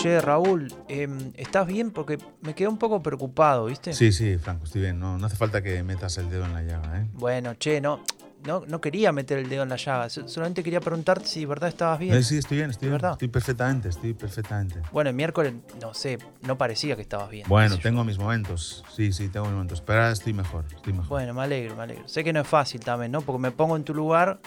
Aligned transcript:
Che, 0.00 0.18
Raúl, 0.18 0.72
em, 0.88 1.30
¿estás 1.36 1.66
bien? 1.66 1.90
Porque 1.90 2.16
me 2.40 2.54
quedé 2.54 2.68
un 2.68 2.78
poco 2.78 3.02
preocupado, 3.02 3.66
¿viste? 3.66 3.92
Sí, 3.92 4.12
sí, 4.12 4.38
Franco, 4.38 4.64
estoy 4.64 4.80
bien. 4.80 4.98
No, 4.98 5.18
no 5.18 5.26
hace 5.26 5.36
falta 5.36 5.60
que 5.60 5.82
metas 5.82 6.16
el 6.16 6.30
dedo 6.30 6.46
en 6.46 6.54
la 6.54 6.62
llaga, 6.62 7.02
¿eh? 7.02 7.06
Bueno, 7.12 7.52
che, 7.58 7.82
no, 7.82 8.00
no, 8.44 8.64
no 8.66 8.80
quería 8.80 9.12
meter 9.12 9.38
el 9.38 9.48
dedo 9.48 9.62
en 9.62 9.68
la 9.68 9.76
llaga. 9.76 10.08
so- 10.10 10.26
Solamente 10.28 10.62
quería 10.62 10.80
preguntarte 10.80 11.26
si 11.26 11.40
de 11.40 11.46
verdad 11.46 11.68
estabas 11.68 11.98
bien. 11.98 12.14
Eh, 12.14 12.22
sí, 12.22 12.38
estoy 12.38 12.58
bien, 12.58 12.70
estoy 12.70 12.86
¿De 12.86 12.90
bien. 12.90 13.00
verdad? 13.00 13.12
Estoy 13.12 13.28
perfectamente, 13.28 13.88
estoy 13.88 14.14
perfectamente. 14.14 14.80
Bueno, 14.92 15.10
el 15.10 15.16
miércoles, 15.16 15.54
no 15.80 15.94
sé, 15.94 16.18
no 16.42 16.56
parecía 16.58 16.96
que 16.96 17.02
estabas 17.02 17.30
bien. 17.30 17.46
Bueno, 17.48 17.70
qué 17.70 17.76
sé 17.76 17.82
yo. 17.82 17.82
tengo 17.90 18.04
mis 18.04 18.18
momentos. 18.18 18.84
Sí, 18.94 19.12
sí, 19.12 19.28
tengo 19.28 19.46
mis 19.46 19.54
momentos. 19.54 19.80
Pero 19.80 20.00
ahora 20.00 20.12
estoy 20.12 20.32
mejor, 20.32 20.64
estoy 20.74 20.92
mejor. 20.92 21.08
Bueno, 21.08 21.34
me 21.34 21.42
alegro, 21.42 21.76
me 21.76 21.82
alegro. 21.82 22.08
Sé 22.08 22.24
que 22.24 22.32
no 22.32 22.40
es 22.40 22.48
fácil 22.48 22.80
también, 22.80 23.12
¿no? 23.12 23.20
Porque 23.20 23.40
me 23.40 23.50
pongo 23.50 23.76
en 23.76 23.84
tu 23.84 23.94
lugar 23.94 24.40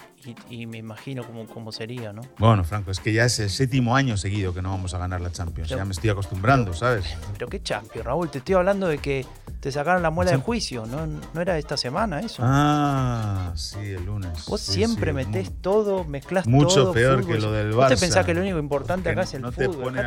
y, 0.49 0.61
y 0.61 0.65
me 0.67 0.77
imagino 0.77 1.23
cómo, 1.25 1.45
cómo 1.47 1.71
sería, 1.71 2.13
¿no? 2.13 2.21
Bueno, 2.37 2.63
Franco, 2.63 2.91
es 2.91 2.99
que 2.99 3.13
ya 3.13 3.25
es 3.25 3.39
el 3.39 3.49
séptimo 3.49 3.95
año 3.95 4.17
seguido 4.17 4.53
que 4.53 4.61
no 4.61 4.69
vamos 4.69 4.93
a 4.93 4.97
ganar 4.97 5.21
la 5.21 5.31
Champions. 5.31 5.69
Pero- 5.69 5.79
ya 5.79 5.85
me 5.85 5.91
estoy 5.91 6.09
acostumbrando, 6.09 6.73
¿sabes? 6.73 7.05
Pero 7.33 7.47
qué 7.47 7.61
champion, 7.61 8.05
Raúl. 8.05 8.29
Te 8.31 8.37
estoy 8.39 8.55
hablando 8.55 8.87
de 8.87 8.97
que 8.97 9.25
te 9.59 9.71
sacaron 9.71 10.01
la 10.01 10.09
muela 10.09 10.31
de 10.31 10.37
juicio. 10.37 10.85
¿No, 10.85 11.05
no 11.07 11.41
era 11.41 11.57
esta 11.57 11.77
semana 11.77 12.19
eso? 12.21 12.41
Ah, 12.45 13.51
sí, 13.55 13.77
el 13.91 14.05
lunes. 14.05 14.45
Vos 14.47 14.61
Sí, 14.61 14.73
siempre 14.73 15.11
sí, 15.11 15.15
metés 15.15 15.51
todo, 15.61 16.03
mezclas 16.03 16.47
Mucho 16.47 16.75
todo. 16.83 16.93
peor 16.93 17.21
fútbol. 17.21 17.35
que 17.35 17.41
lo 17.41 17.51
del 17.51 17.71
¿Vos 17.73 17.87
te 17.87 17.95
Barça. 17.95 17.99
pensás 17.99 18.25
que 18.25 18.33
lo 18.33 18.41
único 18.41 18.59
importante 18.59 19.09
acá 19.09 19.23
es 19.23 19.33
el 19.33 19.41
no 19.41 19.51
te 19.51 19.65
fútbol? 19.65 19.93
pone. 19.95 20.01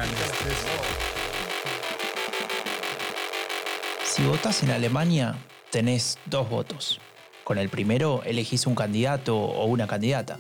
Si 4.05 4.23
votás 4.25 4.63
en 4.63 4.71
Alemania, 4.71 5.37
tenés 5.71 6.19
dos 6.27 6.49
votos. 6.49 7.01
Con 7.45 7.59
el 7.59 7.69
primero 7.69 8.23
elegís 8.25 8.67
un 8.67 8.75
candidato 8.75 9.37
o 9.37 9.67
una 9.67 9.87
candidata. 9.87 10.39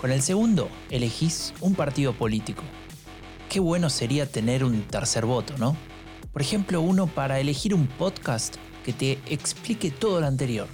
Con 0.00 0.10
el 0.10 0.22
segundo 0.22 0.68
elegís 0.90 1.54
un 1.60 1.74
partido 1.74 2.12
político. 2.12 2.62
Qué 3.48 3.60
bueno 3.60 3.88
sería 3.90 4.26
tener 4.30 4.64
un 4.64 4.82
tercer 4.82 5.24
voto, 5.24 5.54
¿no? 5.58 5.76
Por 6.32 6.42
ejemplo, 6.42 6.80
uno 6.80 7.06
para 7.06 7.38
elegir 7.40 7.74
un 7.74 7.86
podcast 7.86 8.56
que 8.84 8.92
te 8.92 9.18
explique 9.26 9.90
todo 9.90 10.20
lo 10.20 10.26
anterior, 10.26 10.66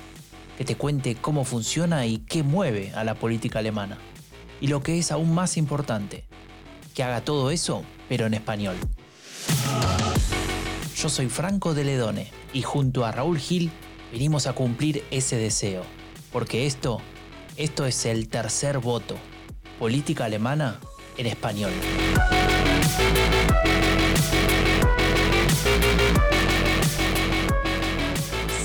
que 0.63 0.75
te 0.75 0.77
cuente 0.77 1.17
cómo 1.17 1.45
funciona 1.45 2.07
y 2.07 2.19
qué 2.19 2.45
mueve 2.45 2.93
a 2.95 3.03
la 3.03 3.17
política 3.17 3.59
alemana. 3.59 3.99
Y 4.61 4.69
lo 4.69 4.81
que 4.81 4.97
es 4.97 5.11
aún 5.11 5.35
más 5.35 5.57
importante, 5.57 6.23
que 6.95 7.03
haga 7.03 7.25
todo 7.25 7.51
eso, 7.51 7.83
pero 8.09 8.27
en 8.27 8.35
español. 8.35 8.77
Yo 10.95 11.09
soy 11.09 11.29
Franco 11.29 11.75
de 11.75 11.83
Ledone 11.83 12.31
y 12.53 12.63
junto 12.63 13.05
a 13.05 13.11
Raúl 13.11 13.41
Gil 13.41 13.73
vinimos 14.13 14.47
a 14.47 14.53
cumplir 14.53 15.03
ese 15.11 15.35
deseo. 15.35 15.83
Porque 16.31 16.65
esto, 16.65 17.01
esto 17.57 17.85
es 17.85 18.07
el 18.07 18.29
tercer 18.29 18.79
voto. 18.79 19.17
Política 19.81 20.27
alemana 20.27 20.79
en 21.17 21.27
español. 21.27 21.73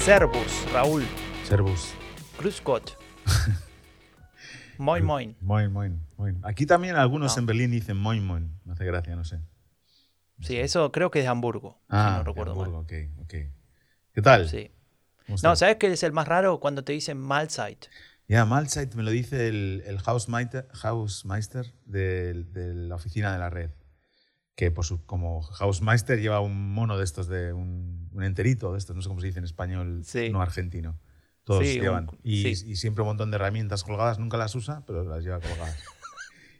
Servus, 0.06 0.72
Raúl. 0.72 1.04
Servus. 1.48 1.94
Grüß 2.40 2.62
Gott. 2.64 2.98
Moin, 4.78 5.04
moin. 5.04 5.36
Moin, 5.42 5.72
moin, 5.72 6.00
moin. 6.18 6.40
Aquí 6.44 6.66
también 6.66 6.96
algunos 6.96 7.36
Ah. 7.36 7.40
en 7.40 7.46
Berlín 7.46 7.72
dicen 7.72 7.98
moin, 7.98 8.24
moin. 8.26 8.52
Me 8.66 8.74
hace 8.74 8.86
gracia, 8.86 9.16
no 9.16 9.24
sé. 9.24 9.40
Sí, 10.42 10.58
eso 10.58 10.92
creo 10.92 11.10
que 11.10 11.20
es 11.20 11.26
de 11.26 11.30
Hamburgo, 11.30 11.82
si 11.90 11.96
no 11.96 12.24
recuerdo 12.24 12.52
Hamburgo, 12.52 12.80
ok, 12.80 12.94
ok. 13.22 13.34
¿Qué 14.14 14.22
tal? 14.22 14.42
mal. 14.42 14.50
Sí. 14.50 14.72
¿Cómo 15.26 15.38
No? 15.42 15.56
¿sabes 15.56 15.78
qué 15.78 15.88
es 15.92 16.04
el 16.04 16.12
más 16.12 16.28
raro? 16.28 16.60
Cuando 16.60 16.84
te 16.84 16.94
dicen 16.94 17.18
Mahlzeit. 17.18 17.88
Ya, 18.28 18.46
Malzeit 18.46 18.94
me 18.94 19.04
lo 19.04 19.10
dice 19.12 19.48
el, 19.48 19.84
el 19.88 19.98
Hausmeister, 20.06 20.68
Hausmeister 20.84 21.74
de, 21.86 22.44
de 22.44 22.74
la 22.76 22.96
oficina 22.96 23.32
de 23.34 23.40
la 23.40 23.50
red. 23.50 23.72
Que 24.56 24.70
por 24.70 24.86
su, 24.86 25.04
como 25.06 25.48
Hausmeister 25.60 26.20
lleva 26.20 26.40
un 26.42 26.72
mono 26.74 26.98
de 26.98 27.04
estos, 27.04 27.28
de 27.28 27.54
un, 27.54 28.10
un 28.14 28.24
enterito 28.24 28.74
de 28.74 28.80
estos, 28.80 28.96
no 28.96 29.02
sé 29.02 29.08
cómo 29.08 29.22
se 29.22 29.28
dice 29.28 29.40
en 29.40 29.46
español, 29.46 30.02
Sí. 30.04 30.30
no 30.30 30.42
argentino. 30.42 31.00
Todos 31.48 31.64
Sí, 31.66 31.78
un- 31.78 31.82
llevan. 31.84 32.08
y, 32.24 32.56
sí. 32.56 32.72
y 32.72 32.76
siempre 32.76 33.02
un 33.04 33.08
montón 33.08 33.32
de 33.32 33.36
herramientas 33.36 33.84
colgadas, 33.84 34.20
nunca 34.20 34.36
las 34.38 34.54
usa, 34.54 34.84
pero 34.86 35.04
las 35.06 35.24
lleva 35.24 35.40
colgadas. 35.40 35.82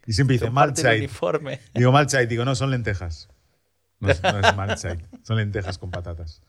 Y 0.06 0.14
siempre 0.14 0.38
dice 0.38 0.46
uniforme. 0.96 1.60
Digo 1.74 1.92
Malzeit, 1.92 2.28
digo, 2.28 2.44
no, 2.46 2.54
son 2.54 2.70
lentejas. 2.70 3.28
No 4.00 4.08
es, 4.10 4.22
no 4.22 4.40
es 4.40 4.56
Malzeit, 4.56 5.00
son 5.22 5.36
lentejas 5.36 5.76
con 5.78 5.90
patatas. 5.90 6.42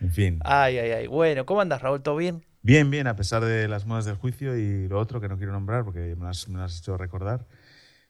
En 0.00 0.12
fin. 0.12 0.38
Ay, 0.44 0.78
ay, 0.78 0.90
ay. 0.92 1.06
Bueno, 1.08 1.44
¿cómo 1.44 1.60
andas, 1.60 1.82
Raúl? 1.82 2.02
¿Todo 2.02 2.16
bien? 2.16 2.44
Bien, 2.62 2.88
bien, 2.90 3.08
a 3.08 3.16
pesar 3.16 3.44
de 3.44 3.66
las 3.66 3.86
modas 3.86 4.04
del 4.04 4.14
juicio 4.14 4.56
y 4.56 4.86
lo 4.86 5.00
otro 5.00 5.20
que 5.20 5.28
no 5.28 5.36
quiero 5.36 5.52
nombrar 5.52 5.84
porque 5.84 6.14
me 6.16 6.26
las, 6.26 6.48
me 6.48 6.60
las 6.60 6.72
has 6.74 6.78
hecho 6.78 6.96
recordar. 6.96 7.46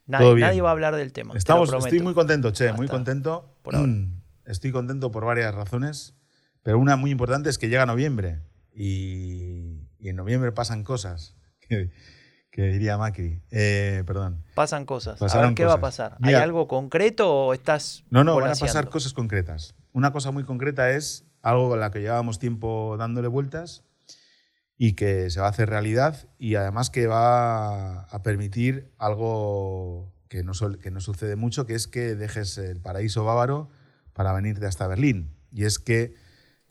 Nadie, 0.05 0.25
Todo 0.25 0.35
bien. 0.35 0.47
nadie 0.47 0.61
va 0.61 0.69
a 0.69 0.73
hablar 0.73 0.95
del 0.95 1.11
tema. 1.11 1.31
te 1.31 1.39
Estamos, 1.39 1.69
prometo. 1.69 1.87
estoy 1.87 2.03
muy 2.03 2.13
contento, 2.13 2.51
Che, 2.51 2.71
muy 2.73 2.87
contento. 2.87 3.55
por 3.63 3.75
ahora. 3.75 3.91
Estoy 4.45 4.71
contento 4.73 5.09
por 5.09 5.23
varias 5.25 5.55
razones, 5.55 6.13
pero 6.63 6.77
una 6.77 6.97
muy 6.97 7.09
importante 7.11 7.49
es 7.49 7.57
que 7.57 7.69
llega 7.69 7.85
noviembre 7.85 8.41
y, 8.73 9.87
y 9.99 10.09
en 10.09 10.15
noviembre 10.15 10.51
pasan 10.51 10.83
cosas, 10.83 11.35
que, 11.59 11.91
que 12.51 12.63
diría 12.63 12.97
Macri. 12.97 13.41
Eh, 13.51 14.03
perdón. 14.05 14.43
Pasan 14.55 14.85
cosas. 14.85 15.15
a 15.15 15.25
Pasaron 15.25 15.49
ver 15.49 15.55
qué 15.55 15.65
va 15.65 15.73
a 15.73 15.79
cosas. 15.79 16.09
pasar. 16.09 16.17
Mira- 16.19 16.37
¿Hay 16.39 16.43
algo 16.43 16.67
concreto 16.67 17.31
o 17.47 17.53
estás 17.53 18.03
No, 18.09 18.23
no, 18.23 18.31
van 18.33 18.41
a 18.43 18.45
volaseando? 18.47 18.67
pasar 18.73 18.89
cosas 18.89 19.13
concretas. 19.13 19.75
Una 19.91 20.11
cosa 20.11 20.31
muy 20.31 20.43
concreta 20.43 20.91
es 20.91 21.25
algo 21.41 21.69
con 21.69 21.79
la 21.79 21.91
que 21.91 21.99
llevábamos 22.01 22.39
tiempo 22.39 22.95
dándole 22.97 23.27
vueltas 23.27 23.83
y 24.77 24.93
que 24.93 25.29
se 25.29 25.39
va 25.39 25.47
a 25.47 25.49
hacer 25.49 25.69
realidad 25.69 26.27
y 26.39 26.55
además 26.55 26.89
que 26.89 27.05
va 27.07 28.01
a 28.01 28.23
permitir 28.23 28.91
algo 28.97 30.11
que 30.29 30.43
no, 30.43 30.53
que 30.81 30.89
no 30.89 30.99
sucede 30.99 31.35
mucho, 31.35 31.65
que 31.67 31.75
es 31.75 31.87
que 31.87 32.15
dejes 32.15 32.57
el 32.57 32.81
paraíso 32.81 33.23
bávaro 33.23 33.69
para 34.13 34.33
venirte 34.33 34.65
hasta 34.65 34.87
Berlín. 34.87 35.35
Y 35.51 35.65
es 35.65 35.77
que, 35.77 36.15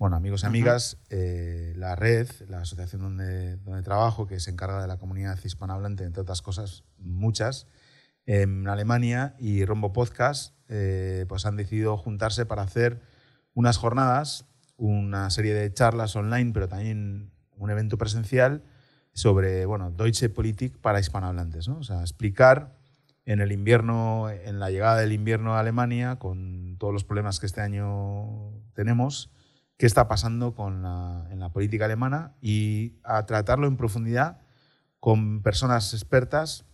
bueno, 0.03 0.17
amigos 0.17 0.43
y 0.43 0.47
amigas, 0.47 0.99
eh, 1.11 1.75
la 1.77 1.95
red, 1.95 2.29
la 2.49 2.63
asociación 2.63 3.03
donde, 3.03 3.57
donde 3.59 3.85
trabajo, 3.85 4.27
que 4.27 4.41
se 4.41 4.51
encarga 4.51 4.83
de 4.83 4.89
la 4.89 4.97
comunidad 4.97 5.39
hispanohablante, 5.41 6.03
entre 6.03 6.23
otras 6.23 6.43
cosas, 6.43 6.83
muchas, 6.99 7.69
en 8.27 8.67
Alemania 8.67 9.37
y 9.39 9.65
Rombo 9.65 9.93
Podcast, 9.93 10.57
eh, 10.69 11.25
pues 11.29 11.47
han 11.47 11.55
decidido 11.55 11.97
juntarse 11.97 12.47
para 12.47 12.63
hacer 12.63 13.01
unas 13.55 13.77
jornadas, 13.77 14.47
una 14.77 15.31
serie 15.31 15.55
de 15.55 15.73
charlas 15.73 16.17
online, 16.17 16.51
pero 16.53 16.67
también 16.67 17.31
un 17.57 17.71
evento 17.71 17.97
presencial 17.97 18.65
sobre, 19.13 19.67
bueno, 19.67 19.93
Deutsche 19.93 20.29
Politik 20.31 20.79
para 20.79 20.99
hispanohablantes, 20.99 21.69
¿no? 21.69 21.79
O 21.79 21.85
sea, 21.85 22.01
explicar 22.01 22.75
en 23.25 23.41
el 23.41 23.53
invierno, 23.53 24.31
en 24.31 24.59
la 24.59 24.73
llegada 24.73 24.97
del 24.97 25.13
invierno 25.13 25.55
a 25.55 25.61
Alemania, 25.61 26.17
con 26.19 26.77
todos 26.81 26.93
los 26.93 27.05
problemas 27.05 27.39
que 27.39 27.47
este 27.47 27.61
año 27.61 28.51
tenemos, 28.75 29.31
qué 29.77 29.87
está 29.87 30.09
pasando 30.09 30.55
con 30.55 30.83
la- 30.83 31.27
en 31.31 31.41
la 31.41 31.51
política 31.53 31.87
alemana 31.87 32.35
y 32.41 32.95
a 33.05 33.27
tratarlo 33.27 33.67
en 33.67 33.77
profundidad 33.77 34.41
con 35.01 35.43
personas 35.43 35.93
expertas, 35.95 36.65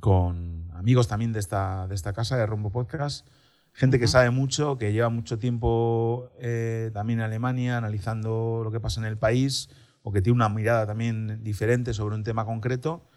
con 0.00 0.70
amigos 0.74 1.08
también 1.08 1.32
de 1.32 1.40
esta, 1.40 1.86
de 1.88 1.94
esta 1.94 2.12
casa, 2.12 2.36
de 2.36 2.44
Rombo 2.46 2.70
Podcast, 2.70 3.26
gente 3.72 3.98
que 3.98 4.06
sabe 4.06 4.30
mucho, 4.30 4.76
que 4.76 4.92
lleva 4.92 5.08
mucho 5.08 5.38
tiempo 5.38 6.30
eh, 6.38 6.90
también 6.92 7.20
en 7.20 7.24
Alemania 7.24 7.78
analizando 7.78 8.60
lo 8.62 8.70
que 8.70 8.80
pasa 8.80 9.00
en 9.00 9.06
el 9.06 9.16
país 9.16 9.70
o 10.02 10.12
que 10.12 10.20
tiene 10.20 10.36
una 10.36 10.48
mirada 10.50 10.86
también 10.86 11.42
diferente 11.42 11.94
sobre 11.94 12.14
un 12.14 12.24
tema 12.24 12.44
concreto. 12.44 13.08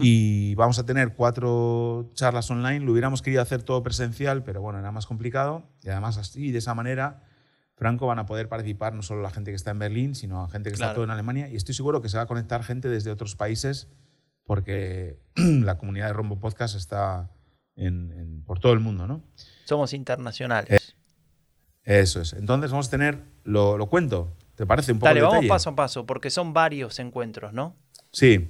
Y 0.00 0.54
vamos 0.56 0.80
a 0.80 0.84
tener 0.86 1.14
cuatro 1.14 2.10
charlas 2.14 2.50
online. 2.50 2.80
Lo 2.80 2.90
hubiéramos 2.90 3.22
querido 3.22 3.40
hacer 3.42 3.62
todo 3.62 3.84
presencial, 3.84 4.42
pero 4.42 4.60
bueno, 4.60 4.80
era 4.80 4.90
más 4.90 5.06
complicado. 5.06 5.62
Y 5.84 5.90
además 5.90 6.16
así, 6.16 6.50
de 6.50 6.58
esa 6.58 6.74
manera, 6.74 7.22
Franco, 7.76 8.06
van 8.06 8.18
a 8.18 8.26
poder 8.26 8.48
participar 8.48 8.94
no 8.94 9.02
solo 9.02 9.20
la 9.22 9.30
gente 9.30 9.50
que 9.50 9.56
está 9.56 9.70
en 9.70 9.78
Berlín, 9.78 10.14
sino 10.14 10.42
la 10.42 10.48
gente 10.48 10.70
que 10.70 10.74
está 10.74 10.94
todo 10.94 11.04
en 11.04 11.10
Alemania. 11.10 11.48
Y 11.48 11.56
estoy 11.56 11.74
seguro 11.74 12.00
que 12.00 12.08
se 12.08 12.16
va 12.16 12.22
a 12.22 12.26
conectar 12.26 12.62
gente 12.64 12.88
desde 12.88 13.10
otros 13.10 13.36
países 13.36 13.88
porque 14.44 15.18
la 15.36 15.76
comunidad 15.78 16.06
de 16.06 16.12
Rombo 16.14 16.38
Podcast 16.40 16.74
está 16.76 17.30
en- 17.74 18.12
en- 18.12 18.42
por 18.44 18.58
todo 18.60 18.72
el 18.72 18.80
mundo, 18.80 19.06
¿no? 19.06 19.22
Somos 19.66 19.92
internacionales. 19.92 20.96
Eso 21.84 22.20
es. 22.20 22.32
Entonces 22.32 22.70
vamos 22.70 22.88
a 22.88 22.90
tener, 22.90 23.22
lo, 23.44 23.76
lo 23.78 23.86
cuento, 23.88 24.32
¿te 24.54 24.66
parece 24.66 24.92
un 24.92 24.98
poco 24.98 25.08
Dale, 25.08 25.20
vamos 25.20 25.34
detalle? 25.36 25.48
paso 25.48 25.70
a 25.70 25.76
paso, 25.76 26.06
porque 26.06 26.30
son 26.30 26.52
varios 26.52 26.98
encuentros, 26.98 27.52
¿no? 27.52 27.76
Sí. 28.10 28.48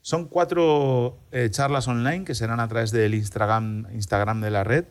Son 0.00 0.26
cuatro 0.28 1.18
eh, 1.32 1.48
charlas 1.50 1.88
online 1.88 2.24
que 2.24 2.34
serán 2.34 2.60
a 2.60 2.68
través 2.68 2.90
del 2.90 3.14
Instagram, 3.14 3.86
Instagram 3.92 4.40
de 4.40 4.50
la 4.50 4.64
red. 4.64 4.84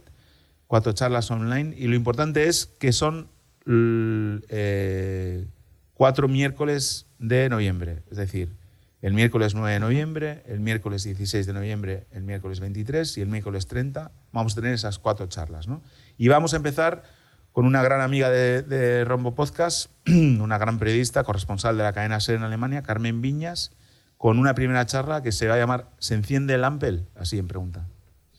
Cuatro 0.67 0.93
charlas 0.93 1.29
online. 1.31 1.73
Y 1.77 1.87
lo 1.87 1.95
importante 1.95 2.47
es 2.47 2.65
que 2.65 2.91
son 2.91 3.29
eh, 3.67 5.45
cuatro 5.93 6.27
miércoles 6.27 7.07
de 7.19 7.49
noviembre. 7.49 8.03
Es 8.09 8.17
decir, 8.17 8.53
el 9.01 9.13
miércoles 9.13 9.53
9 9.53 9.73
de 9.73 9.79
noviembre, 9.79 10.43
el 10.47 10.59
miércoles 10.59 11.03
16 11.03 11.45
de 11.45 11.53
noviembre, 11.53 12.07
el 12.11 12.23
miércoles 12.23 12.59
23 12.59 13.17
y 13.17 13.21
el 13.21 13.27
miércoles 13.27 13.67
30. 13.67 14.11
Vamos 14.31 14.53
a 14.53 14.55
tener 14.55 14.73
esas 14.73 14.99
cuatro 14.99 15.27
charlas. 15.27 15.67
¿no? 15.67 15.81
Y 16.17 16.27
vamos 16.27 16.53
a 16.53 16.57
empezar 16.57 17.03
con 17.51 17.65
una 17.65 17.83
gran 17.83 18.01
amiga 18.01 18.29
de, 18.29 18.63
de 18.63 19.05
Rombo 19.05 19.35
Podcast, 19.35 19.91
una 20.07 20.57
gran 20.57 20.79
periodista, 20.79 21.23
corresponsal 21.23 21.77
de 21.77 21.83
la 21.83 21.93
cadena 21.93 22.19
SER 22.19 22.35
en 22.35 22.43
Alemania, 22.43 22.81
Carmen 22.81 23.21
Viñas, 23.21 23.71
con 24.17 24.39
una 24.39 24.55
primera 24.55 24.85
charla 24.85 25.21
que 25.21 25.31
se 25.31 25.47
va 25.47 25.55
a 25.55 25.57
llamar 25.57 25.89
¿Se 25.99 26.15
enciende 26.15 26.55
el 26.55 26.63
Ampel? 26.63 27.07
Así 27.15 27.37
en 27.37 27.47
pregunta. 27.47 27.87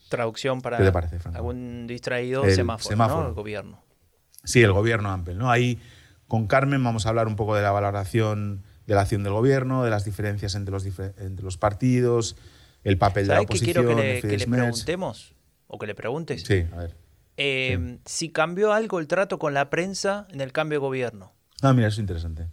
Traducción 0.08 0.60
para 0.60 0.78
¿Qué 0.78 0.84
te 0.84 0.92
parece, 0.92 1.18
algún 1.32 1.86
distraído, 1.86 2.44
El 2.44 2.54
semáforo, 2.54 2.90
semáforo. 2.90 3.22
¿no? 3.22 3.28
El 3.28 3.34
gobierno. 3.34 3.85
Sí, 4.46 4.62
el 4.62 4.72
gobierno 4.72 5.10
Ampel. 5.10 5.36
¿no? 5.36 5.50
Ahí 5.50 5.78
con 6.28 6.46
Carmen 6.46 6.82
vamos 6.82 7.04
a 7.04 7.10
hablar 7.10 7.26
un 7.28 7.36
poco 7.36 7.54
de 7.54 7.62
la 7.62 7.70
valoración 7.72 8.62
de 8.86 8.94
la 8.94 9.02
acción 9.02 9.22
del 9.24 9.32
gobierno, 9.32 9.84
de 9.84 9.90
las 9.90 10.04
diferencias 10.04 10.54
entre 10.54 10.72
los, 10.72 10.86
entre 10.86 11.44
los 11.44 11.58
partidos, 11.58 12.36
el 12.84 12.98
papel 12.98 13.24
de 13.26 13.28
la 13.30 13.34
¿Sabes 13.34 13.48
qué 13.48 13.52
oposición. 13.56 13.84
quiero 13.84 13.88
que 13.96 14.02
le, 14.02 14.14
el 14.16 14.22
que 14.22 14.38
le 14.38 14.46
preguntemos? 14.46 15.34
O 15.66 15.78
que 15.78 15.86
le 15.88 15.94
preguntes. 15.96 16.42
Sí, 16.44 16.64
a 16.72 16.76
ver. 16.76 16.96
Eh, 17.36 17.98
Si 18.04 18.30
cambió 18.30 18.72
algo 18.72 19.00
el 19.00 19.08
trato 19.08 19.38
con 19.40 19.54
la 19.54 19.68
prensa 19.70 20.26
en 20.30 20.40
el 20.40 20.52
cambio 20.52 20.78
de 20.78 20.86
gobierno. 20.86 21.32
Ah, 21.62 21.72
mira, 21.72 21.88
eso 21.88 21.96
es 21.96 21.98
interesante. 22.00 22.48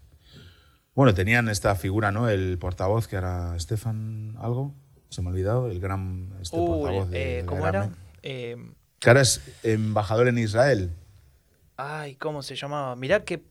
Bueno, 0.95 1.13
tenían 1.13 1.49
esta 1.49 1.75
figura, 1.75 2.11
¿no? 2.11 2.29
El 2.29 2.57
portavoz, 2.57 3.07
que 3.07 3.15
era 3.15 3.55
Estefan 3.55 4.35
algo, 4.39 4.73
se 5.09 5.21
me 5.21 5.29
ha 5.29 5.31
olvidado, 5.31 5.69
el 5.69 5.79
gran 5.79 6.33
este 6.41 6.57
portavoz 6.57 7.09
de, 7.09 7.21
eh, 7.21 7.41
de 7.41 7.45
¿Cómo 7.45 7.67
era? 7.67 7.89
Eh, 8.23 8.57
Que 8.99 9.09
ahora 9.09 9.21
es 9.21 9.41
embajador 9.63 10.27
en 10.27 10.37
Israel. 10.39 10.91
Ay, 11.83 12.15
¿cómo 12.15 12.41
se 12.43 12.55
llamaba? 12.55 12.95
Mirá 12.95 13.23
qué, 13.23 13.43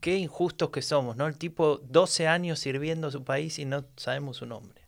qué 0.00 0.16
injustos 0.16 0.70
que 0.70 0.82
somos, 0.82 1.16
¿no? 1.16 1.26
El 1.26 1.36
tipo 1.36 1.78
12 1.88 2.28
años 2.28 2.58
sirviendo 2.58 3.08
a 3.08 3.10
su 3.10 3.24
país 3.24 3.58
y 3.58 3.64
no 3.64 3.84
sabemos 3.96 4.38
su 4.38 4.46
nombre. 4.46 4.80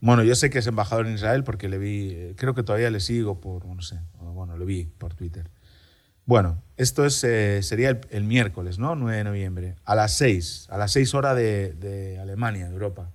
Bueno, 0.00 0.24
yo 0.24 0.34
sé 0.34 0.50
que 0.50 0.58
es 0.58 0.66
embajador 0.66 1.06
en 1.06 1.14
Israel 1.14 1.44
porque 1.44 1.68
le 1.68 1.78
vi, 1.78 2.10
eh, 2.10 2.34
creo 2.36 2.54
que 2.54 2.62
todavía 2.62 2.90
le 2.90 3.00
sigo 3.00 3.40
por, 3.40 3.64
no 3.66 3.82
sé, 3.82 4.00
bueno, 4.18 4.56
lo 4.56 4.66
vi 4.66 4.84
por 4.84 5.14
Twitter. 5.14 5.48
Bueno, 6.24 6.62
esto 6.76 7.04
es, 7.04 7.22
eh, 7.24 7.62
sería 7.62 8.00
el, 8.10 8.24
miércoles, 8.24 8.78
¿no? 8.78 8.94
9 8.94 9.18
de 9.18 9.24
noviembre, 9.24 9.76
a 9.84 9.94
las 9.94 10.12
6, 10.14 10.68
a 10.70 10.78
las 10.78 10.92
6 10.92 11.14
horas 11.14 11.36
de, 11.36 11.72
de 11.74 12.18
Alemania, 12.18 12.66
de 12.66 12.72
Europa. 12.72 13.10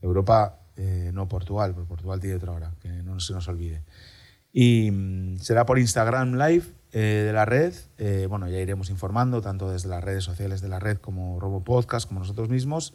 Europa, 0.00 0.60
eh, 0.76 1.10
no 1.14 1.28
Portugal, 1.28 1.74
porque 1.74 1.88
Portugal 1.88 2.20
tiene 2.20 2.36
otra 2.36 2.52
hora, 2.52 2.74
que 2.80 2.88
no 2.88 3.20
se 3.20 3.32
nos 3.32 3.46
olvide. 3.48 3.82
Y 4.52 4.90
mm, 4.90 5.38
será 5.38 5.64
por 5.64 5.78
Instagram 5.78 6.34
Live 6.36 6.64
eh, 6.92 7.24
de 7.26 7.32
la 7.32 7.44
red. 7.44 7.74
Eh, 7.98 8.26
bueno, 8.28 8.48
ya 8.48 8.58
iremos 8.58 8.90
informando, 8.90 9.40
tanto 9.40 9.70
desde 9.70 9.88
las 9.88 10.04
redes 10.04 10.24
sociales 10.24 10.60
de 10.60 10.68
la 10.68 10.78
red 10.78 10.98
como 10.98 11.40
Robo 11.40 11.64
Podcast, 11.64 12.06
como 12.06 12.20
nosotros 12.20 12.48
mismos. 12.48 12.94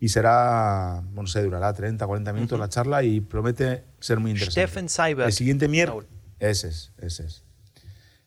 Y 0.00 0.08
será, 0.08 1.02
bueno, 1.04 1.22
no 1.22 1.26
sé, 1.28 1.42
durará 1.42 1.72
30, 1.72 2.06
40 2.06 2.32
minutos 2.32 2.58
la 2.58 2.68
charla 2.68 3.02
y 3.02 3.20
promete 3.20 3.84
ser 4.00 4.18
muy 4.18 4.32
interesante. 4.32 4.66
Stephen 4.66 4.88
Seibert. 4.88 5.28
El 5.28 5.32
siguiente 5.32 5.68
miércoles. 5.68 6.08
Ese 6.40 6.68
es, 6.68 6.92
ese 6.98 7.24
es. 7.26 7.44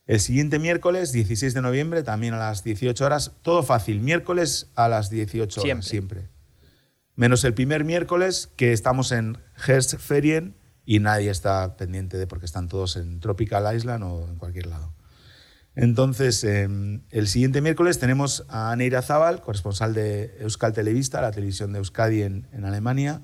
El 0.06 0.20
siguiente 0.20 0.58
miércoles, 0.58 1.12
16 1.12 1.52
de 1.52 1.60
noviembre, 1.60 2.02
también 2.02 2.32
a 2.32 2.38
las 2.38 2.64
18 2.64 3.04
horas. 3.04 3.32
Todo 3.42 3.62
fácil, 3.62 4.00
miércoles 4.00 4.70
a 4.74 4.88
las 4.88 5.10
18 5.10 5.60
horas, 5.60 5.64
Siempre. 5.64 5.86
siempre. 5.86 6.28
Menos 7.14 7.44
el 7.44 7.52
primer 7.52 7.84
miércoles, 7.84 8.48
que 8.56 8.72
estamos 8.72 9.12
en 9.12 9.36
Hertzferien 9.66 10.54
y 10.86 11.00
nadie 11.00 11.30
está 11.30 11.76
pendiente 11.76 12.16
de 12.16 12.26
porque 12.26 12.46
están 12.46 12.68
todos 12.68 12.96
en 12.96 13.20
Tropical 13.20 13.76
Island 13.76 14.04
o 14.04 14.26
en 14.28 14.36
cualquier 14.36 14.68
lado. 14.68 14.94
Entonces, 15.80 16.42
eh, 16.42 16.68
el 17.10 17.28
siguiente 17.28 17.60
miércoles 17.60 18.00
tenemos 18.00 18.44
a 18.48 18.74
Neira 18.74 19.00
Zabal, 19.00 19.40
corresponsal 19.40 19.94
de 19.94 20.36
Euskal 20.40 20.72
Televista, 20.72 21.20
la 21.20 21.30
televisión 21.30 21.72
de 21.72 21.78
Euskadi 21.78 22.22
en, 22.22 22.48
en 22.50 22.64
Alemania. 22.64 23.22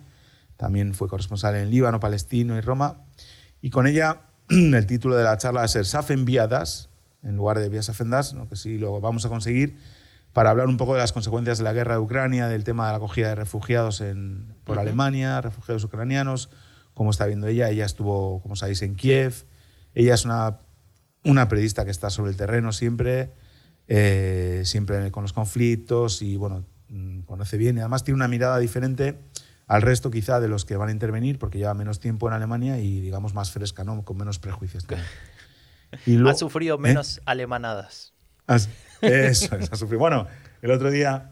También 0.57 0.95
fue 0.95 1.09
corresponsal 1.09 1.57
en 1.57 1.69
Líbano, 1.69 1.99
Palestino 1.99 2.57
y 2.57 2.61
Roma. 2.61 3.03
Y 3.61 3.71
con 3.71 3.89
ella, 3.89 4.21
el 4.49 4.87
título 4.87 5.17
de 5.17 5.25
la 5.25 5.37
charla 5.37 5.63
va 5.63 5.65
a 5.65 5.69
ser 5.69 5.85
Safen 5.85 6.25
Viadas, 6.25 6.91
en 7.25 7.35
lugar 7.35 7.59
de 7.59 7.69
Vías 7.69 7.89
Afendas, 7.89 8.35
¿no? 8.35 8.49
que 8.49 8.55
sí 8.55 8.79
lo 8.79 9.01
vamos 9.01 9.27
a 9.27 9.31
conseguir, 9.31 9.77
para 10.33 10.51
hablar 10.51 10.69
un 10.69 10.77
poco 10.77 10.95
de 10.95 11.01
las 11.01 11.13
consecuencias 11.13 11.59
de 11.59 11.65
la 11.65 11.73
guerra 11.73 11.95
de 11.95 12.03
Ucrania, 12.03 12.47
del 12.47 12.63
tema 12.63 12.87
de 12.87 12.93
la 12.93 12.99
acogida 12.99 13.31
de 13.31 13.35
refugiados 13.35 14.01
en, 14.01 14.55
por. 14.63 14.79
Alemania, 14.79 15.41
refugiados 15.41 15.83
ucranianos, 15.83 16.51
cómo 16.95 17.11
está 17.11 17.27
viendo 17.27 17.49
ella. 17.49 17.69
Ella 17.69 17.85
estuvo, 17.85 18.41
como 18.43 18.55
sabéis, 18.55 18.83
en 18.83 18.95
Kiev. 18.95 19.45
Ella 19.97 20.15
es 20.15 20.25
una 20.25 20.59
una 21.25 21.49
periodista 21.49 21.85
que 21.85 21.91
está 21.91 22.11
sobre 22.11 22.31
el 22.31 22.37
terreno 22.37 22.73
siempre, 22.73 23.33
eh, 23.89 24.63
siempre 24.65 25.11
con 25.11 25.23
los 25.23 25.33
conflictos 25.33 26.23
y 26.23 26.37
bueno, 26.37 26.65
mm, 26.89 27.21
conoce 27.21 27.57
bien 27.57 27.77
y 27.77 27.81
además 27.81 28.05
tiene 28.05 28.17
una 28.17 28.29
mirada 28.29 28.59
diferente 28.59 29.19
al 29.67 29.83
resto 29.83 30.11
quizá 30.11 30.41
de 30.41 30.49
los 30.49 30.65
que 30.65 30.77
van 30.77 30.91
a 30.91 30.93
intervenir 30.93 31.39
porque 31.39 31.59
lleva 31.59 31.73
menos 31.75 31.99
tiempo 32.01 32.29
en 32.29 32.35
Alemania 32.35 32.79
y 32.79 33.01
digamos 33.01 33.33
más 33.35 33.51
fresca, 33.51 33.83
¿no? 33.85 34.05
con 34.05 34.17
menos 34.19 34.39
prejuicios. 34.39 34.87
Y 36.07 36.17
Ha 36.17 36.19
luego- 36.19 36.39
sufrido 36.39 36.77
¿Eh? 36.77 36.81
menos 36.81 37.21
alemanadas. 37.25 38.13
Has- 38.47 38.69
Eso 39.01 39.57
es, 39.57 39.73
ha 39.73 39.77
sufrido. 39.77 40.01
Bueno, 40.01 40.27
el 40.61 40.71
otro 40.71 40.91
día 40.91 41.31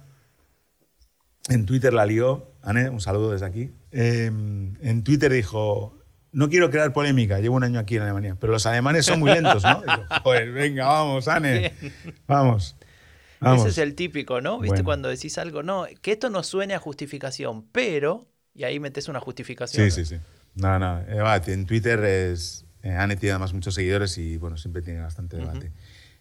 en 1.49 1.67
Twitter 1.67 1.93
la 1.93 2.07
lió, 2.07 2.53
Anne, 2.63 2.89
un 2.89 3.01
saludo 3.01 3.33
desde 3.33 3.47
aquí. 3.47 3.73
Eh, 3.91 4.27
en 4.27 5.03
Twitter 5.05 5.33
dijo, 5.33 5.99
no 6.33 6.49
quiero 6.49 6.71
crear 6.71 6.93
polémica, 6.93 7.39
llevo 7.41 7.57
un 7.57 7.65
año 7.65 7.79
aquí 7.79 7.97
en 7.97 8.03
Alemania, 8.03 8.37
pero 8.41 8.53
los 8.53 8.65
alemanes 8.67 9.07
son 9.07 9.21
muy 9.21 9.31
lentos, 9.31 9.63
¿no? 9.63 9.81
Digo, 9.83 10.05
Joder, 10.23 10.51
venga, 10.53 10.87
vamos, 10.87 11.29
Anne, 11.29 11.73
vamos. 12.27 12.77
vamos. 13.39 13.61
Ese 13.61 13.69
es 13.69 13.79
el 13.79 13.95
típico, 13.95 14.41
¿no? 14.41 14.59
¿Viste 14.59 14.77
Bueno. 14.77 14.85
cuando 14.85 15.09
decís 15.09 15.37
algo? 15.39 15.63
No, 15.63 15.87
que 16.01 16.13
esto 16.13 16.31
no 16.31 16.43
suene 16.43 16.75
a 16.75 16.79
justificación, 16.79 17.67
pero... 17.71 18.27
Y 18.55 18.65
ahí 18.65 18.79
metes 18.81 19.09
una 19.09 19.21
justificación. 19.21 19.91
Sí, 19.91 20.05
sí, 20.05 20.05
sí. 20.05 20.21
No, 20.55 20.79
no, 20.79 21.01
eh, 21.01 21.21
va, 21.23 21.37
en 21.37 21.65
Twitter 21.65 22.05
es, 22.05 22.67
eh, 22.83 22.91
Anne 22.91 23.17
tiene 23.17 23.33
además 23.33 23.55
muchos 23.55 23.75
seguidores 23.75 24.19
y 24.19 24.37
bueno, 24.37 24.59
siempre 24.59 24.83
tiene 24.83 25.01
bastante 25.01 25.39
debate. 25.39 25.73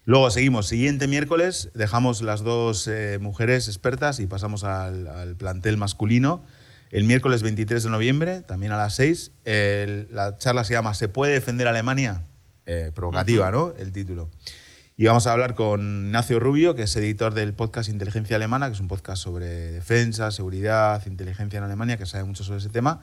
Luego 0.05 0.31
seguimos, 0.31 0.67
siguiente 0.67 1.07
miércoles, 1.07 1.69
dejamos 1.73 2.21
las 2.21 2.41
dos 2.41 2.87
eh, 2.87 3.17
mujeres 3.19 3.67
expertas 3.67 4.19
y 4.19 4.27
pasamos 4.27 4.63
al, 4.63 5.07
al 5.07 5.35
plantel 5.35 5.75
masculino. 5.77 6.43
El 6.91 7.05
miércoles 7.05 7.41
23 7.41 7.83
de 7.83 7.89
noviembre, 7.89 8.41
también 8.41 8.71
a 8.73 8.77
las 8.77 8.95
6, 8.95 9.31
el- 9.45 10.07
la 10.11 10.37
charla 10.37 10.63
se 10.63 10.73
llama 10.73 10.93
¿Se 10.93 11.07
puede 11.07 11.33
defender 11.33 11.67
Alemania? 11.67 12.23
Eh, 12.65 12.91
provocativa, 12.93 13.49
¿no? 13.51 13.73
El 13.77 13.91
título. 13.91 14.29
Y 14.97 15.05
vamos 15.05 15.25
a 15.25 15.31
hablar 15.33 15.55
con 15.55 16.05
Ignacio 16.07 16.39
Rubio, 16.39 16.75
que 16.75 16.83
es 16.83 16.95
editor 16.95 17.33
del 17.33 17.53
podcast 17.53 17.89
Inteligencia 17.89 18.35
Alemana, 18.35 18.67
que 18.67 18.73
es 18.73 18.79
un 18.81 18.87
podcast 18.87 19.23
sobre 19.23 19.45
defensa, 19.47 20.29
seguridad, 20.31 21.03
inteligencia 21.07 21.57
en 21.57 21.63
Alemania, 21.63 21.97
que 21.97 22.05
sabe 22.05 22.23
mucho 22.25 22.43
sobre 22.43 22.59
ese 22.59 22.69
tema. 22.69 23.01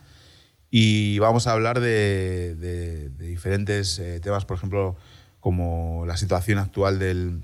Y 0.70 1.18
vamos 1.18 1.46
a 1.46 1.52
hablar 1.52 1.80
de, 1.80 2.54
de- 2.54 3.08
de 3.08 3.26
diferentes 3.26 3.98
eh, 3.98 4.20
temas, 4.20 4.44
por 4.44 4.58
ejemplo, 4.58 4.96
como 5.40 6.04
la 6.06 6.16
situación 6.18 6.58
actual 6.58 6.98
del, 6.98 7.42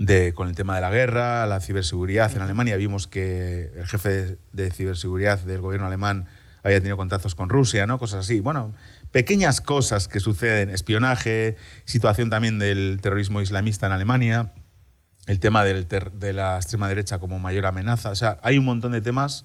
de, 0.00 0.32
con 0.32 0.48
el 0.48 0.54
tema 0.54 0.74
de 0.74 0.80
la 0.80 0.90
guerra, 0.90 1.46
la 1.46 1.60
ciberseguridad 1.60 2.34
en 2.34 2.40
Alemania. 2.40 2.76
Vimos 2.76 3.06
que 3.06 3.70
el 3.76 3.86
jefe 3.86 4.08
de, 4.08 4.38
de 4.52 4.70
ciberseguridad 4.70 5.38
del 5.40 5.60
gobierno 5.60 5.86
alemán 5.86 6.26
había 6.62 6.78
tenido 6.78 6.96
contactos 6.96 7.34
con 7.34 7.50
Rusia, 7.50 7.86
¿no? 7.86 7.98
Cosas 7.98 8.20
así. 8.24 8.40
Bueno, 8.40 8.74
pequeñas 9.12 9.60
cosas 9.60 10.08
que 10.08 10.18
suceden. 10.18 10.70
Espionaje, 10.70 11.56
situación 11.84 12.30
también 12.30 12.58
del 12.58 12.98
terrorismo 13.02 13.42
islamista 13.42 13.86
en 13.86 13.92
Alemania, 13.92 14.54
el 15.26 15.38
tema 15.38 15.64
del 15.64 15.86
de 15.86 16.32
la 16.32 16.56
extrema 16.56 16.88
derecha 16.88 17.18
como 17.18 17.38
mayor 17.38 17.66
amenaza. 17.66 18.08
O 18.08 18.16
sea, 18.16 18.38
hay 18.42 18.56
un 18.56 18.64
montón 18.64 18.92
de 18.92 19.02
temas 19.02 19.44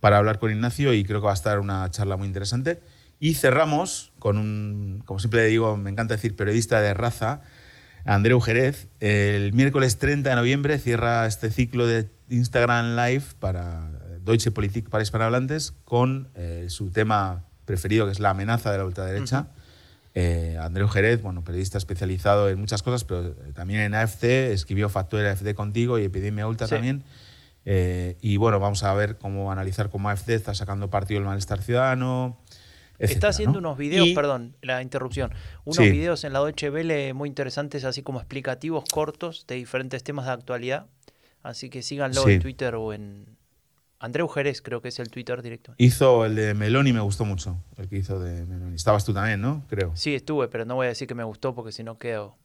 para 0.00 0.16
hablar 0.16 0.38
con 0.38 0.50
Ignacio 0.50 0.94
y 0.94 1.04
creo 1.04 1.20
que 1.20 1.26
va 1.26 1.32
a 1.32 1.34
estar 1.34 1.58
una 1.58 1.90
charla 1.90 2.16
muy 2.16 2.26
interesante. 2.26 2.80
Y 3.20 3.34
cerramos 3.34 4.14
con 4.18 4.38
un, 4.38 5.02
como 5.04 5.20
siempre 5.20 5.44
digo, 5.46 5.76
me 5.76 5.90
encanta 5.90 6.14
decir 6.14 6.34
periodista 6.34 6.80
de 6.80 6.94
raza, 6.94 7.42
Andreu 8.04 8.40
Jerez. 8.40 8.88
El 9.00 9.52
miércoles 9.52 9.98
30 9.98 10.30
de 10.30 10.36
noviembre 10.36 10.78
cierra 10.78 11.26
este 11.26 11.50
ciclo 11.50 11.86
de 11.86 12.08
Instagram 12.30 12.96
Live 12.96 13.24
para 13.38 13.90
Deutsche 14.24 14.50
Politik 14.50 14.88
para 14.88 15.02
hispanohablantes 15.02 15.72
con 15.84 16.28
eh, 16.34 16.66
su 16.68 16.90
tema 16.90 17.44
preferido, 17.64 18.06
que 18.06 18.12
es 18.12 18.20
la 18.20 18.30
amenaza 18.30 18.72
de 18.72 18.78
la 18.78 18.84
ultraderecha. 18.84 19.48
Eh, 20.14 20.58
Andreu 20.60 20.88
Jerez, 20.88 21.22
bueno, 21.22 21.42
periodista 21.42 21.78
especializado 21.78 22.50
en 22.50 22.58
muchas 22.60 22.82
cosas, 22.82 23.04
pero 23.04 23.28
eh, 23.28 23.52
también 23.54 23.80
en 23.80 23.94
AFC, 23.94 24.24
escribió 24.52 24.88
Factura 24.88 25.30
AFD 25.30 25.54
contigo 25.54 25.98
y 25.98 26.04
Epidemia 26.04 26.46
Ultra 26.46 26.66
Sí. 26.66 26.74
también. 26.74 27.02
Eh, 27.64 28.16
y 28.20 28.36
bueno, 28.36 28.58
vamos 28.58 28.82
a 28.82 28.92
ver 28.94 29.16
cómo 29.18 29.52
analizar 29.52 29.88
cómo 29.88 30.10
AFD 30.10 30.30
está 30.30 30.54
sacando 30.54 30.90
partido 30.90 31.20
del 31.20 31.28
malestar 31.28 31.62
ciudadano. 31.62 32.38
Está 33.10 33.28
haciendo 33.28 33.60
¿no? 33.60 33.68
unos 33.70 33.78
videos, 33.78 34.06
Y- 34.08 34.14
perdón, 34.14 34.56
la 34.62 34.82
interrupción. 34.82 35.32
Unos 35.64 35.76
Sí. 35.76 35.90
videos 35.90 36.24
en 36.24 36.32
la 36.32 36.38
Deutsche 36.40 36.70
Welle 36.70 37.12
muy 37.14 37.28
interesantes, 37.28 37.84
así 37.84 38.02
como 38.02 38.18
explicativos 38.20 38.84
cortos 38.92 39.46
de 39.46 39.56
diferentes 39.56 40.02
temas 40.04 40.26
de 40.26 40.32
actualidad. 40.32 40.86
Así 41.42 41.70
que 41.70 41.82
síganlo 41.82 42.22
Sí. 42.24 42.32
en 42.34 42.40
Twitter 42.40 42.74
o 42.76 42.92
en. 42.92 43.36
Andreu 43.98 44.26
Jerez, 44.28 44.62
creo 44.62 44.82
que 44.82 44.88
es 44.88 44.98
el 44.98 45.10
Twitter 45.10 45.42
directo. 45.42 45.74
Hizo 45.78 46.24
el 46.24 46.34
de 46.34 46.54
Meloni, 46.54 46.92
me 46.92 46.98
gustó 47.00 47.24
mucho. 47.24 47.62
El 47.76 47.88
que 47.88 47.98
hizo 47.98 48.18
de 48.18 48.44
Meloni. 48.46 48.74
Estabas 48.74 49.04
tú 49.04 49.14
también, 49.14 49.40
¿no? 49.40 49.64
Creo. 49.68 49.92
Sí, 49.94 50.14
estuve, 50.16 50.48
pero 50.48 50.64
no 50.64 50.74
voy 50.74 50.86
a 50.86 50.88
decir 50.88 51.06
que 51.06 51.14
me 51.14 51.22
gustó 51.22 51.54
porque 51.54 51.70
si 51.70 51.84
no 51.84 51.98
quedo, 51.98 52.36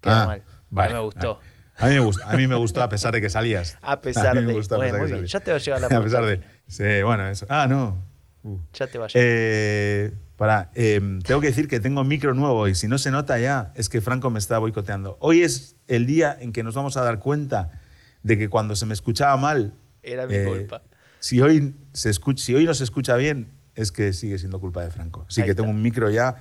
quedo 0.00 0.14
Ah, 0.14 0.26
mal. 0.26 0.42
vale, 0.70 0.92
no 0.94 0.98
me 1.00 1.04
gustó. 1.04 1.38
A 1.78 1.86
mí 1.88 1.94
me 1.94 2.00
gustó, 2.00 2.24
a 2.26 2.32
mí 2.36 2.46
me 2.48 2.54
gustó 2.56 2.82
a 2.82 2.88
pesar 2.88 3.12
de 3.12 3.20
que 3.20 3.28
salías. 3.30 3.78
A 3.82 4.00
pesar 4.00 4.34
mí 4.34 4.40
me 4.40 4.46
de. 4.48 4.52
gustó 4.54 4.74
a 4.76 4.78
Bueno, 4.78 4.92
pesar 4.94 5.00
muy 5.02 5.08
que 5.10 5.14
bien, 5.14 5.28
salías. 5.28 5.32
ya 5.32 5.40
te 5.40 5.50
va 5.50 5.56
a 5.56 5.60
llegar 5.60 5.80
la 5.82 5.86
A 5.98 6.02
pesar 6.02 6.24
de. 6.24 6.40
Sí, 6.66 7.02
bueno, 7.04 7.28
eso. 7.28 7.46
Ah, 7.48 7.66
no. 7.68 8.02
Uh. 8.46 8.60
Ya 8.74 8.86
te 8.86 8.96
va 8.98 9.06
a 9.06 9.08
llegar. 9.08 9.22
Eh, 9.26 10.12
para, 10.36 10.70
eh, 10.74 11.00
tengo 11.24 11.40
que 11.40 11.48
decir 11.48 11.66
que 11.66 11.80
tengo 11.80 12.04
micro 12.04 12.32
nuevo 12.34 12.68
y 12.68 12.74
si 12.76 12.86
no 12.86 12.96
se 12.98 13.10
nota 13.10 13.38
ya 13.38 13.72
es 13.74 13.88
que 13.88 14.00
Franco 14.00 14.30
me 14.30 14.38
está 14.38 14.58
boicoteando. 14.58 15.16
Hoy 15.20 15.42
es 15.42 15.74
el 15.88 16.06
día 16.06 16.36
en 16.38 16.52
que 16.52 16.62
nos 16.62 16.74
vamos 16.74 16.96
a 16.96 17.02
dar 17.02 17.18
cuenta 17.18 17.80
de 18.22 18.38
que 18.38 18.48
cuando 18.48 18.76
se 18.76 18.86
me 18.86 18.94
escuchaba 18.94 19.36
mal, 19.36 19.74
Era 20.02 20.26
mi 20.26 20.34
eh, 20.36 20.44
culpa. 20.44 20.82
si 21.18 21.40
hoy, 21.40 21.74
se 21.92 22.10
escucha, 22.10 22.44
si 22.44 22.54
hoy 22.54 22.66
no 22.66 22.74
se 22.74 22.84
escucha 22.84 23.16
bien, 23.16 23.48
es 23.74 23.90
que 23.90 24.12
sigue 24.12 24.38
siendo 24.38 24.60
culpa 24.60 24.82
de 24.84 24.90
Franco. 24.90 25.24
Así 25.28 25.40
Ahí 25.40 25.46
que 25.46 25.50
está. 25.52 25.62
tengo 25.62 25.74
un 25.74 25.82
micro 25.82 26.08
ya 26.10 26.36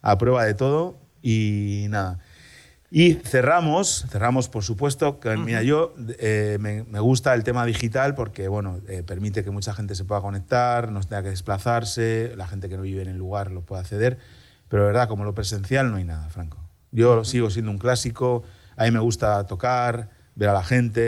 a 0.00 0.16
prueba 0.16 0.44
de 0.44 0.54
todo 0.54 0.98
y 1.22 1.86
nada. 1.90 2.18
Y 2.92 3.14
cerramos, 3.14 4.04
cerramos 4.10 4.48
por 4.48 4.64
supuesto, 4.64 5.20
que 5.20 5.36
mira, 5.36 5.62
yo 5.62 5.94
eh, 6.18 6.58
me, 6.60 6.82
me 6.82 6.98
gusta 6.98 7.32
el 7.34 7.44
tema 7.44 7.64
digital 7.64 8.16
porque 8.16 8.48
bueno, 8.48 8.80
eh, 8.88 9.04
permite 9.04 9.44
que 9.44 9.52
mucha 9.52 9.72
gente 9.72 9.94
se 9.94 10.04
pueda 10.04 10.20
conectar, 10.20 10.90
no 10.90 11.00
tenga 11.00 11.22
que 11.22 11.30
desplazarse, 11.30 12.32
la 12.36 12.48
gente 12.48 12.68
que 12.68 12.76
no 12.76 12.82
vive 12.82 13.02
en 13.02 13.08
el 13.08 13.16
lugar 13.16 13.52
lo 13.52 13.60
pueda 13.60 13.82
acceder, 13.82 14.18
pero 14.68 14.82
de 14.82 14.88
verdad, 14.88 15.06
como 15.06 15.24
lo 15.24 15.34
presencial 15.34 15.90
no 15.92 15.98
hay 15.98 16.04
nada, 16.04 16.28
Franco. 16.30 16.58
Yo 16.90 17.24
sigo 17.24 17.48
siendo 17.50 17.70
un 17.70 17.78
clásico, 17.78 18.42
a 18.76 18.84
mí 18.84 18.90
me 18.90 18.98
gusta 18.98 19.46
tocar, 19.46 20.10
ver 20.40 20.48
a 20.48 20.54
la 20.54 20.64
gente, 20.64 21.02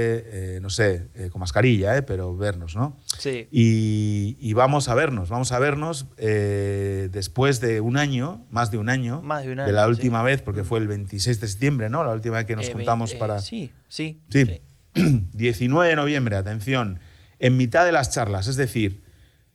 eh, 0.57 0.61
no 0.61 0.69
sé, 0.69 1.09
eh, 1.15 1.31
con 1.31 1.41
mascarilla, 1.41 1.97
eh, 1.97 2.03
pero 2.03 2.37
vernos, 2.37 2.77
¿no? 2.77 2.99
Sí. 3.19 3.49
Y, 3.51 4.37
y 4.39 4.53
vamos 4.53 4.91
a 4.91 4.95
vernos, 4.95 5.31
vamos 5.31 5.53
a 5.53 5.59
vernos 5.59 6.05
eh, 6.19 7.09
después 7.11 7.59
de 7.63 7.81
un 7.81 7.97
año, 7.97 8.45
más 8.51 8.71
de 8.71 8.77
un 8.77 8.91
año, 8.91 9.23
Más 9.23 9.45
de 9.45 9.53
un 9.53 9.57
de 9.57 9.63
año, 9.63 9.73
la 9.73 9.85
sí. 9.85 9.89
última 9.89 10.23
vez, 10.23 10.43
porque 10.43 10.65
fue 10.65 10.81
el 10.81 10.87
26 10.87 11.41
de 11.41 11.49
septiembre, 11.49 11.89
¿no? 11.89 12.05
La 12.05 12.13
última 12.13 12.37
vez 12.37 12.45
que 12.45 12.57
nos 12.57 12.69
juntamos 12.69 13.15
para... 13.15 13.41
Sí, 13.41 13.73
sí. 13.89 14.21
Sí. 14.29 14.61
19 14.95 15.89
de 15.89 15.97
noviembre, 15.97 16.37
atención, 16.37 17.01
en 17.39 17.57
mitad 17.57 17.87
de 17.87 17.93
las 17.93 18.11
charlas, 18.11 18.49
es 18.49 18.57
decir, 18.57 19.03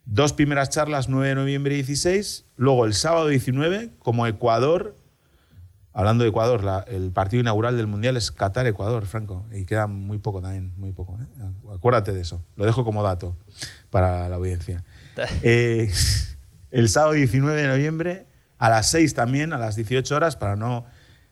dos 0.05 0.33
primeras 0.33 0.71
charlas, 0.71 1.07
9 1.07 1.29
de 1.29 1.35
noviembre 1.35 1.75
y 1.75 1.83
16, 1.83 2.45
luego 2.55 2.85
el 2.85 2.95
sábado 2.95 3.27
19, 3.27 3.91
como 3.99 4.25
Ecuador, 4.25 4.95
hablando 5.97 6.23
de 6.23 6.29
Ecuador, 6.29 6.63
la- 6.63 6.85
el 6.87 7.11
partido 7.11 7.41
inaugural 7.41 7.75
del 7.75 7.87
Mundial 7.87 8.15
es 8.17 8.31
Qatar-Ecuador, 8.31 9.05
Franco, 9.07 9.45
y 9.51 9.65
queda 9.65 9.87
muy 9.87 10.19
poco 10.19 10.41
también, 10.41 10.71
muy 10.77 10.91
poco. 10.91 11.17
¿eh? 11.19 11.25
Acuérdate 11.73 12.13
de 12.13 12.21
eso, 12.21 12.43
lo 12.55 12.65
dejo 12.65 12.83
como 12.85 13.01
dato 13.01 13.35
para 13.89 14.29
la 14.29 14.35
audiencia. 14.35 14.83
Eh, 15.41 15.91
el 16.69 16.89
sábado 16.89 17.13
19 17.13 17.59
de 17.59 17.67
noviembre, 17.67 18.27
a 18.59 18.69
las 18.69 18.91
6 18.91 19.15
también, 19.15 19.51
a 19.53 19.57
las 19.57 19.75
18 19.75 20.15
horas, 20.15 20.35
para 20.35 20.55
no 20.55 20.85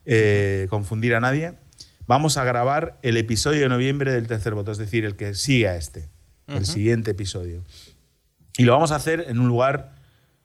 eh, 0.06 0.66
confundir 0.72 1.14
a 1.16 1.20
nadie, 1.20 1.54
vamos 2.08 2.38
a 2.38 2.44
grabar 2.44 2.98
el 3.04 3.18
episodio 3.18 3.62
de 3.62 3.70
noviembre 3.70 4.12
del 4.12 4.26
tercer 4.28 4.56
voto, 4.56 4.72
es 4.72 4.78
decir, 4.80 5.06
el 5.06 5.16
que 5.16 5.34
sigue 5.36 5.68
a 5.68 5.76
este, 5.76 6.10
el 6.48 6.66
siguiente 6.66 7.12
episodio. 7.12 7.64
Y 8.58 8.64
lo 8.64 8.72
vamos 8.74 8.92
a 8.92 8.96
hacer 8.96 9.26
en 9.28 9.40
un 9.40 9.48
lugar 9.48 9.95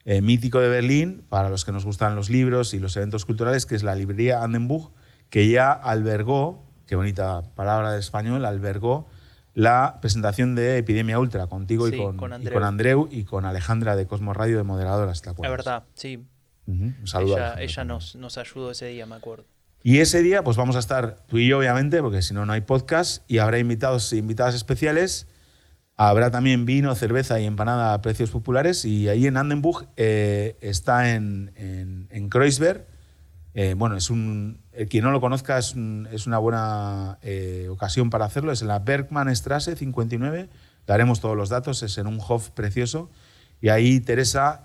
eh, 0.04 0.22
mítico 0.22 0.60
de 0.60 0.68
Berlín, 0.68 1.24
para 1.28 1.48
los 1.50 1.64
que 1.64 1.72
nos 1.72 1.84
gustan 1.84 2.16
los 2.16 2.30
libros 2.30 2.74
y 2.74 2.78
los 2.78 2.96
eventos 2.96 3.24
culturales, 3.24 3.66
que 3.66 3.74
es 3.74 3.82
la 3.82 3.94
librería 3.94 4.42
Andenbuch, 4.42 4.92
que 5.28 5.48
ya 5.48 5.72
albergó, 5.72 6.64
qué 6.86 6.96
bonita 6.96 7.42
palabra 7.54 7.92
de 7.92 8.00
español, 8.00 8.44
albergó 8.44 9.06
la 9.54 9.98
presentación 10.00 10.54
de 10.54 10.78
Epidemia 10.78 11.18
Ultra 11.18 11.46
contigo 11.48 11.88
Sí, 11.88 11.94
y, 11.94 11.98
con, 11.98 12.16
con 12.16 12.30
y 12.30 12.34
Andreu. 12.34 12.52
con 12.54 12.64
Andreu 12.64 13.08
y 13.10 13.24
con 13.24 13.44
Alejandra 13.44 13.96
de 13.96 14.06
Cosmos 14.06 14.36
Radio 14.36 14.56
de 14.56 14.62
moderadoras, 14.62 15.22
¿te 15.22 15.30
acuerdas? 15.30 15.56
verdad, 15.56 15.84
sí. 15.94 16.24
Ujú, 16.66 16.84
Un 17.00 17.06
saludo. 17.06 17.36
Ella, 17.58 17.84
nos, 17.84 18.14
nos 18.16 18.38
ayudó 18.38 18.70
ese 18.70 18.86
día, 18.86 19.06
me 19.06 19.16
acuerdo. 19.16 19.44
Y 19.82 19.98
ese 19.98 20.22
día, 20.22 20.44
pues 20.44 20.56
vamos 20.56 20.76
a 20.76 20.78
estar 20.78 21.16
tú 21.26 21.38
y 21.38 21.48
yo, 21.48 21.58
obviamente, 21.58 22.00
porque 22.02 22.22
si 22.22 22.32
no, 22.34 22.44
no 22.46 22.52
hay 22.52 22.60
podcast, 22.60 23.22
y 23.28 23.38
habrá 23.38 23.58
invitados 23.58 24.12
e 24.12 24.18
invitadas 24.18 24.54
especiales. 24.54 25.26
Habrá 26.02 26.30
también 26.30 26.64
vino, 26.64 26.94
cerveza 26.94 27.38
y 27.40 27.44
empanada 27.44 27.92
a 27.92 28.00
precios 28.00 28.30
populares. 28.30 28.86
Y 28.86 29.10
ahí 29.10 29.26
en 29.26 29.36
Andenbuch 29.36 29.84
eh, 29.98 30.56
está 30.62 31.14
en, 31.14 31.52
en, 31.56 32.08
en 32.10 32.30
Kreuzberg. 32.30 32.86
Eh, 33.52 33.74
bueno, 33.76 33.98
es 33.98 34.08
un, 34.08 34.62
quien 34.88 35.04
no 35.04 35.10
lo 35.10 35.20
conozca 35.20 35.58
es, 35.58 35.76
es 36.10 36.26
una 36.26 36.38
buena 36.38 37.18
eh, 37.20 37.68
ocasión 37.68 38.08
para 38.08 38.24
hacerlo. 38.24 38.50
Es 38.50 38.62
en 38.62 38.68
la 38.68 38.78
Bergmannstraße 38.78 39.76
59. 39.76 40.48
Daremos 40.86 41.20
todos 41.20 41.36
los 41.36 41.50
datos. 41.50 41.82
Es 41.82 41.98
en 41.98 42.06
un 42.06 42.18
Hof 42.26 42.48
precioso. 42.48 43.10
Y 43.60 43.68
ahí 43.68 44.00
Teresa, 44.00 44.64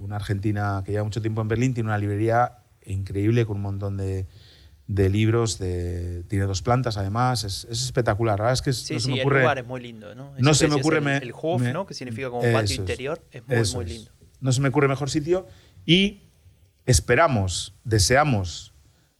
una 0.00 0.16
argentina 0.16 0.82
que 0.82 0.92
lleva 0.92 1.04
mucho 1.04 1.20
tiempo 1.20 1.42
en 1.42 1.48
Berlín, 1.48 1.74
tiene 1.74 1.90
una 1.90 1.98
librería 1.98 2.60
increíble 2.86 3.44
con 3.44 3.56
un 3.56 3.62
montón 3.64 3.98
de, 3.98 4.26
de 4.88 5.08
libros. 5.08 5.58
De, 5.60 6.24
tiene 6.28 6.46
dos 6.46 6.60
plantas 6.62 6.96
además. 6.96 7.44
Es, 7.44 7.66
es 7.70 7.84
espectacular. 7.84 8.38
La 8.40 8.44
verdad 8.46 8.54
es 8.54 8.62
que 8.62 8.70
es- 8.70 8.82
Sí, 8.84 8.94
no 8.94 9.00
se 9.00 9.04
sí, 9.04 9.10
me 9.12 9.14
el 9.16 9.20
ocurre. 9.22 9.40
lugar 9.42 9.58
es 9.58 9.66
muy 9.66 9.80
lindo, 9.80 10.14
¿no? 10.16 10.32
No 10.38 10.54
se 10.54 10.66
me 10.66 10.74
ocurre 10.74 10.98
El, 10.98 11.06
el 11.22 11.32
Hof, 11.40 11.62
me- 11.62 11.72
¿no? 11.72 11.86
Que 11.86 11.94
significa 11.94 12.28
como 12.30 12.42
patio 12.42 12.62
es. 12.64 12.70
interior. 12.78 13.22
Es 13.30 13.46
muy, 13.46 13.56
muy 13.84 13.84
es. 13.84 13.90
lindo. 13.98 14.10
No 14.40 14.50
se 14.52 14.60
me 14.60 14.68
ocurre 14.68 14.88
mejor 14.88 15.08
sitio. 15.10 15.46
Y 15.86 16.22
esperamos, 16.86 17.74
deseamos, 17.84 18.74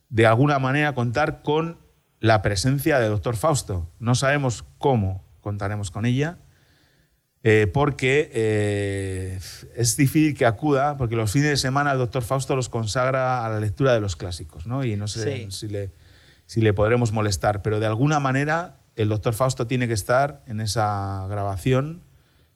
de 0.08 0.26
alguna 0.26 0.58
manera 0.58 0.94
contar 0.94 1.42
con 1.42 1.78
la 2.20 2.42
presencia 2.42 2.98
de 2.98 3.08
Doctor 3.08 3.36
Fausto. 3.36 3.90
No 3.98 4.14
sabemos 4.14 4.64
cómo 4.78 5.24
contaremos 5.40 5.90
con 5.90 6.06
ella, 6.06 6.38
eh, 7.44 7.66
porque 7.72 8.30
eh, 8.32 9.38
es 9.76 9.96
difícil 9.96 10.34
que 10.36 10.44
acuda, 10.46 10.96
porque 10.96 11.16
los 11.16 11.30
fines 11.32 11.50
de 11.50 11.56
semana 11.56 11.92
el 11.92 11.98
Doctor 11.98 12.22
Fausto 12.22 12.56
los 12.56 12.68
consagra 12.68 13.44
a 13.44 13.48
la 13.48 13.60
lectura 13.60 13.94
de 13.94 14.00
los 14.00 14.16
clásicos, 14.16 14.66
¿no? 14.66 14.84
Y 14.84 14.96
no 14.96 15.06
sé 15.08 15.46
Sí. 15.46 15.50
si, 15.50 15.68
le, 15.68 15.90
si 16.46 16.60
le 16.60 16.72
podremos 16.74 17.12
molestar, 17.12 17.62
pero 17.62 17.78
de 17.80 17.86
alguna 17.86 18.18
manera 18.20 18.78
el 18.96 19.08
Doctor 19.08 19.34
Fausto 19.34 19.66
tiene 19.66 19.86
que 19.86 19.94
estar 19.94 20.42
en 20.46 20.60
esa 20.60 21.26
grabación 21.28 22.02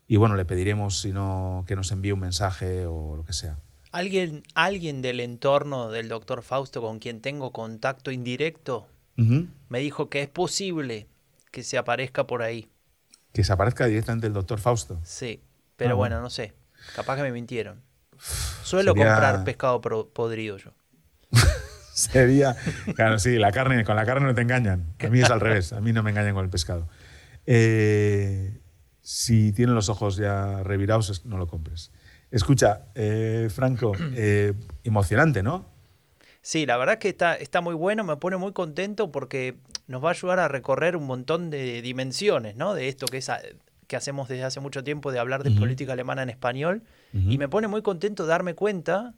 y 0.09 0.17
bueno, 0.17 0.35
le 0.35 0.45
pediremos 0.45 1.01
si 1.01 1.13
no, 1.13 1.65
que 1.67 1.77
nos 1.77 1.93
envíe 1.93 2.13
un 2.13 2.21
mensaje 2.21 2.85
o 2.87 3.17
lo 3.17 3.25
que 3.25 3.33
sea. 3.33 3.59
¿Alguien, 3.93 4.43
alguien 4.55 5.03
del 5.03 5.21
entorno 5.21 5.91
del 5.91 6.09
doctor 6.09 6.43
Fausto 6.43 6.81
con 6.81 6.99
quien 6.99 7.21
tengo 7.21 7.53
contacto 7.53 8.11
indirecto 8.11 8.89
Ujú. 9.19 9.47
me 9.69 9.79
dijo 9.81 10.09
que 10.09 10.23
es 10.23 10.29
posible 10.29 11.07
que 11.51 11.63
se 11.63 11.77
aparezca 11.79 12.27
por 12.27 12.43
ahí. 12.43 12.69
Que 13.33 13.45
se 13.45 13.53
aparezca 13.53 13.87
directamente 13.87 14.27
el 14.27 14.33
Doctor 14.33 14.59
Fausto. 14.61 15.01
Sí, 15.05 15.43
pero 15.77 15.93
Ah, 15.93 15.95
bueno, 15.95 16.21
no 16.21 16.31
sé. 16.31 16.53
Capaz 16.95 17.17
que 17.17 17.23
me 17.23 17.33
mintieron. 17.33 17.81
Suelo 18.63 18.93
Sería- 18.93 19.07
comprar 19.09 19.45
pescado 19.45 19.81
podrido 19.81 20.57
yo. 20.59 20.71
Sería. 21.95 22.57
Claro, 22.95 23.19
sí, 23.19 23.37
la 23.39 23.53
carne, 23.53 23.85
con 23.85 23.97
la 23.97 24.05
carne 24.07 24.27
no 24.27 24.35
te 24.35 24.43
engañan. 24.43 24.95
A 24.99 25.09
mí 25.09 25.21
es 25.21 25.31
al 25.31 25.41
revés, 25.41 25.73
a 25.73 25.81
mí 25.81 25.93
no 25.93 26.03
me 26.03 26.11
engañan 26.11 26.35
con 26.35 26.45
el 26.45 26.51
pescado. 26.51 26.89
Eh, 27.47 28.61
si 29.01 29.53
tienen 29.53 29.75
los 29.75 29.89
ojos 29.89 30.17
ya 30.17 30.63
revirados, 30.63 31.25
no 31.27 31.37
lo 31.39 31.47
compres. 31.47 31.91
Escucha, 32.31 32.87
eh, 32.95 33.49
Franco, 33.55 33.93
eh, 34.15 34.55
emocionante, 34.85 35.43
¿no? 35.43 35.67
Sí, 36.43 36.67
la 36.67 36.77
verdad 36.77 36.99
que 36.99 37.09
está, 37.09 37.35
está 37.35 37.61
muy 37.61 37.75
bueno, 37.75 38.03
me 38.05 38.17
pone 38.17 38.37
muy 38.37 38.53
contento 38.53 39.11
porque 39.13 39.55
nos 39.87 40.03
va 40.05 40.09
a 40.09 40.13
ayudar 40.13 40.41
a 40.41 40.49
recorrer 40.49 40.97
un 40.97 41.07
montón 41.07 41.51
de 41.51 41.81
dimensiones, 41.83 42.57
¿no? 42.57 42.75
De 42.75 42.89
esto 42.89 43.07
que 43.07 43.19
es 43.19 43.29
a- 43.29 43.41
que 43.87 43.97
hacemos 43.97 44.29
desde 44.29 44.43
hace 44.45 44.59
mucho 44.61 44.83
tiempo 44.83 45.13
de 45.13 45.19
hablar 45.21 45.45
de 45.45 45.51
política 45.53 45.93
alemana 45.93 46.23
en 46.23 46.31
español. 46.31 46.83
Y 47.13 47.37
me 47.39 47.49
pone 47.49 47.69
muy 47.69 47.83
contento 47.83 48.27
darme 48.27 48.55
cuenta 48.55 49.15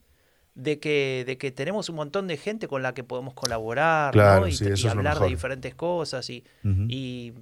de 0.57 0.79
que, 0.81 1.23
de 1.27 1.39
que 1.39 1.51
tenemos 1.53 1.89
un 1.89 1.97
montón 1.97 2.27
de 2.27 2.37
gente 2.37 2.67
con 2.69 2.83
la 2.83 2.93
que 2.93 3.05
podemos 3.05 3.35
colaborar, 3.35 4.13
Claro, 4.13 4.43
¿no? 4.43 4.49
Y, 4.49 4.53
sí, 4.53 4.67
es 4.67 4.85
hablar 4.85 5.19
de 5.21 5.29
diferentes 5.29 5.75
cosas. 5.75 6.29
Y, 6.29 6.45
y 6.89 7.33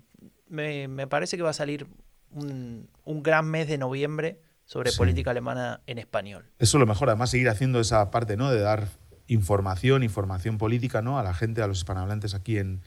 me, 0.48 0.88
me 0.88 1.06
parece 1.06 1.36
que 1.38 1.42
va 1.42 1.50
a 1.50 1.54
salir 1.54 1.86
un, 2.32 2.88
un 3.04 3.22
gran 3.22 3.46
mes 3.46 3.66
de 3.66 3.78
noviembre 3.78 4.38
sobre 4.64 4.90
Sí. 4.90 4.98
política 4.98 5.30
alemana 5.30 5.80
en 5.86 5.98
español. 5.98 6.44
Eso 6.58 6.76
es 6.76 6.80
lo 6.80 6.86
mejor, 6.86 7.08
además 7.08 7.30
seguir 7.30 7.48
haciendo 7.48 7.80
esa 7.80 8.10
parte, 8.10 8.36
¿no? 8.36 8.50
De 8.50 8.60
dar 8.60 8.88
información, 9.26 10.02
información 10.02 10.58
política, 10.58 11.02
¿no? 11.02 11.18
A 11.18 11.22
la 11.22 11.34
gente, 11.34 11.62
a 11.62 11.66
los 11.66 11.78
hispanohablantes 11.78 12.34
aquí 12.34 12.58
en, 12.58 12.80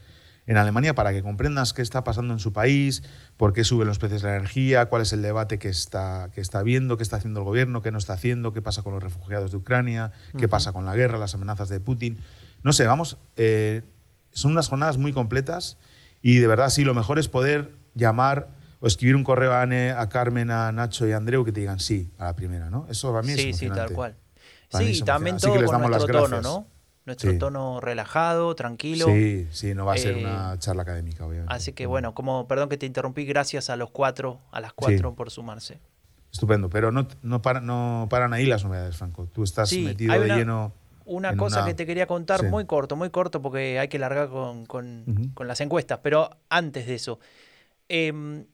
en 0.46 0.56
Alemania, 0.56 0.94
para 0.94 1.12
que 1.12 1.22
comprendas 1.22 1.72
qué 1.72 1.82
está 1.82 2.04
pasando 2.04 2.32
en 2.32 2.38
su 2.38 2.52
país, 2.52 3.02
por 3.36 3.52
qué 3.52 3.64
suben 3.64 3.88
los 3.88 3.98
precios 3.98 4.22
de 4.22 4.28
la 4.28 4.36
energía, 4.36 4.86
cuál 4.86 5.02
es 5.02 5.12
el 5.12 5.22
debate 5.22 5.58
que 5.58 5.68
está, 5.68 6.30
que 6.34 6.40
está 6.40 6.62
viendo, 6.62 6.96
qué 6.96 7.02
está 7.02 7.16
haciendo 7.16 7.40
el 7.40 7.44
gobierno, 7.44 7.82
qué 7.82 7.90
no 7.90 7.98
está 7.98 8.12
haciendo, 8.12 8.52
qué 8.52 8.62
pasa 8.62 8.82
con 8.82 8.94
los 8.94 9.02
refugiados 9.02 9.50
de 9.50 9.56
Ucrania, 9.56 10.12
qué 10.38 10.48
pasa 10.48 10.72
con 10.72 10.84
la 10.84 10.94
guerra, 10.94 11.18
las 11.18 11.34
amenazas 11.34 11.68
de 11.68 11.80
Putin. 11.80 12.18
No 12.62 12.72
sé, 12.72 12.86
vamos, 12.86 13.18
eh, 13.36 13.82
son 14.30 14.52
unas 14.52 14.68
jornadas 14.68 14.98
muy 14.98 15.12
completas 15.12 15.78
y 16.22 16.38
de 16.38 16.46
verdad 16.46 16.70
sí, 16.70 16.84
lo 16.84 16.94
mejor 16.94 17.18
es 17.18 17.28
poder 17.28 17.72
llamar 17.94 18.48
o 18.80 18.86
escribir 18.86 19.16
un 19.16 19.24
correo 19.24 19.52
a 19.52 19.62
Anne, 19.62 19.90
a 19.90 20.08
Carmen, 20.08 20.50
a 20.50 20.70
Nacho 20.70 21.08
y 21.08 21.12
a 21.12 21.16
Andreu 21.16 21.44
que 21.44 21.52
te 21.52 21.60
digan 21.60 21.80
sí 21.80 22.10
a 22.18 22.26
la 22.26 22.36
primera, 22.36 22.70
¿no? 22.70 22.86
Eso 22.88 23.10
para 23.10 23.22
mí 23.22 23.32
es 23.32 23.40
Sí, 23.40 23.52
sí, 23.52 23.68
tal 23.68 23.90
cual. 23.90 24.16
Sí, 24.70 25.02
también 25.02 25.36
todo 25.38 25.54
con 25.64 25.82
nuestro 25.82 26.22
tono. 26.22 26.42
¿no? 26.42 26.66
Nuestro 27.04 27.30
Sí. 27.30 27.38
tono 27.38 27.80
relajado, 27.80 28.54
tranquilo. 28.56 29.06
Sí, 29.06 29.46
sí, 29.52 29.74
no 29.74 29.86
va 29.86 29.94
a 29.94 29.96
ser 29.96 30.16
Eh, 30.18 30.24
una 30.24 30.58
charla 30.58 30.82
académica, 30.82 31.24
obviamente. 31.24 31.54
Así 31.54 31.72
que 31.72 31.86
bueno, 31.86 32.14
como 32.14 32.48
perdón 32.48 32.68
que 32.68 32.76
te 32.78 32.86
interrumpí, 32.86 33.24
gracias 33.24 33.70
a 33.70 33.76
los 33.76 33.90
cuatro, 33.90 34.40
a 34.50 34.60
las 34.60 34.72
cuatro 34.72 35.14
por 35.14 35.30
sumarse. 35.30 35.78
Estupendo, 36.32 36.68
pero 36.68 36.90
no, 36.90 37.06
no, 37.22 37.40
para- 37.42 37.60
no 37.60 38.08
paran 38.10 38.32
ahí 38.32 38.44
las 38.46 38.64
novedades, 38.64 38.96
Franco. 38.96 39.26
Tú 39.32 39.44
estás 39.44 39.68
Sí, 39.68 39.82
metido 39.82 40.12
de 40.14 40.20
una- 40.26 40.36
lleno. 40.36 40.72
Una 41.04 41.36
cosa 41.36 41.58
una- 41.60 41.68
que 41.68 41.74
te 41.74 41.86
quería 41.86 42.08
contar, 42.08 42.42
muy 42.50 42.64
corto, 42.66 42.96
muy 42.96 43.10
corto, 43.10 43.40
porque 43.40 43.78
hay 43.78 43.86
que 43.86 44.00
largar 44.00 44.28
con, 44.28 44.66
con 44.66 45.04
las 45.46 45.60
encuestas, 45.60 46.00
pero 46.02 46.30
antes 46.50 46.88
de 46.88 46.96
eso, 46.96 47.20
em, 47.88 48.46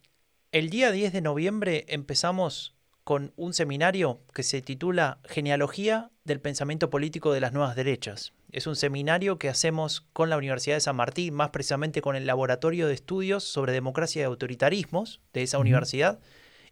el 0.53 0.69
día 0.69 0.91
10 0.93 1.15
de 1.15 1.23
noviembre 1.23 1.87
empezamos 1.89 2.72
con 3.05 3.33
un 3.37 3.53
seminario 3.53 4.21
que 4.33 4.43
se 4.43 4.63
titula 4.63 5.19
Genealogía 5.25 6.11
del 6.25 6.41
Pensamiento 6.41 6.91
Político 6.91 7.33
de 7.33 7.41
las 7.41 7.53
Nuevas 7.53 7.75
Derechas. 7.75 8.33
Es 8.51 8.67
un 8.67 8.77
seminario 8.77 9.39
que 9.39 9.49
hacemos 9.49 10.03
con 10.13 10.31
la 10.31 10.37
Universidad 10.37 10.77
de 10.77 10.81
San 10.81 10.97
Martín, 10.97 11.35
más 11.35 11.51
precisamente 11.51 12.03
con 12.03 12.17
el 12.17 12.27
Laboratorio 12.27 12.87
de 12.87 12.95
Estudios 12.95 13.45
sobre 13.45 13.73
Democracia 13.73 14.23
y 14.23 14.25
Autoritarismos 14.25 15.21
de 15.33 15.43
esa 15.43 15.59
universidad. 15.59 16.21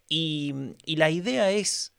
Y, 0.09 0.77
y 0.85 0.97
la 0.97 1.11
idea 1.11 1.51
es, 1.51 1.95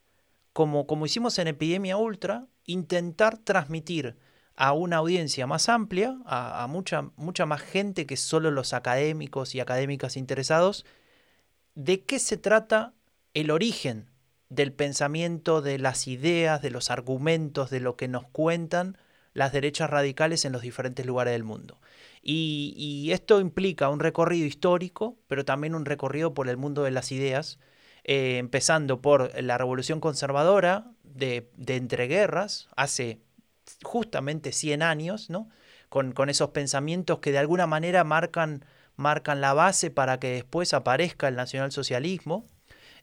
como, 0.53 0.87
como 0.87 1.05
hicimos 1.05 1.37
en 1.39 1.47
Epidemia 1.47 1.97
Ultra, 1.97 2.47
intentar 2.65 3.37
transmitir 3.37 4.15
a 4.55 4.73
una 4.73 4.97
audiencia 4.97 5.47
más 5.47 5.69
amplia, 5.69 6.17
a, 6.25 6.67
mucha, 6.67 7.09
mucha 7.15 7.47
más 7.47 7.61
gente 7.61 8.05
que 8.05 8.15
solo 8.15 8.51
los 8.51 8.73
académicos 8.73 9.55
y 9.55 9.59
académicas 9.59 10.17
interesados, 10.17 10.85
de 11.73 12.03
qué 12.03 12.19
se 12.19 12.37
trata 12.37 12.93
el 13.33 13.49
origen 13.49 14.10
del 14.51 14.73
pensamiento, 14.73 15.61
de 15.61 15.79
las 15.79 16.07
ideas, 16.07 16.61
de 16.61 16.69
los 16.69 16.91
argumentos, 16.91 17.69
de 17.69 17.79
lo 17.79 17.95
que 17.95 18.07
nos 18.07 18.25
cuentan 18.27 18.97
las 19.33 19.51
derechas 19.51 19.89
radicales 19.89 20.45
en 20.45 20.51
los 20.51 20.61
diferentes 20.61 21.05
lugares 21.05 21.31
del 21.31 21.43
mundo. 21.43 21.79
Y, 22.21 23.09
esto 23.11 23.39
implica 23.39 23.89
un 23.89 23.99
recorrido 23.99 24.45
histórico, 24.45 25.17
pero 25.27 25.45
también 25.45 25.73
un 25.73 25.85
recorrido 25.85 26.33
por 26.33 26.47
el 26.49 26.57
mundo 26.57 26.83
de 26.83 26.91
las 26.91 27.11
ideas, 27.11 27.57
eh, 28.03 28.37
empezando 28.37 29.01
por 29.01 29.31
la 29.41 29.57
revolución 29.57 29.99
conservadora 29.99 30.91
de, 31.03 31.49
de 31.55 31.77
entreguerras, 31.77 32.67
hace 32.75 33.21
justamente 33.83 34.51
100 34.51 34.83
años, 34.83 35.29
¿no? 35.29 35.49
Con, 35.89 36.29
esos 36.29 36.51
pensamientos 36.51 37.19
que 37.19 37.31
de 37.33 37.39
alguna 37.39 37.67
manera 37.67 38.05
marcan, 38.05 38.63
marcan 38.95 39.41
la 39.41 39.53
base 39.53 39.91
para 39.91 40.19
que 40.19 40.31
después 40.31 40.73
aparezca 40.73 41.27
el 41.27 41.35
nacionalsocialismo. 41.35 42.45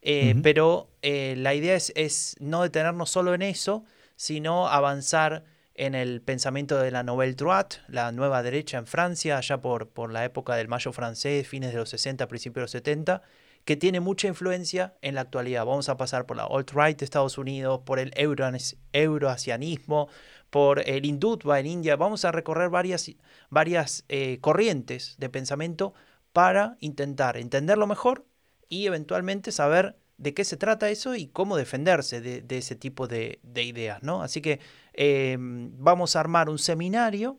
Eh, 0.02 0.34
pero 0.42 0.88
eh, 1.02 1.34
la 1.36 1.54
idea 1.54 1.74
es, 1.74 1.92
es, 1.96 2.36
no 2.40 2.62
detenernos 2.62 3.10
solo 3.10 3.34
en 3.34 3.42
eso, 3.42 3.84
sino 4.16 4.68
avanzar 4.68 5.44
en 5.74 5.94
el 5.94 6.20
pensamiento 6.20 6.78
de 6.78 6.90
la 6.90 7.04
Nouvelle 7.04 7.34
Droite, 7.34 7.76
la 7.86 8.10
nueva 8.10 8.42
derecha 8.42 8.78
en 8.78 8.86
Francia, 8.86 9.38
allá 9.38 9.60
por, 9.60 9.88
por 9.88 10.12
la 10.12 10.24
época 10.24 10.56
del 10.56 10.66
Mayo 10.68 10.92
francés, 10.92 11.46
fines 11.46 11.72
de 11.72 11.78
los 11.78 11.88
60, 11.90 12.26
principios 12.26 12.54
de 12.54 12.62
los 12.62 12.70
70, 12.72 13.22
que 13.64 13.76
tiene 13.76 14.00
mucha 14.00 14.26
influencia 14.26 14.94
en 15.02 15.14
la 15.14 15.20
actualidad. 15.20 15.64
Vamos 15.64 15.88
a 15.88 15.96
pasar 15.96 16.26
por 16.26 16.36
la 16.36 16.44
alt-right 16.44 16.98
de 16.98 17.04
Estados 17.04 17.38
Unidos, 17.38 17.82
por 17.84 18.00
el 18.00 18.12
euroasianismo, 18.16 20.08
por 20.50 20.80
el 20.88 21.04
Hindutva 21.04 21.60
en 21.60 21.66
India. 21.66 21.94
Vamos 21.96 22.24
a 22.24 22.32
recorrer 22.32 22.70
varias, 22.70 23.10
varias 23.50 24.04
eh, 24.08 24.38
corrientes 24.40 25.14
de 25.18 25.28
pensamiento 25.28 25.94
para 26.32 26.76
intentar 26.80 27.36
entenderlo 27.36 27.86
mejor 27.86 28.24
y 28.68 28.86
eventualmente 28.86 29.52
saber 29.52 29.96
de 30.16 30.34
qué 30.34 30.44
se 30.44 30.56
trata 30.56 30.90
eso 30.90 31.14
y 31.14 31.28
cómo 31.28 31.56
defenderse 31.56 32.20
de, 32.20 32.56
ese 32.56 32.74
tipo 32.74 33.06
de, 33.06 33.40
ideas. 33.54 34.02
¿no? 34.02 34.22
Así 34.22 34.40
que 34.40 34.60
em, 34.92 35.72
vamos 35.78 36.16
a 36.16 36.20
armar 36.20 36.48
un 36.48 36.58
seminario 36.58 37.38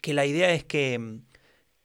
que 0.00 0.14
la 0.14 0.24
idea 0.24 0.50
es 0.52 0.64
que, 0.64 1.20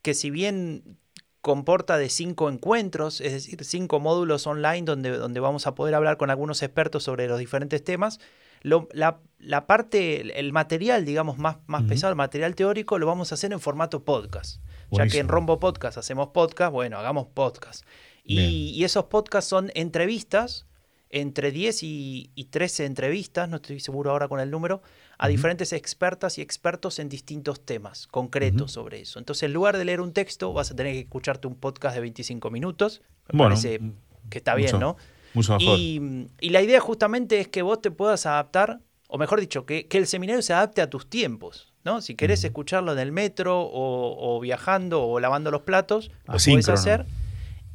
que 0.01 0.13
si 0.13 0.29
bien 0.29 0.97
comporta 1.41 1.97
de 1.97 2.09
cinco 2.09 2.47
encuentros, 2.49 3.19
es 3.19 3.33
decir, 3.33 3.65
cinco 3.65 3.99
módulos 3.99 4.47
online 4.47 4.83
donde, 4.83 5.17
donde 5.17 5.39
vamos 5.39 5.67
a 5.67 5.75
poder 5.75 5.95
hablar 5.95 6.17
con 6.17 6.29
algunos 6.29 6.61
expertos 6.61 7.03
sobre 7.03 7.27
los 7.27 7.39
diferentes 7.39 7.83
temas, 7.83 8.19
la, 8.61 9.67
parte, 9.67 10.39
el 10.39 10.53
material, 10.53 11.05
digamos, 11.05 11.37
más, 11.37 11.57
más 11.67 11.83
pesado, 11.83 12.11
el 12.11 12.15
material 12.15 12.55
teórico, 12.55 12.97
lo 12.97 13.07
vamos 13.07 13.31
a 13.31 13.35
hacer 13.35 13.51
en 13.51 13.59
formato 13.59 14.03
podcast. 14.03 14.61
Ya 14.91 15.07
que 15.07 15.19
en 15.19 15.27
Rombo 15.27 15.59
Podcast 15.59 15.97
hacemos 15.97 16.29
podcast, 16.29 16.71
bueno, 16.71 16.97
hagamos 16.97 17.27
podcast. 17.33 17.83
Y, 18.23 18.83
esos 18.83 19.05
podcasts 19.05 19.49
son 19.49 19.71
entrevistas, 19.75 20.65
entre 21.09 21.51
10 21.51 21.83
y, 21.83 22.47
13 22.49 22.85
entrevistas, 22.85 23.49
no 23.49 23.57
estoy 23.57 23.79
seguro 23.79 24.11
ahora 24.11 24.27
con 24.27 24.39
el 24.39 24.49
número, 24.49 24.81
a 25.17 25.27
diferentes 25.27 25.73
expertas 25.73 26.37
y 26.37 26.41
expertos 26.41 26.99
en 26.99 27.09
distintos 27.09 27.65
temas 27.65 28.07
concretos 28.07 28.71
sobre 28.71 29.01
eso. 29.01 29.19
Entonces, 29.19 29.43
en 29.43 29.53
lugar 29.53 29.77
de 29.77 29.85
leer 29.85 30.01
un 30.01 30.13
texto, 30.13 30.53
vas 30.53 30.71
a 30.71 30.75
tener 30.75 30.93
que 30.93 31.01
escucharte 31.01 31.47
un 31.47 31.55
podcast 31.55 31.95
de 31.95 32.01
25 32.01 32.49
minutos. 32.49 33.01
Me 33.31 33.39
parece 33.39 33.79
que 34.29 34.39
está 34.39 34.55
bien, 34.55 34.79
¿no? 34.79 34.97
Y, 35.59 36.27
la 36.49 36.61
idea 36.61 36.79
justamente 36.79 37.39
es 37.39 37.47
que 37.47 37.61
vos 37.61 37.81
te 37.81 37.91
puedas 37.91 38.25
adaptar, 38.25 38.79
o 39.07 39.17
mejor 39.17 39.39
dicho, 39.39 39.65
que, 39.65 39.87
el 39.91 40.07
seminario 40.07 40.41
se 40.41 40.53
adapte 40.53 40.81
a 40.81 40.89
tus 40.89 41.09
tiempos. 41.09 41.73
¿no? 41.83 42.01
Si 42.01 42.15
querés 42.15 42.43
escucharlo 42.45 42.93
en 42.93 42.99
el 42.99 43.11
metro 43.11 43.69
o, 43.71 44.39
viajando 44.39 45.03
o 45.03 45.19
lavando 45.19 45.51
los 45.51 45.63
platos, 45.63 46.11
lo 46.27 46.37
puedes 46.37 46.69
hacer. 46.69 47.05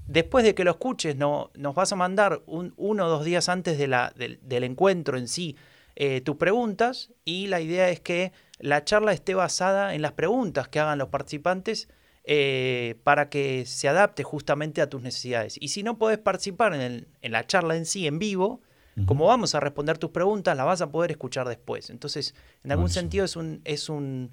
Después 0.09 0.43
de 0.43 0.55
que 0.55 0.65
lo 0.65 0.71
escuches, 0.71 1.17
no, 1.17 1.51
nos 1.55 1.75
vas 1.75 1.93
a 1.93 1.97
mandar 1.97 2.43
un, 2.47 2.73
uno 2.77 3.07
o 3.07 3.09
dos 3.09 3.25
días 3.25 3.49
antes 3.51 3.77
de 3.77 3.89
la, 3.89 4.13
del, 4.17 4.65
encuentro 4.65 5.19
en 5.19 5.29
sí 5.29 5.57
eh, 5.97 6.23
tus 6.23 6.37
preguntas 6.37 7.11
y 7.25 7.49
la 7.49 7.61
idea 7.61 7.91
es 7.91 8.01
que 8.01 8.33
la 8.59 8.85
charla 8.85 9.13
esté 9.13 9.35
basada 9.35 9.95
en 9.95 10.01
las 10.01 10.13
preguntas 10.13 10.69
que 10.69 10.81
hagan 10.81 10.99
los 10.99 11.09
participantes 11.09 11.89
eh, 12.25 12.97
para 13.05 13.29
que 13.29 13.67
se 13.67 13.89
adapte 13.89 14.23
justamente 14.23 14.81
a 14.81 14.89
tus 14.89 15.03
necesidades. 15.03 15.57
Y 15.61 15.69
si 15.69 15.83
no 15.83 15.99
podés 15.99 16.19
participar 16.19 16.75
en, 16.75 17.07
la 17.23 17.47
charla 17.47 17.77
en 17.77 17.85
sí, 17.85 18.07
en 18.07 18.19
vivo, 18.19 18.63
como 19.07 19.27
vamos 19.27 19.55
a 19.55 19.61
responder 19.61 19.97
tus 19.97 20.11
preguntas, 20.11 20.57
la 20.57 20.65
vas 20.65 20.81
a 20.81 20.91
poder 20.91 21.13
escuchar 21.13 21.49
después. 21.49 21.89
Entonces, 21.89 22.35
en 22.65 22.73
algún 22.73 22.91
sentido 22.91 23.25
es 23.25 23.37
un, 23.37 23.61
es, 23.65 23.89
un, 23.89 24.33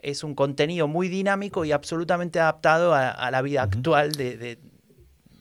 es 0.00 0.22
un 0.22 0.34
contenido 0.34 0.86
muy 0.86 1.08
dinámico 1.08 1.64
y 1.64 1.72
absolutamente 1.72 2.38
adaptado 2.38 2.94
a, 2.94 3.30
la 3.30 3.42
vida 3.42 3.62
actual 3.62 4.12
de, 4.12 4.58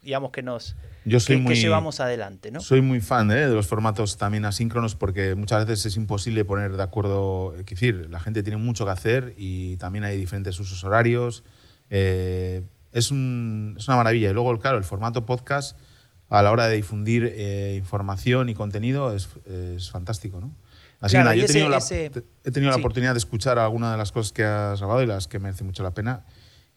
digamos, 0.01 0.31
que 0.31 0.41
nos... 0.41 0.75
Yo 1.05 1.19
soy 1.19 1.43
que, 1.45 1.55
llevamos 1.55 1.99
adelante, 1.99 2.51
¿no? 2.51 2.59
Soy 2.59 2.81
muy 2.81 3.01
fan 3.01 3.29
¿eh? 3.31 3.47
de 3.47 3.53
los 3.53 3.67
formatos 3.67 4.17
también 4.17 4.45
asíncronos 4.45 4.95
porque 4.95 5.35
muchas 5.35 5.65
veces 5.65 5.87
es 5.87 5.97
imposible 5.97 6.45
poner 6.45 6.75
de 6.75 6.83
acuerdo, 6.83 7.55
es 7.55 7.65
decir, 7.65 8.07
la 8.09 8.19
gente 8.19 8.43
tiene 8.43 8.57
mucho 8.57 8.85
que 8.85 8.91
hacer 8.91 9.33
y 9.37 9.77
también 9.77 10.03
hay 10.03 10.17
diferentes 10.17 10.59
usos 10.59 10.83
horarios, 10.83 11.43
eh, 11.89 12.63
es, 12.91 13.11
una 13.11 13.95
maravilla. 13.95 14.29
Y 14.29 14.33
luego, 14.33 14.57
claro, 14.59 14.77
el 14.77 14.83
formato 14.83 15.25
podcast 15.25 15.77
a 16.29 16.41
la 16.41 16.51
hora 16.51 16.67
de 16.67 16.75
difundir 16.77 17.33
eh, 17.35 17.75
información 17.77 18.49
y 18.49 18.53
contenido 18.53 19.13
es, 19.15 19.29
fantástico, 19.91 20.39
¿no? 20.39 20.55
Así 20.99 21.17
que 21.17 21.23
yo 21.23 21.45
he 21.45 21.47
tenido, 21.47 21.69
la, 21.69 21.79
he 21.79 22.51
tenido 22.51 22.71
la 22.71 22.77
oportunidad 22.77 23.13
de 23.13 23.17
escuchar 23.17 23.57
algunas 23.57 23.91
de 23.91 23.97
las 23.97 24.11
cosas 24.11 24.31
que 24.31 24.43
has 24.43 24.79
grabado 24.79 25.01
y 25.01 25.07
las 25.07 25.27
que 25.27 25.39
merece 25.39 25.63
mucho 25.63 25.81
la 25.81 25.95
pena. 25.95 26.25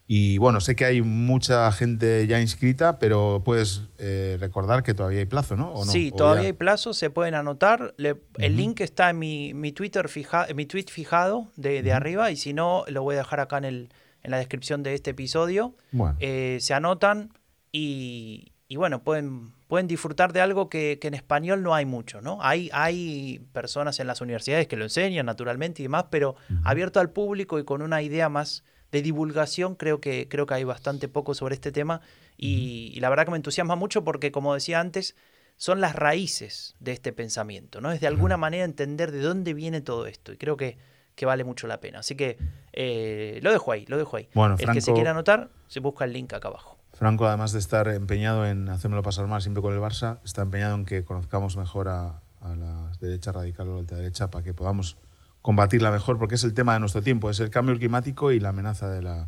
Y 0.07 0.37
bueno, 0.37 0.61
sé 0.61 0.75
que 0.75 0.85
hay 0.85 1.01
mucha 1.01 1.71
gente 1.71 2.27
ya 2.27 2.39
inscrita, 2.39 2.99
pero 2.99 3.41
puedes 3.43 3.81
eh, 3.97 4.37
recordar 4.39 4.83
que 4.83 4.93
todavía 4.93 5.19
hay 5.19 5.25
plazo, 5.25 5.55
¿no? 5.55 5.83
Sí, 5.85 6.11
todavía 6.15 6.45
hay 6.45 6.53
plazo, 6.53 6.93
se 6.93 7.09
pueden 7.09 7.33
anotar. 7.33 7.95
el 7.97 8.55
link 8.55 8.81
está 8.81 9.09
en 9.09 9.19
mi, 9.19 9.53
mi 9.55 9.71
Twitter 9.71 10.07
fija, 10.07 10.45
mi 10.53 10.67
tweet 10.67 10.85
fijado 10.89 11.47
de, 11.55 11.81
de 11.81 11.91
arriba 11.91 12.29
y 12.29 12.35
si 12.35 12.53
no, 12.53 12.83
lo 12.87 13.01
voy 13.01 13.15
a 13.15 13.19
dejar 13.19 13.39
acá 13.39 13.57
en 13.57 13.65
el, 13.65 13.89
en 14.25 14.31
la 14.31 14.37
descripción 14.37 14.81
de 14.81 14.95
este 14.95 15.11
episodio. 15.11 15.75
Eh, 16.19 16.57
se 16.59 16.73
anotan 16.73 17.31
y, 17.71 18.51
bueno, 18.75 19.03
pueden, 19.03 19.53
pueden 19.67 19.87
disfrutar 19.87 20.33
de 20.33 20.41
algo 20.41 20.67
que, 20.67 20.99
en 21.01 21.13
español 21.13 21.61
no 21.61 21.75
hay 21.75 21.85
mucho, 21.85 22.21
¿no? 22.21 22.39
Hay, 22.41 22.69
hay 22.73 23.39
personas 23.53 23.99
en 23.99 24.07
las 24.07 24.21
universidades 24.21 24.67
que 24.67 24.77
lo 24.77 24.83
enseñan 24.83 25.27
naturalmente 25.27 25.83
y 25.83 25.85
demás, 25.85 26.05
pero 26.09 26.35
abierto 26.63 26.99
al 26.99 27.11
público 27.11 27.59
y 27.59 27.65
con 27.65 27.83
una 27.83 28.01
idea 28.01 28.27
más 28.27 28.63
de 28.95 29.01
divulgación, 29.01 29.75
creo 29.75 29.99
que, 29.99 30.27
creo 30.27 30.45
que 30.45 30.53
hay 30.53 30.63
bastante 30.63 31.07
poco 31.07 31.33
sobre 31.33 31.55
este 31.55 31.71
tema 31.71 32.01
y, 32.37 32.91
y 32.93 32.99
la 32.99 33.09
verdad 33.09 33.25
que 33.25 33.31
me 33.31 33.37
entusiasma 33.37 33.75
mucho 33.75 34.03
porque, 34.03 34.31
como 34.31 34.53
decía 34.53 34.79
antes, 34.79 35.15
son 35.57 35.81
las 35.81 35.95
raíces 35.95 36.75
de 36.79 36.91
este 36.91 37.13
pensamiento, 37.13 37.81
¿no? 37.81 37.91
Es 37.91 38.01
de 38.01 38.07
alguna 38.07 38.37
manera 38.37 38.65
entender 38.65 39.11
de 39.11 39.19
dónde 39.19 39.53
viene 39.53 39.81
todo 39.81 40.05
esto 40.07 40.33
y 40.33 40.37
creo 40.37 40.57
que 40.57 40.77
que 41.15 41.25
vale 41.25 41.43
mucho 41.43 41.67
la 41.67 41.79
pena. 41.79 41.99
Así 41.99 42.15
que 42.15 42.37
eh, 42.73 43.39
lo 43.41 43.51
dejo 43.51 43.71
ahí, 43.71 43.85
lo 43.87 43.97
dejo 43.97 44.17
ahí. 44.17 44.29
Bueno, 44.33 44.55
el 44.59 44.71
que 44.71 44.81
se 44.81 44.93
quiera 44.93 45.11
anotar, 45.11 45.49
se 45.67 45.79
busca 45.79 46.05
el 46.05 46.13
link 46.13 46.33
acá 46.33 46.49
abajo. 46.49 46.77
Franco, 46.93 47.25
además 47.25 47.51
de 47.51 47.59
estar 47.59 47.87
empeñado 47.87 48.45
en 48.45 48.69
hacérmelo 48.69 49.03
pasar 49.03 49.27
mal 49.27 49.41
siempre 49.41 49.61
con 49.61 49.73
el 49.73 49.79
Barça, 49.79 50.19
está 50.23 50.43
empeñado 50.43 50.75
en 50.75 50.85
que 50.85 51.03
conozcamos 51.03 51.57
mejor 51.57 51.89
a, 51.89 52.21
la 52.41 52.91
derecha 53.01 53.31
radical 53.31 53.67
o 53.69 53.71
la 53.73 53.79
ultraderecha 53.79 54.29
para 54.29 54.43
que 54.43 54.53
podamos 54.53 54.97
combatirla 55.45 55.91
mejor, 55.91 56.17
porque 56.17 56.33
es 56.33 56.43
el 56.43 56.55
tema 56.55 56.73
de 56.73 56.79
nuestro 56.79 57.03
tiempo, 57.03 57.29
es 57.29 57.39
el 57.39 57.51
cambio 57.51 57.77
climático 57.77 58.31
y 58.31 58.39
la 58.39 58.49
amenaza 58.49 58.89
de 58.89 59.03
la, 59.03 59.27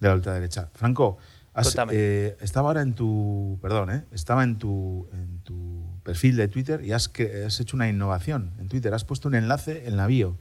de 0.00 0.08
la 0.08 0.14
ultraderecha. 0.14 0.70
Franco, 0.72 1.18
eh, 1.90 2.38
estaba 2.40 2.68
ahora 2.68 2.80
en 2.80 2.94
tu, 2.94 3.58
perdón, 3.60 3.90
eh, 3.90 4.04
estaba 4.10 4.44
en 4.44 4.56
tu, 4.56 5.10
en 5.12 5.40
tu 5.40 6.00
perfil 6.04 6.36
de 6.36 6.48
Twitter 6.48 6.82
y 6.82 6.92
has, 6.92 7.12
has 7.44 7.60
hecho 7.60 7.76
una 7.76 7.86
innovación 7.86 8.54
en 8.58 8.68
Twitter, 8.70 8.94
has 8.94 9.04
puesto 9.04 9.28
un 9.28 9.34
enlace 9.34 9.86
en 9.86 9.98
la 9.98 10.06
bio. 10.06 10.38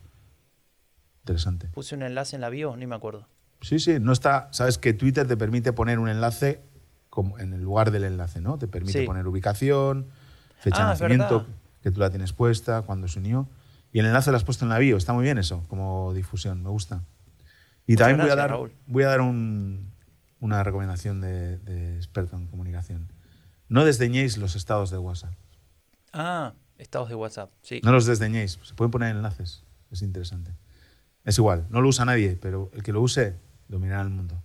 Interesante. 1.24 1.68
Puse 1.74 1.96
un 1.96 2.04
enlace 2.04 2.38
en 2.38 2.42
la 2.42 2.48
bio, 2.48 2.78
ni 2.78 2.88
me 2.88 2.96
acuerdo. 2.96 3.28
Sí, 3.60 3.80
sí, 3.80 3.98
no 4.00 4.14
está. 4.14 4.48
Sabes 4.54 4.78
que 4.78 4.94
Twitter 4.94 5.28
te 5.28 5.36
permite 5.36 5.74
poner 5.74 6.00
un 6.00 6.08
enlace 6.08 6.62
como 7.10 7.38
en 7.38 7.52
el 7.52 7.62
lugar 7.62 7.92
del 7.92 8.06
enlace, 8.06 8.40
¿no? 8.40 8.58
Te 8.58 8.70
permite 8.70 9.06
poner 9.06 9.28
ubicación, 9.28 10.08
fecha 10.62 10.78
de 10.78 10.84
ah, 10.84 10.88
nacimiento, 10.92 11.46
que 11.84 11.92
tú 11.92 12.00
la 12.00 12.10
tienes 12.12 12.32
puesta, 12.32 12.84
cuando 12.84 13.10
se 13.10 13.20
unió. 13.20 13.50
Y 13.98 14.00
el 14.00 14.06
enlace 14.06 14.30
lo 14.30 14.38
has 14.38 14.44
puesto 14.44 14.64
en 14.64 14.70
la 14.70 14.78
bio. 14.78 14.96
Está 14.96 15.12
muy 15.14 15.24
bien 15.24 15.40
eso, 15.40 15.64
como 15.70 16.14
difusión, 16.14 16.62
me 16.62 16.70
gusta. 16.70 17.04
Y 17.88 17.96
también 17.96 18.20
voy 18.20 18.30
a 18.30 18.36
dar, 18.36 18.56
voy 18.86 19.04
a 19.04 19.08
dar 19.08 19.22
una 19.22 20.64
recomendación 20.64 21.20
de, 21.20 21.58
de, 21.58 21.96
experto 21.96 22.36
en 22.36 22.46
comunicación. 22.46 23.12
No 23.70 23.86
desdeñéis 23.86 24.38
los 24.38 24.56
estados 24.56 24.92
de 24.92 25.00
WhatsApp. 25.00 25.34
Ah, 26.14 26.54
estados 26.78 27.10
de 27.10 27.16
WhatsApp, 27.16 27.50
sí. 27.64 27.82
No 27.84 27.92
los 27.92 28.06
desdeñéis, 28.06 28.60
se 28.62 28.76
pueden 28.76 28.92
poner 28.92 29.16
enlaces, 29.16 29.64
es 29.90 30.04
interesante. 30.04 30.52
Es 31.26 31.40
igual, 31.40 31.66
no 31.72 31.82
lo 31.82 31.90
usa 31.90 32.06
nadie, 32.06 32.38
pero 32.40 32.70
el 32.76 32.84
que 32.84 32.94
lo 32.94 33.02
use 33.02 33.34
dominará 33.68 34.04
el 34.04 34.10
mundo. 34.10 34.44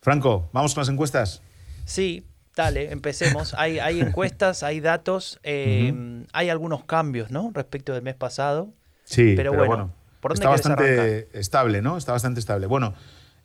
Franco, 0.00 0.50
¿vamos 0.52 0.74
con 0.74 0.80
las 0.80 0.88
encuestas? 0.88 1.42
Sí, 1.84 2.26
dale, 2.56 2.90
empecemos. 2.90 3.54
hay, 3.56 3.78
hay 3.78 4.00
encuestas, 4.00 4.64
hay 4.64 4.80
datos, 4.80 5.38
eh, 5.44 6.26
hay 6.32 6.48
algunos 6.48 6.82
cambios, 6.86 7.30
¿no? 7.30 7.52
Respecto 7.54 7.94
del 7.94 8.02
mes 8.02 8.16
pasado. 8.16 8.74
Sí, 9.10 9.34
pero, 9.36 9.52
pero, 9.52 9.66
bueno, 9.66 9.92
¿por 10.20 10.32
dónde 10.32 10.44
está 10.44 10.48
bastante 10.84 11.28
estable, 11.38 11.82
¿no? 11.82 11.96
Está 11.96 12.12
bastante 12.12 12.40
estable. 12.40 12.66
Bueno, 12.66 12.94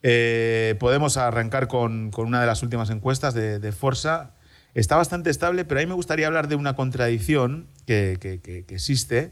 eh, 0.04 0.75
podemos 0.80 1.17
arrancar 1.17 1.67
con, 1.67 2.12
con 2.12 2.28
una 2.28 2.39
de 2.41 2.47
las 2.47 2.62
últimas 2.63 2.89
encuestas 2.89 3.34
de, 3.34 3.60
de 3.60 3.71
Forza. 3.71 4.32
Está 4.73 4.95
bastante 4.97 5.30
estable, 5.30 5.65
pero 5.65 5.80
a 5.80 5.84
mí 5.84 5.88
me 5.88 5.95
gustaría 5.95 6.28
hablar 6.28 6.47
de 6.47 6.56
una 6.56 6.75
contradicción 6.75 7.67
que, 7.88 8.17
que- 8.19 8.39
que- 8.41 8.65
que 8.65 8.75
existe, 8.75 9.32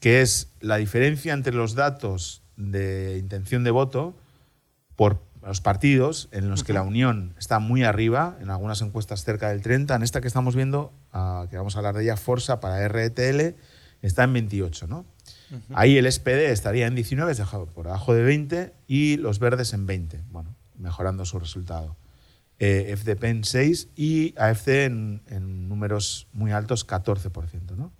que 0.00 0.20
es 0.22 0.50
la 0.60 0.76
diferencia 0.76 1.32
entre 1.34 1.54
los 1.54 1.74
datos 1.74 2.42
de 2.56 3.16
intención 3.18 3.64
de 3.64 3.70
voto 3.70 4.16
por 4.96 5.22
los 5.46 5.60
partidos, 5.60 6.28
en 6.32 6.50
los 6.50 6.64
que 6.64 6.72
la 6.72 6.82
Unión 6.82 7.34
está 7.38 7.58
muy 7.60 7.84
arriba, 7.84 8.36
en 8.40 8.50
algunas 8.50 8.82
encuestas 8.82 9.22
cerca 9.24 9.50
del 9.50 9.62
30, 9.62 9.94
en 9.94 10.02
esta 10.02 10.20
que 10.20 10.26
estamos 10.26 10.56
viendo, 10.56 10.92
ah, 11.12 11.46
que 11.50 11.56
vamos 11.56 11.76
a 11.76 11.78
hablar 11.78 11.94
de 11.94 12.02
ella, 12.02 12.16
Forza 12.16 12.58
para 12.58 12.84
RTL, 12.88 13.54
está 14.02 14.24
en 14.24 14.32
28, 14.32 14.86
¿no? 14.88 15.04
Ahí 15.74 15.96
el 15.96 16.10
SPD 16.10 16.50
estaría 16.50 16.86
en 16.86 16.94
19, 16.94 17.32
es 17.32 17.38
dejado 17.38 17.66
por 17.66 17.86
debajo 17.86 18.14
de 18.14 18.22
20, 18.22 18.74
y 18.86 19.16
los 19.16 19.38
verdes 19.38 19.72
en 19.72 19.86
20, 19.86 20.22
bueno, 20.30 20.54
mejorando 20.76 21.24
su 21.24 21.38
resultado. 21.38 21.96
Eh, 22.58 22.94
FDP 22.96 23.24
en 23.24 23.44
6 23.44 23.88
y 23.94 24.34
AFC 24.36 24.68
en, 24.68 25.22
en 25.28 25.68
números 25.68 26.26
muy 26.32 26.50
altos, 26.50 26.86
14%, 26.86 27.76
¿no? 27.76 27.92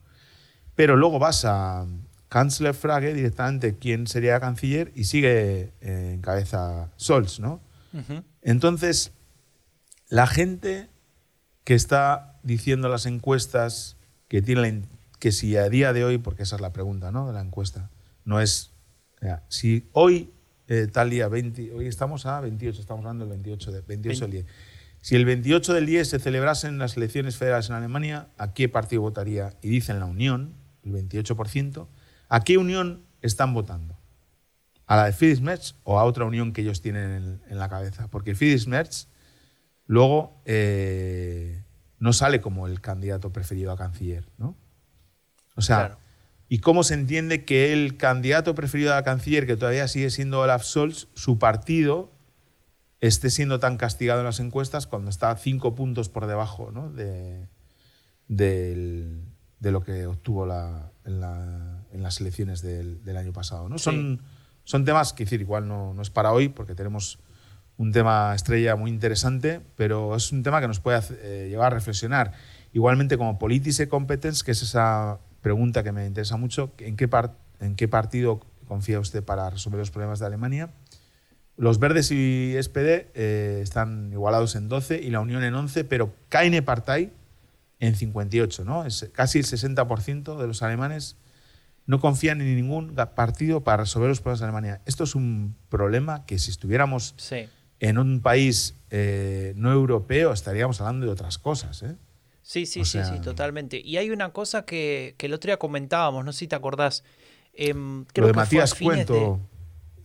Pero 0.75 0.97
luego 0.97 1.19
vas 1.19 1.45
a 1.45 1.87
Kanzlerfrage 2.29 3.15
directamente 3.15 3.77
quién 3.77 4.07
sería 4.07 4.39
canciller 4.39 4.93
y 4.95 5.05
sigue 5.05 5.73
eh, 5.81 6.13
en 6.15 6.21
cabeza 6.21 6.91
Scholz, 6.99 7.41
¿no? 7.41 7.61
Entonces, 8.43 9.13
la 10.09 10.27
gente 10.27 10.89
que 11.65 11.75
está 11.75 12.39
diciendo 12.43 12.89
las 12.89 13.07
encuestas 13.07 13.97
que 14.29 14.43
tiene 14.43 14.61
la 14.61 14.69
que 15.19 15.33
si 15.33 15.57
a 15.57 15.69
día 15.69 15.93
de 15.93 16.05
hoy, 16.05 16.19
porque 16.19 16.43
esa 16.43 16.57
es 16.57 16.63
la 16.63 16.73
pregunta 16.73 17.11
de 17.11 17.33
la 17.33 17.41
encuesta, 17.41 17.91
no 18.25 18.41
es 18.41 18.73
si 19.49 19.89
hoy, 19.93 20.31
eh, 20.69 20.89
tal 20.93 21.11
día, 21.11 21.29
20, 21.29 21.73
hoy 21.73 21.87
estamos 21.87 22.27
a 22.27 22.41
28, 22.41 22.81
estamos 22.81 23.05
hablando 23.05 23.25
del 23.25 23.31
28, 23.31 23.73
de, 23.73 23.81
28 23.81 24.21
del 24.21 24.31
10. 24.31 24.47
Si 25.01 25.17
el 25.17 25.25
28 25.25 25.75
del 25.75 25.87
10 25.87 26.09
se 26.09 26.19
celebrasen 26.19 26.79
las 26.79 26.97
elecciones 26.97 27.37
federales 27.37 27.69
en 27.69 27.77
Alemania, 27.77 28.29
¿a 28.37 28.53
qué 28.53 28.69
partido 28.69 29.03
votaría? 29.03 29.55
Y 29.63 29.69
dicen 29.69 30.01
la 30.01 30.07
Unión, 30.07 30.55
el 30.85 30.93
28%. 30.93 31.87
¿A 32.29 32.45
qué 32.45 32.59
Unión 32.59 33.03
están 33.23 33.55
votando? 33.55 33.97
¿A 34.87 34.97
la 34.97 35.07
de 35.07 35.13
Friedrich 35.13 35.41
Merz 35.41 35.75
o 35.85 35.99
a 35.99 36.05
otra 36.05 36.25
unión 36.25 36.53
que 36.53 36.63
ellos 36.63 36.81
tienen 36.81 37.11
en, 37.11 37.41
en 37.49 37.59
la 37.59 37.69
cabeza? 37.69 38.09
Porque 38.09 38.35
Friedrich 38.35 38.67
Merz 38.67 39.09
luego 39.87 40.41
eh, 40.47 41.63
no 41.99 42.13
sale 42.13 42.41
como 42.41 42.67
el 42.67 42.81
candidato 42.81 43.31
preferido 43.33 43.71
a 43.71 43.77
canciller, 43.77 44.25
¿no? 44.39 44.57
O 45.59 45.63
sea, 45.63 45.77
Claro. 45.79 45.99
¿y 46.49 46.59
cómo 46.61 46.83
se 46.85 46.95
entiende 46.95 47.45
que 47.45 47.73
el 47.75 47.97
candidato 47.99 48.55
preferido 48.55 48.95
a 48.95 49.03
canciller, 49.03 49.47
que 49.47 49.57
todavía 49.57 49.87
sigue 49.89 50.09
siendo 50.11 50.41
Olaf 50.41 50.63
Scholz, 50.65 51.09
su 51.15 51.39
partido 51.39 52.11
esté 53.01 53.29
siendo 53.31 53.61
tan 53.61 53.77
castigado 53.77 54.21
en 54.21 54.27
las 54.27 54.41
encuestas 54.41 54.87
cuando 54.87 55.11
está 55.11 55.37
cinco 55.37 55.75
puntos 55.75 56.09
por 56.09 56.27
debajo 56.27 56.71
¿no? 56.73 56.91
de, 56.91 57.47
del- 58.29 59.23
de 59.61 59.73
lo 59.73 59.83
que 59.83 60.07
obtuvo 60.07 60.47
la- 60.47 60.93
en, 61.05 61.21
la- 61.21 61.85
en 61.93 62.03
las 62.03 62.21
elecciones 62.21 62.63
del, 62.63 63.03
del 63.05 63.17
año 63.17 63.33
pasado. 63.33 63.69
¿no? 63.69 63.79
Sí. 63.79 63.85
Son, 63.85 64.23
son 64.65 64.85
temas 64.85 65.13
que 65.13 65.25
decir, 65.25 65.41
igual 65.41 65.67
no, 65.67 65.95
no 65.95 66.03
es 66.03 66.11
para 66.11 66.33
hoy, 66.33 66.49
porque 66.49 66.75
tenemos 66.75 67.19
un 67.77 67.93
tema 67.93 68.35
estrella 68.35 68.77
muy 68.77 68.91
interesante, 68.91 69.61
pero 69.77 70.15
es 70.17 70.33
un 70.33 70.43
tema 70.43 70.61
que 70.61 70.69
nos 70.69 70.81
puede 70.81 71.01
eh, 71.23 71.49
llevar 71.49 71.73
a 71.73 71.77
reflexionar. 71.77 72.33
Igualmente 72.73 73.17
como 73.17 73.39
Politice 73.39 73.89
Competence, 73.89 74.45
que 74.45 74.51
es 74.53 74.63
esa 74.63 75.19
pregunta 75.49 75.83
que 75.83 75.93
me 75.93 76.05
interesa 76.07 76.37
mucho, 76.37 76.73
¿en 76.79 76.95
qué, 76.97 77.09
par- 77.09 77.35
en 77.61 77.75
qué 77.75 77.89
partido 77.89 78.41
confía 78.67 79.01
usted 79.01 79.25
para 79.25 79.49
resolver 79.49 79.79
los 79.79 79.91
problemas 79.91 80.19
de 80.19 80.27
Alemania? 80.27 80.69
Los 81.57 81.79
verdes 81.79 82.11
y 82.11 82.55
SPD 82.63 83.09
eh, 83.15 83.61
están 83.63 84.13
igualados 84.13 84.55
en 84.57 84.69
12 84.69 85.01
y 85.01 85.09
la 85.11 85.21
Unión 85.21 85.43
en 85.43 85.55
11, 85.55 85.85
pero 85.85 86.13
Keine 86.29 86.61
Partei 86.61 87.11
en 87.81 87.95
58, 87.97 88.65
¿no? 88.67 88.85
Es 88.85 89.09
casi 89.15 89.39
el 89.39 89.47
60% 89.47 90.37
de 90.39 90.47
los 90.47 90.63
alemanes 90.63 91.17
no 91.87 91.99
confían 91.99 92.43
en 92.43 92.55
ningún 92.55 92.95
partido 93.15 93.65
para 93.65 93.85
resolver 93.85 94.11
los 94.11 94.21
problemas 94.21 94.41
de 94.41 94.45
Alemania. 94.45 94.81
Esto 94.85 95.05
es 95.05 95.15
un 95.15 95.57
problema 95.71 96.27
que 96.27 96.39
si 96.39 96.51
estuviéramos 96.51 97.15
Sí. 97.17 97.49
en 97.81 97.97
un 97.97 98.21
país 98.21 98.75
eh, 98.91 99.55
no 99.57 99.73
europeo 99.73 100.33
estaríamos 100.35 100.81
hablando 100.83 101.07
de 101.07 101.13
otras 101.13 101.39
cosas, 101.39 101.83
¿eh? 101.83 101.97
Sí, 102.49 102.65
sí, 102.65 102.81
O 102.81 102.85
sí, 102.87 103.01
sí, 103.05 103.21
totalmente. 103.21 103.79
Y 103.85 103.99
hay 103.99 104.09
una 104.11 104.31
cosa 104.33 104.65
que, 104.65 105.15
que 105.19 105.27
el 105.27 105.35
otro 105.35 105.51
día 105.51 105.59
comentábamos, 105.59 106.25
no 106.25 106.33
sé 106.33 106.39
si 106.41 106.49
te 106.49 106.57
acordás. 106.57 107.05
em, 107.53 108.01
Lo 108.01 108.07
creo 108.07 108.27
de 108.29 108.33
que 108.33 108.37
fue 108.37 108.43
Matías 108.45 108.73
a 108.73 108.75
fines 108.75 109.07
Cuento. 109.07 109.13
de- 109.13 109.21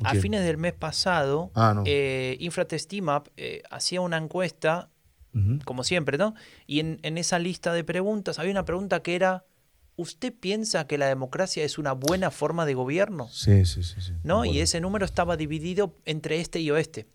¿o 0.04 0.06
a 0.06 0.14
fines 0.16 0.44
del 0.44 0.58
mes 0.58 0.74
pasado, 0.74 1.52
Ah, 1.56 1.72
no. 1.74 1.84
eh, 1.86 2.36
Infratestimap 2.42 3.30
eh, 3.38 3.64
hacía 3.72 4.02
una 4.02 4.18
encuesta, 4.18 4.90
como 5.64 5.86
siempre, 5.86 6.18
¿no? 6.18 6.36
Y 6.68 6.82
en, 6.82 7.00
en 7.04 7.18
esa 7.18 7.40
lista 7.40 7.72
de 7.72 7.86
preguntas 7.86 8.40
había 8.40 8.52
una 8.52 8.66
pregunta 8.66 9.02
que 9.02 9.16
era, 9.16 9.46
¿usted 9.96 10.34
piensa 10.38 10.86
que 10.86 10.98
la 10.98 11.08
democracia 11.08 11.64
es 11.64 11.78
una 11.78 11.94
buena 11.94 12.30
forma 12.30 12.66
de 12.66 12.74
gobierno? 12.74 13.30
Sí, 13.30 13.64
sí, 13.64 13.84
sí. 13.84 14.02
sí. 14.02 14.12
¿No? 14.24 14.44
Y 14.44 14.60
ese 14.60 14.82
número 14.82 15.06
estaba 15.06 15.38
dividido 15.38 15.96
entre 16.04 16.42
este 16.42 16.60
y 16.60 16.70
oeste. 16.72 17.08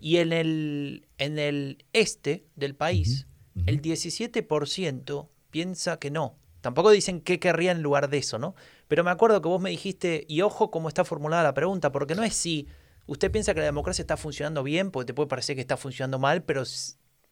Y 0.00 0.16
en 0.16 0.32
el, 0.32 1.06
en 1.18 1.38
el 1.38 1.84
este 1.92 2.44
del 2.56 2.74
país, 2.74 3.26
El 3.66 3.80
17% 3.82 5.28
piensa 5.50 5.98
que 5.98 6.10
no. 6.10 6.36
Tampoco 6.60 6.90
dicen 6.90 7.20
qué 7.20 7.38
querría 7.38 7.70
en 7.72 7.82
lugar 7.82 8.10
de 8.10 8.18
eso, 8.18 8.38
¿no? 8.38 8.54
Pero 8.88 9.04
me 9.04 9.10
acuerdo 9.10 9.40
que 9.40 9.48
vos 9.48 9.60
me 9.60 9.70
dijiste, 9.70 10.24
y 10.28 10.40
ojo 10.42 10.70
cómo 10.70 10.88
está 10.88 11.04
formulada 11.04 11.42
la 11.44 11.54
pregunta, 11.54 11.92
porque 11.92 12.14
no 12.14 12.24
es 12.24 12.34
si 12.34 12.66
usted 13.06 13.30
piensa 13.30 13.54
que 13.54 13.60
la 13.60 13.66
democracia 13.66 14.02
está 14.02 14.16
funcionando 14.16 14.62
bien, 14.62 14.90
porque 14.90 15.06
te 15.06 15.14
puede 15.14 15.28
parecer 15.28 15.54
que 15.54 15.60
está 15.60 15.76
funcionando 15.76 16.18
mal, 16.18 16.42
pero, 16.42 16.64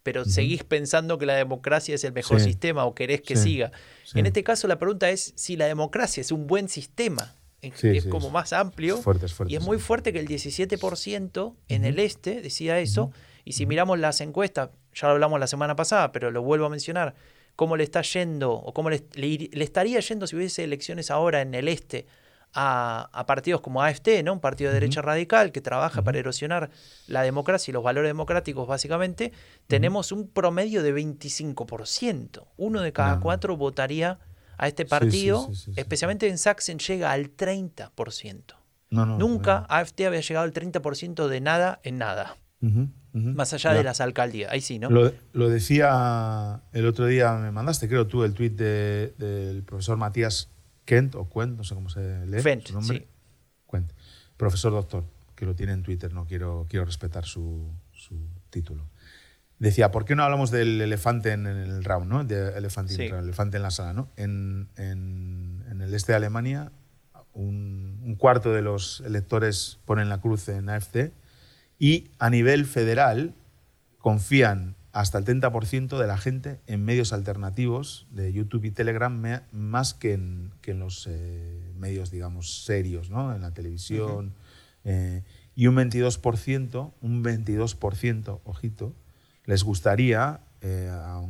pero 0.02 0.24
seguís 0.24 0.62
pensando 0.64 1.18
que 1.18 1.26
la 1.26 1.34
democracia 1.34 1.94
es 1.94 2.04
el 2.04 2.12
mejor 2.12 2.38
Sí. 2.40 2.46
sistema 2.46 2.84
o 2.84 2.94
querés 2.94 3.20
que 3.20 3.36
Sí. 3.36 3.42
siga. 3.42 3.72
Sí. 4.04 4.18
En 4.20 4.26
este 4.26 4.44
caso 4.44 4.68
la 4.68 4.78
pregunta 4.78 5.10
es 5.10 5.32
si 5.36 5.56
la 5.56 5.66
democracia 5.66 6.20
es 6.20 6.30
un 6.30 6.46
buen 6.46 6.68
sistema. 6.68 7.34
Es, 7.62 8.06
como 8.06 8.30
más 8.30 8.52
amplio. 8.52 8.96
Es 8.98 9.02
fuerte, 9.02 9.26
es 9.26 9.34
fuerte, 9.34 9.52
y 9.52 9.56
es 9.56 9.62
muy 9.64 9.78
fuerte 9.78 10.12
que 10.12 10.20
el 10.20 10.28
17% 10.28 11.56
en 11.68 11.84
el 11.84 11.98
este 11.98 12.40
decía 12.40 12.78
eso. 12.78 13.10
Y 13.46 13.52
si 13.52 13.64
miramos 13.64 13.98
las 13.98 14.20
encuestas, 14.20 14.70
ya 14.92 15.06
lo 15.06 15.14
hablamos 15.14 15.38
la 15.40 15.46
semana 15.46 15.76
pasada, 15.76 16.10
pero 16.10 16.30
lo 16.32 16.42
vuelvo 16.42 16.66
a 16.66 16.68
mencionar, 16.68 17.14
cómo 17.54 17.76
le 17.76 17.84
está 17.84 18.02
yendo 18.02 18.52
o 18.52 18.74
cómo 18.74 18.90
le, 18.90 19.04
le 19.14 19.64
estaría 19.64 20.00
yendo 20.00 20.26
si 20.26 20.34
hubiese 20.36 20.64
elecciones 20.64 21.10
ahora 21.10 21.40
en 21.40 21.54
el 21.54 21.68
este 21.68 22.06
a, 22.52 23.08
a 23.12 23.24
partidos 23.26 23.60
como 23.60 23.82
AFT, 23.82 24.08
¿no? 24.24 24.32
un 24.32 24.40
partido 24.40 24.70
de 24.70 24.74
derecha 24.80 25.00
radical 25.00 25.52
que 25.52 25.60
trabaja 25.60 26.02
para 26.02 26.18
erosionar 26.18 26.70
la 27.06 27.22
democracia 27.22 27.70
y 27.70 27.74
los 27.74 27.84
valores 27.84 28.08
democráticos 28.08 28.66
básicamente, 28.66 29.32
tenemos 29.68 30.10
un 30.10 30.28
promedio 30.28 30.82
de 30.82 30.92
25%. 30.94 32.46
Uno 32.56 32.80
de 32.80 32.92
cada 32.92 33.16
No. 33.16 33.20
cuatro 33.20 33.56
votaría 33.56 34.18
a 34.58 34.68
este 34.68 34.86
partido, 34.86 35.46
sí, 35.50 35.54
sí, 35.54 35.72
sí. 35.74 35.80
especialmente 35.80 36.28
en 36.28 36.38
Sachsen 36.38 36.78
llega 36.78 37.12
al 37.12 37.36
30%. 37.36 38.54
No, 38.88 39.04
no, 39.04 39.18
Nunca 39.18 39.66
AFT 39.68 40.02
había 40.02 40.20
llegado 40.20 40.44
al 40.44 40.52
30% 40.52 41.28
de 41.28 41.40
nada 41.40 41.80
en 41.82 41.98
nada, 41.98 42.36
Más 43.16 43.52
allá 43.52 43.72
de 43.72 43.82
las 43.82 44.00
alcaldías. 44.00 44.50
Ahí 44.52 44.60
sí, 44.60 44.78
¿no? 44.78 44.90
Lo, 44.90 45.12
lo 45.32 45.48
decía 45.48 46.62
el 46.72 46.86
otro 46.86 47.06
día, 47.06 47.32
me 47.34 47.50
mandaste, 47.50 47.88
creo 47.88 48.06
tú, 48.06 48.24
el 48.24 48.34
tuit 48.34 48.54
de- 48.56 49.14
del 49.18 49.62
profesor 49.62 49.96
Matías 49.96 50.50
Kent, 50.84 51.14
o 51.14 51.28
Quent, 51.28 51.56
no 51.56 51.64
sé 51.64 51.74
cómo 51.74 51.88
se 51.88 52.26
lee 52.26 52.40
Fent, 52.40 52.66
su 52.66 52.74
nombre. 52.74 52.98
sí. 52.98 53.06
Quent. 53.70 53.92
Profesor 54.36 54.72
doctor, 54.72 55.04
que 55.34 55.46
lo 55.46 55.54
tiene 55.54 55.72
en 55.72 55.82
Twitter, 55.82 56.12
no 56.12 56.26
quiero, 56.26 56.66
quiero 56.68 56.84
respetar 56.84 57.24
su, 57.24 57.70
su 57.92 58.18
título. 58.50 58.88
Decía, 59.58 59.90
¿por 59.90 60.04
qué 60.04 60.14
no 60.14 60.22
hablamos 60.22 60.50
del 60.50 60.80
elefante 60.82 61.32
en 61.32 61.46
el 61.46 61.82
round, 61.82 62.06
¿no? 62.08 62.24
De 62.24 62.56
elefante, 62.58 62.94
Sí. 62.94 63.02
elefante 63.04 63.56
en 63.56 63.62
la 63.62 63.70
sala, 63.70 63.94
¿no? 63.94 64.10
En, 64.16 64.68
en- 64.76 65.64
en 65.70 65.80
el 65.80 65.94
este 65.94 66.12
de 66.12 66.16
Alemania, 66.16 66.72
un, 67.32 68.00
un 68.04 68.14
cuarto 68.16 68.52
de 68.52 68.62
los 68.62 69.00
electores 69.06 69.78
ponen 69.86 70.08
la 70.08 70.20
cruz 70.20 70.48
en 70.50 70.68
AFD 70.68 71.12
y 71.78 72.10
a 72.18 72.30
nivel 72.30 72.66
federal 72.66 73.34
confían 73.98 74.76
hasta 74.92 75.18
el 75.18 75.26
30% 75.26 75.98
de 75.98 76.06
la 76.06 76.16
gente 76.16 76.60
en 76.66 76.82
medios 76.82 77.12
alternativos 77.12 78.06
de 78.10 78.32
YouTube 78.32 78.64
y 78.64 78.70
Telegram 78.70 79.42
más 79.52 79.92
que 79.92 80.14
en, 80.14 80.52
que 80.62 80.70
en 80.70 80.78
los 80.78 81.06
eh, 81.06 81.72
medios, 81.76 82.10
digamos, 82.10 82.64
serios, 82.64 83.10
¿no? 83.10 83.34
En 83.34 83.42
la 83.42 83.52
televisión. 83.52 84.32
eh, 84.84 85.22
y 85.54 85.66
un 85.66 85.76
22%, 85.76 86.92
un 87.00 87.24
22%, 87.24 88.40
ojito, 88.44 88.94
les 89.44 89.64
gustaría, 89.64 90.40
eh, 90.60 90.88
a 90.90 91.22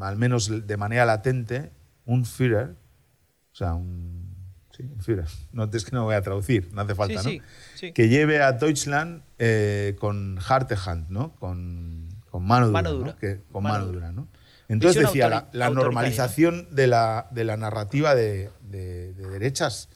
al 0.00 0.16
menos 0.16 0.66
de 0.66 0.76
manera 0.76 1.04
latente, 1.04 1.70
un 2.04 2.24
Führer, 2.24 2.76
o 3.52 3.54
sea, 3.54 3.74
un, 3.74 4.19
sí. 5.04 5.12
No, 5.52 5.68
es 5.72 5.84
que 5.84 5.90
no 5.92 6.04
voy 6.04 6.14
a 6.14 6.22
traducir, 6.22 6.68
no 6.72 6.82
hace 6.82 6.94
falta, 6.94 7.22
sí, 7.22 7.38
¿no? 7.38 7.44
sí, 7.74 7.92
que 7.92 8.08
lleve 8.08 8.42
a 8.42 8.52
Deutschland 8.52 9.22
eh, 9.38 9.96
con 9.98 10.38
Hartehand, 10.46 11.08
¿no? 11.10 11.32
Con, 11.36 12.08
con 12.30 12.44
mano 12.46 12.66
dura. 12.68 12.82
Mano 12.82 12.92
¿no? 12.92 12.98
dura. 12.98 13.16
Que- 13.20 13.40
con 13.52 13.62
Mano 13.62 13.86
mano 13.86 13.92
dura. 13.92 14.12
Entonces 14.68 15.02
decía, 15.02 15.28
la, 15.28 15.48
la 15.52 15.70
normalización 15.70 16.68
de 16.74 16.86
la, 16.86 17.26
de 17.32 17.44
la 17.44 17.56
narrativa 17.56 18.14
de, 18.14 18.50
de- 18.70 19.12
de 19.14 19.26
derechas 19.28 19.88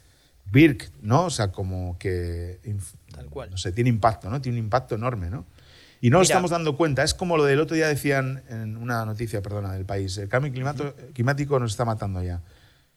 Birk, 0.50 0.90
¿no? 1.00 1.24
O 1.26 1.30
sea, 1.30 1.52
como 1.52 1.96
que, 1.98 2.60
inf- 2.64 2.94
Tal 3.12 3.26
cual. 3.30 3.50
no 3.50 3.56
sé, 3.56 3.72
tiene 3.72 3.88
impacto, 3.90 4.28
¿no? 4.30 4.40
Tiene 4.40 4.58
un 4.58 4.64
impacto 4.64 4.94
enorme, 4.94 5.30
¿no? 5.30 5.46
Y 6.00 6.10
no 6.10 6.18
Mira. 6.18 6.24
estamos 6.24 6.50
dando 6.50 6.76
cuenta. 6.76 7.02
Es 7.02 7.14
como 7.14 7.36
lo 7.38 7.44
del 7.44 7.60
otro 7.60 7.74
día 7.76 7.88
decían 7.88 8.42
en 8.50 8.76
una 8.76 9.04
noticia, 9.06 9.40
perdona, 9.40 9.72
del 9.72 9.86
país. 9.86 10.18
El 10.18 10.28
cambio 10.28 10.52
climato- 10.52 10.94
climático 11.14 11.58
nos 11.58 11.70
está 11.70 11.84
matando 11.86 12.22
ya. 12.22 12.42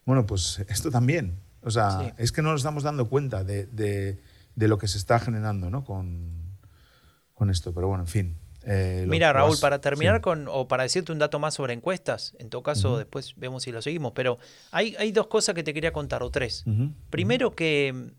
Bueno, 0.05 0.25
pues 0.25 0.59
esto 0.67 0.91
también. 0.91 1.35
O 1.61 1.71
sea, 1.71 1.99
Sí. 1.99 2.13
es 2.17 2.31
que 2.31 2.41
no 2.41 2.51
nos 2.51 2.61
estamos 2.61 2.83
dando 2.83 3.09
cuenta 3.09 3.43
de, 3.43 3.65
de- 3.67 4.19
de 4.55 4.67
lo 4.67 4.77
que 4.77 4.87
se 4.87 4.97
está 4.97 5.19
generando, 5.19 5.69
¿no? 5.69 5.83
Con, 5.83 6.57
con 7.33 7.49
esto. 7.49 7.73
Pero 7.73 7.87
bueno, 7.89 8.03
en 8.03 8.07
fin. 8.07 8.37
eh, 8.63 9.05
Mira, 9.07 9.31
Raúl, 9.31 9.57
para 9.61 9.79
terminar 9.79 10.15
sí. 10.17 10.21
con, 10.21 10.47
o 10.49 10.67
para 10.67 10.83
decirte 10.83 11.11
un 11.11 11.19
dato 11.19 11.39
más 11.39 11.53
sobre 11.53 11.73
encuestas, 11.73 12.33
en 12.39 12.49
todo 12.49 12.63
caso 12.63 12.97
después 12.97 13.33
vemos 13.37 13.63
si 13.63 13.71
lo 13.71 13.81
seguimos, 13.81 14.11
pero 14.13 14.39
hay, 14.71 14.95
hay 14.97 15.11
dos 15.11 15.27
cosas 15.27 15.55
que 15.55 15.63
te 15.63 15.73
quería 15.73 15.93
contar, 15.93 16.21
o 16.23 16.31
tres. 16.31 16.65
Primero 17.09 17.51
que, 17.55 18.11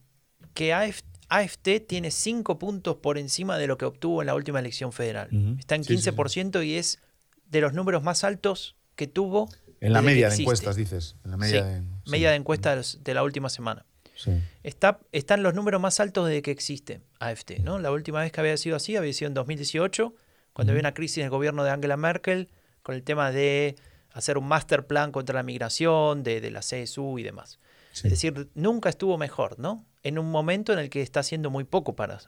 que 0.55 0.73
AF 0.73 1.01
AFT 1.31 1.69
tiene 1.87 2.11
cinco 2.11 2.59
puntos 2.59 2.97
por 2.97 3.19
encima 3.19 3.59
de 3.59 3.67
lo 3.67 3.77
que 3.77 3.85
obtuvo 3.85 4.23
en 4.23 4.27
la 4.29 4.35
última 4.35 4.61
elección 4.61 4.93
federal. 4.93 5.29
Está 5.59 5.75
en 5.75 5.85
Sí, 5.85 5.99
sí, 5.99 6.03
sí. 6.05 6.11
15% 6.11 6.65
y 6.67 6.77
es 6.77 7.01
de 7.45 7.61
los 7.61 7.75
números 7.75 8.03
más 8.03 8.25
altos 8.25 8.77
que 8.97 9.07
tuvo. 9.09 9.51
En 9.83 9.93
la 9.93 10.01
media 10.01 10.31
de 10.31 10.37
encuestas, 10.37 10.75
dices. 10.77 11.17
En 11.25 11.33
la 11.33 11.37
media 11.37 11.65
de. 11.65 11.83
Media 12.09 12.31
de 12.31 12.37
encuestas 12.37 12.99
de 13.03 13.15
la 13.15 13.23
última 13.23 13.49
semana. 13.49 13.85
Sí. 14.15 14.33
Está, 14.63 14.99
están 15.13 15.43
los 15.43 15.55
números 15.55 15.81
más 15.81 16.01
altos 16.01 16.27
desde 16.27 16.43
que 16.43 16.51
existe 16.51 17.01
AFT. 17.21 17.61
¿no? 17.61 17.79
La 17.79 17.93
última 17.93 18.21
vez 18.21 18.33
que 18.33 18.41
había 18.41 18.57
sido 18.57 18.77
así 18.77 18.97
había 18.97 19.13
sido 19.13 19.29
en 19.29 19.35
2018, 19.35 20.15
cuando 20.53 20.73
había 20.73 20.81
una 20.81 20.95
crisis 20.95 21.19
en 21.19 21.25
el 21.25 21.31
gobierno 21.31 21.63
de 21.63 21.71
Angela 21.71 21.97
Merkel 21.97 22.49
con 22.83 22.95
el 22.97 23.05
tema 23.05 23.31
de 23.31 23.77
hacer 24.13 24.39
un 24.39 24.49
master 24.49 24.87
plan 24.87 25.13
contra 25.13 25.37
la 25.37 25.43
migración, 25.43 26.25
de, 26.25 26.41
de 26.41 26.51
la 26.51 26.61
CSU 26.61 27.19
y 27.19 27.23
demás. 27.23 27.61
Sí. 27.93 28.09
Es 28.09 28.13
decir, 28.13 28.49
nunca 28.55 28.89
estuvo 28.89 29.19
mejor, 29.19 29.59
¿no? 29.59 29.87
En 30.03 30.19
un 30.19 30.31
momento 30.31 30.73
en 30.73 30.79
el 30.79 30.91
que 30.91 31.03
está 31.03 31.21
haciendo 31.21 31.51
muy 31.51 31.65
poco 31.65 31.95
para... 31.95 32.19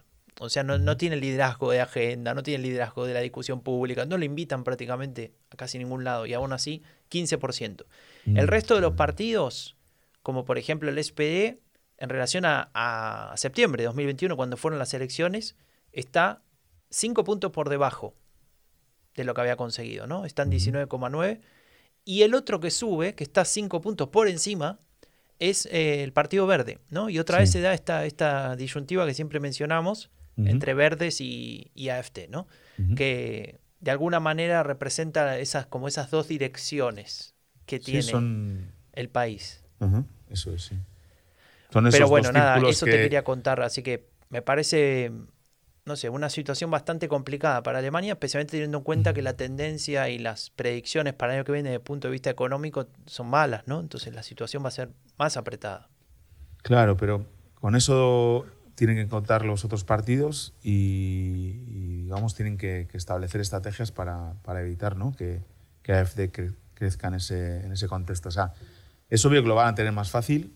O 0.42 0.48
sea, 0.48 0.62
no, 0.62 0.78
no 0.78 0.96
tiene 0.96 1.16
liderazgo 1.16 1.70
de 1.70 1.82
agenda, 1.82 2.32
no 2.32 2.42
tiene 2.42 2.62
liderazgo 2.64 3.04
de 3.04 3.12
la 3.12 3.20
discusión 3.20 3.60
pública, 3.60 4.06
no 4.06 4.16
le 4.16 4.24
invitan 4.24 4.64
prácticamente 4.64 5.34
a 5.50 5.56
casi 5.56 5.76
ningún 5.76 6.02
lado 6.02 6.24
y 6.24 6.32
aún 6.32 6.54
así 6.54 6.82
15%. 7.10 7.84
El 8.24 8.46
Mm, 8.46 8.48
resto 8.48 8.74
de 8.74 8.80
los 8.80 8.94
partidos, 8.94 9.76
como 10.22 10.46
por 10.46 10.56
ejemplo 10.56 10.88
el 10.88 10.96
SPD, 10.96 11.58
en 11.98 12.08
relación 12.08 12.46
a, 12.46 12.70
a 12.72 13.36
septiembre 13.36 13.82
de 13.82 13.88
2021, 13.88 14.34
cuando 14.34 14.56
fueron 14.56 14.78
las 14.78 14.94
elecciones, 14.94 15.56
está 15.92 16.40
5 16.88 17.22
puntos 17.22 17.50
por 17.52 17.68
debajo 17.68 18.14
de 19.14 19.24
lo 19.24 19.34
que 19.34 19.42
había 19.42 19.56
conseguido, 19.56 20.06
¿no? 20.06 20.24
Está 20.24 20.44
en 20.44 20.48
Ujú. 20.48 20.56
19,9. 20.56 21.40
Y 22.06 22.22
el 22.22 22.34
otro 22.34 22.60
que 22.60 22.70
sube, 22.70 23.14
que 23.14 23.24
está 23.24 23.44
5 23.44 23.82
puntos 23.82 24.08
por 24.08 24.26
encima, 24.26 24.78
es 25.38 25.66
eh, 25.66 26.02
el 26.02 26.14
Partido 26.14 26.46
Verde, 26.46 26.78
¿no? 26.88 27.10
Y 27.10 27.18
otra 27.18 27.36
Sí. 27.36 27.40
vez 27.42 27.50
se 27.50 27.60
da 27.60 27.74
esta, 27.74 28.06
esta 28.06 28.56
disyuntiva 28.56 29.04
que 29.04 29.12
siempre 29.12 29.38
mencionamos 29.38 30.08
Entre 30.44 30.74
verdes 30.74 31.20
y, 31.20 31.70
y 31.74 31.90
AFT, 31.90 32.28
¿no? 32.28 32.46
Que 32.94 33.60
de 33.80 33.90
alguna 33.90 34.20
manera 34.20 34.62
representa 34.62 35.38
esas, 35.38 35.66
como 35.66 35.88
esas 35.88 36.10
dos 36.10 36.28
direcciones 36.28 37.34
que 37.66 37.78
Sí, 37.78 37.86
tiene 37.92 38.02
son. 38.02 38.72
el 38.92 39.08
país. 39.10 39.62
Eso 40.30 40.52
es, 40.52 40.62
sí. 40.62 40.76
Son 41.70 41.86
esos 41.86 41.98
Pero 41.98 42.08
dos 42.10 42.10
bueno, 42.10 42.32
nada, 42.32 42.62
eso 42.66 42.86
que- 42.86 42.90
te 42.92 43.00
quería 43.00 43.24
contar, 43.24 43.60
así 43.62 43.82
que 43.82 44.08
me 44.28 44.42
parece, 44.42 45.12
no 45.84 45.96
sé, 45.96 46.08
una 46.08 46.30
situación 46.30 46.70
bastante 46.70 47.08
complicada 47.08 47.62
para 47.62 47.78
Alemania, 47.78 48.12
especialmente 48.14 48.52
teniendo 48.52 48.78
en 48.78 48.84
cuenta 48.84 49.12
que 49.14 49.22
la 49.22 49.36
tendencia 49.36 50.08
y 50.08 50.18
las 50.18 50.50
predicciones 50.50 51.14
para 51.14 51.32
el 51.32 51.38
año 51.40 51.44
que 51.44 51.52
viene 51.52 51.70
desde 51.70 51.76
el 51.78 51.82
punto 51.82 52.08
de 52.08 52.12
vista 52.12 52.30
económico 52.30 52.88
son 53.06 53.28
malas, 53.28 53.66
¿no? 53.66 53.80
Entonces 53.80 54.14
la 54.14 54.22
situación 54.22 54.64
va 54.64 54.68
a 54.68 54.72
ser 54.72 54.90
más 55.18 55.36
apretada. 55.36 55.90
Claro, 56.62 56.96
pero 56.96 57.24
con 57.60 57.74
eso 57.76 58.46
tienen 58.80 58.96
que 58.96 59.06
contar 59.08 59.44
los 59.44 59.62
otros 59.66 59.84
partidos 59.84 60.54
y, 60.62 61.62
y, 61.68 62.02
digamos, 62.04 62.34
tienen 62.34 62.56
que, 62.56 62.88
que 62.90 62.96
establecer 62.96 63.42
estrategias 63.42 63.92
para, 63.92 64.32
para 64.42 64.62
evitar 64.62 64.96
¿no? 64.96 65.12
que, 65.14 65.42
que 65.82 65.92
AFD 65.92 66.20
cre- 66.32 66.54
crezca 66.72 67.08
en 67.08 67.14
ese, 67.16 67.60
en 67.62 67.72
ese 67.72 67.88
contexto. 67.88 68.30
O 68.30 68.32
sea, 68.32 68.54
es 69.10 69.22
obvio 69.26 69.42
que 69.42 69.48
lo 69.48 69.54
van 69.54 69.68
a 69.68 69.74
tener 69.74 69.92
más 69.92 70.10
fácil, 70.10 70.54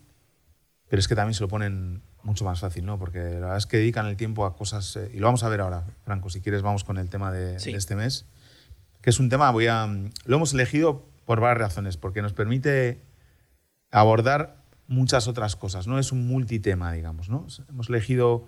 pero 0.89 1.01
es 1.01 1.07
que 1.07 1.15
también 1.15 1.35
se 1.35 1.43
lo 1.43 1.49
ponen 1.49 2.01
mucho 2.23 2.47
más 2.47 2.61
fácil, 2.61 2.87
¿no? 2.87 2.99
Porque 2.99 3.19
la 3.19 3.41
verdad 3.41 3.57
es 3.59 3.67
que 3.67 3.77
dedican 3.77 4.07
el 4.07 4.17
tiempo 4.17 4.47
a 4.47 4.57
cosas, 4.57 4.97
eh, 4.97 5.11
y 5.13 5.19
lo 5.19 5.27
vamos 5.27 5.45
a 5.45 5.51
ver 5.51 5.61
ahora, 5.61 5.85
Franco, 6.07 6.31
si 6.31 6.41
quieres 6.41 6.63
vamos 6.63 6.83
con 6.83 6.97
el 6.97 7.11
tema 7.11 7.31
de, 7.31 7.61
Sí. 7.61 7.73
de 7.73 7.77
este 7.77 7.95
mes, 7.95 8.25
que 9.03 9.11
es 9.11 9.21
un 9.21 9.29
tema, 9.29 9.51
voy 9.51 9.67
a, 9.67 9.87
lo 10.25 10.37
hemos 10.37 10.55
elegido 10.55 11.05
por 11.27 11.41
varias 11.41 11.59
razones, 11.59 11.99
porque 11.99 12.23
nos 12.23 12.33
permite 12.33 13.03
abordar 13.91 14.63
muchas 14.87 15.29
otras 15.29 15.57
cosas, 15.57 15.87
no 15.87 15.99
es 15.99 16.12
un 16.12 16.27
multitema, 16.27 16.92
digamos, 16.92 17.29
¿no? 17.29 17.47
Hemos 17.68 17.88
elegido 17.88 18.47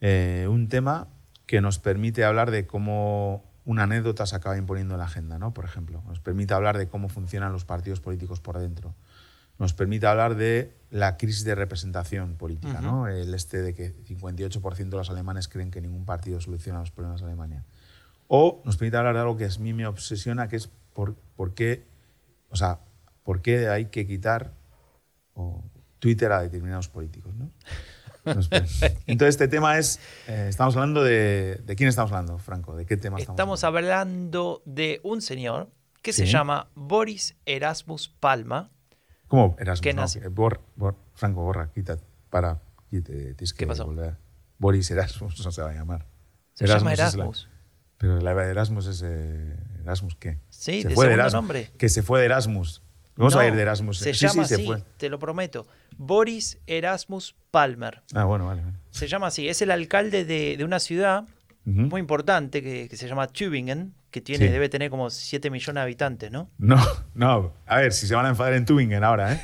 eh, 0.00 0.46
un 0.48 0.68
tema 0.68 1.08
que 1.46 1.60
nos 1.60 1.78
permite 1.78 2.24
hablar 2.24 2.50
de 2.50 2.66
cómo 2.66 3.44
una 3.64 3.82
anécdota 3.82 4.26
se 4.26 4.36
acaba 4.36 4.56
imponiendo 4.56 4.94
en 4.94 4.98
la 4.98 5.04
agenda, 5.04 5.38
¿no? 5.38 5.52
Por 5.52 5.64
ejemplo, 5.64 6.02
nos 6.06 6.20
permite 6.20 6.54
hablar 6.54 6.78
de 6.78 6.88
cómo 6.88 7.08
funcionan 7.08 7.52
los 7.52 7.64
partidos 7.64 8.00
políticos 8.00 8.40
por 8.40 8.58
dentro, 8.58 8.94
nos 9.58 9.74
permite 9.74 10.06
hablar 10.06 10.36
de 10.36 10.74
la 10.90 11.18
crisis 11.18 11.44
de 11.44 11.54
representación 11.54 12.36
política, 12.36 12.80
¿no? 12.80 13.08
El 13.08 13.34
este 13.34 13.60
de 13.60 13.74
que 13.74 13.94
58% 14.06 14.76
de 14.76 14.96
los 14.96 15.10
alemanes 15.10 15.48
creen 15.48 15.70
que 15.70 15.82
ningún 15.82 16.06
partido 16.06 16.40
soluciona 16.40 16.80
los 16.80 16.90
problemas 16.90 17.20
de 17.20 17.26
Alemania. 17.26 17.64
O 18.26 18.62
nos 18.64 18.78
permite 18.78 18.96
hablar 18.96 19.14
de 19.14 19.20
algo 19.20 19.36
que 19.36 19.44
a 19.44 19.50
mí 19.58 19.74
me 19.74 19.86
obsesiona, 19.86 20.48
que 20.48 20.56
es 20.56 20.70
por, 20.94 21.14
por 21.36 21.52
qué, 21.52 21.84
o 22.48 22.56
sea, 22.56 22.80
por 23.22 23.42
qué 23.42 23.68
hay 23.68 23.86
que 23.86 24.06
quitar 24.06 24.54
o 25.34 25.64
Twitter 25.98 26.32
a 26.32 26.40
determinados 26.42 26.88
políticos, 26.88 27.34
¿no? 27.34 27.50
Entonces 29.06 29.34
este 29.34 29.48
tema 29.48 29.78
es, 29.78 29.98
eh, 30.28 30.46
estamos 30.48 30.76
hablando 30.76 31.02
de, 31.02 31.60
¿de 31.64 31.76
quién 31.76 31.88
estamos 31.88 32.12
hablando, 32.12 32.38
Franco? 32.38 32.76
¿De 32.76 32.84
qué 32.86 32.96
tema 32.96 33.18
estamos, 33.18 33.34
Estamos 33.36 33.64
hablando? 33.64 33.92
hablando 33.94 34.62
de 34.66 35.00
un 35.04 35.22
señor 35.22 35.70
que 36.02 36.12
se 36.12 36.26
Sí. 36.26 36.32
llama 36.32 36.70
Boris 36.74 37.36
Erasmus 37.46 38.08
Palma. 38.08 38.70
¿Cómo 39.28 39.56
Erasmus? 39.58 39.80
¿Qué 39.82 39.94
no, 39.94 40.02
nace? 40.02 40.20
que 40.20 40.28
bor- 40.28 40.60
bor- 40.76 40.96
Franco, 41.14 41.42
borra, 41.42 41.70
quita, 41.72 41.96
para, 42.30 42.60
tienes 42.90 43.52
¿Qué 43.54 43.58
que 43.60 43.66
pasó? 43.66 43.86
volver. 43.86 44.16
Boris 44.58 44.90
Erasmus 44.90 45.42
no 45.44 45.52
se 45.52 45.62
va 45.62 45.70
a 45.70 45.74
llamar. 45.74 46.06
Se 46.54 46.66
llama 46.66 46.92
es 46.92 46.98
la- 46.98 47.04
Erasmus. 47.04 47.48
pero 47.96 48.20
la 48.20 48.32
Erasmus 48.32 48.86
es 48.86 49.02
eh, 49.04 49.56
Erasmus, 49.82 50.16
¿qué? 50.16 50.38
Sí, 50.50 50.82
se 50.82 50.88
de 50.88 50.94
fue 50.94 51.06
de 51.08 51.14
Erasmus. 51.14 51.32
nombre. 51.34 51.70
Que 51.78 51.88
se 51.88 52.02
fue 52.02 52.20
de 52.20 52.26
Erasmus. 52.26 52.82
Vamos 53.20 53.36
a 53.36 53.42
No, 53.42 53.48
ir 53.48 53.54
de 53.54 53.62
Erasmus. 53.62 53.98
Se 53.98 54.14
sí, 54.14 54.26
llama 54.26 54.42
sí, 54.44 54.48
se 54.48 54.54
así, 54.56 54.66
fue. 54.66 54.82
te 54.96 55.08
lo 55.08 55.18
prometo. 55.18 55.66
Boris 55.96 56.58
Erasmus 56.66 57.34
Palmer. 57.50 58.02
Ah, 58.14 58.24
bueno, 58.24 58.46
vale. 58.46 58.62
vale. 58.62 58.74
Se 58.90 59.06
llama 59.06 59.28
así. 59.28 59.48
Es 59.48 59.62
el 59.62 59.70
alcalde 59.70 60.24
de, 60.24 60.56
de 60.56 60.64
una 60.64 60.80
ciudad 60.80 61.24
Ujú. 61.66 61.80
muy 61.82 62.00
importante 62.00 62.62
que, 62.62 62.88
que 62.88 62.96
se 62.96 63.06
llama 63.06 63.26
Tübingen, 63.28 63.94
que 64.10 64.20
tiene, 64.20 64.46
Sí. 64.46 64.52
debe 64.52 64.68
tener 64.68 64.90
como 64.90 65.10
7 65.10 65.50
millones 65.50 65.74
de 65.74 65.80
habitantes, 65.82 66.32
¿no? 66.32 66.50
No, 66.58 66.76
no. 67.14 67.52
A 67.66 67.76
ver, 67.76 67.92
si 67.92 68.06
se 68.06 68.14
van 68.14 68.26
a 68.26 68.30
enfadar 68.30 68.54
en 68.54 68.64
Tübingen 68.64 69.04
ahora, 69.04 69.34
¿eh? 69.34 69.40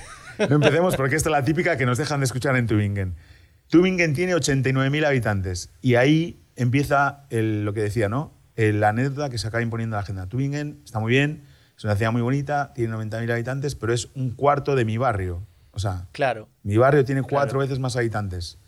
No 0.48 0.56
empecemos 0.56 0.96
porque 0.96 1.16
esta 1.16 1.28
es 1.28 1.32
la 1.32 1.44
típica 1.44 1.76
que 1.76 1.86
nos 1.86 1.98
dejan 1.98 2.20
de 2.20 2.24
escuchar 2.26 2.56
en 2.56 2.66
Tübingen. 2.66 3.14
Tübingen 3.68 4.14
tiene 4.14 4.34
89.000 4.34 5.04
habitantes 5.06 5.70
y 5.82 5.94
ahí 5.96 6.40
empieza 6.56 7.26
el- 7.30 7.64
lo 7.64 7.72
que 7.74 7.80
decía, 7.82 8.08
¿no? 8.08 8.32
El- 8.54 8.80
La 8.80 8.88
anécdota 8.90 9.28
que 9.30 9.38
se 9.38 9.46
acaba 9.48 9.62
imponiendo 9.62 9.94
en 9.96 9.98
la 9.98 10.02
agenda. 10.02 10.26
Tübingen 10.28 10.80
está 10.84 10.98
muy 11.00 11.10
bien, 11.10 11.42
es 11.76 11.84
una 11.84 11.94
ciudad 11.96 12.12
muy 12.12 12.22
bonita, 12.22 12.72
tiene 12.74 12.94
90.000 12.94 13.30
habitantes, 13.32 13.74
pero 13.74 13.92
es 13.92 14.08
un 14.14 14.30
cuarto 14.30 14.74
de 14.76 14.84
mi 14.84 14.96
barrio. 14.96 15.42
O 15.72 15.78
sea, 15.78 16.06
Claro. 16.12 16.48
mi 16.62 16.76
barrio 16.78 17.04
tiene 17.04 17.22
cuatro 17.22 17.50
Claro. 17.50 17.58
veces 17.60 17.78
más 17.78 17.96
habitantes. 17.96 18.58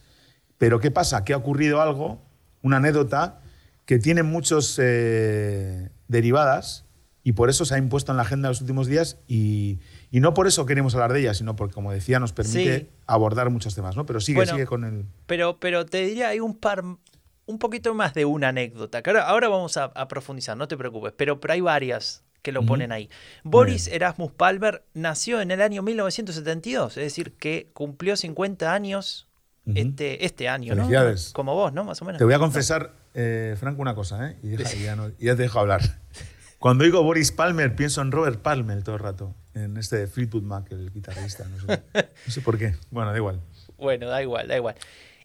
Pero 0.58 0.78
¿qué 0.80 0.90
pasa? 0.90 1.24
Que 1.24 1.32
ha 1.32 1.36
ocurrido 1.36 1.80
algo, 1.80 2.20
una 2.62 2.78
anécdota, 2.78 3.40
que 3.86 3.98
tiene 3.98 4.22
muchos 4.22 4.78
eh, 4.82 5.88
derivadas 6.08 6.84
y 7.24 7.32
por 7.32 7.48
eso 7.48 7.64
se 7.64 7.74
ha 7.74 7.78
impuesto 7.78 8.12
en 8.12 8.16
la 8.16 8.22
agenda 8.24 8.48
en 8.48 8.50
los 8.50 8.60
últimos 8.60 8.86
días 8.86 9.18
y, 9.26 9.78
y 10.10 10.20
no 10.20 10.34
por 10.34 10.46
eso 10.46 10.66
queremos 10.66 10.94
hablar 10.94 11.12
de 11.12 11.20
ella, 11.20 11.34
sino 11.34 11.56
porque, 11.56 11.74
como 11.74 11.92
decía, 11.92 12.20
nos 12.20 12.32
permite 12.32 12.78
Sí. 12.80 12.88
abordar 13.06 13.48
muchos 13.50 13.74
temas, 13.74 13.96
¿no? 13.96 14.04
Pero 14.04 14.20
sigue, 14.20 14.36
Bueno, 14.40 14.52
sigue 14.52 14.66
con 14.66 14.84
el... 14.84 15.04
Pero, 15.26 15.58
pero 15.58 15.86
te 15.86 16.04
diría, 16.04 16.28
hay 16.28 16.40
un 16.40 16.54
par, 16.56 16.82
un 16.82 17.58
poquito 17.58 17.94
más 17.94 18.12
de 18.12 18.24
una 18.26 18.48
anécdota, 18.48 19.02
que 19.02 19.08
ahora, 19.10 19.22
ahora 19.28 19.48
vamos 19.48 19.76
a, 19.78 19.84
a 19.84 20.08
profundizar, 20.08 20.56
no 20.56 20.68
te 20.68 20.76
preocupes, 20.76 21.14
pero, 21.16 21.40
pero 21.40 21.54
hay 21.54 21.60
varias 21.62 22.24
que 22.42 22.52
lo 22.52 22.64
ponen 22.64 22.92
ahí. 22.92 23.08
Boris. 23.44 23.88
Erasmus 23.88 24.32
Palmer 24.32 24.82
nació 24.94 25.40
en 25.40 25.50
el 25.50 25.60
año 25.62 25.82
1972, 25.82 26.96
es 26.96 27.02
decir, 27.04 27.32
que 27.32 27.68
cumplió 27.72 28.16
50 28.16 28.72
años 28.72 29.26
este, 29.74 30.24
este 30.24 30.48
año, 30.48 30.74
¿no? 30.74 30.88
Como 31.34 31.54
vos, 31.54 31.72
¿no? 31.72 31.84
Más 31.84 32.00
o 32.00 32.04
menos. 32.06 32.18
Te 32.18 32.24
voy 32.24 32.32
a 32.34 32.38
confesar, 32.38 32.92
eh, 33.14 33.54
Franco, 33.60 33.82
una 33.82 33.94
cosa, 33.94 34.30
¿eh? 34.30 34.36
Y, 34.42 34.48
deja- 34.50 34.74
y 34.74 34.82
ya, 34.84 34.96
no- 34.96 35.10
ya 35.18 35.36
te 35.36 35.42
dejo 35.42 35.58
hablar. 35.60 35.82
Cuando 36.58 36.84
digo 36.84 37.02
Boris 37.02 37.30
Palmer, 37.32 37.76
pienso 37.76 38.00
en 38.00 38.10
Robert 38.10 38.40
Palmer 38.40 38.82
todo 38.82 38.96
el 38.96 39.00
rato, 39.02 39.34
en 39.54 39.76
este 39.76 39.96
de 39.96 40.06
Fleetwood 40.06 40.42
Mac, 40.42 40.66
el 40.72 40.90
guitarrista, 40.92 41.44
no 41.44 41.60
sé, 41.60 41.82
no 42.26 42.32
sé 42.32 42.40
por 42.40 42.58
qué. 42.58 42.74
Bueno, 42.90 43.10
da 43.12 43.16
igual. 43.18 43.40
Bueno, 43.76 44.08
da 44.08 44.22
igual, 44.22 44.48
da 44.48 44.56
igual. 44.56 44.74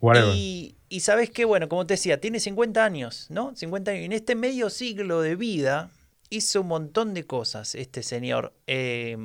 Whatever. 0.00 0.34
Y, 0.36 0.76
y 0.90 1.00
sabes 1.00 1.30
qué, 1.30 1.44
bueno, 1.46 1.68
como 1.68 1.86
te 1.86 1.94
decía, 1.94 2.20
tiene 2.20 2.38
50 2.38 2.84
años, 2.84 3.26
¿no? 3.30 3.56
50 3.56 3.90
años. 3.92 4.02
Y 4.02 4.04
en 4.04 4.12
este 4.12 4.34
medio 4.34 4.68
siglo 4.70 5.22
de 5.22 5.34
vida 5.34 5.90
hizo 6.30 6.60
un 6.62 6.68
montón 6.68 7.14
de 7.14 7.24
cosas 7.26 7.74
este 7.74 8.02
señor. 8.02 8.52
eh, 8.66 9.16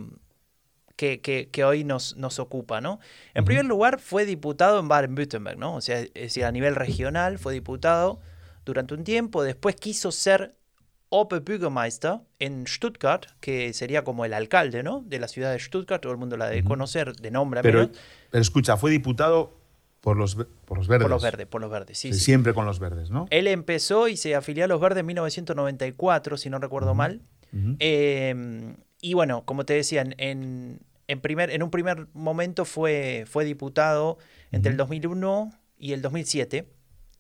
que, 0.96 1.22
que- 1.22 1.50
que 1.50 1.64
hoy 1.64 1.84
nos, 1.86 2.18
nos 2.18 2.40
ocupa, 2.40 2.82
¿no? 2.82 3.00
En 3.34 3.46
primer 3.46 3.64
lugar, 3.66 4.00
fue 4.02 4.26
diputado 4.26 4.80
en 4.82 4.90
Baden-Württemberg, 4.90 5.58
¿no? 5.58 5.76
O 5.76 5.82
sea, 5.82 6.00
es 6.02 6.14
decir, 6.14 6.44
a 6.44 6.52
nivel 6.52 6.76
regional 6.76 7.40
fue 7.40 7.54
diputado 7.54 8.20
durante 8.66 8.94
un 8.96 9.06
tiempo, 9.06 9.42
después 9.44 9.76
quiso 9.78 10.12
ser 10.12 10.56
Oberbürgermeister 11.08 12.20
en 12.38 12.68
Stuttgart, 12.68 13.28
que 13.40 13.74
sería 13.74 14.04
como 14.04 14.26
el 14.26 14.34
alcalde, 14.34 14.84
¿no? 14.84 15.02
De 15.06 15.20
la 15.20 15.28
ciudad 15.28 15.52
de 15.52 15.60
Stuttgart, 15.60 16.02
todo 16.02 16.12
el 16.12 16.20
mundo 16.20 16.38
la 16.38 16.48
debe 16.48 16.64
conocer 16.64 17.16
de 17.16 17.32
nombre 17.32 17.62
a 17.62 17.64
Pero, 17.64 17.90
pero 18.30 18.42
escucha, 18.42 18.78
fue 18.78 18.92
diputado 18.92 19.59
por 20.02 20.18
los, 20.18 20.36
por 20.36 20.78
los 20.78 20.88
verdes. 20.88 21.04
por 21.04 21.12
los 21.12 21.24
verdes, 21.24 21.48
por 21.48 21.62
los 21.62 21.72
verdes, 21.72 21.98
sí, 21.98 22.14
sí. 22.14 22.20
Siempre 22.20 22.54
con 22.54 22.66
los 22.66 22.80
verdes, 22.80 23.10
¿no? 23.10 23.28
Él 23.30 23.48
empezó 23.48 24.08
y 24.08 24.18
se 24.18 24.36
afilió 24.36 24.66
a 24.66 24.68
los 24.68 24.80
verdes 24.80 25.02
en 25.02 25.08
1994, 25.08 26.38
si 26.38 26.50
no 26.50 26.60
recuerdo 26.60 26.94
mal. 26.94 27.22
Eh, 27.80 28.76
y 29.02 29.14
bueno, 29.14 29.44
como 29.46 29.66
te 29.66 29.74
decía, 29.74 30.02
en, 30.02 30.80
en, 31.08 31.22
primer, 31.22 31.50
en 31.50 31.64
un 31.64 31.72
primer 31.72 32.08
momento 32.14 32.66
fue, 32.66 33.26
fue 33.28 33.44
diputado 33.44 34.18
entre 34.52 34.72
el 34.72 34.78
2001 34.78 35.52
y 35.78 35.94
el 35.94 36.02
2007. 36.02 36.70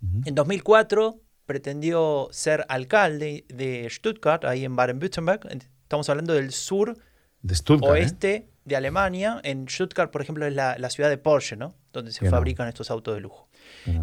Ujú. 0.01 0.21
En 0.25 0.35
2004 0.35 1.19
pretendió 1.45 2.27
ser 2.31 2.65
alcalde 2.69 3.45
de 3.49 3.87
Stuttgart, 3.89 4.45
ahí 4.45 4.65
en 4.65 4.75
Baden-Württemberg. 4.75 5.47
Estamos 5.83 6.07
hablando 6.09 6.33
del 6.33 6.51
sur 6.51 6.97
De. 7.41 7.55
¿eh? 7.55 7.77
oeste 7.81 8.49
de 8.65 8.75
Alemania. 8.75 9.41
En 9.43 9.67
Stuttgart, 9.67 10.11
por 10.11 10.21
ejemplo, 10.21 10.45
es 10.45 10.53
la, 10.53 10.77
la 10.77 10.89
ciudad 10.89 11.09
de 11.09 11.17
Porsche, 11.17 11.57
¿no? 11.57 11.75
Donde 11.91 12.11
se 12.11 12.21
Bien. 12.21 12.31
fabrican 12.31 12.67
estos 12.67 12.91
autos 12.91 13.15
de 13.15 13.21
lujo. 13.21 13.47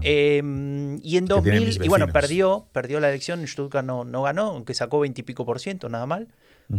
Eh, 0.02 0.38
y 1.02 1.16
en 1.16 1.26
Que 1.26 1.40
tienen 1.42 1.64
2000, 1.64 1.66
mis 1.66 1.80
y 1.84 1.88
bueno, 1.88 2.08
perdió, 2.08 2.68
perdió 2.72 2.98
la 2.98 3.08
elección, 3.08 3.46
Stuttgart 3.46 3.86
no, 3.86 4.04
no 4.04 4.22
ganó, 4.22 4.46
aunque 4.46 4.74
sacó 4.74 5.00
20 5.00 5.20
y 5.20 5.24
pico 5.24 5.44
por 5.44 5.60
ciento, 5.60 5.88
nada 5.88 6.06
mal. 6.06 6.28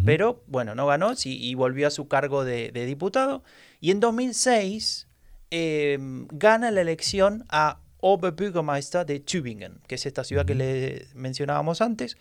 Pero 0.03 0.43
bueno, 0.47 0.75
no 0.75 0.85
ganó 0.85 1.15
sí, 1.15 1.41
y 1.41 1.55
volvió 1.55 1.87
a 1.87 1.91
su 1.91 2.09
cargo 2.09 2.43
de, 2.43 2.71
de 2.71 2.85
diputado. 2.85 3.43
Y 3.79 3.91
en 3.91 4.01
2006 4.01 5.07
eh, 5.49 5.97
gana 6.31 6.71
la 6.71 6.81
elección 6.81 7.45
a 7.47 7.79
Oberbürgermeister 7.99 9.05
de 9.05 9.19
Tübingen, 9.19 9.79
que 9.87 9.95
es 9.95 10.05
esta 10.05 10.23
ciudad 10.23 10.45
que 10.45 10.55
le 10.55 11.07
mencionábamos 11.15 11.81
antes. 11.81 12.17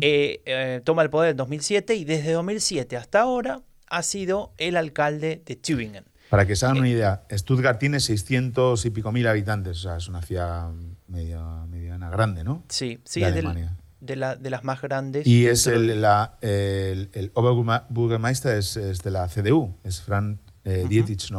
Eh, 0.00 0.40
eh, 0.44 0.80
toma 0.84 1.02
el 1.02 1.10
poder 1.10 1.32
en 1.32 1.36
2007 1.36 1.94
y 1.94 2.04
desde 2.04 2.32
2007 2.32 2.96
hasta 2.96 3.20
ahora 3.20 3.62
ha 3.88 4.02
sido 4.02 4.52
el 4.58 4.76
alcalde 4.76 5.42
de 5.44 5.56
Tübingen. 5.56 6.04
Para 6.30 6.46
que 6.46 6.56
se 6.56 6.66
hagan 6.66 6.78
una 6.78 6.88
idea, 6.88 7.22
Stuttgart 7.30 7.78
tiene 7.78 8.00
600 8.00 8.84
y 8.84 8.90
pico 8.90 9.12
mil 9.12 9.26
habitantes, 9.28 9.78
o 9.78 9.80
sea, 9.82 9.96
es 9.96 10.08
una 10.08 10.22
ciudad 10.22 10.70
media, 11.06 11.40
mediana 11.68 12.10
grande, 12.10 12.42
¿no? 12.42 12.64
Sí, 12.68 12.98
sí, 13.04 13.20
De 13.20 13.28
es 13.28 13.34
del- 13.34 13.46
Alemania. 13.46 13.76
de, 14.00 14.16
la, 14.16 14.34
de 14.36 14.50
las 14.50 14.64
más 14.64 14.82
grandes. 14.82 15.26
Y 15.26 15.46
es 15.46 15.66
el, 15.66 16.00
la, 16.00 16.36
el, 16.40 17.10
el 17.12 17.30
Oberbürgermeister 17.34 18.56
es, 18.56 18.76
es 18.76 19.02
de 19.02 19.10
la 19.12 19.28
CDU, 19.28 19.76
es 19.84 20.00
Frank 20.02 20.40
eh, 20.64 20.80
Ujú. 20.80 20.88
Dietrich. 20.88 21.30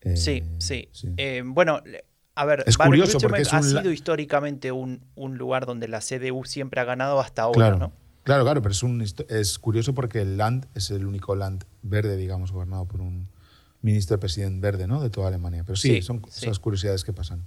Eh, 0.00 0.16
Sí, 0.16 0.42
sí. 0.58 0.88
Eh, 1.16 1.42
bueno, 1.44 1.82
a 2.34 2.44
ver, 2.44 2.64
Es 2.66 2.78
curioso 2.78 3.18
porque 3.18 3.42
es 3.42 3.52
un 3.52 3.58
ha 3.58 3.62
sido 3.62 3.90
históricamente 3.90 4.72
un, 4.72 5.00
un 5.16 5.36
lugar 5.36 5.66
donde 5.66 5.88
la 5.88 6.00
CDU 6.00 6.44
siempre 6.44 6.80
ha 6.80 6.84
ganado 6.84 7.20
hasta 7.20 7.42
ahora, 7.42 7.56
claro, 7.58 7.78
¿no? 7.78 7.92
claro, 8.22 8.44
claro, 8.44 8.62
pero 8.62 8.72
es, 8.72 8.82
un, 8.82 9.02
es 9.02 9.58
curioso 9.58 9.94
porque 9.94 10.20
el 10.22 10.36
Land 10.36 10.66
es 10.74 10.90
el 10.90 11.06
único 11.06 11.34
Land 11.34 11.64
verde, 11.82 12.16
digamos, 12.16 12.52
gobernado 12.52 12.86
por 12.86 13.00
un 13.00 13.28
ministro 13.86 14.18
presidente 14.20 14.60
verde, 14.60 14.86
¿no? 14.86 15.00
De 15.00 15.08
toda 15.10 15.28
Alemania. 15.28 15.62
Pero 15.64 15.76
sí, 15.76 15.96
Sí, 15.96 16.02
son 16.02 16.20
sí. 16.28 16.44
esas 16.44 16.58
curiosidades 16.58 17.04
que 17.04 17.12
pasan. 17.12 17.42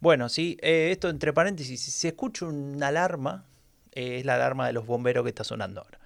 Bueno, 0.00 0.28
sí, 0.28 0.56
eh, 0.62 0.90
esto 0.92 1.08
entre 1.08 1.32
paréntesis, 1.32 1.80
si 1.80 1.90
se 1.90 2.08
escucha 2.08 2.46
una 2.46 2.88
alarma, 2.88 3.44
eh, 3.92 4.18
es 4.20 4.24
la 4.24 4.36
alarma 4.36 4.66
de 4.66 4.72
los 4.72 4.86
bomberos 4.86 5.24
que 5.24 5.30
está 5.30 5.42
sonando 5.44 5.80
ahora. 5.80 5.98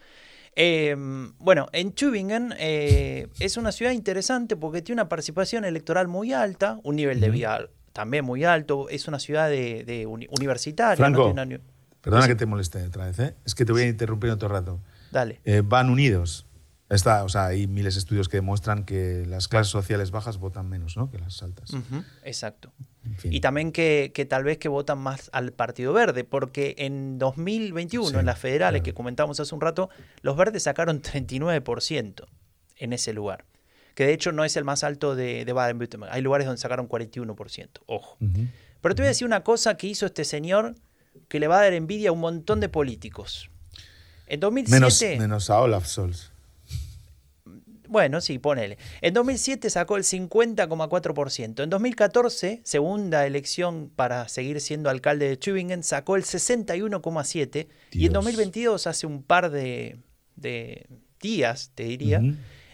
Eh, 0.56 0.94
bueno, 1.38 1.68
en 1.72 1.92
Tübingen 1.92 2.54
es 2.58 3.56
una 3.56 3.72
ciudad 3.72 3.92
interesante 3.92 4.54
porque 4.56 4.82
tiene 4.82 5.00
una 5.02 5.08
participación 5.08 5.64
electoral 5.64 6.08
muy 6.08 6.32
alta, 6.32 6.78
un 6.82 6.96
nivel 6.96 7.20
de 7.20 7.30
vida 7.30 7.68
también 7.94 8.24
muy 8.24 8.44
alto, 8.44 8.88
es 8.88 9.08
una 9.08 9.18
ciudad 9.18 9.48
de, 9.50 9.84
de 9.84 10.06
uni- 10.06 10.26
universitaria. 10.30 10.96
Franco, 10.96 11.34
Perdona 12.02 12.26
que 12.26 12.34
te 12.34 12.46
moleste 12.46 12.82
otra 12.84 13.06
vez, 13.06 13.18
¿eh? 13.18 13.34
Es 13.46 13.54
que 13.54 13.64
te 13.64 13.72
voy 13.72 13.82
a 13.82 13.88
interrumpir 13.88 14.30
otro 14.30 14.48
rato. 14.48 14.80
Dale. 15.10 15.40
Eh, 15.44 15.62
van 15.64 15.88
unidos. 15.88 16.46
Está, 16.94 17.24
o 17.24 17.28
sea, 17.28 17.46
hay 17.46 17.66
miles 17.66 17.94
de 17.94 18.00
estudios 18.00 18.28
que 18.28 18.36
demuestran 18.36 18.84
que 18.84 19.24
las 19.26 19.48
clases 19.48 19.70
sociales 19.70 20.10
bajas 20.10 20.38
votan 20.38 20.68
menos 20.68 20.96
¿no? 20.96 21.10
que 21.10 21.18
las 21.18 21.42
altas. 21.42 21.70
Exacto. 22.22 22.72
En 23.04 23.16
fin. 23.16 23.32
Y 23.32 23.40
también 23.40 23.72
que, 23.72 24.12
que 24.14 24.26
tal 24.26 24.44
vez 24.44 24.58
que 24.58 24.68
votan 24.68 24.98
más 24.98 25.30
al 25.32 25.52
Partido 25.52 25.92
Verde, 25.92 26.24
porque 26.24 26.74
en 26.78 27.18
2021, 27.18 28.08
Sí, 28.08 28.16
en 28.16 28.26
las 28.26 28.38
federales 28.38 28.80
claro. 28.80 28.84
que 28.84 28.94
comentamos 28.94 29.40
hace 29.40 29.54
un 29.54 29.60
rato, 29.60 29.90
los 30.20 30.36
verdes 30.36 30.64
sacaron 30.64 31.00
39% 31.02 32.26
en 32.76 32.92
ese 32.92 33.12
lugar. 33.12 33.44
Que 33.94 34.06
de 34.06 34.12
hecho 34.12 34.32
no 34.32 34.44
es 34.44 34.56
el 34.56 34.64
más 34.64 34.84
alto 34.84 35.14
de, 35.14 35.44
de 35.44 35.52
Baden-Württemberg. 35.52 36.12
Hay 36.12 36.22
lugares 36.22 36.46
donde 36.46 36.60
sacaron 36.60 36.88
41%. 36.88 37.68
Ojo. 37.86 38.16
Pero 38.80 38.94
te 38.94 39.02
voy 39.02 39.06
a 39.06 39.10
decir 39.10 39.26
una 39.26 39.44
cosa 39.44 39.76
que 39.76 39.86
hizo 39.86 40.06
este 40.06 40.24
señor 40.24 40.74
que 41.28 41.40
le 41.40 41.48
va 41.48 41.58
a 41.58 41.62
dar 41.62 41.72
envidia 41.74 42.10
a 42.10 42.12
un 42.12 42.20
montón 42.20 42.60
de 42.60 42.68
políticos. 42.68 43.50
En 44.26 44.40
2007. 44.40 44.76
menos, 44.80 45.20
menos 45.20 45.50
a 45.50 45.60
Olaf 45.60 45.86
Scholz. 45.86 46.31
Bueno, 47.92 48.20
sí, 48.22 48.38
ponele. 48.38 48.78
En 49.02 49.12
2007 49.14 49.68
sacó 49.70 49.96
el 49.96 50.04
50,4%. 50.04 51.62
En 51.62 51.70
2014, 51.70 52.60
segunda 52.64 53.26
elección 53.26 53.90
para 53.94 54.28
seguir 54.28 54.60
siendo 54.60 54.88
alcalde 54.90 55.28
de 55.28 55.36
Tübingen, 55.36 55.82
sacó 55.82 56.16
el 56.16 56.24
61,7%. 56.24 57.66
Y 57.92 58.06
en 58.06 58.12
Dios. 58.12 58.12
2022, 58.14 58.86
hace 58.86 59.06
un 59.06 59.22
par 59.22 59.50
de, 59.50 59.98
de 60.36 60.86
días, 61.20 61.70
te 61.74 61.84
diría, 61.84 62.22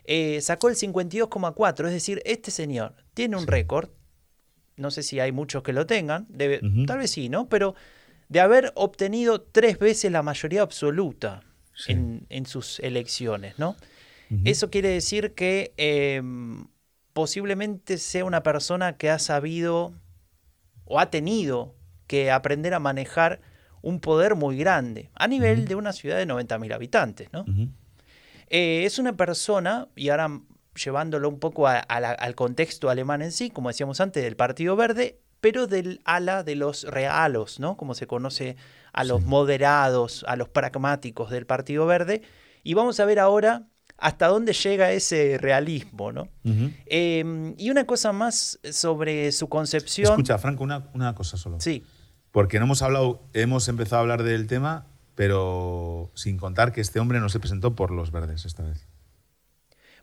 eh, 0.05 0.41
sacó 0.41 0.69
el 0.69 0.77
52,4%. 0.77 1.87
Es 1.89 1.93
decir, 1.93 2.23
este 2.25 2.51
señor 2.51 2.95
tiene 3.15 3.37
un 3.37 3.47
récord. 3.47 3.91
No 4.77 4.91
sé 4.93 5.03
si 5.03 5.19
hay 5.19 5.33
muchos 5.33 5.63
que 5.65 5.73
lo 5.73 5.87
tengan. 5.87 6.27
debe-. 6.31 6.61
Tal 6.87 6.99
vez 6.99 7.11
sí, 7.11 7.29
¿no? 7.29 7.49
Pero 7.49 7.75
de 8.29 8.41
haber 8.41 8.73
obtenido 8.77 9.41
tres 9.41 9.79
veces 9.79 10.13
la 10.13 10.23
mayoría 10.23 10.63
absoluta 10.63 11.43
Sí. 11.75 11.93
en, 11.93 12.27
en 12.29 12.45
sus 12.45 12.81
elecciones, 12.81 13.57
¿no? 13.59 13.77
Eso 14.45 14.71
quiere 14.71 14.89
decir 14.91 15.35
que 15.35 15.73
eh, 15.77 16.23
posiblemente 17.13 17.99
sea 17.99 18.25
una 18.25 18.43
persona 18.43 18.97
que 18.97 19.11
ha 19.11 19.19
sabido 19.19 19.93
o 20.85 21.01
ha 21.01 21.11
tenido 21.11 21.75
que 22.07 22.31
aprender 22.31 22.75
a 22.75 22.79
manejar 22.79 23.41
un 23.83 24.01
poder 24.01 24.35
muy 24.35 24.57
grande 24.59 25.11
a 25.15 25.27
nivel 25.29 25.67
de 25.67 25.75
una 25.75 25.93
ciudad 25.93 26.17
de 26.17 26.27
90.000 26.27 26.73
habitantes. 26.73 27.29
¿no? 27.33 27.45
Eh, 28.51 28.85
es 28.85 28.99
una 28.99 29.17
persona, 29.17 29.89
y 29.95 30.09
ahora 30.09 30.41
llevándolo 30.75 31.29
un 31.29 31.39
poco 31.39 31.67
a- 31.67 31.79
a 31.81 32.01
la- 32.01 32.13
al 32.13 32.35
contexto 32.35 32.89
alemán 32.89 33.21
en 33.23 33.33
sí, 33.33 33.51
como 33.51 33.69
decíamos 33.69 34.01
antes, 34.01 34.23
del 34.23 34.37
Partido 34.37 34.77
Verde, 34.77 35.21
pero 35.41 35.67
del 35.67 36.01
ala 36.05 36.43
de 36.45 36.55
los 36.57 36.85
realos, 36.85 37.61
¿no? 37.61 37.77
como 37.77 37.95
se 37.95 38.07
conoce 38.07 38.57
a 38.93 39.05
los 39.05 39.21
Sí. 39.23 39.27
moderados, 39.27 40.25
a 40.27 40.37
los 40.37 40.49
pragmáticos 40.49 41.31
del 41.31 41.47
Partido 41.47 41.87
Verde. 41.87 42.23
Y 42.63 42.75
vamos 42.75 42.99
a 43.01 43.05
ver 43.05 43.19
ahora 43.19 43.67
hasta 43.99 44.29
dónde 44.29 44.53
llega 44.53 44.93
ese 44.93 45.37
realismo. 45.39 46.13
¿no? 46.13 46.29
Eh, 46.87 47.55
y 47.59 47.71
una 47.71 47.85
cosa 47.85 48.13
más 48.13 48.59
sobre 48.71 49.31
su 49.33 49.49
concepción. 49.49 50.11
Escucha, 50.13 50.39
Franco, 50.39 50.63
una, 50.65 50.89
una 50.95 51.15
cosa 51.15 51.37
solo. 51.37 51.61
Sí, 51.61 51.85
Porque 52.31 52.59
no 52.59 52.65
hemos 52.67 52.81
hablado, 52.83 53.23
hemos 53.33 53.67
empezado 53.69 53.97
a 53.97 54.01
hablar 54.03 54.23
del 54.23 54.47
tema, 54.47 54.87
pero 55.15 56.11
sin 56.15 56.37
contar 56.39 56.73
que 56.73 56.81
este 56.81 57.01
hombre 57.01 57.19
no 57.21 57.29
se 57.29 57.41
presentó 57.41 57.75
por 57.75 57.91
los 57.91 58.13
verdes 58.13 58.45
esta 58.45 58.63
vez. 58.63 58.87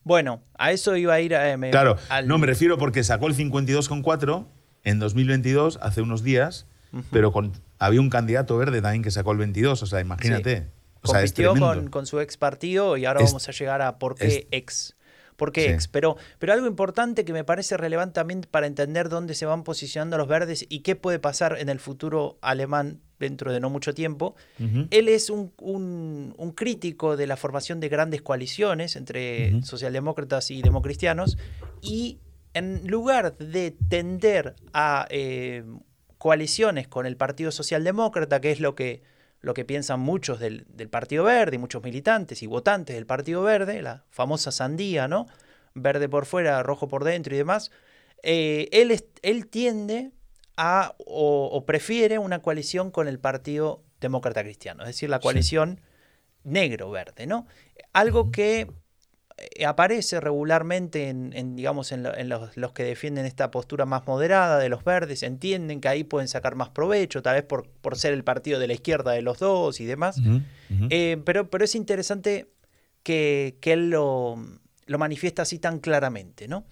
bueno, 0.03 0.43
a 0.57 0.71
eso 0.71 0.95
iba 0.97 1.13
a 1.13 1.19
ir. 1.21 1.33
eh, 1.33 1.57
me- 1.57 1.71
Claro, 1.71 1.97
al- 2.09 2.27
no 2.27 2.37
me 2.37 2.45
refiero 2.47 2.77
porque 2.77 3.03
sacó 3.03 3.27
el 3.27 3.33
52,4 3.35 4.45
en 4.83 4.99
2022, 4.99 5.79
hace 5.81 6.01
unos 6.01 6.21
días, 6.23 6.67
pero 7.11 7.31
con, 7.31 7.53
había 7.79 7.99
un 8.01 8.09
candidato 8.09 8.57
verde 8.57 8.81
también 8.81 9.01
que 9.03 9.09
sacó 9.11 9.31
el 9.31 9.37
22, 9.39 9.81
o 9.81 9.85
sea, 9.85 9.99
imagínate. 10.01 10.67
O 11.05 11.11
sea, 11.11 11.23
es 11.23 11.31
compitió 11.31 11.89
con, 11.89 12.05
su 12.05 12.19
ex 12.19 12.37
partido 12.37 12.97
y 12.97 13.05
ahora 13.05 13.21
Es- 13.21 13.27
vamos 13.31 13.47
a 13.47 13.51
llegar 13.51 13.81
a 13.81 13.97
por 13.99 14.15
qué 14.15 14.27
es- 14.27 14.47
ex. 14.51 14.95
¿Por 15.35 15.51
qué 15.51 15.63
Sí. 15.65 15.67
ex? 15.71 15.87
Pero, 15.89 16.15
pero 16.39 16.53
algo 16.53 16.65
importante 16.65 17.25
que 17.25 17.33
me 17.33 17.43
parece 17.43 17.75
relevante 17.75 18.13
también 18.13 18.41
para 18.49 18.67
entender 18.67 19.09
dónde 19.09 19.33
se 19.35 19.45
van 19.45 19.63
posicionando 19.65 20.17
los 20.17 20.29
verdes 20.29 20.65
y 20.69 20.79
qué 20.79 20.95
puede 20.95 21.19
pasar 21.19 21.57
en 21.59 21.67
el 21.67 21.79
futuro 21.81 22.37
alemán 22.41 23.01
dentro 23.19 23.51
de 23.51 23.59
no 23.59 23.69
mucho 23.69 23.93
tiempo. 23.93 24.35
Él 24.91 25.09
es 25.09 25.29
un, 25.29 25.51
un- 25.59 26.33
un 26.37 26.51
crítico 26.53 27.17
de 27.17 27.27
la 27.27 27.35
formación 27.35 27.81
de 27.81 27.89
grandes 27.89 28.21
coaliciones 28.21 28.95
entre 28.95 29.61
socialdemócratas 29.63 30.51
y 30.51 30.61
democristianos 30.61 31.37
y 31.81 32.19
en 32.53 32.87
lugar 32.87 33.35
de 33.37 33.75
tender 33.89 34.55
a 34.71 35.05
eh, 35.09 35.65
coaliciones 36.17 36.87
con 36.87 37.05
el 37.05 37.17
Partido 37.17 37.51
Socialdemócrata, 37.51 38.39
que 38.39 38.51
es 38.51 38.59
lo 38.61 38.73
que, 38.75 39.03
lo 39.45 39.53
que 39.53 39.63
piensan 39.63 39.99
muchos 39.99 40.39
del, 40.39 40.65
del 40.69 40.89
Partido 40.89 41.23
Verde 41.23 41.55
y 41.55 41.59
muchos 41.59 41.83
militantes 41.83 42.41
y 42.41 42.47
votantes 42.47 42.95
del 42.95 43.05
Partido 43.05 43.43
Verde, 43.43 43.81
la 43.83 44.03
famosa 44.09 44.51
sandía, 44.51 45.07
¿no? 45.07 45.27
Verde 45.75 46.09
por 46.09 46.25
fuera, 46.25 46.63
rojo 46.63 46.87
por 46.87 47.03
dentro 47.03 47.35
y 47.35 47.37
demás, 47.37 47.69
eh, 48.23 48.67
él, 48.71 48.99
él 49.21 49.47
tiende 49.47 50.11
a 50.57 50.95
o, 51.05 51.45
o 51.51 51.65
prefiere 51.65 52.17
una 52.17 52.41
coalición 52.41 52.89
con 52.89 53.07
el 53.07 53.19
Partido 53.19 53.83
Demócrata 54.01 54.41
Cristiano, 54.41 54.81
es 54.81 54.87
decir, 54.87 55.09
la 55.11 55.17
Sí. 55.17 55.23
coalición 55.23 55.79
negro-verde, 56.43 57.27
¿no? 57.27 57.45
Algo 57.93 58.31
que 58.31 58.67
aparece 59.65 60.19
regularmente 60.21 61.09
en, 61.09 61.55
digamos, 61.55 61.91
en, 61.91 62.03
los, 62.29 62.71
que 62.73 62.83
defienden 62.83 63.25
esta 63.25 63.51
postura 63.51 63.85
más 63.85 64.07
moderada 64.07 64.59
de 64.59 64.69
los 64.69 64.83
verdes, 64.83 65.23
entienden 65.23 65.81
que 65.81 65.89
ahí 65.89 66.03
pueden 66.03 66.27
sacar 66.27 66.55
más 66.55 66.69
provecho, 66.69 67.21
tal 67.21 67.35
vez 67.35 67.43
por, 67.43 67.67
por 67.67 67.97
ser 67.97 68.13
el 68.13 68.23
partido 68.23 68.59
de 68.59 68.67
la 68.67 68.73
izquierda 68.73 69.11
de 69.11 69.21
los 69.21 69.39
dos 69.39 69.81
y 69.81 69.85
demás. 69.85 70.21
Eh, 70.89 71.21
pero, 71.25 71.49
pero 71.49 71.65
es 71.65 71.75
interesante 71.75 72.49
que, 73.03 73.57
él 73.63 73.89
lo, 73.89 74.37
lo, 74.85 74.97
manifiesta 74.97 75.41
así 75.41 75.59
tan 75.59 75.79
claramente, 75.79 76.47
¿no? 76.47 76.65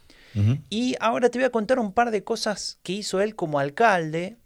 Y 0.70 0.95
ahora 0.99 1.30
te 1.30 1.38
voy 1.38 1.45
a 1.45 1.51
contar 1.51 1.78
un 1.78 1.93
par 1.93 2.09
de 2.09 2.24
cosas 2.24 2.80
que 2.82 2.93
hizo 2.93 3.22
él 3.22 3.36
como 3.36 3.59
alcalde, 3.59 4.38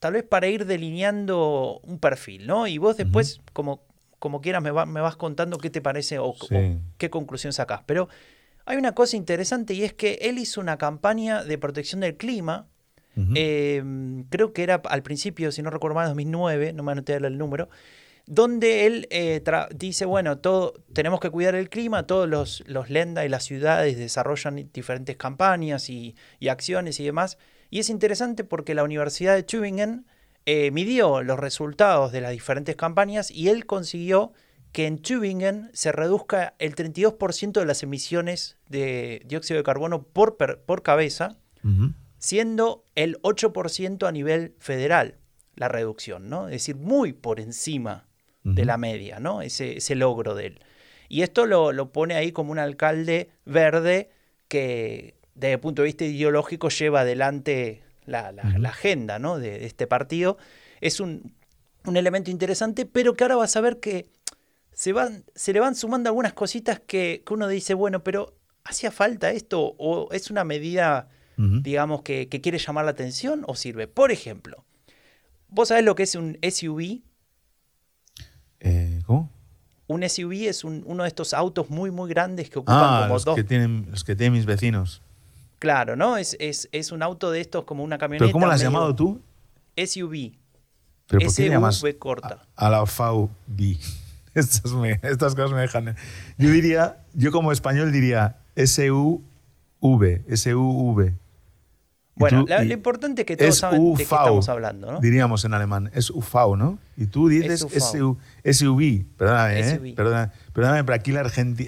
tal 0.00 0.14
vez 0.14 0.24
para 0.24 0.48
ir 0.48 0.66
delineando 0.66 1.80
un 1.84 2.00
perfil, 2.00 2.46
¿no? 2.48 2.66
Y 2.66 2.78
vos 2.78 2.96
después, 2.96 3.40
como 3.52 3.82
como 4.18 4.40
quieras 4.40 4.62
me, 4.62 4.70
vas 4.70 5.16
contando 5.16 5.58
qué 5.58 5.70
te 5.70 5.80
parece 5.80 6.18
o, 6.18 6.34
qué 6.96 7.10
conclusión 7.10 7.52
sacás. 7.52 7.82
Pero 7.86 8.08
hay 8.66 8.76
una 8.76 8.94
cosa 8.94 9.16
interesante 9.16 9.74
y 9.74 9.84
es 9.84 9.92
que 9.92 10.18
él 10.22 10.38
hizo 10.38 10.60
una 10.60 10.76
campaña 10.76 11.44
de 11.44 11.58
protección 11.58 12.00
del 12.00 12.16
clima. 12.16 12.66
Em, 13.34 14.22
creo 14.30 14.52
que 14.52 14.62
era 14.62 14.76
al 14.76 15.02
principio, 15.02 15.50
si 15.50 15.60
no 15.60 15.70
recuerdo 15.70 15.96
mal, 15.96 16.06
2009, 16.06 16.72
no 16.72 16.84
me 16.84 16.92
anoté 16.92 17.14
el 17.14 17.36
número, 17.36 17.68
donde 18.26 18.86
él 18.86 19.08
eh, 19.10 19.42
dice, 19.74 20.04
bueno, 20.04 20.38
todo, 20.38 20.74
tenemos 20.92 21.18
que 21.18 21.28
cuidar 21.28 21.56
el 21.56 21.68
clima, 21.68 22.06
todos 22.06 22.28
los, 22.28 22.62
los 22.68 22.90
Lenda 22.90 23.24
y 23.24 23.28
las 23.28 23.42
ciudades 23.42 23.98
desarrollan 23.98 24.70
diferentes 24.72 25.16
campañas 25.16 25.90
y, 25.90 26.14
y 26.38 26.46
acciones 26.46 27.00
y 27.00 27.04
demás. 27.04 27.38
Y 27.70 27.80
es 27.80 27.90
interesante 27.90 28.44
porque 28.44 28.74
la 28.74 28.84
Universidad 28.84 29.34
de 29.34 29.42
Tübingen 29.42 30.06
eh, 30.50 30.70
midió 30.70 31.22
los 31.22 31.38
resultados 31.38 32.10
de 32.10 32.22
las 32.22 32.30
diferentes 32.30 32.74
campañas 32.74 33.30
y 33.30 33.50
él 33.50 33.66
consiguió 33.66 34.32
que 34.72 34.86
en 34.86 34.96
Tübingen 34.96 35.68
se 35.74 35.92
reduzca 35.92 36.54
el 36.58 36.74
32% 36.74 37.52
de 37.52 37.66
las 37.66 37.82
emisiones 37.82 38.56
de 38.66 39.20
dióxido 39.26 39.58
de 39.58 39.62
carbono 39.62 40.04
por, 40.04 40.38
por 40.38 40.82
cabeza, 40.82 41.36
siendo 42.16 42.86
el 42.94 43.20
8% 43.20 44.08
a 44.08 44.10
nivel 44.10 44.54
federal 44.58 45.18
la 45.54 45.68
reducción, 45.68 46.30
¿no? 46.30 46.46
Es 46.46 46.52
decir, 46.52 46.76
muy 46.76 47.12
por 47.12 47.40
encima 47.40 48.08
de 48.42 48.64
la 48.64 48.78
media, 48.78 49.20
¿no? 49.20 49.42
Ese, 49.42 49.76
ese 49.76 49.96
logro 49.96 50.34
de 50.34 50.46
él. 50.46 50.60
Y 51.10 51.20
esto 51.20 51.44
lo, 51.44 51.72
lo, 51.72 51.92
pone 51.92 52.14
ahí 52.14 52.32
como 52.32 52.52
un 52.52 52.58
alcalde 52.58 53.28
verde 53.44 54.08
que, 54.48 55.18
desde 55.34 55.52
el 55.52 55.60
punto 55.60 55.82
de 55.82 55.86
vista 55.88 56.06
ideológico, 56.06 56.70
lleva 56.70 57.00
adelante 57.00 57.82
la, 58.08 58.28
agenda 58.64 59.18
¿no? 59.18 59.38
de, 59.38 59.66
este 59.66 59.86
partido, 59.86 60.38
es 60.80 61.00
un, 61.00 61.34
elemento 61.84 62.30
interesante, 62.30 62.84
pero 62.84 63.14
que 63.14 63.24
ahora 63.24 63.36
vas 63.36 63.56
a 63.56 63.60
ver 63.60 63.80
que 63.80 64.10
se, 64.72 64.92
van, 64.92 65.24
se 65.34 65.52
le 65.52 65.60
van 65.60 65.74
sumando 65.74 66.10
algunas 66.10 66.34
cositas 66.34 66.80
que, 66.80 67.22
uno 67.30 67.48
dice, 67.48 67.74
bueno, 67.74 68.04
pero 68.04 68.36
¿hacía 68.64 68.90
falta 68.90 69.30
esto 69.30 69.74
o 69.78 70.12
es 70.12 70.30
una 70.30 70.44
medida, 70.44 71.08
digamos, 71.36 72.02
que, 72.02 72.28
quiere 72.28 72.58
llamar 72.58 72.84
la 72.84 72.90
atención 72.90 73.44
o 73.46 73.54
sirve? 73.54 73.86
Por 73.86 74.12
ejemplo, 74.12 74.64
¿vos 75.48 75.68
sabés 75.68 75.84
lo 75.84 75.94
que 75.94 76.02
es 76.02 76.14
un 76.14 76.38
SUV? 76.42 77.02
Eh, 78.60 79.00
¿Cómo? 79.06 79.32
Un 79.86 80.06
SUV 80.06 80.48
es 80.48 80.64
uno 80.64 81.02
de 81.04 81.08
estos 81.08 81.32
autos 81.32 81.70
muy, 81.70 81.90
muy 81.90 82.10
grandes 82.10 82.50
que 82.50 82.58
ocupan 82.58 82.76
ah, 82.78 83.00
como 83.00 83.14
los 83.14 83.24
dos. 83.24 83.34
Que 83.34 83.44
tienen, 83.44 83.86
los 83.90 84.04
que 84.04 84.14
tienen 84.14 84.34
mis 84.34 84.44
vecinos. 84.44 85.00
Claro, 85.58 85.96
¿no? 85.96 86.16
Es, 86.16 86.36
es, 86.38 86.68
es, 86.72 86.92
un 86.92 87.02
auto 87.02 87.30
de 87.30 87.40
estos 87.40 87.64
como 87.64 87.82
una 87.82 87.98
camioneta. 87.98 88.26
¿Pero 88.26 88.32
cómo 88.32 88.46
lo 88.46 88.52
has 88.52 88.60
llamado 88.60 88.94
tú? 88.94 89.20
SUV. 89.76 90.32
¿Pero 91.08 91.26
por 91.26 91.34
qué 91.34 91.48
llamas 91.48 91.82
corta. 91.98 92.42
A, 92.54 92.70
la 92.70 92.82
VB. 92.82 93.78
Estas, 94.34 94.72
estas 95.02 95.34
cosas 95.34 95.50
me 95.50 95.62
dejan. 95.62 95.96
Yo 96.36 96.50
diría, 96.50 96.98
yo 97.12 97.32
como 97.32 97.50
español 97.50 97.90
diría 97.90 98.36
SUV, 98.54 99.22
SUV. 100.32 101.14
Bueno, 102.14 102.44
lo 102.48 102.72
importante 102.72 103.22
es 103.22 103.26
que 103.26 103.36
todos 103.36 103.56
saben 103.56 103.92
de 103.92 103.96
qué 103.96 104.02
estamos 104.02 104.48
hablando, 104.48 104.92
¿no? 104.92 105.00
Diríamos 105.00 105.44
en 105.44 105.54
alemán, 105.54 105.90
es 105.94 106.10
UV, 106.10 106.56
¿no? 106.56 106.78
Y 106.96 107.06
tú 107.06 107.28
dices 107.28 107.60
SUV. 107.60 109.04
Perdóname, 109.16 109.60
¿eh? 109.60 109.94
Perdóname, 109.96 110.32
perdóname, 110.52 110.84
pero 110.84 110.94
aquí 110.96 111.10
el, 111.12 111.16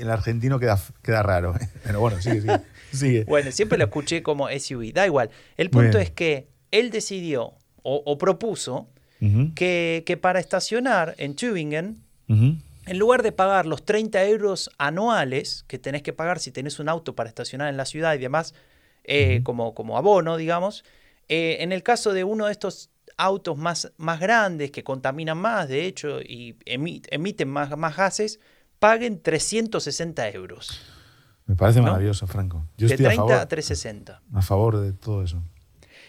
el 0.00 0.10
argentino 0.10 0.58
queda, 0.58 0.78
queda 1.02 1.22
raro. 1.22 1.56
¿eh? 1.56 1.68
Pero 1.84 2.00
bueno, 2.00 2.20
sigue, 2.20 2.60
sigue. 2.92 3.24
Bueno, 3.24 3.52
siempre 3.52 3.78
lo 3.78 3.84
escuché 3.84 4.22
como 4.22 4.48
SUV, 4.48 4.92
da 4.92 5.06
igual. 5.06 5.30
El 5.56 5.70
punto 5.70 5.98
es 5.98 6.10
que 6.10 6.48
él 6.70 6.90
decidió 6.90 7.54
o, 7.82 8.18
propuso 8.18 8.88
que, 9.54 10.18
para 10.20 10.40
estacionar 10.40 11.14
en 11.18 11.34
Tübingen, 11.34 12.02
en 12.28 12.98
lugar 12.98 13.22
de 13.22 13.32
pagar 13.32 13.66
los 13.66 13.84
30 13.84 14.24
euros 14.26 14.70
anuales 14.78 15.64
que 15.68 15.78
tenés 15.78 16.02
que 16.02 16.12
pagar 16.12 16.38
si 16.38 16.50
tenés 16.50 16.78
un 16.78 16.88
auto 16.88 17.14
para 17.14 17.28
estacionar 17.28 17.68
en 17.68 17.76
la 17.76 17.84
ciudad 17.84 18.14
y 18.14 18.18
demás, 18.18 18.54
eh, 19.04 19.40
como, 19.42 19.74
como 19.74 19.96
abono, 19.96 20.36
digamos, 20.36 20.84
eh, 21.28 21.58
en 21.60 21.72
el 21.72 21.82
caso 21.82 22.12
de 22.12 22.24
uno 22.24 22.46
de 22.46 22.52
estos 22.52 22.90
autos 23.16 23.56
más, 23.56 23.92
más 23.96 24.20
grandes 24.20 24.70
que 24.70 24.82
contaminan 24.82 25.38
más, 25.38 25.68
de 25.68 25.86
hecho, 25.86 26.20
y 26.20 26.56
emiten 26.64 27.48
más, 27.48 27.76
más 27.76 27.96
gases, 27.96 28.40
paguen 28.78 29.20
360 29.20 30.30
euros. 30.30 30.80
Me 31.50 31.56
parece 31.56 31.82
maravilloso, 31.82 32.28
Franco. 32.28 32.64
Yo 32.78 32.86
de 32.86 32.94
estoy 32.94 33.06
30 33.06 33.10
a, 33.10 33.26
favor, 33.26 33.32
a 33.42 33.48
360. 33.48 34.22
A 34.34 34.40
favor 34.42 34.78
de 34.78 34.92
todo 34.92 35.24
eso. 35.24 35.42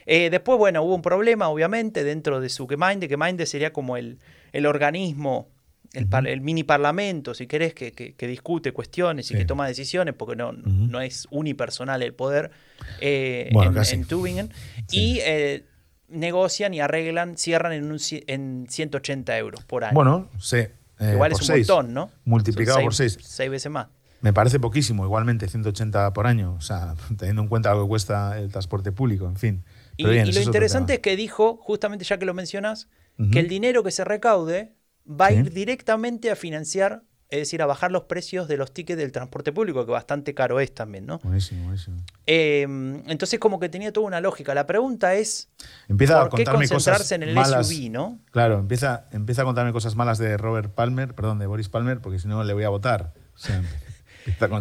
Eh, 0.05 0.29
después, 0.29 0.59
bueno, 0.59 0.83
hubo 0.83 0.93
un 0.93 1.01
problema, 1.01 1.49
obviamente, 1.49 2.03
dentro 2.03 2.39
de 2.39 2.47
su 2.47 2.67
Gemeinde. 2.67 3.07
Gemeinde 3.07 3.47
sería 3.47 3.73
como 3.73 3.97
el, 3.97 4.19
el 4.53 4.67
organismo, 4.67 5.47
el, 5.93 6.07
el, 6.27 6.41
mini 6.41 6.63
parlamento, 6.63 7.33
si 7.33 7.47
querés, 7.47 7.73
que, 7.73 7.91
que, 7.91 8.27
discute 8.27 8.71
cuestiones 8.71 9.31
y 9.31 9.33
que 9.33 9.43
toma 9.43 9.65
decisiones, 9.65 10.13
porque 10.13 10.35
no, 10.35 10.51
no 10.51 11.01
es 11.01 11.27
unipersonal 11.31 12.03
el 12.03 12.13
poder 12.13 12.51
eh, 12.99 13.49
en, 13.51 14.05
Tübingen. 14.05 14.53
Y 14.91 15.21
eh, 15.21 15.65
negocian 16.07 16.75
y 16.75 16.81
arreglan, 16.81 17.35
cierran 17.35 17.73
en, 17.73 17.91
un, 17.91 17.97
en 18.27 18.67
180 18.69 19.35
euros 19.39 19.63
por 19.63 19.85
año. 19.85 19.95
Bueno, 19.95 20.29
sí. 20.39 20.67
Igual 20.99 21.31
es 21.31 21.49
un 21.49 21.57
montón, 21.57 21.93
¿no? 21.95 22.11
Multiplicado 22.25 22.79
por 22.81 22.93
6. 22.93 23.17
Seis 23.23 23.49
veces 23.49 23.71
más. 23.71 23.87
Me 24.22 24.34
parece 24.34 24.59
poquísimo, 24.59 25.03
igualmente, 25.03 25.47
180 25.47 26.13
por 26.13 26.28
año, 26.28 26.53
o 26.53 26.61
sea, 26.61 26.95
teniendo 27.17 27.41
en 27.41 27.47
cuenta 27.47 27.74
lo 27.74 27.84
que 27.84 27.89
cuesta 27.89 28.38
el 28.39 28.49
transporte 28.49 28.91
público, 28.91 29.28
en 29.28 29.36
fin. 29.36 29.63
y, 29.97 30.03
lo 30.03 30.41
interesante 30.41 30.95
es, 30.95 30.99
que 30.99 31.15
dijo, 31.15 31.57
justamente 31.57 32.05
ya 32.05 32.17
que 32.17 32.26
lo 32.26 32.34
mencionas, 32.34 32.88
que 33.32 33.39
el 33.39 33.47
dinero 33.47 33.84
que 33.84 33.91
se 33.91 34.03
recaude 34.03 34.74
va 35.07 35.28
a 35.28 35.32
ir 35.32 35.51
directamente 35.53 36.32
a 36.32 36.36
financiar, 36.36 37.03
es 37.30 37.39
decir, 37.39 37.61
a 37.61 37.67
bajar 37.67 37.91
los 37.91 38.03
precios 38.03 38.47
de 38.47 38.57
los 38.57 38.74
tickets 38.74 38.97
del 38.97 39.11
transporte 39.11 39.51
público, 39.51 39.86
que 39.86 39.91
bastante 39.91 40.34
caro 40.34 40.59
es 40.59 40.74
también, 40.74 41.05
¿no? 41.05 41.19
Buenísimo, 41.19 41.65
buenísimo. 41.65 41.97
Em, 42.26 43.03
entonces, 43.07 43.39
como 43.39 43.59
que 43.59 43.69
tenía 43.69 43.93
toda 43.93 44.07
una 44.07 44.22
lógica. 44.22 44.55
La 44.55 44.65
pregunta 44.65 45.13
es, 45.13 45.49
empieza 45.88 46.28
¿por 46.28 46.39
qué 46.39 46.45
concentrarse 46.45 47.15
en 47.15 47.24
el 47.24 47.38
SUV, 47.38 47.91
no? 47.91 48.19
Claro, 48.32 48.57
empieza, 48.57 49.07
empieza 49.11 49.43
a 49.43 49.45
contarme 49.45 49.72
cosas 49.72 49.95
malas 49.95 50.17
de 50.17 50.36
Robert 50.38 50.74
Palmer, 50.74 51.13
perdón, 51.13 51.38
de 51.38 51.45
Boris 51.45 51.69
Palmer, 51.69 51.99
porque 52.01 52.17
si 52.17 52.28
no 52.28 52.43
le 52.43 52.53
voy 52.53 52.63
a 52.63 52.69
votar. 52.69 53.13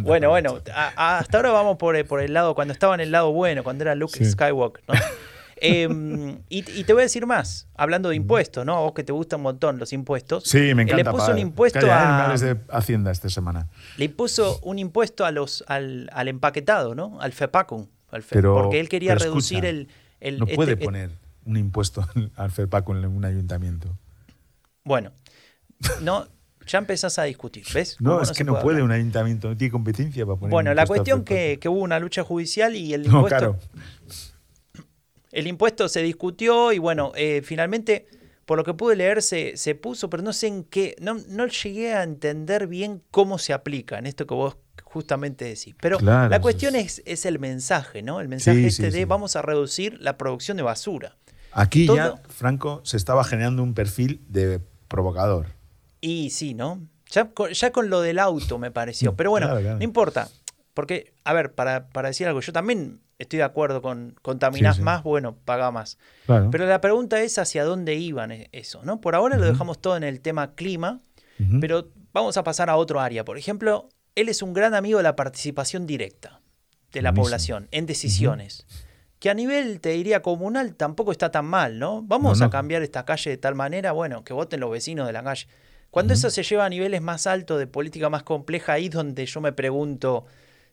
Bueno, 0.03 0.31
bueno, 0.31 0.61
hasta 0.97 1.39
ahora 1.39 1.51
vamos 1.51 1.77
por, 1.77 1.97
eh, 1.97 2.05
por, 2.05 2.21
el 2.21 2.33
lado, 2.33 2.55
cuando 2.55 2.73
estaba 2.73 2.95
en 2.95 3.01
el 3.01 3.11
lado 3.11 3.33
bueno, 3.33 3.63
cuando 3.63 3.85
era 3.85 3.95
Luke 3.95 4.25
Skywalker, 4.25 4.83
¿no? 4.89 4.95
Em, 5.63 6.39
y, 6.49 6.63
te 6.63 6.93
voy 6.95 7.03
a 7.03 7.05
decir 7.05 7.27
más, 7.27 7.69
hablando 7.77 8.09
de 8.09 8.17
impuestos, 8.17 8.65
¿no? 8.65 8.79
A 8.79 8.81
vos 8.81 8.95
que 8.95 9.05
te 9.05 9.13
gustan 9.13 9.41
un 9.41 9.45
montón 9.45 9.79
los 9.79 9.93
impuestos. 9.93 10.45
Sí, 10.45 10.75
me 10.75 10.85
encanta. 10.85 11.05
Le 11.05 11.11
puso 11.11 11.33
un 11.33 11.39
impuesto 11.39 11.87
a. 11.91 12.35
de 12.35 12.57
Hacienda 12.71 13.11
esta 13.11 13.29
semana. 13.29 13.69
Le 13.99 14.09
puso 14.09 14.59
un 14.63 14.79
impuesto 14.79 15.27
a 15.27 15.31
los, 15.31 15.63
al, 15.69 16.09
al 16.15 16.29
empaquetado, 16.29 16.95
¿no? 16.95 17.21
Al 17.21 17.33
FEPACUM. 17.33 17.89
porque 18.09 18.81
él 18.81 18.89
quería 18.89 19.15
reducir 19.17 19.67
el, 19.67 19.89
el, 20.21 20.39
No 20.39 20.47
puede 20.47 20.73
este, 20.73 20.85
poner 20.85 21.11
un 21.45 21.59
impuesto 21.59 22.09
al 22.37 22.51
FEPACUM 22.51 22.97
en 22.97 23.15
un 23.15 23.25
ayuntamiento. 23.27 23.89
Bueno, 24.83 25.13
no 26.01 26.27
ya 26.71 26.79
empezás 26.79 27.19
a 27.19 27.25
discutir, 27.25 27.65
¿ves? 27.75 27.97
No, 28.01 28.23
es 28.23 28.31
que 28.31 28.45
no 28.45 28.61
puede 28.61 28.83
un 28.83 28.93
ayuntamiento, 28.93 29.49
no 29.49 29.57
tiene 29.57 29.73
competencia 29.73 30.25
para 30.25 30.39
poner. 30.39 30.51
Bueno, 30.53 30.75
la 30.75 30.87
cuestión 30.87 31.25
que, 31.25 31.59
que 31.61 31.69
hubo 31.69 31.81
una 31.81 31.99
lucha 31.99 32.23
judicial 32.23 32.77
y 32.77 32.95
el 32.95 33.07
impuesto. 33.07 33.23
No, 33.23 33.27
claro. 33.27 33.59
El 35.33 35.47
impuesto 35.47 35.89
se 35.89 36.03
discutió 36.03 36.73
y 36.73 36.79
bueno, 36.79 37.13
eh, 37.17 37.43
finalmente, 37.45 38.07
por 38.47 38.59
lo 38.59 38.65
que 38.65 38.75
pude 38.75 38.97
leer, 38.97 39.23
se, 39.23 39.57
se, 39.57 39.75
puso, 39.75 40.11
pero 40.11 40.23
no 40.23 40.33
sé 40.33 40.49
en 40.49 40.65
qué, 40.65 40.97
no, 41.01 41.15
no 41.29 41.47
llegué 41.47 41.95
a 41.95 42.03
entender 42.03 42.67
bien 42.67 43.03
cómo 43.11 43.39
se 43.39 43.53
aplica 43.53 43.99
en 43.99 44.07
esto 44.07 44.27
que 44.27 44.35
vos 44.35 44.57
justamente 44.83 45.45
decís. 45.45 45.75
Pero 45.81 45.99
la 46.01 46.41
cuestión 46.41 46.75
es, 46.75 47.03
es, 47.05 47.27
el 47.27 47.39
mensaje, 47.39 48.03
¿no? 48.03 48.21
El 48.21 48.29
mensaje 48.29 48.67
este 48.67 48.91
de 48.91 49.05
vamos 49.05 49.37
a 49.37 49.43
reducir 49.43 49.99
la 50.01 50.19
producción 50.19 50.57
de 50.57 50.65
basura. 50.65 51.17
Aquí 51.53 51.87
ya, 51.87 52.21
Franco, 52.29 52.81
se 52.85 52.97
estaba 52.97 53.25
generando 53.25 53.63
un 53.63 53.75
perfil 53.75 54.21
de 54.29 54.61
provocador. 54.89 55.60
Y 56.01 56.31
sí, 56.31 56.55
¿no? 56.55 56.81
Ya, 57.11 57.31
ya 57.53 57.73
con 57.73 57.91
lo 57.91 58.01
del 58.01 58.19
auto 58.19 58.59
me 58.59 58.71
pareció. 58.71 59.17
Pero 59.17 59.31
bueno, 59.31 59.59
no 59.61 59.83
importa. 59.83 60.29
Porque, 60.75 61.13
a 61.25 61.33
ver, 61.33 61.53
para, 61.55 61.89
para, 61.89 62.09
decir 62.09 62.29
algo, 62.29 62.41
yo 62.41 62.53
también 62.53 63.01
estoy 63.19 63.39
de 63.39 63.43
acuerdo 63.43 63.83
con 63.83 64.15
contaminás 64.23 64.79
más, 64.79 65.03
bueno, 65.03 65.37
paga 65.45 65.71
más. 65.71 65.99
Pero 66.27 66.67
la 66.67 66.81
pregunta 66.81 67.21
es 67.21 67.39
hacia 67.39 67.65
dónde 67.65 67.97
iban 67.97 68.31
e, 68.31 68.49
eso, 68.53 68.81
¿no? 68.85 69.01
Por 69.01 69.15
ahora 69.15 69.37
lo 69.37 69.45
dejamos 69.47 69.81
todo 69.81 69.97
en 69.97 70.05
el 70.05 70.21
tema 70.21 70.55
clima, 70.55 71.01
pero 71.61 71.89
vamos 72.13 72.37
a 72.37 72.45
pasar 72.45 72.71
a 72.71 72.77
otro 72.77 73.01
área. 73.01 73.25
Por 73.25 73.37
ejemplo, 73.37 73.89
él 74.15 74.29
es 74.29 74.43
un 74.43 74.55
gran 74.55 74.75
amigo 74.75 74.99
de 74.99 75.03
la 75.03 75.17
participación 75.17 75.87
directa 75.87 76.41
de 76.93 77.03
la 77.03 77.11
Buenísimo. 77.11 77.25
población 77.25 77.69
en 77.73 77.87
decisiones. 77.87 78.67
Que 79.19 79.29
a 79.29 79.35
nivel, 79.35 79.81
te 79.81 79.91
diría, 79.91 80.23
comunal 80.23 80.77
tampoco 80.77 81.13
está 81.13 81.31
tan 81.31 81.45
mal, 81.45 81.79
¿no? 81.79 82.03
Vamos 82.03 82.39
No, 82.41 82.47
a 82.47 82.51
cambiar 82.51 82.83
esta 82.83 83.05
calle 83.05 83.31
de 83.31 83.37
tal 83.37 83.55
manera, 83.55 83.93
bueno, 83.93 84.25
que 84.25 84.33
voten 84.33 84.61
los 84.61 84.71
vecinos 84.71 85.07
de 85.07 85.13
la 85.13 85.23
calle. 85.23 85.47
Cuando 85.91 86.15
eso 86.15 86.31
se 86.31 86.43
lleva 86.43 86.65
a 86.65 86.69
niveles 86.69 87.03
más 87.03 87.27
altos 87.27 87.59
de 87.59 87.67
política 87.67 88.09
más 88.09 88.23
compleja, 88.23 88.75
ahí 88.75 88.87
es 88.87 88.91
donde 88.93 89.27
yo 89.27 89.41
me 89.41 89.53
pregunto 89.53 90.25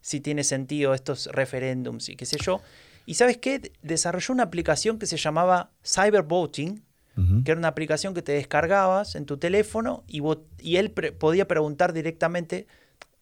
si 0.02 0.22
tiene 0.22 0.44
sentido 0.44 0.94
estos 0.94 1.28
referéndums 1.32 2.10
y 2.10 2.16
qué 2.16 2.26
sé 2.26 2.38
yo. 2.38 2.62
Y 3.06 3.16
sabes 3.16 3.38
qué? 3.38 3.72
Desarrolló 3.82 4.34
una 4.34 4.44
aplicación 4.44 5.00
que 5.00 5.06
se 5.06 5.18
llamaba 5.18 5.72
Cybervoting, 5.84 6.84
Ujú. 7.18 7.44
que 7.44 7.52
era 7.52 7.58
una 7.58 7.70
aplicación 7.70 8.14
que 8.14 8.22
te 8.22 8.34
descargabas 8.34 9.16
en 9.16 9.26
tu 9.26 9.38
teléfono 9.38 10.04
y, 10.08 10.76
él 10.76 10.92
pre- 10.92 11.12
podía 11.14 11.48
preguntar 11.48 11.92
directamente, 11.94 12.68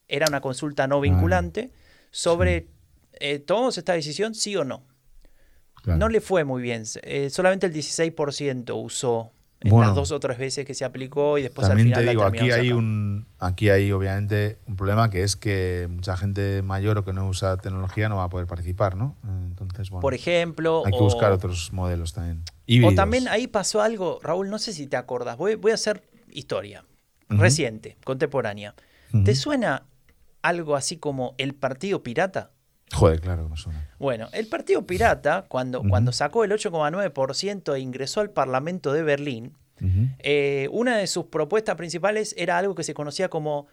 era 0.10 0.26
una 0.28 0.42
consulta 0.42 0.86
no 0.88 1.00
vinculante, 1.00 1.72
sobre, 2.12 2.68
eh, 3.22 3.40
¿tomamos 3.40 3.78
esta 3.78 3.94
decisión, 3.94 4.36
sí 4.36 4.56
o 4.58 4.66
no? 4.66 4.84
Claro. 5.82 6.00
No 6.00 6.10
le 6.10 6.20
fue 6.20 6.44
muy 6.44 6.62
bien, 6.62 6.84
eh, 7.04 7.30
solamente 7.30 7.68
el 7.68 7.74
16% 7.74 8.76
usó 8.76 9.32
en 9.62 9.70
Bueno. 9.72 9.88
las 9.88 9.96
dos 9.96 10.12
o 10.12 10.20
tres 10.20 10.38
veces 10.38 10.66
que 10.66 10.74
se 10.74 10.86
aplicó 10.86 11.38
y 11.38 11.42
después 11.44 11.68
También 11.68 11.88
al 11.88 11.94
final 11.94 12.02
te 12.02 12.06
la 12.06 12.12
digo, 12.12 12.24
aquí 12.24 12.52
hay 12.52 12.72
un, 12.72 13.26
aquí 13.40 13.70
hay 13.70 13.92
obviamente 13.92 14.60
un 14.68 14.76
problema 14.76 15.10
que 15.10 15.24
es 15.24 15.36
que 15.36 15.88
mucha 15.90 16.16
gente 16.18 16.62
mayor 16.62 16.98
o 16.98 17.06
que 17.06 17.14
no 17.14 17.28
usa 17.28 17.58
tecnología 17.58 18.10
no 18.10 18.18
va 18.18 18.26
a 18.26 18.30
poder 18.30 18.48
participar, 18.48 18.96
¿no? 18.96 19.16
Entonces, 19.24 19.90
bueno, 19.90 20.02
Por 20.02 20.14
ejemplo, 20.14 20.84
hay 20.86 20.92
que 20.92 21.00
o- 21.00 21.04
buscar 21.04 21.32
otros 21.32 21.72
modelos 21.74 22.14
también. 22.14 22.44
O 22.84 22.94
también 22.94 23.28
ahí 23.28 23.48
pasó 23.48 23.82
algo, 23.82 24.20
Raúl, 24.22 24.50
no 24.50 24.60
sé 24.60 24.74
si 24.74 24.88
te 24.88 24.98
acordás. 24.98 25.38
Voy, 25.38 25.56
voy 25.56 25.72
a 25.72 25.76
hacer 25.76 26.04
historia 26.32 26.84
reciente, 27.30 27.98
contemporánea. 28.04 28.76
¿Te 29.24 29.34
suena 29.36 29.84
algo 30.42 30.76
así 30.76 30.98
como 30.98 31.34
el 31.38 31.56
Partido 31.56 32.04
Pirata? 32.04 32.52
Joder, 32.94 33.20
claro 33.20 33.44
que 33.44 33.50
me 33.50 33.58
suena. 33.58 33.90
Bueno, 34.00 34.30
el 34.34 34.48
Partido 34.48 34.86
Pirata, 34.86 35.46
cuando, 35.48 35.82
cuando 35.84 36.12
sacó 36.12 36.44
el 36.44 36.52
8,9% 36.52 37.76
e 37.76 37.80
ingresó 37.80 38.22
al 38.22 38.30
Parlamento 38.30 38.94
de 38.94 39.04
Berlín, 39.04 39.54
eh, 40.20 40.70
una 40.72 40.98
de 40.98 41.08
sus 41.08 41.26
propuestas 41.26 41.76
principales 41.76 42.34
era 42.38 42.58
algo 42.58 42.76
que 42.76 42.84
se 42.84 42.94
conocía 42.94 43.30
como 43.30 43.68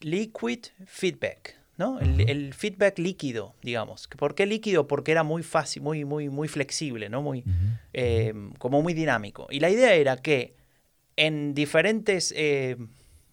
liquid 0.00 0.60
feedback, 0.86 1.56
¿no? 1.76 2.00
El, 2.00 2.54
feedback 2.54 2.98
líquido, 2.98 3.54
digamos. 3.62 4.08
¿Por 4.16 4.34
qué 4.34 4.46
líquido? 4.46 4.86
Porque 4.86 5.12
era 5.12 5.22
muy 5.22 5.42
fácil, 5.42 5.82
muy, 5.82 6.04
muy, 6.04 6.28
muy 6.28 6.48
flexible, 6.48 7.08
¿no? 7.08 7.22
Muy, 7.22 7.44
eh, 7.92 8.32
como 8.58 8.82
muy 8.82 8.94
dinámico. 8.94 9.46
Y 9.50 9.60
la 9.60 9.70
idea 9.70 9.94
era 9.94 10.16
que 10.16 10.54
en 11.16 11.54
diferentes 11.54 12.32
eh, 12.36 12.76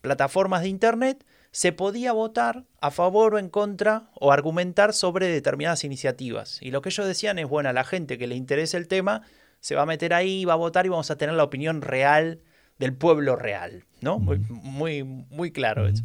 plataformas 0.01 0.61
de 0.61 0.69
Internet 0.69 1.25
se 1.51 1.71
podía 1.71 2.11
votar 2.11 2.65
a 2.79 2.91
favor 2.91 3.35
o 3.35 3.39
en 3.39 3.49
contra 3.49 4.09
o 4.13 4.31
argumentar 4.31 4.93
sobre 4.93 5.27
determinadas 5.27 5.83
iniciativas. 5.83 6.61
Y 6.61 6.71
lo 6.71 6.81
que 6.81 6.89
ellos 6.89 7.07
decían 7.07 7.39
es, 7.39 7.47
bueno, 7.47 7.69
a 7.69 7.73
la 7.73 7.83
gente 7.83 8.17
que 8.17 8.27
le 8.27 8.35
interese 8.35 8.77
el 8.77 8.87
tema 8.87 9.23
se 9.59 9.75
va 9.75 9.81
a 9.81 9.85
meter 9.85 10.13
ahí, 10.13 10.45
va 10.45 10.53
a 10.53 10.57
votar 10.57 10.85
y 10.85 10.89
vamos 10.89 11.11
a 11.11 11.17
tener 11.17 11.35
la 11.35 11.43
opinión 11.43 11.81
real 11.81 12.39
del 12.77 12.93
pueblo 12.93 13.35
real, 13.35 13.83
¿no? 13.99 14.19
Muy, 14.19 14.39
muy, 14.39 15.03
muy 15.03 15.51
claro 15.51 15.87
eso. 15.87 16.03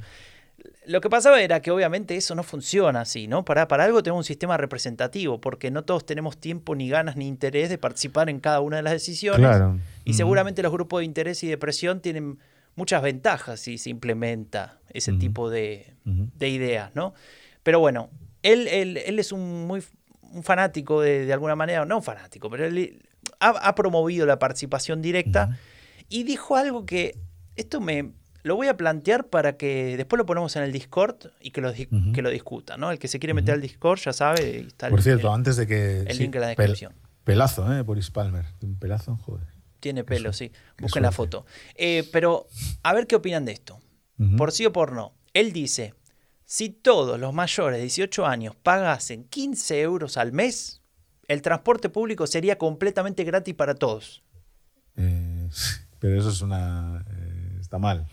Lo 0.86 1.00
que 1.00 1.08
pasaba 1.08 1.40
era 1.40 1.60
que 1.60 1.70
obviamente 1.70 2.16
eso 2.16 2.34
no 2.34 2.42
funciona 2.42 3.02
así, 3.02 3.28
¿no? 3.28 3.44
Para, 3.44 3.68
para 3.68 3.84
algo 3.84 4.02
tenemos 4.02 4.20
un 4.20 4.24
sistema 4.24 4.56
representativo, 4.56 5.40
porque 5.40 5.70
no 5.70 5.84
todos 5.84 6.04
tenemos 6.04 6.38
tiempo, 6.38 6.74
ni 6.74 6.88
ganas, 6.88 7.16
ni 7.16 7.28
interés 7.28 7.68
de 7.68 7.78
participar 7.78 8.28
en 8.28 8.40
cada 8.40 8.60
una 8.60 8.78
de 8.78 8.82
las 8.82 8.92
decisiones. 8.92 9.40
Claro. 9.40 9.78
Y 10.04 10.14
seguramente 10.14 10.62
los 10.62 10.72
grupos 10.72 11.00
de 11.00 11.04
interés 11.04 11.42
y 11.44 11.48
de 11.48 11.56
presión 11.56 12.00
tienen 12.00 12.38
muchas 12.76 13.02
ventajas 13.02 13.60
si 13.60 13.78
se 13.78 13.90
implementa 13.90 14.78
ese 14.90 15.12
tipo 15.12 15.50
de, 15.50 15.94
ideas, 16.40 16.90
¿no? 16.94 17.14
Pero 17.62 17.80
bueno, 17.80 18.10
él, 18.42 18.68
él, 18.68 18.96
él 18.98 19.18
es 19.18 19.32
un 19.32 19.66
muy 19.66 19.82
un 20.32 20.42
fanático 20.42 21.00
de, 21.00 21.26
de 21.26 21.32
alguna 21.32 21.54
manera, 21.54 21.84
no 21.86 21.96
un 21.98 22.02
fanático, 22.02 22.50
pero 22.50 22.64
él 22.66 23.02
ha, 23.38 23.50
ha 23.50 23.74
promovido 23.76 24.26
la 24.26 24.38
participación 24.40 25.00
directa 25.00 25.56
y 26.08 26.24
dijo 26.24 26.56
algo 26.56 26.84
que 26.86 27.16
esto 27.56 27.80
me 27.80 28.10
lo 28.42 28.56
voy 28.56 28.66
a 28.66 28.76
plantear 28.76 29.28
para 29.28 29.56
que 29.56 29.96
después 29.96 30.18
lo 30.18 30.26
ponemos 30.26 30.54
en 30.56 30.64
el 30.64 30.72
Discord 30.72 31.28
y 31.40 31.52
que 31.52 31.60
lo, 31.60 31.72
que 31.72 32.20
lo 32.20 32.30
discutan, 32.30 32.80
¿no? 32.80 32.90
El 32.90 32.98
que 32.98 33.06
se 33.08 33.18
quiere 33.20 33.32
meter 33.32 33.54
al 33.54 33.60
Discord 33.62 34.00
ya 34.00 34.12
sabe, 34.12 34.58
está 34.66 34.86
el- 34.88 34.90
Por 34.90 35.02
cierto, 35.02 35.28
el- 35.28 35.34
antes 35.34 35.56
de 35.56 35.66
que. 35.68 36.00
el 36.00 36.12
sí, 36.16 36.24
link 36.24 36.34
en 36.34 36.40
la 36.42 36.48
pel- 36.52 36.56
descripción. 36.56 36.92
pelazo, 37.22 37.72
¿eh? 37.72 37.80
Boris 37.82 38.10
Palmer. 38.10 38.44
Un 38.60 38.76
pelazo, 38.78 39.16
joder. 39.16 39.46
Tiene 39.84 40.02
pelo, 40.02 40.32
sí. 40.32 40.50
Busquen 40.78 41.02
la 41.02 41.12
foto. 41.12 41.44
Eh, 41.74 42.08
pero 42.10 42.48
a 42.82 42.94
ver 42.94 43.06
qué 43.06 43.16
opinan 43.16 43.44
de 43.44 43.52
esto. 43.52 43.82
Por 44.38 44.50
sí 44.50 44.64
o 44.64 44.72
por 44.72 44.92
no. 44.92 45.12
Él 45.34 45.52
dice, 45.52 45.92
si 46.46 46.70
todos 46.70 47.20
los 47.20 47.34
mayores 47.34 47.76
de 47.76 47.82
18 47.82 48.24
años 48.24 48.56
pagasen 48.56 49.24
15 49.24 49.82
euros 49.82 50.16
al 50.16 50.32
mes, 50.32 50.80
el 51.28 51.42
transporte 51.42 51.90
público 51.90 52.26
sería 52.26 52.56
completamente 52.56 53.24
gratis 53.24 53.54
para 53.54 53.74
todos. 53.74 54.22
Eh, 54.96 55.50
pero 55.98 56.18
eso 56.18 56.30
es 56.30 56.40
una. 56.40 57.04
eh, 57.10 57.58
está 57.60 57.78
mal. 57.78 58.06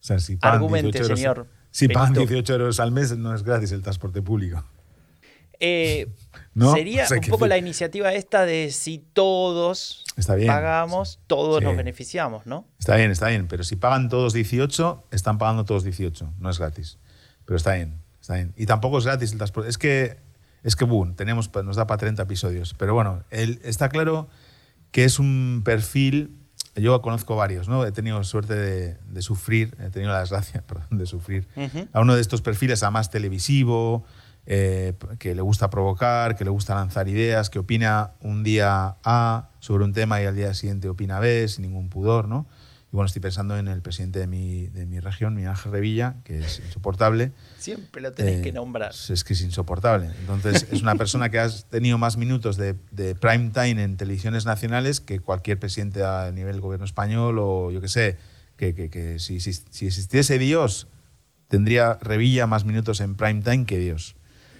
O 0.00 0.04
sea, 0.04 0.18
si 0.18 0.36
pagan 0.36 0.56
Argumente, 0.56 0.98
18 0.98 1.04
euros, 1.04 1.18
señor 1.20 1.46
Si 1.70 1.86
pagan 1.86 2.14
Benito. 2.14 2.30
18 2.32 2.52
euros 2.54 2.80
al 2.80 2.90
mes, 2.90 3.16
no 3.16 3.32
es 3.32 3.44
gratis 3.44 3.70
el 3.70 3.82
transporte 3.82 4.22
público. 4.22 4.64
Eh, 5.60 6.08
¿No? 6.54 6.74
Sería 6.74 7.04
O 7.04 7.06
sea, 7.06 7.18
un 7.18 7.24
poco 7.28 7.46
la 7.46 7.56
iniciativa 7.56 8.12
esta 8.12 8.44
de 8.44 8.70
si 8.72 8.98
todos 8.98 10.04
Está 10.16 10.34
bien. 10.34 10.48
pagamos, 10.48 11.18
todos 11.26 11.60
Sí. 11.60 11.64
nos 11.64 11.76
beneficiamos, 11.76 12.46
¿no? 12.46 12.66
Está 12.78 12.96
bien, 12.96 13.10
está 13.10 13.28
bien. 13.28 13.48
Pero 13.48 13.64
si 13.64 13.76
pagan 13.76 14.08
todos 14.10 14.32
18, 14.34 15.04
están 15.10 15.38
pagando 15.38 15.64
todos 15.64 15.82
18. 15.84 16.34
No 16.38 16.50
es 16.50 16.58
gratis. 16.58 16.98
Pero 17.46 17.56
está 17.56 17.72
bien, 17.74 18.02
está 18.20 18.34
bien. 18.34 18.52
Y 18.56 18.66
tampoco 18.66 18.98
es 18.98 19.04
gratis 19.06 19.32
el 19.32 19.38
transporte. 19.38 19.70
Es 19.70 19.78
que, 19.78 20.18
es 20.62 20.76
que 20.76 20.84
boom, 20.84 21.14
tenemos, 21.14 21.50
nos 21.64 21.76
da 21.76 21.86
para 21.86 21.98
30 21.98 22.22
episodios. 22.22 22.74
Pero 22.74 22.92
bueno, 22.94 23.24
está 23.30 23.88
claro 23.88 24.28
que 24.90 25.04
es 25.04 25.18
un 25.18 25.62
perfil. 25.64 26.36
Yo 26.76 27.00
conozco 27.02 27.34
varios, 27.36 27.68
¿no? 27.68 27.84
He 27.86 27.92
tenido 27.92 28.22
suerte 28.24 28.54
de, 28.54 28.96
de 29.06 29.22
sufrir, 29.22 29.76
he 29.80 29.90
tenido 29.90 30.12
la 30.12 30.20
desgracia, 30.20 30.62
perdón, 30.66 30.98
de 30.98 31.06
sufrir 31.06 31.46
a 31.94 32.00
uno 32.00 32.14
de 32.14 32.20
estos 32.20 32.40
perfiles, 32.42 32.82
además 32.82 33.10
televisivo, 33.10 34.04
eh, 34.46 34.94
que 35.18 35.34
le 35.34 35.42
gusta 35.42 35.70
provocar, 35.70 36.36
que 36.36 36.44
le 36.44 36.50
gusta 36.50 36.74
lanzar 36.74 37.08
ideas, 37.08 37.48
que 37.50 37.58
opina 37.58 38.12
un 38.20 38.42
día 38.42 38.96
A 39.04 39.50
sobre 39.60 39.84
un 39.84 39.92
tema 39.92 40.20
y 40.20 40.26
al 40.26 40.34
día 40.36 40.52
siguiente 40.54 40.88
opina 40.88 41.20
B 41.20 41.46
sin 41.48 41.62
ningún 41.62 41.88
pudor, 41.88 42.28
¿no? 42.28 42.46
Y 42.92 42.96
bueno, 42.96 43.06
estoy 43.06 43.22
pensando 43.22 43.56
en 43.56 43.68
el 43.68 43.80
presidente 43.80 44.18
de 44.18 44.26
mi, 44.26 44.66
de 44.66 44.84
mi 44.84 45.00
región, 45.00 45.34
Miguel 45.34 45.50
Ángel 45.52 45.72
Revilla, 45.72 46.16
que 46.24 46.40
es 46.40 46.58
insoportable. 46.58 47.32
Siempre 47.56 48.02
lo 48.02 48.12
tenés 48.12 48.40
Eh, 48.40 48.42
que 48.42 48.52
nombrar. 48.52 48.90
Es 49.08 49.24
que 49.24 49.32
es 49.32 49.40
insoportable. 49.40 50.10
Entonces, 50.20 50.66
es 50.70 50.82
una 50.82 50.96
persona 50.96 51.30
que 51.30 51.38
ha 51.38 51.48
tenido 51.70 51.96
más 51.96 52.18
minutos 52.18 52.58
de, 52.58 52.74
de 52.90 53.14
prime 53.14 53.50
time 53.54 53.82
en 53.82 53.96
televisiones 53.96 54.44
nacionales 54.44 55.00
que 55.00 55.20
cualquier 55.20 55.58
presidente 55.58 56.04
a 56.04 56.30
nivel 56.32 56.60
gobierno 56.60 56.84
español 56.84 57.38
o 57.38 57.70
yo 57.70 57.80
qué 57.80 57.88
sé, 57.88 58.18
que, 58.58 58.74
que- 58.74 58.90
que 58.90 59.18
si, 59.18 59.40
si- 59.40 59.54
si 59.54 59.86
existiese 59.86 60.38
Dios, 60.38 60.86
tendría 61.48 61.94
Revilla 62.02 62.46
más 62.46 62.64
minutos 62.66 63.00
en 63.00 63.14
prime 63.14 63.40
time 63.40 63.64
que 63.64 63.78
Dios. 63.78 64.16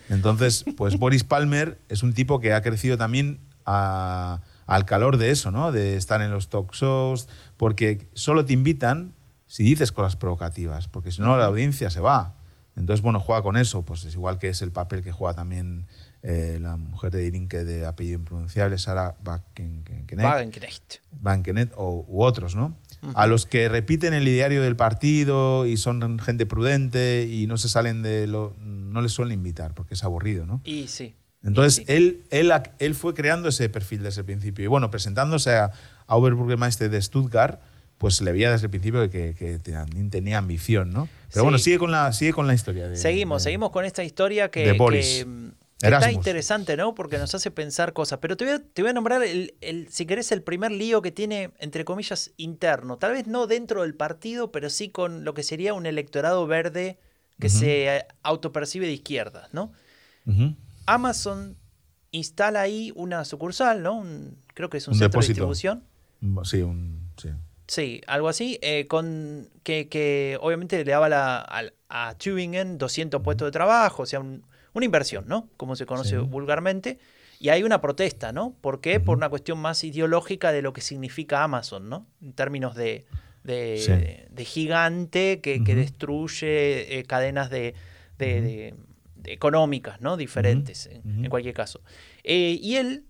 Entonces, 0.08 0.64
pues 0.76 0.98
Boris 0.98 1.24
Palmer 1.24 1.78
es 1.88 2.02
un 2.02 2.12
tipo 2.12 2.40
que 2.40 2.52
ha 2.52 2.62
crecido 2.62 2.96
también 2.98 3.38
a- 3.64 4.40
al 4.66 4.84
calor 4.84 5.16
de 5.16 5.30
eso, 5.30 5.50
¿no? 5.50 5.72
De 5.72 5.96
estar 5.96 6.20
en 6.22 6.30
los 6.30 6.48
talk 6.48 6.72
shows, 6.72 7.28
porque 7.56 8.08
solo 8.14 8.44
te 8.44 8.52
invitan 8.52 9.12
si 9.46 9.62
dices 9.64 9.92
cosas 9.92 10.16
provocativas, 10.16 10.88
porque 10.88 11.10
si 11.12 11.20
no 11.20 11.36
la 11.36 11.44
audiencia 11.46 11.90
se 11.90 12.00
va. 12.00 12.34
Entonces, 12.74 13.02
bueno, 13.02 13.20
juega 13.20 13.42
con 13.42 13.56
eso, 13.58 13.82
pues 13.82 14.04
es 14.04 14.14
igual 14.14 14.38
que 14.38 14.48
es 14.48 14.62
el 14.62 14.72
papel 14.72 15.02
que 15.02 15.12
juega 15.12 15.34
también 15.34 15.86
eh, 16.22 16.58
la 16.60 16.76
mujer 16.76 17.10
de 17.10 17.26
Irinque 17.26 17.64
de 17.64 17.84
apellido 17.84 18.18
impronunciable, 18.20 18.78
Sara 18.78 19.16
Wagenknecht. 19.26 21.00
Wagenknecht. 21.22 21.72
O, 21.76 22.04
u 22.08 22.22
otros, 22.22 22.54
¿no? 22.54 22.76
A 23.14 23.26
los 23.26 23.44
que 23.46 23.68
repiten 23.68 24.14
el 24.14 24.26
ideario 24.28 24.62
del 24.62 24.76
partido 24.76 25.66
y 25.66 25.76
son 25.76 26.18
gente 26.20 26.46
prudente 26.46 27.26
y 27.28 27.46
no 27.48 27.56
se 27.58 27.68
salen 27.68 28.02
de 28.02 28.26
lo. 28.28 28.54
No 28.92 29.00
les 29.02 29.12
suelen 29.12 29.34
invitar 29.38 29.74
porque 29.74 29.94
es 29.94 30.04
aburrido, 30.04 30.46
¿no? 30.46 30.60
Y 30.64 30.88
sí. 30.88 31.14
Entonces, 31.44 31.80
y 31.82 31.86
sí. 31.86 31.92
él, 31.92 32.22
él, 32.30 32.52
él 32.78 32.94
fue 32.94 33.14
creando 33.14 33.48
ese 33.48 33.68
perfil 33.68 34.02
desde 34.02 34.20
el 34.20 34.26
principio. 34.26 34.64
Y 34.64 34.68
bueno, 34.68 34.90
presentándose 34.90 35.54
a, 35.56 35.72
a 36.06 36.16
Oberbürgermeister 36.16 36.88
de 36.88 37.02
Stuttgart, 37.02 37.60
pues 37.98 38.20
le 38.20 38.32
veía 38.32 38.50
desde 38.52 38.66
el 38.66 38.70
principio 38.70 39.08
que, 39.10 39.34
que 39.34 39.58
también 39.58 40.10
tenía 40.10 40.38
ambición, 40.38 40.92
¿no? 40.92 41.08
Pero 41.30 41.40
Sí. 41.40 41.40
bueno, 41.42 41.58
sigue 41.58 41.78
con 41.78 41.90
la, 41.90 42.12
sigue 42.12 42.32
con 42.32 42.46
la 42.46 42.54
historia. 42.54 42.88
De, 42.88 42.96
Seguimos, 42.96 43.42
de- 43.42 43.44
seguimos 43.50 43.70
con 43.70 43.84
esta 43.84 44.04
historia 44.04 44.50
que, 44.50 44.66
de 44.66 44.72
Boris. 44.72 45.18
que, 45.18 45.24
mm, 45.24 45.52
está 45.82 46.12
interesante, 46.12 46.76
¿no? 46.76 46.94
Porque 46.94 47.18
nos 47.18 47.34
hace 47.34 47.50
pensar 47.50 47.92
cosas. 47.92 48.18
Pero 48.20 48.36
te 48.36 48.44
voy 48.44 48.54
a, 48.54 48.58
te 48.62 48.82
voy 48.82 48.90
a 48.90 48.94
nombrar, 48.94 49.22
el, 49.22 49.54
el- 49.60 49.88
si 49.88 50.06
querés, 50.06 50.30
el 50.32 50.42
primer 50.42 50.70
lío 50.72 51.00
que 51.02 51.10
tiene, 51.12 51.50
entre 51.58 51.84
comillas, 51.84 52.30
interno. 52.36 52.98
Tal 52.98 53.12
vez 53.12 53.26
no 53.26 53.46
dentro 53.48 53.82
del 53.82 53.94
partido, 53.94 54.52
pero 54.52 54.68
sí 54.70 54.90
con 54.90 55.24
lo 55.24 55.34
que 55.34 55.42
sería 55.42 55.74
un 55.74 55.86
electorado 55.86 56.46
verde 56.46 56.98
que 57.42 57.48
se 57.48 57.96
eh, 57.96 58.06
autopercibe 58.22 58.86
de 58.86 58.92
izquierda, 58.92 59.48
¿no? 59.52 59.72
Amazon 60.86 61.56
instala 62.10 62.60
ahí 62.60 62.92
una 62.94 63.24
sucursal, 63.24 63.82
¿no? 63.82 63.94
Un- 63.94 64.36
creo 64.54 64.68
que 64.68 64.78
es 64.78 64.86
un, 64.88 64.92
Un 64.94 64.98
centro 64.98 65.08
depósito. 65.20 65.46
de 65.46 65.50
distribución. 65.50 65.84
Sí, 66.44 66.62
un, 66.62 67.08
sí. 67.16 67.28
Sí, 67.66 68.00
algo 68.06 68.28
así, 68.28 68.58
eh, 68.62 68.86
con 68.86 69.48
que, 69.62 69.88
que 69.88 70.36
obviamente 70.40 70.84
le 70.84 70.90
daba 70.90 71.08
la, 71.08 71.38
al- 71.40 71.74
a 71.88 72.14
Tübingen 72.18 72.76
200 72.78 73.22
puestos 73.22 73.46
de 73.46 73.52
trabajo, 73.52 74.02
o 74.02 74.06
sea, 74.06 74.20
un- 74.20 74.44
una 74.74 74.84
inversión, 74.84 75.24
¿no? 75.26 75.48
Como 75.56 75.76
se 75.76 75.86
conoce 75.86 76.10
Sí. 76.10 76.16
vulgarmente. 76.16 76.98
Y 77.38 77.48
hay 77.48 77.62
una 77.64 77.80
protesta, 77.80 78.32
¿no? 78.32 78.54
¿Por 78.60 78.80
qué? 78.80 79.00
Por 79.00 79.16
una 79.16 79.28
cuestión 79.28 79.58
más 79.58 79.82
ideológica 79.84 80.52
de 80.52 80.62
lo 80.62 80.72
que 80.72 80.80
significa 80.80 81.42
Amazon, 81.42 81.88
¿no? 81.88 82.06
En 82.20 82.32
términos 82.34 82.74
de, 82.76 83.04
de, 83.44 83.78
Sí. 83.78 83.92
de- 83.92 84.26
de 84.30 84.44
gigante 84.44 85.40
que, 85.40 85.62
que 85.64 85.74
destruye 85.74 86.98
eh, 86.98 87.04
cadenas 87.04 87.50
de, 87.50 87.74
de- 88.18 88.74
económicas, 89.24 90.00
¿no? 90.00 90.16
Diferentes, 90.16 90.86
en, 90.86 91.28
cualquier 91.28 91.54
caso. 91.54 91.80
Eh, 92.24 92.58
y 92.60 92.76
él, 92.76 93.04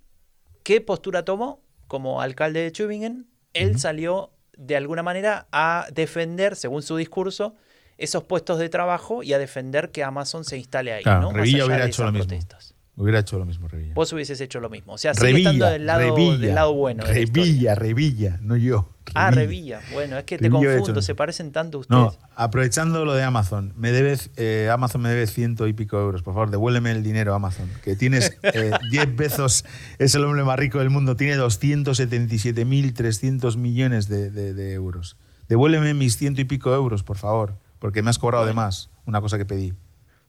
¿qué 0.62 0.80
postura 0.80 1.24
tomó 1.24 1.62
como 1.88 2.20
alcalde 2.20 2.60
de 2.60 2.70
Tübingen? 2.70 3.26
Él 3.54 3.78
salió 3.78 4.32
de 4.56 4.76
alguna 4.76 5.02
manera 5.02 5.46
a 5.52 5.86
defender, 5.92 6.56
según 6.56 6.82
su 6.82 6.96
discurso, 6.96 7.54
esos 7.98 8.24
puestos 8.24 8.58
de 8.58 8.68
trabajo 8.68 9.22
y 9.22 9.32
a 9.32 9.38
defender 9.38 9.90
que 9.90 10.02
Amazon 10.02 10.44
se 10.44 10.56
instale 10.58 10.92
ahí. 10.92 11.02
Claro, 11.02 11.20
¿no? 11.22 11.26
Más 11.30 11.36
Revilla 11.36 11.56
allá 11.58 11.66
hubiera 11.66 11.84
de 11.84 11.88
hecho 11.90 12.02
esas 12.02 12.06
lo 12.06 12.12
mismo. 12.12 12.28
protestas. 12.28 12.71
Hubiera 12.94 13.20
hecho 13.20 13.38
lo 13.38 13.46
mismo, 13.46 13.68
Revilla. 13.68 13.94
Vos 13.94 14.12
hubieses 14.12 14.38
hecho 14.42 14.60
lo 14.60 14.68
mismo. 14.68 14.92
O 14.92 14.98
sea, 14.98 15.14
sigue 15.14 15.38
estando 15.38 15.64
del 15.66 15.86
lado, 15.86 16.14
del 16.14 16.54
lado 16.54 16.74
bueno. 16.74 17.04
de. 17.04 17.12
Revilla, 17.14 17.74
Revilla, 17.74 18.38
no 18.42 18.54
yo. 18.56 18.90
Ah, 19.14 19.30
Revilla. 19.30 19.80
Bueno, 19.94 20.18
es 20.18 20.24
que 20.24 20.36
te 20.36 20.50
confundo, 20.50 21.00
se 21.00 21.14
parecen 21.14 21.52
tanto 21.52 21.78
ustedes. 21.78 21.98
No, 21.98 22.14
aprovechando 22.36 23.06
lo 23.06 23.14
de 23.14 23.22
Amazon, 23.22 23.72
me 23.76 23.92
debes, 23.92 24.30
eh, 24.36 24.68
Amazon 24.70 25.00
me 25.00 25.08
debe 25.08 25.26
ciento 25.26 25.66
y 25.66 25.72
pico 25.72 25.98
euros. 25.98 26.22
Por 26.22 26.34
favor, 26.34 26.50
devuélveme 26.50 26.90
el 26.92 27.02
dinero, 27.02 27.34
Amazon. 27.34 27.66
Que 27.82 27.96
tienes 27.96 28.36
eh, 28.42 28.72
10 28.90 29.16
Bezos, 29.16 29.64
es 29.98 30.14
el 30.14 30.22
hombre 30.24 30.44
más 30.44 30.58
rico 30.58 30.78
del 30.78 30.90
mundo, 30.90 31.16
tiene 31.16 31.38
277.300 31.38 33.56
millones 33.56 34.08
de, 34.08 34.30
de- 34.30 34.54
de 34.54 34.72
euros. 34.74 35.16
Devuélveme 35.48 35.94
mis 35.94 36.16
ciento 36.16 36.40
y 36.40 36.44
pico 36.44 36.72
euros, 36.74 37.02
por 37.02 37.18
favor, 37.18 37.58
porque 37.78 38.02
me 38.02 38.10
has 38.10 38.18
cobrado 38.18 38.46
de 38.46 38.52
más 38.52 38.90
una 39.06 39.20
cosa 39.20 39.38
que 39.38 39.44
pedí. 39.44 39.72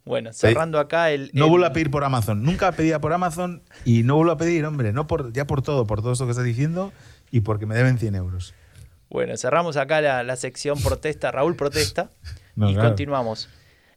Bueno, 0.05 0.33
cerrando 0.33 0.79
acá 0.79 1.11
el. 1.11 1.29
No 1.33 1.45
el- 1.45 1.49
vuelvo 1.51 1.65
a 1.65 1.73
pedir 1.73 1.89
por 1.89 2.03
Amazon. 2.03 2.43
Nunca 2.43 2.71
pedía 2.73 2.99
por 2.99 3.13
Amazon 3.13 3.63
y 3.85 4.03
no 4.03 4.15
vuelvo 4.17 4.33
a 4.33 4.37
pedir, 4.37 4.65
hombre. 4.65 4.91
No 4.91 5.07
por, 5.07 5.31
ya 5.31 5.47
por 5.47 5.61
todo, 5.61 5.85
por 5.87 6.01
todo 6.01 6.11
esto 6.13 6.25
que 6.25 6.31
estás 6.31 6.45
diciendo 6.45 6.91
y 7.31 7.39
porque 7.41 7.65
me 7.65 7.75
deben 7.75 7.97
100 7.97 8.15
euros. 8.15 8.53
Bueno, 9.09 9.37
cerramos 9.37 9.77
acá 9.77 10.01
la, 10.01 10.23
la 10.23 10.35
sección 10.35 10.81
protesta. 10.81 11.31
Raúl 11.31 11.55
protesta. 11.55 12.09
No, 12.55 12.69
y 12.69 12.73
claro. 12.75 12.89
continuamos. 12.89 13.49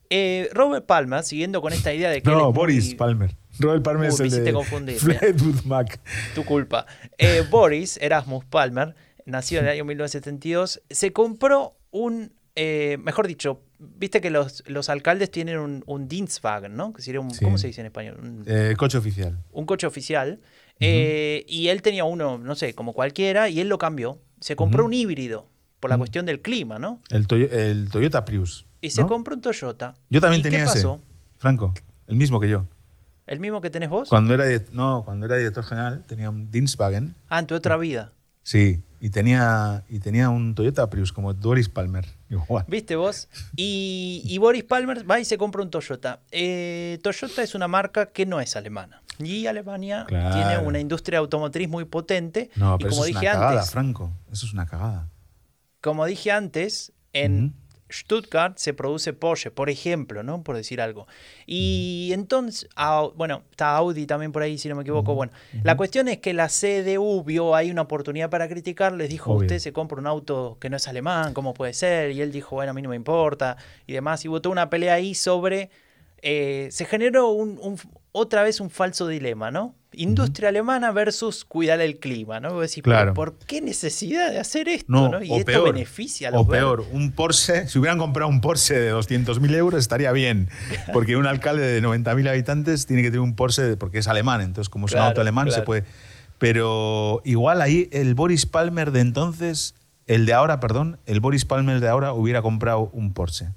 Eh, 0.08 0.48
Robert 0.54 0.86
Palma, 0.86 1.22
siguiendo 1.22 1.60
con 1.60 1.74
esta 1.74 1.92
idea 1.92 2.08
de 2.08 2.22
que. 2.22 2.30
No, 2.30 2.44
muy- 2.44 2.52
Boris 2.54 2.94
Palmer. 2.94 3.36
Robert 3.58 3.82
Palmer 3.82 4.08
es 4.08 4.18
me 4.18 4.24
el 4.24 4.26
hiciste 4.28 4.44
de 4.46 4.52
confundir, 4.54 4.98
Mac. 5.66 6.00
Tu 6.34 6.42
culpa. 6.44 6.86
Eh, 7.18 7.42
Boris 7.50 7.98
Erasmus 8.00 8.46
Palmer, 8.46 8.94
nacido 9.26 9.60
en 9.60 9.66
el 9.66 9.72
año 9.74 9.84
1972, 9.84 10.80
se 10.88 11.12
compró 11.12 11.76
un. 11.90 12.32
eh, 12.54 12.96
mejor 13.02 13.26
dicho, 13.26 13.60
viste 13.78 14.20
que 14.20 14.30
los, 14.30 14.62
los 14.66 14.88
alcaldes 14.88 15.30
tienen 15.30 15.58
un, 15.58 15.82
un 15.86 16.08
Dienstwagen, 16.08 16.76
¿no? 16.76 16.92
Que 16.92 17.02
sería 17.02 17.20
un, 17.20 17.30
Sí. 17.30 17.44
¿Cómo 17.44 17.58
se 17.58 17.66
dice 17.68 17.80
en 17.80 17.86
español? 17.86 18.18
Un, 18.22 18.44
Eh, 18.46 18.74
coche 18.76 18.98
oficial. 18.98 19.38
un 19.52 19.66
coche 19.66 19.86
oficial. 19.86 20.40
eh, 20.80 21.44
y 21.48 21.68
él 21.68 21.80
tenía 21.82 22.04
uno, 22.04 22.38
no 22.38 22.54
sé, 22.54 22.74
como 22.74 22.92
cualquiera, 22.92 23.48
y 23.48 23.60
él 23.60 23.68
lo 23.68 23.78
cambió. 23.78 24.18
Se 24.40 24.56
compró 24.56 24.84
un 24.84 24.92
híbrido 24.92 25.48
por 25.80 25.88
la 25.90 25.96
cuestión 25.98 26.26
del 26.26 26.40
clima, 26.42 26.78
¿no? 26.78 27.00
El, 27.10 27.26
el 27.50 27.88
Toyota 27.90 28.24
Prius. 28.24 28.66
Y 28.80 28.90
se 28.90 29.06
compró 29.06 29.34
un 29.34 29.40
Toyota. 29.40 29.94
Yo 30.10 30.20
también 30.20 30.40
¿Y 30.40 30.42
tenía 30.42 30.58
qué 30.60 30.64
ese. 30.64 30.74
pasó? 30.74 31.00
Franco, 31.38 31.72
el 32.06 32.16
mismo 32.16 32.38
que 32.40 32.48
yo. 32.48 32.66
¿El 33.26 33.40
mismo 33.40 33.60
que 33.60 33.70
tenés 33.70 33.88
vos? 33.88 34.08
Cuando 34.08 34.34
era, 34.34 34.44
no, 34.72 35.02
cuando 35.04 35.26
era 35.26 35.36
director 35.36 35.64
general 35.64 36.04
tenía 36.06 36.30
un 36.30 36.50
Dienstwagen. 36.50 37.14
Ah, 37.28 37.40
en 37.40 37.46
tu 37.46 37.54
otra 37.54 37.76
vida. 37.76 38.12
Sí, 38.42 38.80
y 39.00 39.10
tenía, 39.10 39.84
y 39.88 39.98
tenía 39.98 40.30
un 40.30 40.54
Toyota 40.54 40.88
Prius 40.90 41.12
como 41.12 41.34
Doris 41.34 41.68
Palmer. 41.68 42.06
Igual. 42.30 42.64
¿Viste 42.68 42.96
vos? 42.96 43.28
Y, 43.56 44.22
y 44.24 44.38
Boris 44.38 44.64
Palmer 44.64 45.08
va 45.08 45.20
y 45.20 45.24
se 45.24 45.38
compra 45.38 45.62
un 45.62 45.70
Toyota. 45.70 46.20
Eh, 46.30 46.98
Toyota 47.02 47.42
es 47.42 47.54
una 47.54 47.68
marca 47.68 48.06
que 48.06 48.26
no 48.26 48.40
es 48.40 48.56
alemana. 48.56 49.02
Y 49.18 49.46
Alemania 49.46 50.04
Claro. 50.06 50.34
tiene 50.34 50.58
una 50.66 50.78
industria 50.78 51.18
automotriz 51.20 51.68
muy 51.68 51.84
potente. 51.86 52.50
No, 52.56 52.74
y 52.74 52.78
pero 52.78 52.90
como 52.90 53.02
eso 53.04 53.10
es 53.10 53.14
dije 53.14 53.26
una 53.26 53.32
cagada, 53.32 53.52
antes, 53.60 53.70
Franco. 53.70 54.12
Eso 54.30 54.46
es 54.46 54.52
una 54.52 54.66
cagada. 54.66 55.08
como 55.80 56.04
dije 56.06 56.30
antes, 56.32 56.92
en. 57.12 57.54
Stuttgart 57.90 58.58
se 58.58 58.74
produce 58.74 59.12
Porsche, 59.12 59.50
por 59.50 59.70
ejemplo, 59.70 60.22
¿no? 60.22 60.42
Por 60.42 60.56
decir 60.56 60.80
algo. 60.80 61.06
Y 61.46 62.10
entonces, 62.12 62.68
Au- 62.76 63.12
bueno, 63.14 63.42
está 63.50 63.76
Audi 63.76 64.06
también 64.06 64.32
por 64.32 64.42
ahí, 64.42 64.58
si 64.58 64.68
no 64.68 64.74
me 64.74 64.82
equivoco. 64.82 65.14
Bueno, 65.14 65.32
la 65.62 65.76
cuestión 65.76 66.08
es 66.08 66.18
que 66.18 66.34
la 66.34 66.48
CDU 66.48 67.22
vio 67.24 67.54
ahí 67.54 67.70
una 67.70 67.82
oportunidad 67.82 68.28
para 68.30 68.48
criticar, 68.48 68.92
les 68.92 69.08
dijo, 69.08 69.32
Obvio. 69.32 69.42
usted 69.46 69.58
se 69.58 69.72
compra 69.72 69.98
un 70.00 70.06
auto 70.06 70.58
que 70.60 70.68
no 70.70 70.76
es 70.76 70.88
alemán, 70.88 71.32
¿cómo 71.34 71.54
puede 71.54 71.72
ser? 71.72 72.10
Y 72.10 72.20
él 72.20 72.32
dijo, 72.32 72.56
bueno, 72.56 72.70
a 72.70 72.74
mí 72.74 72.82
no 72.82 72.88
me 72.90 72.96
importa, 72.96 73.56
y 73.86 73.92
demás. 73.92 74.24
Y 74.24 74.28
toda 74.28 74.50
una 74.50 74.68
pelea 74.70 74.94
ahí 74.94 75.14
sobre... 75.14 75.70
eh, 76.22 76.68
se 76.72 76.84
generó 76.86 77.28
un, 77.30 77.58
un- 77.62 77.78
otra 78.18 78.42
vez 78.42 78.60
un 78.60 78.70
falso 78.70 79.06
dilema, 79.08 79.50
¿no? 79.50 79.74
Industria 79.92 80.48
alemana 80.50 80.90
versus 80.90 81.44
cuidar 81.44 81.80
el 81.80 81.98
clima, 81.98 82.40
¿no? 82.40 82.52
Vos 82.54 82.62
decís, 82.68 82.82
Claro. 82.82 83.12
¿por 83.14 83.38
qué 83.38 83.60
necesidad 83.60 84.30
de 84.30 84.38
hacer 84.38 84.68
esto? 84.68 84.86
No, 84.90 85.08
¿no? 85.08 85.22
Y 85.22 85.30
o 85.30 85.36
esto 85.36 85.46
peor, 85.46 85.72
beneficia 85.74 86.28
a 86.28 86.30
los 86.30 86.40
O 86.40 86.44
verdes. 86.44 86.60
peor, 86.60 86.84
un 86.92 87.12
Porsche. 87.12 87.66
Si 87.68 87.78
hubieran 87.78 87.98
comprado 87.98 88.28
un 88.30 88.40
Porsche 88.40 88.74
de 88.78 88.92
200.000 88.92 89.54
euros 89.54 89.80
estaría 89.80 90.12
bien. 90.12 90.48
Porque 90.92 91.16
un 91.16 91.26
alcalde 91.26 91.62
de 91.66 91.82
90.000 91.82 92.28
habitantes 92.28 92.86
tiene 92.86 93.02
que 93.02 93.08
tener 93.08 93.20
un 93.20 93.34
Porsche 93.36 93.62
de- 93.62 93.76
porque 93.76 93.98
es 93.98 94.08
alemán. 94.08 94.40
Entonces, 94.40 94.68
como 94.70 94.86
es 94.86 94.92
Claro, 94.92 95.04
un 95.04 95.08
auto 95.08 95.20
alemán, 95.20 95.46
claro. 95.46 95.60
se 95.62 95.64
puede. 95.66 95.84
Pero 96.38 97.22
igual 97.24 97.62
ahí 97.62 97.88
el 97.92 98.14
Boris 98.14 98.44
Palmer 98.46 98.90
de 98.90 99.00
entonces, 99.00 99.74
el 100.06 100.26
de 100.26 100.32
ahora, 100.34 100.60
perdón, 100.60 100.98
el 101.06 101.20
Boris 101.20 101.44
Palmer 101.44 101.80
de 101.80 101.88
ahora 101.88 102.12
hubiera 102.12 102.42
comprado 102.42 102.90
un 102.92 103.12
Porsche. 103.14 103.48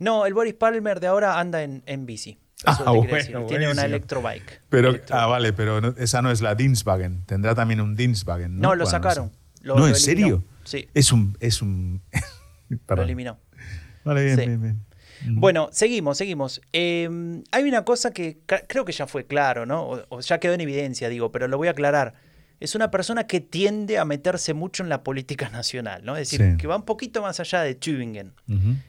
No, 0.00 0.26
el 0.26 0.34
Boris 0.34 0.54
Palmer 0.54 0.98
de 1.00 1.06
ahora 1.06 1.38
anda 1.38 1.62
en, 1.62 1.82
en 1.86 2.06
bici. 2.06 2.38
Ah, 2.64 2.92
bueno. 2.92 3.46
Tiene 3.46 3.70
una 3.70 3.84
electrobike. 3.84 4.62
Pero, 4.70 4.90
Electro- 4.90 5.16
ah, 5.16 5.26
vale, 5.26 5.52
pero 5.52 5.80
no- 5.80 5.94
esa 5.98 6.22
no 6.22 6.30
es 6.30 6.40
la 6.40 6.54
Dienstwagen. 6.54 7.22
Tendrá 7.26 7.54
también 7.54 7.80
un 7.80 7.94
Dienstwagen. 7.96 8.56
No, 8.58 8.68
No, 8.70 8.74
lo 8.76 8.86
sacaron. 8.86 9.32
Lo- 9.62 9.74
no, 9.74 9.80
lo 9.80 9.86
¿en 9.88 9.94
eliminó. 9.94 9.98
serio? 10.04 10.44
Sí, 10.64 10.88
Es 10.94 11.12
un. 11.12 11.36
Es 11.40 11.60
un 11.62 12.00
lo 12.88 13.02
eliminó. 13.02 13.38
Vale, 14.04 14.24
bien, 14.24 14.38
Sí. 14.38 14.46
bien, 14.46 14.62
bien. 14.62 14.84
Mm. 15.26 15.40
Bueno, 15.40 15.68
seguimos, 15.72 16.18
seguimos. 16.18 16.60
Eh, 16.72 17.08
hay 17.50 17.64
una 17.64 17.84
cosa 17.84 18.10
que 18.12 18.38
creo 18.68 18.84
que 18.84 18.92
ya 18.92 19.06
fue 19.06 19.26
claro, 19.26 19.64
¿no? 19.66 19.82
O, 19.82 20.04
o 20.08 20.20
ya 20.20 20.38
quedó 20.38 20.52
en 20.54 20.60
evidencia, 20.60 21.08
digo, 21.08 21.32
pero 21.32 21.48
lo 21.48 21.56
voy 21.58 21.68
a 21.68 21.72
aclarar. 21.72 22.14
Es 22.60 22.74
una 22.74 22.90
persona 22.90 23.26
que 23.26 23.40
tiende 23.40 23.98
a 23.98 24.04
meterse 24.04 24.54
mucho 24.54 24.82
en 24.82 24.88
la 24.88 25.02
política 25.02 25.48
nacional, 25.50 26.04
¿no? 26.04 26.16
Es 26.16 26.30
decir, 26.30 26.52
Sí. 26.52 26.56
que 26.56 26.66
va 26.66 26.76
un 26.76 26.84
poquito 26.84 27.20
más 27.22 27.40
allá 27.40 27.62
de 27.62 27.74
Tübingen. 27.74 28.34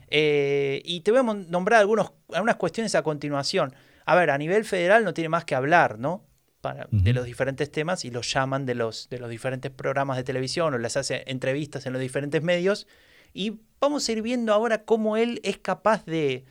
Eh, 0.10 0.82
y 0.86 1.02
te 1.02 1.12
voy 1.12 1.20
a 1.22 1.24
nombrar 1.50 1.82
algunos, 1.82 2.12
algunas 2.34 2.56
cuestiones 2.56 2.96
a 2.96 3.02
continuación. 3.04 3.74
A 4.06 4.16
ver, 4.16 4.30
a 4.30 4.38
nivel 4.38 4.66
federal 4.66 5.04
no 5.04 5.14
tiene 5.14 5.30
más 5.30 5.46
que 5.46 5.56
hablar, 5.56 5.98
¿no? 6.00 6.24
Para, 6.62 6.88
De 6.92 7.14
los 7.14 7.26
diferentes 7.26 7.72
temas 7.72 8.06
y 8.06 8.12
los 8.12 8.32
llaman 8.34 8.66
de 8.66 8.74
los, 8.76 9.08
de 9.10 9.20
los 9.20 9.30
diferentes 9.30 9.72
programas 9.72 10.18
de 10.18 10.24
televisión 10.24 10.74
o 10.74 10.78
les 10.80 10.98
hace 10.98 11.24
entrevistas 11.28 11.86
en 11.86 11.94
los 11.94 12.02
diferentes 12.02 12.42
medios. 12.42 12.88
Y 13.34 13.60
vamos 13.80 14.08
a 14.08 14.12
ir 14.14 14.22
viendo 14.24 14.52
ahora 14.54 14.84
cómo 14.84 15.16
él 15.18 15.40
es 15.44 15.58
capaz 15.60 16.06
de, 16.06 16.44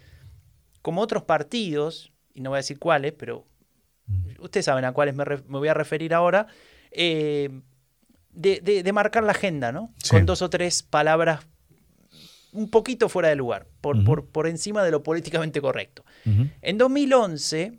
como 0.82 1.00
otros 1.00 1.24
partidos, 1.24 2.12
y 2.32 2.42
no 2.42 2.50
voy 2.50 2.58
a 2.58 2.58
decir 2.58 2.78
cuáles, 2.78 3.12
pero 3.12 3.44
ustedes 4.38 4.66
saben 4.66 4.84
a 4.84 4.92
cuáles 4.92 5.14
me 5.16 5.24
voy 5.48 5.68
a 5.68 5.74
referir 5.74 6.12
ahora, 6.14 6.46
eh, 6.94 7.50
de, 8.30 8.60
de- 8.60 8.82
de 8.82 8.92
marcar 8.92 9.22
la 9.24 9.32
agenda, 9.32 9.72
¿no? 9.72 9.92
Sí. 10.02 10.10
Con 10.10 10.26
dos 10.26 10.42
o 10.42 10.50
tres 10.50 10.82
palabras 10.82 11.40
un 12.52 12.70
poquito 12.70 13.08
fuera 13.08 13.28
de 13.28 13.34
lugar, 13.36 13.66
por, 13.80 14.04
por, 14.04 14.26
por 14.26 14.46
encima 14.46 14.84
de 14.84 14.92
lo 14.92 15.02
políticamente 15.02 15.60
correcto. 15.60 16.04
Ujú. 16.24 16.46
En 16.62 16.78
2011, 16.78 17.78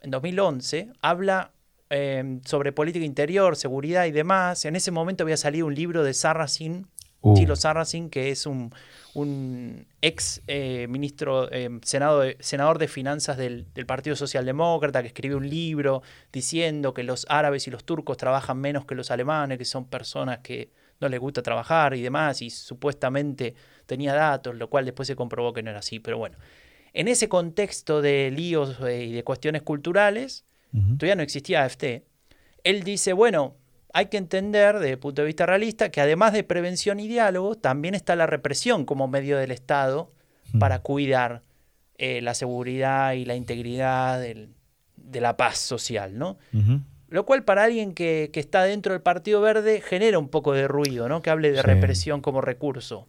en 0.00 0.10
2011 0.10 0.88
habla 1.02 1.52
eh, 1.90 2.40
sobre 2.46 2.72
política 2.72 3.04
interior, 3.04 3.56
seguridad 3.56 4.06
y 4.06 4.12
demás. 4.12 4.64
En 4.64 4.74
ese 4.74 4.90
momento 4.90 5.22
había 5.22 5.36
salido 5.36 5.66
un 5.66 5.74
libro 5.74 6.02
de 6.02 6.14
Sarrazin, 6.14 6.86
Uh. 7.26 7.34
Thilo 7.34 7.56
Sarrazin, 7.56 8.08
que 8.10 8.30
es 8.30 8.46
un, 8.46 8.72
un 9.14 9.86
ex 10.00 10.42
eh, 10.46 10.86
ministro, 10.88 11.50
eh, 11.50 11.68
senado 11.82 12.20
de- 12.20 12.36
senador 12.40 12.78
de 12.78 12.88
finanzas 12.88 13.36
del, 13.36 13.66
del 13.74 13.86
Partido 13.86 14.14
Socialdemócrata, 14.14 15.02
que 15.02 15.08
escribió 15.08 15.36
un 15.36 15.48
libro 15.48 16.02
diciendo 16.32 16.94
que 16.94 17.02
los 17.02 17.26
árabes 17.28 17.66
y 17.66 17.70
los 17.70 17.84
turcos 17.84 18.16
trabajan 18.16 18.58
menos 18.58 18.84
que 18.84 18.94
los 18.94 19.10
alemanes, 19.10 19.58
que 19.58 19.64
son 19.64 19.86
personas 19.86 20.38
que 20.38 20.70
no 21.00 21.08
les 21.08 21.20
gusta 21.20 21.42
trabajar 21.42 21.94
y 21.94 22.02
demás, 22.02 22.40
y 22.42 22.50
supuestamente 22.50 23.54
tenía 23.86 24.14
datos, 24.14 24.54
lo 24.54 24.70
cual 24.70 24.84
después 24.84 25.06
se 25.06 25.16
comprobó 25.16 25.52
que 25.52 25.62
no 25.62 25.70
era 25.70 25.80
así, 25.80 25.98
pero 25.98 26.18
bueno. 26.18 26.38
En 26.92 27.08
ese 27.08 27.28
contexto 27.28 28.00
de 28.00 28.30
líos 28.30 28.78
eh, 28.80 29.04
y 29.04 29.12
de 29.12 29.22
cuestiones 29.24 29.62
culturales, 29.62 30.44
todavía 30.98 31.16
no 31.16 31.22
existía 31.22 31.64
AFT, 31.64 32.04
él 32.64 32.82
dice, 32.82 33.12
bueno, 33.12 33.56
hay 33.92 34.06
que 34.06 34.16
entender 34.16 34.74
desde 34.78 34.92
el 34.92 34.98
punto 34.98 35.22
de 35.22 35.26
vista 35.26 35.46
realista 35.46 35.90
que 35.90 36.00
además 36.00 36.32
de 36.32 36.44
prevención 36.44 37.00
y 37.00 37.08
diálogo, 37.08 37.54
también 37.56 37.94
está 37.94 38.14
la 38.16 38.26
represión 38.26 38.84
como 38.84 39.08
medio 39.08 39.38
del 39.38 39.50
Estado 39.50 40.12
Mm. 40.52 40.58
para 40.58 40.78
cuidar 40.80 41.42
eh, 41.98 42.20
la 42.20 42.34
seguridad 42.34 43.12
y 43.14 43.24
la 43.24 43.34
integridad 43.36 44.20
del- 44.20 44.50
de 44.96 45.20
la 45.20 45.36
paz 45.36 45.56
social, 45.58 46.18
¿no? 46.18 46.36
Lo 47.08 47.24
cual 47.24 47.42
para 47.44 47.64
alguien 47.64 47.94
que, 47.94 48.30
que 48.32 48.40
está 48.40 48.64
dentro 48.64 48.92
del 48.92 49.00
Partido 49.00 49.40
Verde 49.40 49.80
genera 49.80 50.18
un 50.18 50.28
poco 50.28 50.52
de 50.52 50.68
ruido, 50.68 51.08
¿no? 51.08 51.22
Que 51.22 51.30
hable 51.30 51.50
de 51.52 51.56
Sí. 51.58 51.62
represión 51.66 52.20
como 52.20 52.40
recurso. 52.42 53.08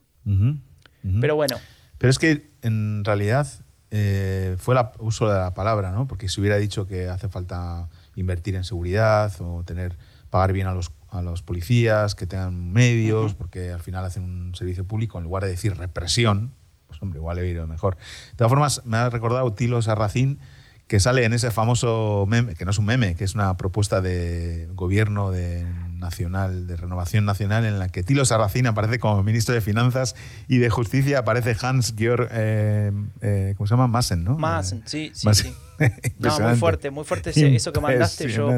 Pero 1.21 1.35
bueno, 1.35 1.57
Pero 1.97 2.11
es 2.11 2.19
que 2.19 2.49
en 2.61 3.03
realidad 3.03 3.47
eh, 3.91 4.55
fue 4.59 4.75
el 4.75 4.85
uso 4.99 5.27
de 5.29 5.37
la 5.39 5.53
palabra, 5.53 5.91
¿no? 5.91 6.07
Porque 6.07 6.27
si 6.29 6.39
hubiera 6.41 6.57
dicho 6.57 6.85
que 6.87 7.07
hace 7.07 7.27
falta 7.29 7.89
invertir 8.15 8.55
en 8.55 8.63
seguridad 8.63 9.31
o 9.39 9.63
tener 9.63 9.95
pagar 10.37 10.53
bien 10.53 10.67
a 10.67 10.73
los, 10.73 10.91
a 11.09 11.23
los 11.23 11.41
policías, 11.41 12.13
que 12.13 12.27
tengan 12.27 12.71
medios, 12.71 13.33
porque 13.33 13.71
al 13.71 13.81
final 13.81 14.05
hacen 14.05 14.23
un 14.23 14.53
servicio 14.53 14.85
público, 14.85 15.17
en 15.17 15.23
lugar 15.23 15.43
de 15.43 15.49
decir 15.49 15.75
represión, 15.75 16.53
pues 16.85 17.01
hombre, 17.01 17.17
igual 17.17 17.39
he 17.39 17.49
ido 17.49 17.65
mejor. 17.65 17.95
De 17.95 18.35
todas 18.35 18.51
formas, 18.51 18.83
me 18.85 18.97
ha 18.97 19.09
recordado 19.09 19.51
Tilo 19.53 19.81
Sarracín, 19.81 20.37
que 20.85 20.99
sale 20.99 21.25
en 21.25 21.33
ese 21.33 21.49
famoso 21.49 22.25
meme, 22.29 22.53
que 22.53 22.65
no 22.65 22.71
es 22.71 22.77
un 22.77 22.85
meme, 22.85 23.15
que 23.15 23.23
es 23.23 23.33
una 23.33 23.57
propuesta 23.57 23.99
de 23.99 24.69
gobierno 24.75 25.31
de 25.31 25.65
nacional, 25.95 26.67
de 26.67 26.77
renovación 26.77 27.25
nacional, 27.25 27.65
en 27.65 27.79
la 27.79 27.89
que 27.89 28.03
Tilo 28.03 28.23
Sarracín 28.23 28.67
aparece 28.67 28.99
como 28.99 29.23
ministro 29.23 29.55
de 29.55 29.61
Finanzas 29.61 30.15
y 30.47 30.59
de 30.59 30.69
Justicia 30.69 31.17
aparece 31.17 31.57
Hans 31.59 31.95
Georg, 31.97 32.29
eh, 32.31 32.91
eh, 33.21 33.55
¿cómo 33.57 33.65
se 33.65 33.73
llama? 33.73 33.87
Massen, 33.87 34.23
¿no? 34.23 34.37
Massen, 34.37 34.83
sí, 34.85 35.09
sí. 35.15 35.27
sí. 35.33 35.51
no, 36.19 36.39
muy 36.41 36.55
fuerte, 36.57 36.91
muy 36.91 37.05
fuerte 37.05 37.31
eso 37.55 37.73
que 37.73 37.79
mandaste. 37.79 38.29
Yo, 38.29 38.51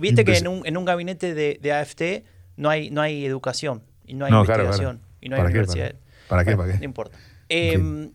Viste 0.00 0.24
que 0.24 0.36
en 0.36 0.48
un, 0.48 0.66
en 0.66 0.76
un 0.76 0.84
gabinete 0.84 1.34
de, 1.34 1.58
de, 1.60 1.72
AFT 1.72 2.02
no 2.56 2.70
hay, 2.70 2.90
no 2.90 3.00
hay 3.00 3.24
educación 3.24 3.82
y 4.04 4.14
no 4.14 4.26
hay 4.26 4.32
investigación 4.32 5.00
y 5.20 5.28
no 5.28 5.36
hay 5.36 5.42
universidad. 5.42 5.94
¿Para, 6.28 6.44
qué? 6.44 6.56
¿Para 6.56 6.72
qué? 6.72 6.78
No 6.78 6.84
importa. 6.84 7.18
Eh, 7.48 8.10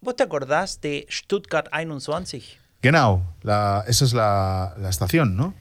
¿Vos 0.00 0.16
te 0.16 0.22
acordás 0.22 0.80
de 0.80 1.06
Stuttgart 1.10 1.68
21? 1.72 2.24
Genau, 2.82 3.36
la, 3.42 3.84
esa 3.86 4.04
es 4.04 4.12
la, 4.12 4.74
la 4.78 4.88
estación, 4.88 5.36
¿no? 5.36 5.54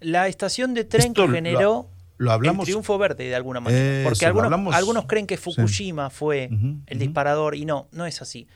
la 0.00 0.26
estación 0.28 0.74
de 0.74 0.84
tren 0.84 1.14
que 1.14 1.26
generó 1.28 1.88
el 2.18 2.58
triunfo 2.60 2.98
verde 2.98 3.24
de 3.24 3.34
alguna 3.34 3.58
manera. 3.60 4.06
Porque 4.08 4.26
algunos, 4.26 4.74
algunos, 4.74 5.06
creen 5.06 5.26
que 5.26 5.38
Fukushima 5.38 6.10
fue 6.10 6.50
el 6.86 6.98
disparador 6.98 7.54
y 7.54 7.64
no, 7.64 7.88
no 7.92 8.04
es 8.06 8.20
así. 8.22 8.48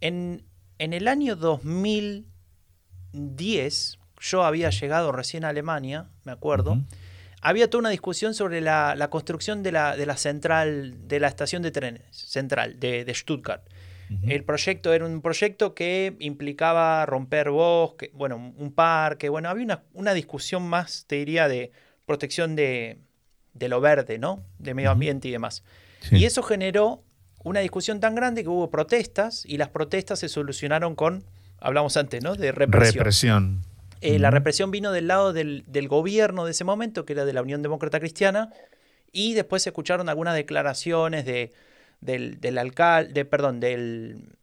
En, 0.00 0.42
en, 0.78 0.92
el 0.92 1.08
año 1.08 1.36
2010, 1.36 3.98
yo 4.26 4.44
había 4.44 4.70
llegado 4.70 5.12
recién 5.12 5.44
a 5.44 5.48
Alemania, 5.48 6.08
me 6.24 6.32
acuerdo, 6.32 6.82
había 7.40 7.70
toda 7.70 7.80
una 7.80 7.90
discusión 7.90 8.34
sobre 8.34 8.60
la, 8.60 9.08
construcción 9.10 9.62
de 9.62 9.72
la, 9.72 9.96
de 9.96 10.06
la, 10.06 10.16
central, 10.16 11.06
de 11.06 11.20
la 11.20 11.28
estación 11.28 11.62
de 11.62 11.70
trenes 11.70 12.02
central 12.10 12.80
de, 12.80 13.04
de 13.04 13.14
Stuttgart. 13.14 13.62
El 14.22 14.44
proyecto 14.44 14.92
era 14.92 15.04
un 15.04 15.20
proyecto 15.20 15.74
que 15.74 16.14
implicaba 16.20 17.04
romper 17.06 17.50
bosque, 17.50 18.10
bueno, 18.14 18.54
un 18.56 18.72
parque, 18.72 19.28
bueno, 19.28 19.48
había 19.48 19.82
una, 19.94 20.14
discusión 20.14 20.62
más, 20.62 21.06
te 21.08 21.16
diría, 21.16 21.48
de 21.48 21.72
protección 22.04 22.54
de, 22.54 22.98
lo 23.58 23.80
verde, 23.80 24.18
¿no? 24.18 24.44
De 24.58 24.74
medio 24.74 24.92
ambiente 24.92 25.26
y 25.28 25.32
demás. 25.32 25.64
Y 26.12 26.24
eso 26.24 26.42
generó 26.44 27.02
una 27.42 27.60
discusión 27.60 27.98
tan 27.98 28.14
grande 28.14 28.42
que 28.42 28.48
hubo 28.48 28.70
protestas 28.70 29.44
y 29.44 29.56
las 29.56 29.70
protestas 29.70 30.20
se 30.20 30.28
solucionaron 30.28 30.94
con, 30.94 31.24
hablamos 31.58 31.96
antes, 31.96 32.22
¿no? 32.22 32.36
De 32.36 32.52
represión. 32.52 32.94
Represión. 32.94 33.62
Eh, 34.00 34.18
la 34.18 34.30
represión 34.30 34.70
vino 34.70 34.92
del 34.92 35.08
lado 35.08 35.32
del, 35.32 35.64
del, 35.66 35.88
gobierno 35.88 36.44
de 36.44 36.50
ese 36.50 36.64
momento, 36.64 37.04
que 37.04 37.14
era 37.14 37.24
de 37.24 37.32
la 37.32 37.42
Unión 37.42 37.62
Demócrata 37.62 37.98
Cristiana, 37.98 38.52
y 39.12 39.34
después 39.34 39.62
se 39.62 39.70
escucharon 39.70 40.08
algunas 40.08 40.34
declaraciones 40.34 41.24
de 41.24 41.52
del, 42.00 42.58
alcalde, 42.58 43.24
perdón, 43.24 43.60
del, 43.60 44.36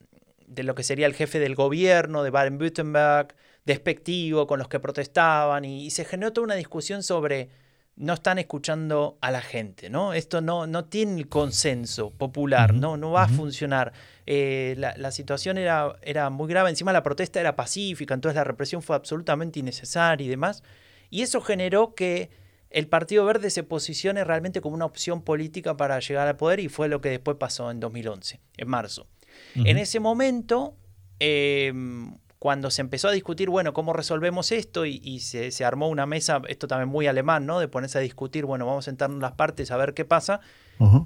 de 0.47 0.63
lo 0.63 0.75
que 0.75 0.83
sería 0.83 1.05
el 1.05 1.13
jefe 1.13 1.39
del 1.39 1.55
gobierno 1.55 2.23
de 2.23 2.31
Baden-Württemberg, 2.31 3.35
despectivo 3.65 4.47
con 4.47 4.59
los 4.59 4.67
que 4.67 4.79
protestaban, 4.79 5.65
y, 5.65 5.89
se 5.89 6.05
generó 6.05 6.33
toda 6.33 6.45
una 6.45 6.55
discusión 6.55 7.03
sobre 7.03 7.49
no 7.95 8.13
están 8.13 8.39
escuchando 8.39 9.17
a 9.21 9.29
la 9.29 9.41
gente, 9.41 9.89
¿no? 9.89 10.13
Esto 10.13 10.41
no, 10.41 10.65
no 10.65 10.85
tiene 10.85 11.19
el 11.19 11.29
consenso 11.29 12.09
popular, 12.09 12.73
no, 12.73 12.97
no 12.97 13.11
va 13.11 13.23
a 13.23 13.27
funcionar. 13.27 13.93
Eh, 14.25 14.75
la, 14.77 15.11
situación 15.11 15.57
era, 15.57 15.95
era 16.01 16.29
muy 16.29 16.47
grave, 16.47 16.69
encima 16.69 16.91
la 16.91 17.03
protesta 17.03 17.39
era 17.39 17.55
pacífica, 17.55 18.13
entonces 18.13 18.35
la 18.35 18.43
represión 18.43 18.81
fue 18.81 18.95
absolutamente 18.95 19.59
innecesaria 19.59 20.25
y 20.25 20.29
demás. 20.29 20.63
Y 21.09 21.21
eso 21.21 21.41
generó 21.41 21.93
que 21.93 22.31
el 22.71 22.87
Partido 22.87 23.23
Verde 23.25 23.51
se 23.51 23.61
posicione 23.61 24.23
realmente 24.23 24.59
como 24.59 24.73
una 24.75 24.85
opción 24.85 25.21
política 25.21 25.77
para 25.77 25.99
llegar 25.99 26.27
al 26.27 26.35
poder 26.35 26.59
y 26.59 26.69
fue 26.69 26.87
lo 26.87 27.01
que 27.01 27.09
después 27.09 27.37
pasó 27.37 27.69
en 27.69 27.79
2011, 27.79 28.41
en 28.57 28.67
marzo. 28.67 29.07
En 29.55 29.77
ese 29.77 29.99
momento, 29.99 30.75
em, 31.19 32.17
cuando 32.43 32.69
se 32.71 32.81
empezó 32.81 33.07
a 33.07 33.13
discutir, 33.13 33.49
bueno, 33.49 33.71
¿cómo 33.71 33.93
resolvemos 33.93 34.51
esto? 34.51 34.85
Y, 34.85 35.21
se, 35.21 35.63
armó 35.63 35.87
una 35.87 36.05
mesa, 36.05 36.41
esto 36.49 36.67
también 36.67 36.89
muy 36.89 37.07
alemán, 37.07 37.45
¿no? 37.45 37.57
De 37.57 37.69
ponerse 37.69 37.99
a 37.99 38.01
discutir, 38.01 38.43
bueno, 38.43 38.65
vamos 38.65 38.83
a 38.85 38.91
sentarnos 38.91 39.21
las 39.21 39.31
partes 39.31 39.71
a 39.71 39.77
ver 39.77 39.93
qué 39.93 40.03
pasa. 40.03 40.41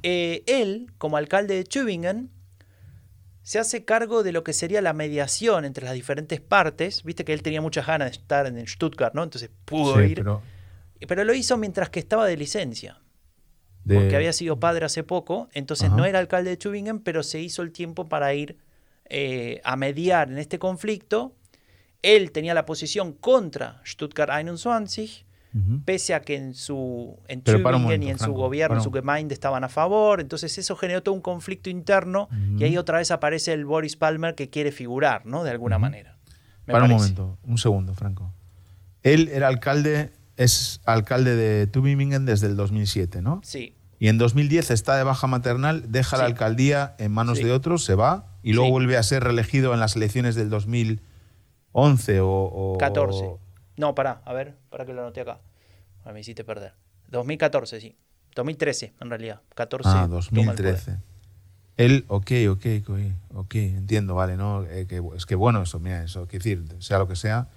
Eh, 0.02 0.42
él, 0.48 0.92
como 0.98 1.16
alcalde 1.16 1.54
de 1.54 1.64
Tübingen, 1.64 2.32
se 3.44 3.60
hace 3.60 3.86
cargo 3.86 4.24
de 4.24 4.32
lo 4.32 4.44
que 4.44 4.52
sería 4.52 4.82
la 4.82 4.94
mediación 4.94 5.64
entre 5.64 5.86
las 5.86 5.94
diferentes 5.94 6.42
partes. 6.42 7.04
Viste 7.04 7.24
que 7.24 7.34
él 7.34 7.44
tenía 7.44 7.62
muchas 7.62 7.86
ganas 7.86 8.10
de 8.10 8.18
estar 8.18 8.48
en 8.48 8.68
Stuttgart, 8.68 9.14
¿no? 9.14 9.22
Entonces 9.22 9.52
pudo 9.66 10.02
ir. 10.02 10.26
Pero 11.08 11.24
lo 11.24 11.36
hizo 11.36 11.56
mientras 11.56 11.92
que 11.92 12.00
estaba 12.00 12.26
de 12.26 12.36
licencia. 12.36 13.00
Porque 13.86 14.16
había 14.16 14.34
sido 14.34 14.60
padre 14.60 14.88
hace 14.88 15.04
poco, 15.04 15.50
entonces 15.54 15.92
no 15.92 16.04
era 16.04 16.18
alcalde 16.18 16.50
de 16.50 16.58
Tübingen, 16.58 16.98
pero 16.98 17.22
se 17.22 17.40
hizo 17.42 17.62
el 17.62 17.72
tiempo 17.72 18.10
para 18.10 18.34
ir 18.34 18.58
eh, 19.10 19.62
a 19.64 19.76
mediar 19.76 20.32
en 20.32 20.38
este 20.38 20.60
conflicto. 20.60 21.36
Él 22.02 22.32
tenía 22.32 22.54
la 22.54 22.66
posición 22.66 23.14
contra 23.14 23.82
Stuttgart 23.86 24.32
21, 24.32 25.82
pese 25.84 26.14
a 26.14 26.22
que 26.22 26.36
en 26.36 26.54
su 26.54 27.18
en 27.28 27.42
Tübingen 27.42 28.04
y 28.04 28.10
en 28.10 28.20
su 28.20 28.34
gobierno, 28.34 28.78
en 28.78 28.84
su 28.84 28.92
Gemeinde 28.92 29.34
estaban 29.34 29.64
a 29.64 29.70
favor. 29.70 30.22
Entonces 30.22 30.58
eso 30.58 30.76
generó 30.76 31.02
todo 31.02 31.16
un 31.16 31.22
conflicto 31.22 31.70
interno 31.70 32.30
y 32.58 32.64
ahí 32.64 32.78
otra 32.78 33.00
vez 33.00 33.12
aparece 33.12 33.54
el 33.54 33.66
Boris 33.66 33.96
Palmer 33.96 34.36
que 34.36 34.50
quiere 34.50 34.72
figurar, 34.72 35.26
¿no? 35.26 35.44
De 35.44 35.50
alguna 35.50 35.80
manera. 35.80 36.18
para 36.66 36.86
un 36.86 36.92
momento, 36.92 37.38
un 37.44 37.58
segundo, 37.58 37.94
Franco. 37.94 38.32
Él 39.04 39.30
era 39.30 39.48
alcalde 39.48 40.12
es 40.38 40.82
alcalde 40.86 41.36
de 41.36 41.68
Tübingen 41.68 42.26
desde 42.26 42.48
el 42.48 42.56
2007, 42.56 43.22
¿no? 43.22 43.42
Sí. 43.44 43.74
Y 44.00 44.08
en 44.08 44.20
2010 44.20 44.70
está 44.70 44.96
de 44.96 45.04
baja 45.04 45.26
maternal, 45.26 45.92
deja 45.92 46.18
la 46.18 46.26
alcaldía 46.26 46.96
en 47.00 47.12
manos 47.12 47.40
de 47.40 47.52
otros, 47.52 47.84
se 47.84 47.96
va 47.96 48.37
y 48.44 48.54
luego 48.54 48.72
vuelve 48.72 48.98
a 48.98 49.04
ser 49.04 49.24
reelegido 49.24 49.74
en 49.74 49.80
las 49.80 49.96
elecciones 49.96 50.36
del 50.36 50.50
2011 50.50 52.20
o, 52.22 52.78
14. 52.80 53.32
No, 53.78 53.96
pará, 53.96 54.22
a 54.26 54.34
ver, 54.34 54.56
para 54.70 54.86
que 54.86 54.94
lo 54.94 55.02
anote 55.02 55.22
acá. 55.22 55.40
Me 56.12 56.22
hiciste 56.22 56.44
perder. 56.44 56.74
2014, 57.10 57.82
sí. 57.82 57.98
2013, 58.36 58.94
en 59.02 59.10
realidad. 59.10 59.42
14. 59.56 59.90
Ah, 59.92 60.08
2013. 60.08 60.98
Él, 61.78 62.06
ok, 62.08 62.32
ok, 62.50 62.66
ok, 62.82 63.00
ok, 63.36 63.56
entiendo, 63.56 64.16
vale, 64.16 64.36
¿no? 64.36 64.64
Eh, 64.64 64.88
que, 64.88 65.02
es 65.16 65.26
que 65.28 65.36
bueno 65.36 65.62
eso, 65.62 65.80
mira, 65.80 66.04
eso, 66.04 66.28
quiere 66.28 66.44
decir, 66.44 66.76
sea 66.80 66.98
lo 66.98 67.08
que 67.08 67.16
sea, 67.16 67.50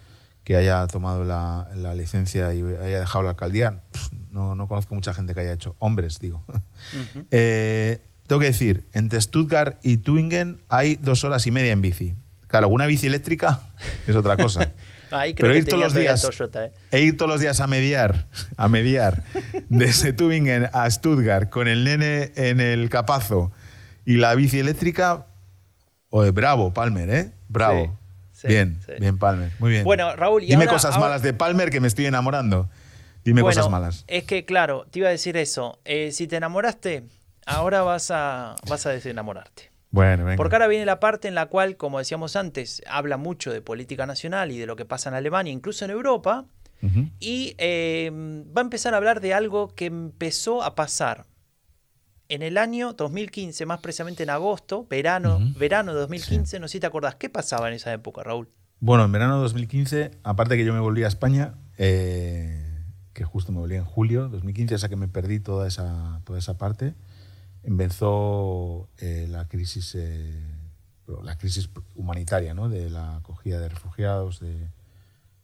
que 0.45 0.57
haya 0.57 0.87
tomado 0.89 1.25
la, 1.25 1.69
licencia 1.95 2.53
y 2.53 2.63
haya 2.63 3.01
dejado 3.01 3.25
la 3.25 3.31
alcaldía. 3.31 3.83
No, 4.31 4.55
no, 4.55 4.69
conozco 4.69 4.95
mucha 4.95 5.15
gente 5.15 5.35
que 5.35 5.41
haya 5.41 5.53
hecho. 5.53 5.75
Hombres, 5.79 6.19
digo. 6.19 6.45
Eh, 7.31 8.01
tengo 8.31 8.39
que 8.39 8.47
decir, 8.47 8.85
entre 8.93 9.21
Stuttgart 9.21 9.81
y 9.83 9.97
Tübingen 9.97 10.61
hay 10.69 10.95
dos 10.95 11.25
horas 11.25 11.49
y 11.49 11.51
media 11.51 11.73
en 11.73 11.83
bici. 11.83 12.15
Claro, 12.47 12.69
una 12.69 12.87
bici 12.87 13.09
eléctrica 13.09 13.59
es 14.07 14.15
otra 14.15 14.37
cosa. 14.37 14.71
Pero 15.11 15.57
ir 15.57 15.65
todos 15.65 15.83
los 15.83 15.95
días 15.95 16.25
¿eh? 16.55 16.73
e 16.93 17.01
ir 17.01 17.17
todos 17.17 17.29
los 17.29 17.41
días 17.41 17.59
a 17.59 17.67
mediar, 17.67 18.29
a 18.57 18.69
mediar 18.69 19.25
desde 19.69 20.13
Tübingen 20.13 20.69
a 20.73 20.89
Stuttgart 20.89 21.51
con 21.51 21.67
el 21.67 21.83
nene 21.83 22.31
en 22.37 22.61
el 22.61 22.89
capazo 22.89 23.51
y 24.05 24.19
la 24.19 24.37
bici 24.37 24.61
eléctrica, 24.61 25.27
oye, 26.11 26.31
bravo, 26.31 26.73
Palmer, 26.73 27.11
¿eh? 27.11 27.33
Bravo 27.49 27.99
bien, 28.45 28.79
bien, 29.01 29.19
Palmer. 29.19 29.51
Muy 29.59 29.73
bien. 29.73 29.83
Bueno, 29.83 30.15
Raúl, 30.15 30.47
Dime 30.47 30.69
cosas 30.69 30.97
malas 31.01 31.23
de 31.23 31.33
Palmer 31.33 31.71
que 31.71 31.81
me 31.81 31.89
estoy 31.89 32.07
enamorando. 32.07 32.71
Dime 33.25 33.43
cosas 33.43 33.69
malas. 33.69 34.05
Es 34.07 34.23
que, 34.23 34.45
claro, 34.45 34.87
te 34.89 35.01
iba 35.01 35.09
a 35.09 35.11
decir 35.11 35.37
eso. 35.37 35.81
Eh, 35.85 36.13
si 36.13 36.29
te 36.29 36.37
enamoraste, 36.37 37.03
ahora 37.51 37.83
vas 37.83 38.11
a, 38.11 38.57
vas 38.69 38.87
a 38.87 38.91
desenamorarte. 38.91 39.71
Bueno, 39.91 40.25
venga. 40.25 40.37
Porque 40.37 40.55
ahora 40.55 40.69
viene 40.69 40.85
la 40.85 41.01
parte 41.01 41.29
en 41.29 41.35
la 41.35 41.47
cual, 41.47 41.77
como 41.77 41.99
decíamos 41.99 42.37
antes, 42.37 42.83
habla 42.87 43.17
mucho 43.17 43.53
de 43.53 43.61
política 43.61 44.07
nacional 44.07 44.53
y 44.53 44.59
de 44.59 44.67
lo 44.67 44.77
que 44.77 44.85
pasa 44.85 45.09
en 45.09 45.17
Alemania, 45.17 45.53
incluso 45.53 45.85
en 45.85 45.91
Europa. 45.91 46.47
Y 47.19 47.55
eh, 47.59 48.11
va 48.57 48.63
a 48.63 48.65
empezar 48.65 48.95
a 48.95 48.97
hablar 48.97 49.21
de 49.21 49.35
algo 49.35 49.75
que 49.75 49.85
empezó 49.85 50.63
a 50.63 50.75
pasar 50.75 51.27
en 52.31 52.43
el 52.43 52.57
año 52.57 52.95
2015, 52.95 53.67
más 53.67 53.81
precisamente 53.81 54.23
en 54.23 54.31
agosto, 54.31 54.87
verano, 54.89 55.41
verano 55.59 55.93
de 55.93 56.01
2015, 56.01 56.61
no 56.61 56.69
sé 56.69 56.73
si 56.73 56.81
te 56.81 56.87
acordás, 56.87 57.17
¿qué 57.17 57.29
pasaba 57.29 57.69
en 57.69 57.75
esa 57.75 57.93
época, 57.93 58.23
Raúl? 58.23 58.49
Bueno, 58.79 59.05
en 59.05 59.13
verano 59.13 59.37
de 59.37 59.43
2015, 59.43 60.13
aparte 60.23 60.57
que 60.57 60.65
yo 60.65 60.73
me 60.73 60.79
volví 60.79 61.03
a 61.03 61.09
España, 61.09 61.57
eh, 61.77 62.87
que 63.13 63.25
justo 63.25 63.51
me 63.53 63.59
volví 63.59 63.75
en 63.75 63.85
julio 63.85 64.25
de 64.25 64.31
2015, 64.31 64.77
o 64.77 64.79
sea 64.79 64.89
que 64.89 64.97
me 64.97 65.09
perdí 65.09 65.41
toda 65.41 65.67
esa, 65.67 66.23
toda 66.25 66.39
esa 66.39 66.57
parte, 66.57 66.95
empezó 67.63 68.89
eh, 68.99 69.27
la 69.29 69.47
crisis 69.49 69.95
eh, 69.95 70.57
la 71.23 71.37
crisis 71.37 71.69
humanitaria, 71.97 72.55
¿no? 72.55 72.69
De 72.69 72.89
la 72.89 73.17
acogida 73.17 73.59
de 73.59 73.69
refugiados 73.69 74.39
de, 74.41 74.69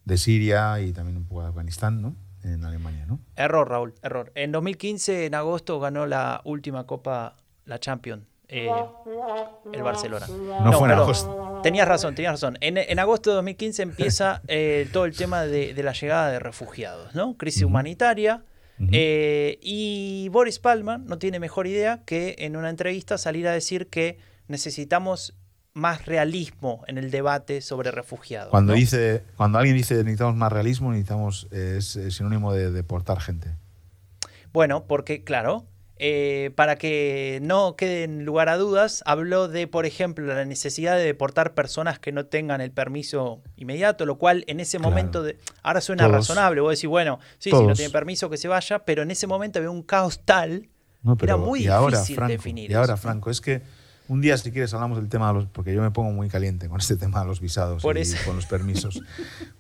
de 0.05 0.19
Siria 0.19 0.81
y 0.81 0.93
también 0.93 1.17
un 1.17 1.25
poco 1.25 1.43
de 1.43 1.49
Afganistán, 1.49 2.01
¿no? 2.01 2.14
en 2.47 2.64
Alemania, 2.64 3.05
¿no? 3.07 3.19
Error, 3.35 3.69
Raúl, 3.69 3.95
error. 4.03 4.33
En 4.35 4.53
2015, 4.53 5.27
en 5.27 5.35
agosto, 5.35 5.81
ganó 5.81 6.07
la 6.07 6.41
última 6.45 6.87
Copa, 6.87 7.35
la 7.64 7.79
Champions, 7.79 8.25
eh, 8.49 8.71
el 9.73 9.83
Barcelona. 9.83 10.27
No, 10.29 10.73
fue 10.73 10.89
en 10.89 10.95
agosto. 10.95 11.61
Tenías 11.62 11.89
razón, 11.89 12.14
tenías 12.14 12.35
razón. 12.35 12.57
En, 12.61 12.79
en 12.79 12.99
agosto 12.99 13.31
de 13.31 13.37
2015 13.37 13.83
empieza 13.83 14.43
eh, 14.47 14.89
todo 14.93 15.05
el 15.05 15.17
tema 15.17 15.43
de, 15.43 15.75
de 15.75 15.83
la 15.83 15.93
llegada 15.93 16.31
de 16.31 16.39
refugiados, 16.39 17.14
¿no? 17.14 17.37
Crisis 17.37 17.64
Ujú. 17.64 17.73
Eh, 18.79 19.59
y 19.62 20.29
Boris 20.31 20.59
Palmer 20.59 21.01
no 21.01 21.18
tiene 21.18 21.41
mejor 21.41 21.66
idea 21.66 22.03
que 22.05 22.37
en 22.39 22.57
una 22.57 22.70
entrevista 22.70 23.18
salir 23.18 23.49
a 23.49 23.53
decir 23.53 23.89
que 23.89 24.18
necesitamos 24.49 25.35
más 25.72 26.07
realismo 26.07 26.85
en 26.87 26.97
el 26.97 27.11
debate 27.11 27.61
sobre 27.61 27.91
refugiados. 27.91 28.51
Cuando, 28.51 28.72
¿no? 28.72 28.79
dice, 28.79 29.22
cuando 29.37 29.59
alguien 29.59 29.77
dice 29.77 29.97
necesitamos 29.97 30.37
más 30.37 30.53
realismo, 30.53 30.91
necesitamos 30.91 31.49
eh, 31.51 31.77
es, 31.79 31.97
es 31.97 32.14
sinónimo 32.14 32.53
de 32.53 32.70
deportar 32.70 33.20
gente. 33.20 33.55
Bueno, 34.53 34.85
porque 34.87 35.22
claro, 35.22 35.66
eh, 35.99 36.51
para 36.57 36.77
que 36.77 37.39
no 37.43 37.75
quede 37.77 38.05
en 38.05 38.25
lugar 38.25 38.49
a 38.49 38.57
dudas, 38.57 39.03
habló 39.07 39.49
de, 39.49 39.67
por 39.67 39.87
ejemplo, 39.87 40.27
la 40.27 40.45
necesidad 40.45 40.97
de 40.97 41.05
deportar 41.05 41.55
personas 41.55 41.99
que 41.99 42.13
no 42.13 42.27
tengan 42.27 42.61
el 42.61 42.71
permiso 42.71 43.43
inmediato, 43.57 44.05
lo 44.07 44.17
cual 44.19 44.45
en 44.47 44.61
ese 44.61 44.77
Claro. 44.79 44.91
momento, 44.91 45.23
de, 45.23 45.39
ahora 45.63 45.81
suena 45.81 46.05
Todos. 46.05 46.17
razonable, 46.17 46.61
vos 46.61 46.73
decís, 46.77 46.89
bueno, 46.89 47.19
sí, 47.39 47.51
si 47.51 47.57
no 47.67 47.73
tiene 47.73 47.91
permiso 47.91 48.29
que 48.29 48.37
se 48.37 48.49
vaya, 48.49 48.81
pero 48.81 49.03
en 49.03 49.11
ese 49.11 49.27
momento 49.27 49.59
había 49.59 49.71
un 49.71 49.83
caos 49.83 50.21
tal, 50.25 50.69
No, 51.03 51.17
Era 51.23 51.37
muy 51.37 51.67
ahora, 51.69 51.99
difícil 51.99 52.17
Franco, 52.17 52.33
definir 52.33 52.71
Y 52.71 52.75
ahora. 52.75 52.97
Franco, 52.97 53.31
es 53.31 53.41
que 53.41 53.63
un 54.09 54.21
día, 54.21 54.37
si 54.37 54.51
quieres, 54.53 54.73
hablamos 54.75 54.99
del 54.99 55.09
tema 55.09 55.29
de 55.29 55.35
los. 55.35 55.47
Porque 55.47 55.75
yo 55.75 55.83
me 55.83 55.91
pongo 55.91 56.13
muy 56.13 56.29
caliente 56.29 56.69
con 56.69 56.81
este 56.81 56.97
tema 56.99 57.21
de 57.21 57.27
los 57.27 57.41
visados 57.41 57.83
Por 57.83 57.99
y 57.99 58.03
eso. 58.03 58.17
con 58.25 58.37
los 58.37 58.47
permisos. 58.47 59.03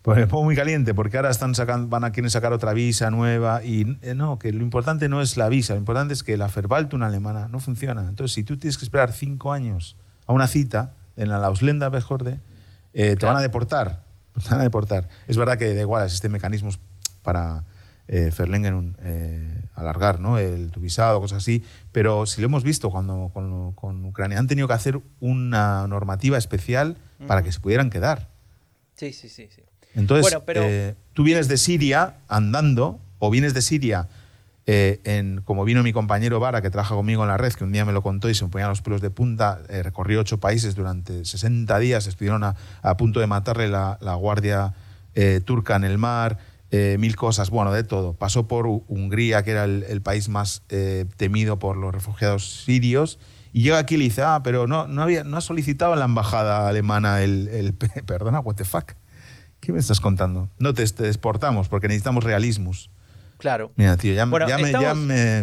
Pues 0.02 0.18
me 0.18 0.26
pongo 0.26 0.44
muy 0.44 0.56
caliente 0.56 0.94
porque 0.94 1.16
ahora 1.16 1.30
están 1.30 1.54
sacando, 1.54 1.88
van 1.88 2.04
a 2.04 2.12
quieren 2.12 2.30
sacar 2.30 2.52
otra 2.52 2.72
visa 2.72 3.10
nueva. 3.10 3.64
Y 3.64 3.98
eh, 4.02 4.14
no, 4.14 4.38
que 4.38 4.52
lo 4.52 4.62
importante 4.62 5.08
no 5.08 5.20
es 5.20 5.36
la 5.36 5.48
visa, 5.48 5.74
lo 5.74 5.80
importante 5.80 6.14
es 6.14 6.22
que 6.22 6.36
la 6.36 6.48
Verwaltung 6.48 7.02
alemana 7.02 7.48
no 7.48 7.60
funciona. 7.60 8.02
Entonces, 8.08 8.34
si 8.34 8.44
tú 8.44 8.56
tienes 8.56 8.78
que 8.78 8.84
esperar 8.84 9.12
cinco 9.12 9.52
años 9.52 9.96
a 10.26 10.32
una 10.32 10.46
cita 10.46 10.94
en 11.16 11.28
la 11.28 11.36
Ausländer 11.44 11.90
Behörde, 11.90 12.40
eh, 12.92 13.16
te 13.16 13.26
van 13.26 13.36
a 13.36 13.40
deportar. 13.40 14.04
Te 14.42 14.50
van 14.50 14.60
a 14.60 14.64
deportar. 14.64 15.08
Es 15.28 15.38
verdad 15.38 15.56
que 15.56 15.74
da 15.74 15.80
igual, 15.80 16.04
existen 16.04 16.30
mecanismos 16.30 16.78
para 17.22 17.64
eh, 18.08 18.30
eh, 18.30 19.62
alargar 19.76 20.18
¿no? 20.20 20.38
el, 20.38 20.70
tu 20.70 20.80
visado, 20.80 21.20
cosas 21.20 21.38
así, 21.38 21.62
pero 21.92 22.26
si 22.26 22.40
lo 22.40 22.46
hemos 22.46 22.64
visto 22.64 22.90
cuando 22.90 23.30
con, 23.32 23.72
con 23.74 24.04
Ucrania, 24.04 24.38
han 24.38 24.46
tenido 24.48 24.66
que 24.66 24.74
hacer 24.74 25.00
una 25.20 25.86
normativa 25.86 26.36
especial 26.38 26.96
para 27.26 27.42
que 27.42 27.52
se 27.52 27.60
pudieran 27.60 27.90
quedar. 27.90 28.28
sí, 28.96 29.12
sí, 29.12 29.28
sí, 29.28 29.48
sí. 29.54 29.62
Entonces, 29.94 30.22
Bueno, 30.22 30.44
pero- 30.44 30.62
eh, 30.64 30.94
tú 31.14 31.22
vienes 31.22 31.48
de 31.48 31.56
Siria 31.56 32.16
andando, 32.28 32.98
o 33.18 33.30
vienes 33.30 33.54
de 33.54 33.62
Siria, 33.62 34.08
eh, 34.66 35.00
en, 35.04 35.40
como 35.42 35.64
vino 35.64 35.82
mi 35.82 35.92
compañero 35.92 36.40
Vara, 36.40 36.60
que 36.60 36.70
trabaja 36.70 36.94
conmigo 36.96 37.22
en 37.22 37.28
la 37.28 37.36
red, 37.36 37.52
que 37.52 37.64
un 37.64 37.72
día 37.72 37.84
me 37.84 37.92
lo 37.92 38.02
contó 38.02 38.28
y 38.28 38.34
se 38.34 38.44
me 38.44 38.50
ponían 38.50 38.68
los 38.68 38.82
pelos 38.82 39.00
de 39.00 39.10
punta, 39.10 39.60
eh, 39.68 39.82
recorrió 39.82 40.20
ocho 40.20 40.38
países 40.40 40.74
durante 40.74 41.24
60 41.24 41.78
días, 41.78 42.06
estuvieron 42.06 42.42
a, 42.44 42.56
a 42.82 42.96
punto 42.96 43.20
de 43.20 43.26
matarle 43.28 43.68
la, 43.68 43.96
la 44.00 44.14
guardia 44.16 44.74
eh, 45.14 45.40
turca 45.44 45.76
en 45.76 45.84
el 45.84 45.96
mar, 45.98 46.36
eh, 46.70 46.96
mil 46.98 47.16
cosas, 47.16 47.50
bueno, 47.50 47.72
de 47.72 47.84
todo. 47.84 48.14
Pasó 48.14 48.48
por 48.48 48.66
Hungría, 48.66 49.42
que 49.44 49.52
era 49.52 49.64
el, 49.64 49.84
el 49.88 50.02
país 50.02 50.28
más 50.28 50.62
eh, 50.68 51.04
temido 51.16 51.58
por 51.58 51.76
los 51.76 51.94
refugiados 51.94 52.64
sirios, 52.64 53.18
y 53.52 53.62
llega 53.62 53.78
aquí 53.78 53.94
y 53.94 53.98
le 53.98 54.04
dice, 54.04 54.22
ah, 54.22 54.40
pero 54.44 54.66
no, 54.66 54.86
no, 54.86 55.02
había, 55.02 55.24
no 55.24 55.36
ha 55.36 55.40
solicitado 55.40 55.92
en 55.94 56.00
la 56.00 56.04
embajada 56.04 56.68
alemana 56.68 57.22
el, 57.22 57.48
el 57.48 57.74
perdona, 58.06 58.40
what 58.40 58.56
the 58.56 58.64
fuck. 58.64 58.92
¿Qué 59.60 59.72
me 59.72 59.78
estás 59.78 60.00
contando? 60.00 60.50
No 60.58 60.74
te, 60.74 60.86
te 60.86 61.06
exportamos 61.08 61.68
porque 61.68 61.88
necesitamos 61.88 62.22
realismos. 62.24 62.90
Claro. 63.38 63.72
Mira, 63.76 63.96
tío, 63.96 64.12
ya, 64.14 64.24
Bueno, 64.26 64.46
ya 64.48 64.56
me, 64.58 64.70
ya 64.72 64.78
estamos- 64.78 64.96
me- 64.98 65.40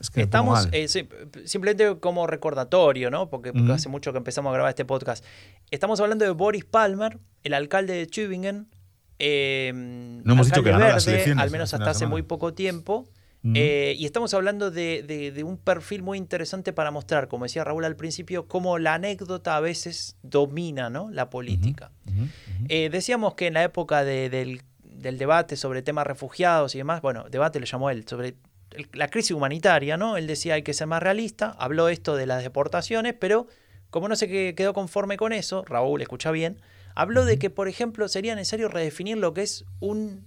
Es 0.00 0.10
que 0.10 0.20
me 0.20 0.24
Estamos, 0.24 0.64
mal. 0.64 0.68
eh, 0.74 0.86
simplemente 1.46 1.98
como 1.98 2.26
recordatorio, 2.26 3.10
¿no? 3.10 3.30
Porque, 3.30 3.52
porque 3.52 3.64
Ujú. 3.64 3.72
hace 3.72 3.88
mucho 3.88 4.12
que 4.12 4.18
empezamos 4.18 4.50
a 4.50 4.54
grabar 4.54 4.68
este 4.70 4.84
podcast. 4.84 5.24
Estamos 5.70 5.98
hablando 6.00 6.24
de 6.26 6.30
Boris 6.32 6.64
Palmer, 6.66 7.18
el 7.42 7.54
alcalde 7.54 7.94
de 7.94 8.06
Tübingen. 8.06 8.66
Eh, 9.18 9.72
No 9.74 10.32
hemos 10.34 10.46
dicho 10.46 10.62
que 10.62 10.70
ganó 10.70 10.86
las 10.88 11.06
elecciones 11.06 11.42
al 11.42 11.50
menos 11.50 11.72
hasta 11.74 11.90
hace 11.90 12.00
semana. 12.00 12.10
muy 12.12 12.22
poco 12.22 12.54
tiempo. 12.54 13.06
Ujú. 13.44 13.52
Eh, 13.56 13.94
y 13.98 14.06
estamos 14.06 14.32
hablando 14.32 14.70
de, 14.70 15.02
de- 15.02 15.30
de 15.30 15.44
un 15.44 15.58
perfil 15.58 16.02
muy 16.02 16.16
interesante 16.16 16.72
para 16.72 16.90
mostrar, 16.90 17.28
como 17.28 17.44
decía 17.44 17.62
Raúl 17.62 17.84
al 17.84 17.94
principio, 17.94 18.48
cómo 18.48 18.78
la 18.78 18.94
anécdota 18.94 19.56
a 19.56 19.60
veces 19.60 20.16
domina 20.22 20.88
¿no? 20.88 21.10
la 21.10 21.28
política. 21.28 21.90
Eh, 22.70 22.88
decíamos 22.90 23.34
que 23.34 23.46
en 23.48 23.54
la 23.54 23.62
época 23.64 24.02
de- 24.02 24.30
del, 24.30 24.62
del 24.82 25.18
debate 25.18 25.56
sobre 25.56 25.82
temas 25.82 26.06
refugiados 26.06 26.74
y 26.74 26.78
demás, 26.78 27.02
bueno, 27.02 27.26
debate 27.30 27.60
lo 27.60 27.66
llamó 27.66 27.90
él, 27.90 28.06
sobre 28.08 28.36
el- 28.70 28.88
la 28.94 29.08
crisis 29.08 29.32
humanitaria, 29.32 29.98
¿no? 29.98 30.16
Él 30.16 30.26
decía 30.26 30.54
hay 30.54 30.62
que 30.62 30.72
ser 30.72 30.86
más 30.86 31.02
realista, 31.02 31.54
habló 31.58 31.90
esto 31.90 32.16
de 32.16 32.24
las 32.26 32.42
deportaciones, 32.42 33.14
pero 33.18 33.46
como 33.90 34.08
no 34.08 34.16
se 34.16 34.26
que- 34.26 34.54
quedó 34.56 34.72
conforme 34.72 35.18
con 35.18 35.34
eso, 35.34 35.64
Raúl 35.66 36.00
escucha 36.00 36.30
bien, 36.30 36.62
habló 36.94 37.24
de 37.24 37.38
que, 37.38 37.50
por 37.50 37.68
ejemplo, 37.68 38.08
sería 38.08 38.34
necesario 38.34 38.68
redefinir 38.68 39.16
lo 39.16 39.34
que 39.34 39.42
es 39.42 39.64
un, 39.80 40.26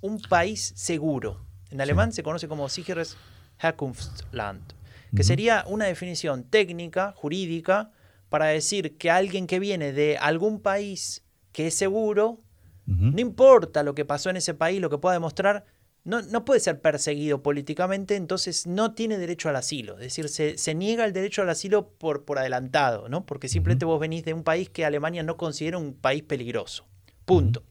un 0.00 0.20
país 0.20 0.72
seguro. 0.76 1.44
En 1.70 1.80
alemán 1.80 2.12
se 2.12 2.22
conoce 2.22 2.48
como 2.48 2.68
Sicheres 2.68 3.16
Herkunftsland, 3.60 4.62
que 5.14 5.24
sería 5.24 5.64
una 5.66 5.86
definición 5.86 6.44
técnica, 6.44 7.12
jurídica, 7.16 7.90
para 8.28 8.46
decir 8.46 8.96
que 8.96 9.10
alguien 9.10 9.46
que 9.46 9.58
viene 9.58 9.92
de 9.92 10.18
algún 10.18 10.60
país 10.60 11.24
que 11.52 11.66
es 11.66 11.74
seguro, 11.74 12.40
no 12.86 13.20
importa 13.20 13.82
lo 13.82 13.94
que 13.94 14.06
pasó 14.06 14.30
en 14.30 14.38
ese 14.38 14.54
país, 14.54 14.80
lo 14.80 14.88
que 14.88 14.96
pueda 14.96 15.12
demostrar, 15.12 15.66
no, 16.08 16.22
no 16.22 16.46
puede 16.46 16.58
ser 16.58 16.80
perseguido 16.80 17.42
políticamente, 17.42 18.16
entonces 18.16 18.66
no 18.66 18.94
tiene 18.94 19.18
derecho 19.18 19.50
al 19.50 19.56
asilo. 19.56 19.92
Es 19.98 20.04
decir, 20.04 20.30
se, 20.30 20.56
se 20.56 20.74
niega 20.74 21.04
el 21.04 21.12
derecho 21.12 21.42
al 21.42 21.50
asilo 21.50 21.90
por, 21.90 22.24
por 22.24 22.38
adelantado, 22.38 23.10
¿no? 23.10 23.26
Porque 23.26 23.46
simplemente 23.46 23.84
vos 23.84 24.00
venís 24.00 24.24
de 24.24 24.32
un 24.32 24.42
país 24.42 24.70
que 24.70 24.86
Alemania 24.86 25.22
no 25.22 25.36
considera 25.36 25.76
un 25.76 25.92
país 25.92 26.22
peligroso. 26.22 26.86
Punto. 27.26 27.62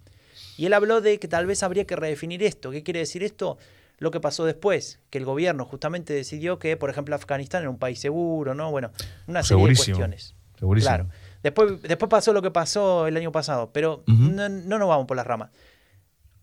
Y 0.56 0.68
él 0.68 0.74
habló 0.76 1.02
de 1.02 1.18
que 1.18 1.28
tal 1.28 1.48
vez 1.48 1.64
habría 1.64 1.88
que 1.88 1.96
redefinir 1.96 2.44
esto. 2.44 2.70
¿Qué 2.70 2.84
quiere 2.84 3.00
decir 3.00 3.24
esto? 3.24 3.58
Lo 3.98 4.12
que 4.12 4.20
pasó 4.20 4.46
después, 4.46 5.00
que 5.10 5.18
el 5.18 5.26
gobierno 5.26 5.66
justamente 5.66 6.14
decidió 6.14 6.60
que, 6.60 6.78
por 6.78 6.92
ejemplo, 6.92 7.16
Afganistán 7.16 7.62
era 7.64 7.72
un 7.72 7.80
país 7.80 8.00
seguro, 8.00 8.54
¿no? 8.54 8.70
Bueno, 8.70 8.92
una 9.26 9.42
serie 9.42 9.62
Segurísimo. 9.62 9.98
de 9.98 10.04
cuestiones. 10.04 10.36
Segurísimo. 10.60 10.90
Claro. 10.90 11.10
Después, 11.42 11.82
después 11.82 12.08
pasó 12.08 12.34
lo 12.34 12.44
que 12.44 12.52
pasó 12.52 13.08
el 13.08 13.18
año 13.18 13.32
pasado, 13.32 13.72
pero 13.74 14.04
no, 14.06 14.48
no 14.48 14.78
nos 14.78 14.88
vamos 14.88 15.08
por 15.08 15.18
las 15.18 15.26
ramas. 15.26 15.50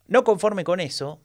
No 0.09 0.25
conforme 0.25 0.65
con 0.65 0.81
eso, 0.81 1.21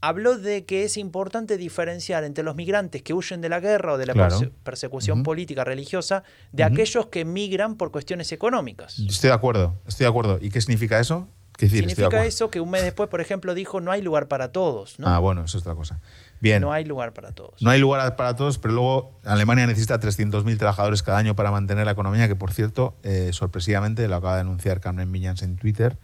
habló 0.00 0.36
de 0.38 0.64
que 0.64 0.84
es 0.84 0.96
importante 0.96 1.56
diferenciar 1.56 2.24
entre 2.24 2.44
los 2.44 2.54
migrantes 2.56 3.02
que 3.02 3.14
huyen 3.14 3.40
de 3.40 3.48
la 3.48 3.60
guerra 3.60 3.94
o 3.94 3.98
de 3.98 4.06
la 4.06 4.12
Claro. 4.12 4.36
perse- 4.38 4.52
persecución 4.62 5.22
política 5.22 5.64
religiosa 5.64 6.22
de 6.52 6.64
aquellos 6.64 7.06
que 7.06 7.24
migran 7.24 7.76
por 7.76 7.90
cuestiones 7.90 8.30
económicas. 8.32 8.98
Estoy 8.98 9.28
de 9.28 9.34
acuerdo, 9.34 9.74
estoy 9.86 10.04
de 10.04 10.08
acuerdo. 10.10 10.38
¿Y 10.40 10.50
qué 10.50 10.60
significa 10.60 11.00
eso? 11.00 11.28
¿Qué 11.56 11.66
decir? 11.66 11.78
Estoy 11.80 11.88
de 11.88 11.94
Significa 12.10 12.26
eso 12.26 12.50
que 12.50 12.60
un 12.60 12.68
mes 12.70 12.82
después, 12.82 13.08
por 13.08 13.22
ejemplo, 13.22 13.54
dijo 13.54 13.80
no 13.80 13.90
hay 13.90 14.02
lugar 14.02 14.28
para 14.28 14.52
todos. 14.52 14.98
¿no? 14.98 15.08
Ah, 15.08 15.18
bueno, 15.18 15.42
eso 15.44 15.56
es 15.56 15.62
otra 15.62 15.74
cosa. 15.74 16.00
Bien. 16.38 16.60
No 16.60 16.70
hay 16.70 16.84
lugar 16.84 17.14
para 17.14 17.32
todos. 17.32 17.62
No 17.62 17.70
hay 17.70 17.80
lugar 17.80 18.14
para 18.16 18.36
todos, 18.36 18.58
pero 18.58 18.74
luego 18.74 19.18
Alemania 19.24 19.66
necesita 19.66 19.98
300.000 19.98 20.58
trabajadores 20.58 21.02
cada 21.02 21.16
año 21.16 21.34
para 21.34 21.50
mantener 21.50 21.86
la 21.86 21.92
economía, 21.92 22.28
que 22.28 22.36
por 22.36 22.52
cierto, 22.52 22.94
eh, 23.02 23.30
sorpresivamente, 23.32 24.06
lo 24.06 24.16
acaba 24.16 24.34
de 24.34 24.42
anunciar 24.42 24.80
Carmen 24.80 25.10
Viñans 25.10 25.40
en 25.42 25.56
Twitter, 25.56 25.96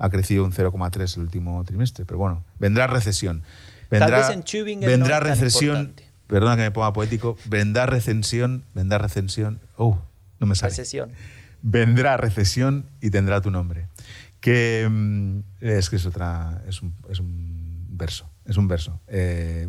ha 0.00 0.08
crecido 0.10 0.44
un 0.44 0.50
0,3 0.52 1.16
el 1.16 1.22
último 1.22 1.62
trimestre. 1.64 2.04
Pero 2.04 2.18
bueno, 2.18 2.44
vendrá 2.58 2.88
recesión. 2.88 3.42
Vendrá, 3.90 4.18
vez 4.18 4.30
en 4.30 4.42
Tübingen 4.42 4.88
vendrá 4.88 5.20
no 5.20 5.26
recesión. 5.26 5.94
Perdona 6.26 6.56
que 6.56 6.62
me 6.62 6.70
ponga 6.70 6.92
poético. 6.92 7.36
Vendrá 7.44 7.86
recesión, 7.86 8.64
vendrá 8.74 8.98
recesión. 8.98 9.60
Oh, 9.76 10.00
no 10.40 10.46
me 10.46 10.54
sale. 10.56 10.70
Recesión. 10.70 11.12
vendrá 11.62 12.16
recesión 12.16 12.86
y 13.00 13.10
tendrá 13.10 13.40
tu 13.40 13.50
nombre. 13.50 13.88
Que 14.40 14.88
mm, 14.90 15.40
es 15.60 15.90
que 15.90 15.96
es 15.96 16.06
otra, 16.06 16.62
es 16.66 16.80
un, 16.82 16.94
es 17.10 17.18
un 17.20 17.86
verso, 17.90 18.30
es 18.46 18.56
un 18.56 18.68
verso. 18.68 19.00
Eh, 19.08 19.68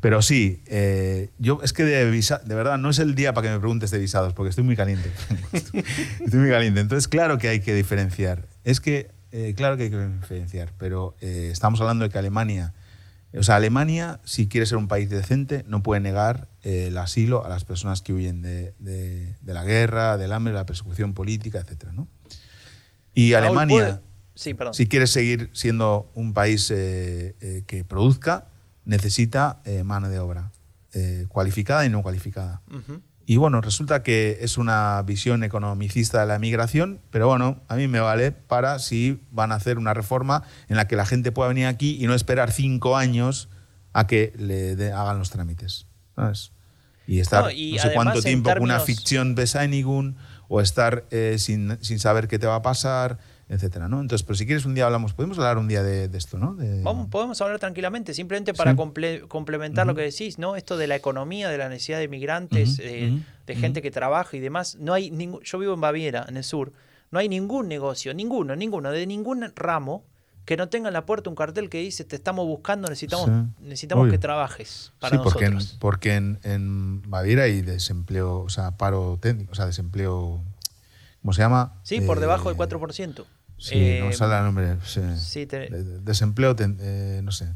pero 0.00 0.22
sí, 0.22 0.62
eh, 0.66 1.30
yo 1.38 1.58
es 1.64 1.72
que 1.72 1.82
de, 1.84 2.08
visa- 2.10 2.40
de 2.44 2.54
verdad 2.54 2.78
no 2.78 2.90
es 2.90 2.98
el 3.00 3.14
día 3.16 3.32
para 3.34 3.48
que 3.48 3.54
me 3.54 3.58
preguntes 3.58 3.90
de 3.90 3.98
visados, 3.98 4.34
porque 4.34 4.50
estoy 4.50 4.62
muy 4.64 4.76
caliente. 4.76 5.10
estoy 5.52 6.38
muy 6.40 6.50
caliente. 6.50 6.80
Entonces, 6.80 7.08
claro 7.08 7.38
que 7.38 7.48
hay 7.48 7.60
que 7.60 7.74
diferenciar. 7.74 8.46
Es 8.62 8.80
que, 8.80 9.10
eh, 9.32 9.54
claro 9.56 9.76
que 9.76 9.84
hay 9.84 9.90
que 9.90 10.06
diferenciar, 10.06 10.72
pero 10.78 11.16
eh, 11.20 11.50
estamos 11.52 11.80
hablando 11.80 12.04
de 12.04 12.10
que 12.10 12.18
Alemania, 12.18 12.74
o 13.36 13.42
sea, 13.42 13.56
Alemania, 13.56 14.20
si 14.24 14.48
quiere 14.48 14.66
ser 14.66 14.78
un 14.78 14.88
país 14.88 15.10
decente, 15.10 15.64
no 15.68 15.82
puede 15.82 16.00
negar 16.00 16.48
eh, 16.62 16.86
el 16.88 16.96
asilo 16.98 17.44
a 17.44 17.48
las 17.48 17.64
personas 17.64 18.00
que 18.02 18.12
huyen 18.12 18.40
de, 18.42 18.74
de- 18.78 19.34
de 19.40 19.54
la 19.54 19.64
guerra, 19.64 20.16
del 20.16 20.32
hambre, 20.32 20.52
de 20.52 20.58
la 20.58 20.66
persecución 20.66 21.12
política, 21.12 21.58
etc. 21.58 21.90
¿no? 21.92 22.08
Y 23.14 23.32
Raúl, 23.32 23.46
Alemania, 23.46 23.76
¿puede- 23.76 24.00
Sí, 24.34 24.54
perdón. 24.54 24.74
si 24.74 24.86
quiere 24.86 25.06
seguir 25.06 25.50
siendo 25.54 26.10
un 26.14 26.32
país 26.34 26.70
eh, 26.74 27.64
que 27.66 27.84
produzca, 27.84 28.48
necesita 28.84 29.60
mano 29.84 30.08
de 30.08 30.18
obra 30.18 30.52
cualificada 31.28 31.84
y 31.84 31.90
no 31.90 32.02
cualificada. 32.02 32.62
Y 33.28 33.36
bueno, 33.38 33.60
resulta 33.60 34.04
que 34.04 34.38
es 34.42 34.56
una 34.56 35.02
visión 35.02 35.42
economicista 35.42 36.20
de 36.20 36.26
la 36.26 36.38
migración, 36.38 37.00
pero 37.10 37.26
bueno, 37.26 37.60
a 37.66 37.74
mí 37.74 37.88
me 37.88 37.98
vale 37.98 38.30
para 38.30 38.78
si 38.78 39.20
van 39.32 39.50
a 39.50 39.56
hacer 39.56 39.78
una 39.78 39.94
reforma 39.94 40.44
en 40.68 40.76
la 40.76 40.86
que 40.86 40.94
la 40.94 41.04
gente 41.06 41.32
pueda 41.32 41.48
venir 41.48 41.66
aquí 41.66 41.98
y 42.00 42.06
no 42.06 42.14
esperar 42.14 42.52
cinco 42.52 42.96
años 42.96 43.48
a 43.92 44.06
que 44.06 44.32
le 44.38 44.76
de- 44.76 44.92
hagan 44.92 45.18
los 45.18 45.30
trámites. 45.30 45.86
¿sabes? 46.14 46.52
Y 47.08 47.18
estar 47.20 47.40
No, 47.42 47.46
no, 47.48 47.52
y 47.52 47.78
sé 47.78 47.92
cuánto 47.94 48.22
tiempo 48.22 48.50
con 48.52 48.62
una 48.62 48.78
ficción 48.80 49.34
beseinigung 49.34 50.14
o 50.48 50.60
estar 50.60 51.04
eh, 51.10 51.36
sin, 51.40 51.78
sin 51.80 51.98
saber 51.98 52.28
qué 52.28 52.38
te 52.38 52.46
va 52.46 52.54
a 52.56 52.62
pasar, 52.62 53.18
etcétera, 53.48 53.88
¿no? 53.88 54.00
Entonces, 54.00 54.24
pero 54.26 54.36
si 54.36 54.44
quieres 54.46 54.64
un 54.66 54.74
día 54.74 54.86
hablamos, 54.86 55.14
podemos 55.14 55.38
hablar 55.38 55.58
un 55.58 55.68
día 55.68 55.82
de, 55.82 56.08
de 56.08 56.18
esto, 56.18 56.36
¿no? 56.38 56.54
De- 56.54 56.82
Vamos, 56.82 57.06
podemos 57.08 57.40
hablar 57.40 57.58
tranquilamente, 57.60 58.12
simplemente 58.12 58.54
para 58.54 58.72
Sí. 58.72 58.76
comple- 58.76 59.26
complementar 59.28 59.86
lo 59.86 59.94
que 59.94 60.02
decís, 60.02 60.38
¿no? 60.38 60.56
Esto 60.56 60.76
de 60.76 60.86
la 60.88 60.96
economía, 60.96 61.48
de 61.48 61.58
la 61.58 61.68
necesidad 61.68 61.98
de 61.98 62.08
migrantes, 62.08 62.78
eh, 62.80 63.18
de 63.46 63.54
gente 63.54 63.82
que 63.82 63.90
trabaja 63.92 64.36
y 64.36 64.40
demás. 64.40 64.76
No 64.80 64.92
hay 64.94 65.10
ningún, 65.12 65.40
yo 65.42 65.58
vivo 65.58 65.74
en 65.74 65.80
Baviera, 65.80 66.26
en 66.28 66.36
el 66.36 66.44
sur. 66.44 66.72
No 67.12 67.20
hay 67.20 67.28
ningún 67.28 67.68
negocio, 67.68 68.12
ninguno, 68.14 68.56
ninguno, 68.56 68.90
de 68.90 69.06
ningún 69.06 69.52
ramo 69.54 70.04
que 70.44 70.56
no 70.56 70.68
tenga 70.68 70.88
en 70.88 70.94
la 70.94 71.06
puerta 71.06 71.28
un 71.30 71.34
cartel 71.36 71.68
que 71.68 71.78
dice 71.78 72.04
te 72.04 72.14
estamos 72.16 72.46
buscando, 72.46 72.88
necesitamos, 72.88 73.26
Sí. 73.26 73.62
necesitamos 73.62 74.02
Obvio. 74.04 74.12
que 74.12 74.18
trabajes 74.18 74.92
para 75.00 75.16
sí, 75.16 75.22
porque, 75.22 75.44
en, 75.46 75.54
nosotros. 75.54 75.78
porque 75.80 76.14
en, 76.14 76.38
en 76.44 77.02
Baviera 77.08 77.44
hay 77.44 77.62
desempleo, 77.62 78.40
o 78.40 78.48
sea, 78.48 78.76
paro 78.76 79.18
técnico, 79.20 79.52
o 79.52 79.54
sea, 79.56 79.66
desempleo, 79.66 80.42
¿cómo 81.22 81.32
se 81.32 81.42
llama? 81.42 81.74
Sí, 81.82 82.00
por 82.00 82.18
Eh, 82.18 82.20
debajo 82.22 82.48
del 82.48 82.56
4%. 82.56 83.24
Sí, 83.58 83.74
Eh, 83.76 84.00
no 84.00 84.06
me 84.06 84.12
sale 84.12 84.36
el 84.36 84.44
nombre. 84.44 84.76
sí. 84.84 85.46
te- 85.46 85.68
Desempleo, 85.70 86.54
eh, 86.58 87.20
no 87.24 87.32
sé. 87.32 87.48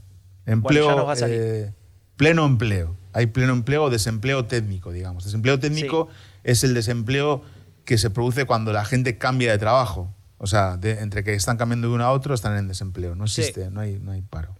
Empleo. 0.46 1.12
eh, 1.26 1.72
pleno 2.16 2.44
empleo. 2.46 2.96
Hay 3.12 3.26
pleno 3.26 3.52
empleo 3.52 3.84
o 3.84 3.90
desempleo 3.90 4.44
técnico, 4.46 4.92
digamos. 4.92 5.24
Desempleo 5.24 5.58
técnico 5.58 6.08
es 6.44 6.64
el 6.64 6.74
desempleo 6.74 7.42
que 7.84 7.98
se 7.98 8.10
produce 8.10 8.44
cuando 8.44 8.72
la 8.72 8.84
gente 8.84 9.18
cambia 9.18 9.50
de 9.52 9.58
trabajo. 9.58 10.14
O 10.38 10.46
sea, 10.46 10.76
de- 10.76 11.00
entre 11.00 11.22
que 11.24 11.34
están 11.34 11.56
cambiando 11.58 11.88
de 11.88 11.94
uno 11.94 12.04
a 12.04 12.12
otro, 12.12 12.34
están 12.34 12.56
en 12.56 12.68
desempleo. 12.68 13.14
No 13.14 13.26
Sí. 13.26 13.40
existe, 13.42 13.70
no, 13.70 13.80
hay, 13.80 13.98
no 13.98 14.12
hay 14.12 14.22
paro. 14.22 14.56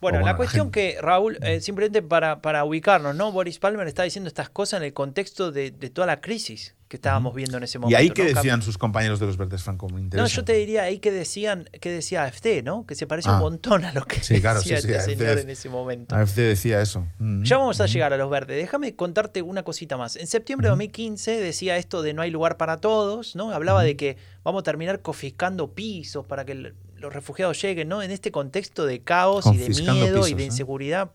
Bueno, 0.00 0.20
la 0.20 0.34
cuestión 0.34 0.70
que, 0.70 0.96
Raúl, 1.02 1.36
eh, 1.42 1.60
simplemente 1.60 2.00
para, 2.00 2.40
para 2.40 2.64
ubicarnos, 2.64 3.14
¿no? 3.14 3.32
Boris 3.32 3.58
Palmer 3.58 3.86
está 3.86 4.02
diciendo 4.02 4.28
estas 4.28 4.48
cosas 4.48 4.78
en 4.80 4.84
el 4.84 4.94
contexto 4.94 5.52
de, 5.52 5.72
de 5.72 5.90
toda 5.90 6.06
la 6.06 6.22
crisis 6.22 6.74
que 6.90 6.96
estábamos 6.96 7.36
viendo 7.36 7.56
en 7.56 7.62
ese 7.62 7.78
momento. 7.78 7.92
¿Y 7.96 8.02
ahí 8.02 8.10
qué 8.10 8.24
¿no? 8.24 8.28
Decían 8.34 8.62
sus 8.62 8.76
compañeros 8.76 9.20
de 9.20 9.26
los 9.26 9.36
verdes 9.36 9.62
franco? 9.62 9.86
No, 9.88 10.26
yo 10.26 10.44
te 10.44 10.54
diría 10.54 10.82
ahí 10.82 10.98
que 10.98 11.12
decían, 11.12 11.70
que 11.80 11.88
decía 11.88 12.24
AFD, 12.24 12.64
¿no? 12.64 12.84
Que 12.84 12.96
se 12.96 13.06
parece 13.06 13.28
un 13.28 13.36
Ah. 13.36 13.40
montón 13.40 13.84
a 13.84 13.92
lo 13.92 14.04
que 14.04 14.20
Sí, 14.24 14.40
claro, 14.40 14.58
decía 14.58 14.80
sí, 14.80 14.88
sí, 14.88 14.92
este 14.94 15.14
señor 15.16 15.38
en 15.38 15.50
ese 15.50 15.68
momento. 15.68 16.16
AFD 16.16 16.40
decía 16.48 16.80
eso. 16.82 17.06
Mm. 17.20 17.44
Ya 17.44 17.58
vamos 17.58 17.80
a 17.80 17.86
llegar 17.86 18.12
a 18.12 18.16
los 18.16 18.28
verdes. 18.28 18.56
Déjame 18.56 18.96
contarte 18.96 19.40
una 19.40 19.62
cosita 19.62 19.96
más. 19.96 20.16
En 20.16 20.26
septiembre 20.26 20.66
de 20.66 20.70
2015 20.70 21.38
decía 21.40 21.76
esto 21.76 22.02
de 22.02 22.12
no 22.12 22.22
hay 22.22 22.32
lugar 22.32 22.56
para 22.56 22.78
todos, 22.78 23.36
¿no? 23.36 23.52
Hablaba 23.52 23.84
de 23.84 23.96
que 23.96 24.16
vamos 24.42 24.60
a 24.60 24.64
terminar 24.64 25.00
confiscando 25.00 25.72
pisos 25.72 26.26
para 26.26 26.44
que 26.44 26.72
los 26.96 27.12
refugiados 27.14 27.62
lleguen, 27.62 27.88
¿no? 27.88 28.02
En 28.02 28.10
este 28.10 28.32
contexto 28.32 28.84
de 28.84 29.00
caos 29.00 29.46
y 29.46 29.56
de 29.58 29.68
miedo 29.68 30.26
y 30.26 30.34
de 30.34 30.42
¿eh? 30.42 30.46
inseguridad. 30.46 31.12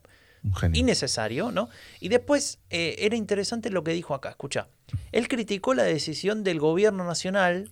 Innecesario, 0.80 1.52
¿no? 1.52 1.70
Y 2.00 2.10
después 2.10 2.60
eh, 2.70 2.96
era 3.00 3.16
interesante 3.16 3.70
lo 3.70 3.84
que 3.84 3.92
dijo 3.92 4.14
acá, 4.14 4.30
escucha. 4.30 4.68
Él 5.12 5.28
criticó 5.28 5.74
la 5.74 5.84
decisión 5.84 6.44
del 6.44 6.60
gobierno 6.60 7.04
nacional 7.06 7.70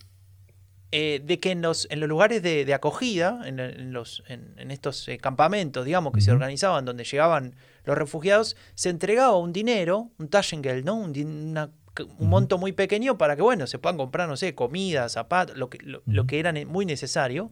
eh, 0.92 1.22
de 1.24 1.40
que 1.40 1.52
en 1.52 1.62
los, 1.62 1.88
en 1.90 2.00
los 2.00 2.08
lugares 2.10 2.44
de, 2.44 2.66
de 2.66 2.74
acogida, 2.74 3.42
en, 3.46 3.60
en 3.60 3.94
los, 3.94 4.24
en, 4.28 4.54
en 4.58 4.70
estos 4.70 5.08
eh, 5.08 5.18
campamentos, 5.18 5.86
digamos, 5.86 6.14
que 6.14 6.22
se 6.22 6.32
organizaban, 6.32 6.86
donde 6.86 7.04
llegaban 7.04 7.56
los 7.84 7.98
refugiados, 7.98 8.56
se 8.76 8.90
entregaba 8.90 9.36
un 9.38 9.54
dinero, 9.54 10.12
un 10.20 10.28
Taschengeld, 10.30 10.86
¿no? 10.86 10.96
Un, 10.96 11.12
din- 11.14 11.50
una- 11.50 11.72
un 12.18 12.28
monto 12.30 12.58
muy 12.58 12.72
pequeño 12.74 13.18
para 13.18 13.36
que, 13.36 13.42
bueno, 13.42 13.66
se 13.68 13.78
puedan 13.80 13.98
comprar, 13.98 14.28
no 14.28 14.36
sé, 14.38 14.56
comida, 14.56 15.10
zapatos, 15.10 15.58
lo 15.58 15.70
que, 15.70 15.80
lo, 15.84 16.02
lo 16.06 16.26
que 16.28 16.40
era 16.40 16.54
muy 16.66 16.86
necesario. 16.86 17.52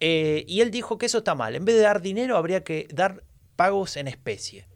Eh, 0.00 0.44
y 0.48 0.60
él 0.60 0.70
dijo 0.72 0.98
que 0.98 1.06
eso 1.06 1.18
está 1.18 1.34
mal. 1.36 1.54
En 1.54 1.64
vez 1.64 1.76
de 1.76 1.82
dar 1.82 2.00
dinero, 2.02 2.36
habría 2.36 2.64
que 2.64 2.88
dar 2.92 3.22
pagos 3.62 3.96
en 3.96 4.08
especie. 4.08 4.66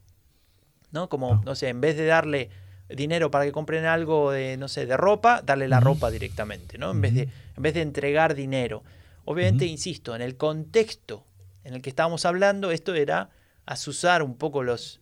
¿No? 0.93 1.09
Como, 1.09 1.35
Ah. 1.35 1.43
no 1.45 1.55
sé, 1.55 1.69
en 1.69 1.81
vez 1.81 1.97
de 1.97 2.07
darle 2.07 2.51
dinero 2.89 3.31
para 3.33 3.45
que 3.45 3.51
compren 3.53 3.85
algo 3.85 4.31
de, 4.31 4.57
no 4.57 4.69
sé, 4.69 4.87
de 4.87 4.97
ropa, 4.97 5.43
darle 5.45 5.67
la 5.67 5.81
ropa 5.81 6.11
directamente, 6.11 6.79
¿no? 6.79 6.93
En 6.93 7.01
vez 7.01 7.15
de, 7.15 7.23
en 7.57 7.63
vez 7.63 7.75
de 7.75 7.83
entregar 7.83 8.35
dinero. 8.37 8.85
Obviamente, 9.25 9.67
insisto, 9.67 10.15
en 10.15 10.23
el 10.23 10.37
contexto 10.37 11.27
en 11.65 11.75
el 11.75 11.83
que 11.83 11.91
estábamos 11.91 12.25
hablando, 12.25 12.71
esto 12.71 12.95
era 12.95 13.31
asusar 13.67 14.23
un 14.23 14.37
poco 14.37 14.63
los, 14.63 15.01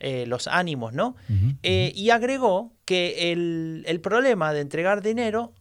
eh, 0.00 0.24
los 0.26 0.46
ánimos, 0.48 0.94
¿no? 0.94 1.14
Eh, 1.62 1.92
y 1.94 2.08
agregó 2.08 2.72
que 2.86 3.30
el, 3.32 3.84
el 3.86 4.00
problema 4.00 4.54
de 4.54 4.60
entregar 4.62 5.02
dinero 5.02 5.52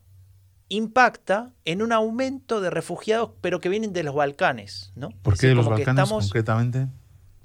impacta 0.69 1.51
en 1.65 1.81
un 1.81 1.91
aumento 1.91 2.61
de 2.61 2.69
refugiados, 2.69 3.31
pero 3.41 3.59
que 3.59 3.67
vienen 3.69 3.91
de 3.91 4.03
los 4.03 4.15
Balcanes, 4.15 4.93
¿no? 4.95 5.09
¿Por 5.21 5.37
qué 5.37 5.47
de 5.47 5.55
los 5.55 5.65
Balcanes 5.67 6.03
estamos- 6.03 6.23
concretamente? 6.25 6.87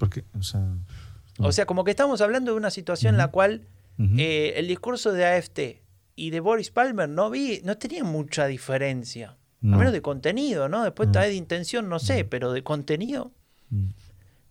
Porque, 0.01 0.25
o 0.37 0.43
sea, 0.43 0.67
O 1.39 1.53
sea, 1.53 1.65
como 1.67 1.85
que 1.85 1.93
estamos 1.93 2.21
hablando 2.21 2.51
de 2.51 2.57
una 2.57 2.71
situación 2.71 3.15
en 3.15 3.19
la 3.19 3.29
cual 3.29 3.69
eh, 4.19 4.55
el 4.57 4.67
discurso 4.67 5.13
de 5.13 5.25
AFT 5.27 5.59
y 6.17 6.31
de 6.31 6.41
Boris 6.41 6.71
Palmer 6.71 7.09
no 7.09 7.31
vi, 7.31 7.61
no 7.65 7.77
tenía 7.79 8.03
mucha 8.03 8.47
diferencia. 8.47 9.37
No. 9.61 9.75
Al 9.75 9.79
menos 9.79 9.93
de 9.93 10.01
contenido, 10.03 10.69
¿no? 10.71 10.83
Después 10.85 11.09
No. 11.09 11.13
tal 11.13 11.23
vez 11.25 11.31
de 11.33 11.37
intención, 11.37 11.89
no 11.89 11.99
sé, 11.99 12.25
pero 12.25 12.53
de 12.53 12.63
contenido 12.63 13.31
Mm. 13.71 13.91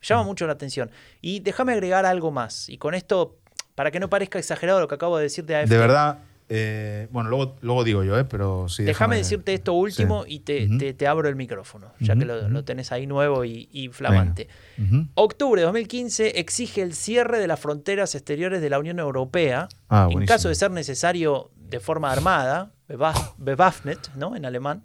llama 0.02 0.24
mucho 0.24 0.46
la 0.48 0.54
atención. 0.54 0.92
Y 1.22 1.40
déjame 1.42 1.74
agregar 1.74 2.06
algo 2.06 2.32
más. 2.32 2.70
Y 2.70 2.78
con 2.78 2.94
esto, 2.94 3.38
para 3.76 3.92
que 3.92 4.00
no 4.00 4.10
parezca 4.10 4.38
exagerado 4.40 4.80
lo 4.80 4.88
que 4.88 4.96
acabo 4.96 5.18
de 5.18 5.24
decir 5.24 5.46
de 5.46 5.56
AFT, 5.58 5.70
De 5.74 5.78
verdad, 5.80 6.20
eh, 6.50 7.08
bueno, 7.12 7.30
luego, 7.30 7.56
luego 7.62 7.84
digo 7.84 8.04
yo, 8.04 8.18
¿eh? 8.18 8.26
pero 8.26 8.68
sí. 8.70 8.84
déjame 8.84 9.18
decirte 9.18 9.54
esto 9.54 9.74
último 9.74 10.24
sí. 10.26 10.34
y 10.36 10.40
te, 10.40 10.68
te- 10.78 10.94
te 10.94 11.08
abro 11.08 11.30
el 11.30 11.36
micrófono, 11.36 11.94
ya 12.00 12.16
que 12.16 12.26
lo, 12.26 12.50
lo 12.50 12.64
tenés 12.64 12.92
ahí 12.92 13.06
nuevo 13.08 13.46
y, 13.46 13.70
y 13.72 13.90
flamante. 13.90 14.48
Ujú. 14.78 15.08
Octubre 15.14 15.62
de 15.62 15.66
2015 15.66 16.40
exige 16.40 16.82
el 16.82 16.94
cierre 16.96 17.40
de 17.40 17.48
las 17.48 17.60
fronteras 17.60 18.16
exteriores 18.16 18.62
de 18.62 18.70
la 18.70 18.80
Unión 18.80 18.98
Europea 19.00 19.70
Ah, 19.88 20.04
en 20.08 20.14
buenísimo. 20.14 20.36
caso 20.36 20.50
de 20.50 20.56
ser 20.56 20.72
necesario 20.72 21.52
de 21.56 21.80
forma 21.80 22.12
armada, 22.12 22.72
Bewaff- 22.88 23.36
Bewaffnet, 23.38 24.12
¿no? 24.16 24.36
En 24.36 24.46
alemán. 24.46 24.84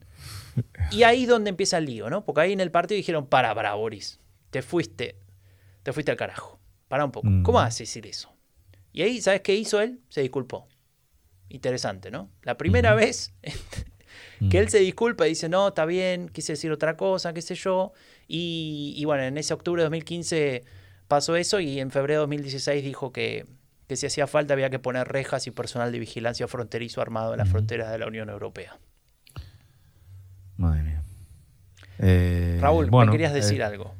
Y 0.91 1.03
ahí 1.05 1.25
donde 1.27 1.51
empieza 1.51 1.79
el 1.79 1.87
lío, 1.87 2.11
¿no? 2.11 2.25
Porque 2.25 2.43
ahí 2.43 2.53
en 2.53 2.61
el 2.61 2.71
partido 2.71 2.97
dijeron, 2.97 3.27
para, 3.27 3.55
para, 3.55 3.75
Boris, 3.75 4.21
te 4.51 4.61
fuiste, 4.63 5.17
te 5.83 5.93
fuiste 5.93 6.11
al 6.13 6.17
carajo. 6.19 6.61
Para 6.89 7.05
un 7.07 7.11
poco. 7.11 7.27
Mm. 7.27 7.43
¿Cómo 7.43 7.59
vas 7.59 7.75
a 7.75 7.79
decir 7.79 8.07
eso? 8.07 8.31
Y 8.93 9.03
ahí, 9.03 9.21
¿sabes 9.21 9.41
qué 9.41 9.55
hizo 9.57 9.81
él? 9.81 10.01
Se 10.11 10.21
disculpó. 10.21 10.69
Interesante, 11.49 12.11
¿no? 12.11 12.31
La 12.43 12.57
primera 12.57 12.95
vez 12.95 13.33
que 14.51 14.59
él 14.59 14.69
se 14.69 14.79
disculpa 14.79 15.27
y 15.27 15.31
dice, 15.31 15.49
no, 15.49 15.69
está 15.69 15.85
bien, 15.85 16.29
quise 16.29 16.53
decir 16.53 16.73
otra 16.73 16.97
cosa, 16.97 17.33
qué 17.33 17.43
sé 17.43 17.55
yo. 17.55 17.93
Y, 18.27 18.95
y 18.97 19.05
bueno, 19.05 19.23
en 19.25 19.39
ese 19.39 19.55
octubre 19.55 19.83
de 19.83 19.85
2015 19.85 20.65
pasó 21.09 21.37
eso 21.37 21.61
y 21.61 21.81
en 21.81 21.91
febrero 21.91 22.21
de 22.21 22.23
2016 22.23 22.85
dijo 22.85 23.13
que, 23.13 23.47
que 23.87 23.97
si 23.97 24.07
hacía 24.07 24.27
falta 24.27 24.55
había 24.55 24.71
que 24.71 24.79
poner 24.79 25.09
rejas 25.09 25.47
y 25.47 25.51
personal 25.51 25.93
de 25.93 25.99
vigilancia 25.99 26.49
fronterizo 26.49 27.01
armado 27.01 27.33
en 27.33 27.39
las 27.39 27.49
fronteras 27.49 27.91
de 27.91 27.99
la 27.99 28.07
Unión 28.07 28.31
Europea. 28.31 28.79
Madre 30.57 30.83
mía. 30.83 31.03
Eh, 31.99 32.59
Raúl, 32.61 32.91
bueno, 32.91 33.11
me 33.11 33.13
querías 33.13 33.35
decir 33.35 33.61
eh, 33.61 33.65
algo. 33.65 33.95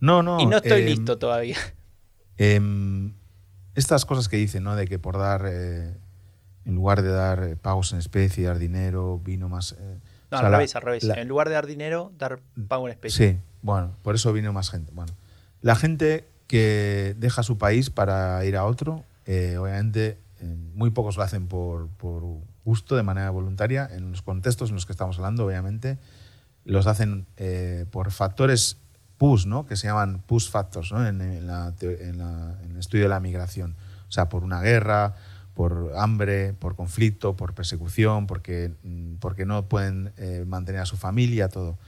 No, 0.00 0.22
no. 0.22 0.40
Y 0.40 0.46
no 0.46 0.56
estoy 0.56 0.82
eh, 0.82 0.84
listo 0.84 1.18
todavía. 1.18 1.56
em, 2.36 3.14
estas 3.74 4.04
cosas 4.04 4.28
que 4.28 4.36
dicen, 4.36 4.64
¿no? 4.64 4.76
De 4.76 4.86
que 4.86 4.98
por 4.98 5.18
dar, 5.18 5.46
eh, 5.46 5.96
en 6.64 6.74
lugar 6.74 7.02
de 7.02 7.08
dar 7.10 7.42
eh, 7.44 7.56
pagos 7.56 7.92
en 7.92 7.98
especie, 7.98 8.46
dar 8.46 8.58
dinero, 8.58 9.18
vino 9.24 9.48
más. 9.48 9.72
eh, 9.72 9.98
No, 10.30 10.36
o 10.36 10.40
sea, 10.40 10.46
al 10.46 10.52
la- 10.52 10.58
revés, 10.58 10.76
al 10.76 10.82
revés. 10.82 11.04
la- 11.04 11.14
En 11.14 11.28
lugar 11.28 11.48
de 11.48 11.54
dar 11.54 11.66
dinero, 11.66 12.12
dar 12.18 12.40
pago 12.68 12.86
en 12.86 12.92
especie. 12.92 13.32
Sí, 13.32 13.38
bueno, 13.62 13.96
por 14.02 14.14
eso 14.14 14.32
vino 14.32 14.52
más 14.52 14.70
gente. 14.70 14.92
Bueno, 14.94 15.12
la 15.62 15.74
gente 15.76 16.26
que 16.46 17.14
deja 17.18 17.42
su 17.42 17.58
país 17.58 17.90
para 17.90 18.44
ir 18.44 18.56
a 18.56 18.64
otro, 18.64 19.04
eh, 19.26 19.56
obviamente, 19.58 20.18
eh, 20.40 20.56
muy 20.74 20.90
pocos 20.90 21.16
lo 21.16 21.22
hacen 21.22 21.46
por, 21.46 21.88
por 21.88 22.22
gusto, 22.64 22.96
de 22.96 23.02
manera 23.02 23.30
voluntaria. 23.30 23.88
En 23.92 24.10
los 24.10 24.22
contextos 24.22 24.70
en 24.70 24.74
los 24.76 24.86
que 24.86 24.92
estamos 24.92 25.16
hablando, 25.18 25.46
obviamente, 25.46 25.98
los 26.64 26.86
hacen 26.86 27.26
eh, 27.36 27.86
por 27.90 28.10
factores 28.10 28.76
PUS, 29.18 29.46
¿no? 29.46 29.66
que 29.66 29.76
se 29.76 29.86
llaman 29.86 30.22
PUS 30.26 30.50
factors 30.50 30.92
¿no? 30.92 31.06
en, 31.06 31.20
en 31.20 31.46
la 31.46 31.74
en 31.80 32.18
la- 32.18 32.56
en 32.64 32.70
el 32.72 32.76
estudio 32.78 33.04
de 33.04 33.10
la 33.10 33.20
migración. 33.20 33.76
O 34.08 34.12
sea, 34.12 34.28
por 34.28 34.42
una 34.44 34.60
guerra, 34.62 35.14
por 35.60 35.92
hambre, 35.94 36.54
por 36.54 36.74
conflicto, 36.74 37.36
por 37.36 37.52
persecución, 37.52 38.26
porque, 38.26 38.72
mm, 38.82 39.16
porque 39.16 39.44
no 39.44 39.68
pueden 39.68 40.10
eh, 40.16 40.44
mantener 40.46 40.80
a 40.80 40.86
su 40.86 40.96
familia, 40.96 41.50
todo. 41.50 41.78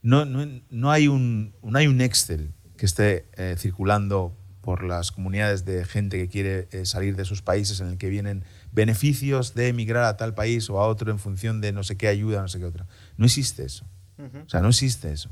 No, 0.00 0.24
no, 0.24 0.46
no 0.70 0.92
hay, 0.92 1.08
un, 1.08 1.52
no 1.60 1.76
hay 1.76 1.88
un 1.88 2.00
Excel 2.00 2.52
que 2.76 2.86
esté 2.86 3.26
eh, 3.36 3.56
circulando 3.58 4.32
por 4.60 4.84
las 4.84 5.10
comunidades 5.10 5.64
de 5.64 5.84
gente 5.84 6.18
que 6.18 6.28
quiere 6.28 6.68
eh, 6.70 6.86
salir 6.86 7.16
de 7.16 7.24
sus 7.24 7.42
países 7.42 7.80
en 7.80 7.88
el 7.88 7.98
que 7.98 8.10
vienen 8.10 8.44
beneficios 8.70 9.54
de 9.56 9.66
emigrar 9.70 10.04
a 10.04 10.16
tal 10.16 10.32
país 10.32 10.70
o 10.70 10.78
a 10.78 10.86
otro 10.86 11.10
en 11.10 11.18
función 11.18 11.60
de 11.60 11.72
no 11.72 11.82
sé 11.82 11.96
qué 11.96 12.06
ayuda, 12.06 12.42
no 12.42 12.46
sé 12.46 12.60
qué 12.60 12.66
otra. 12.66 12.86
No 13.16 13.26
existe 13.26 13.64
eso. 13.64 13.84
O 14.18 14.48
sea, 14.48 14.60
no 14.60 14.68
existe 14.68 15.12
eso. 15.12 15.30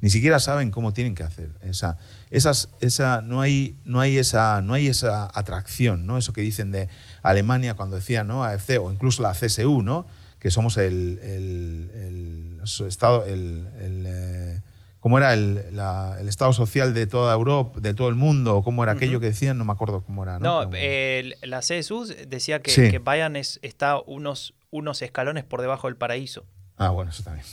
Ni 0.00 0.10
siquiera 0.10 0.38
saben 0.40 0.70
cómo 0.70 0.92
tienen 0.92 1.14
que 1.14 1.22
hacer. 1.22 1.50
Esa, 1.62 1.96
esas, 2.30 2.68
esa, 2.80 3.22
no, 3.22 3.40
hay, 3.40 3.78
no, 3.84 4.00
hay 4.00 4.18
esa, 4.18 4.60
no 4.60 4.74
hay 4.74 4.88
esa 4.88 5.30
atracción, 5.32 6.06
¿no? 6.06 6.18
Eso 6.18 6.34
que 6.34 6.42
dicen 6.42 6.70
de 6.70 6.88
Alemania 7.28 7.74
cuando 7.74 7.96
decían, 7.96 8.26
¿no? 8.28 8.44
AFC 8.44 8.78
o 8.80 8.92
incluso 8.92 9.22
la 9.22 9.32
CSU, 9.32 9.82
¿no? 9.82 10.06
Que 10.38 10.50
somos 10.50 10.76
el, 10.76 11.18
el, 11.22 12.60
estado, 12.88 13.24
el, 13.24 13.68
el, 13.80 14.04
eh, 14.06 14.60
cómo 15.00 15.18
era 15.18 15.32
el, 15.34 15.74
la- 15.74 16.16
el 16.20 16.28
estado 16.28 16.52
social 16.52 16.92
de 16.94 17.06
toda 17.06 17.32
Europa, 17.34 17.80
de 17.80 17.94
todo 17.94 18.08
el 18.08 18.14
mundo, 18.16 18.56
o 18.56 18.62
cómo 18.62 18.82
era 18.82 18.92
aquello 18.92 19.18
que 19.20 19.26
decían, 19.26 19.56
no 19.58 19.64
me 19.64 19.72
acuerdo 19.72 20.02
cómo 20.04 20.22
era. 20.22 20.38
No, 20.38 20.68
eh, 20.74 21.34
la 21.42 21.60
CSU 21.60 22.06
decía 22.28 22.60
que, 22.60 22.70
Sí. 22.70 22.90
que 22.90 22.98
Bayern 22.98 23.36
es- 23.36 23.58
está 23.62 23.98
unos, 24.00 24.54
unos 24.70 25.00
escalones 25.02 25.44
por 25.44 25.60
debajo 25.62 25.86
del 25.88 25.96
paraíso. 25.96 26.44
Ah, 26.76 26.90
bueno, 26.90 27.10
eso 27.10 27.22
también. 27.22 27.46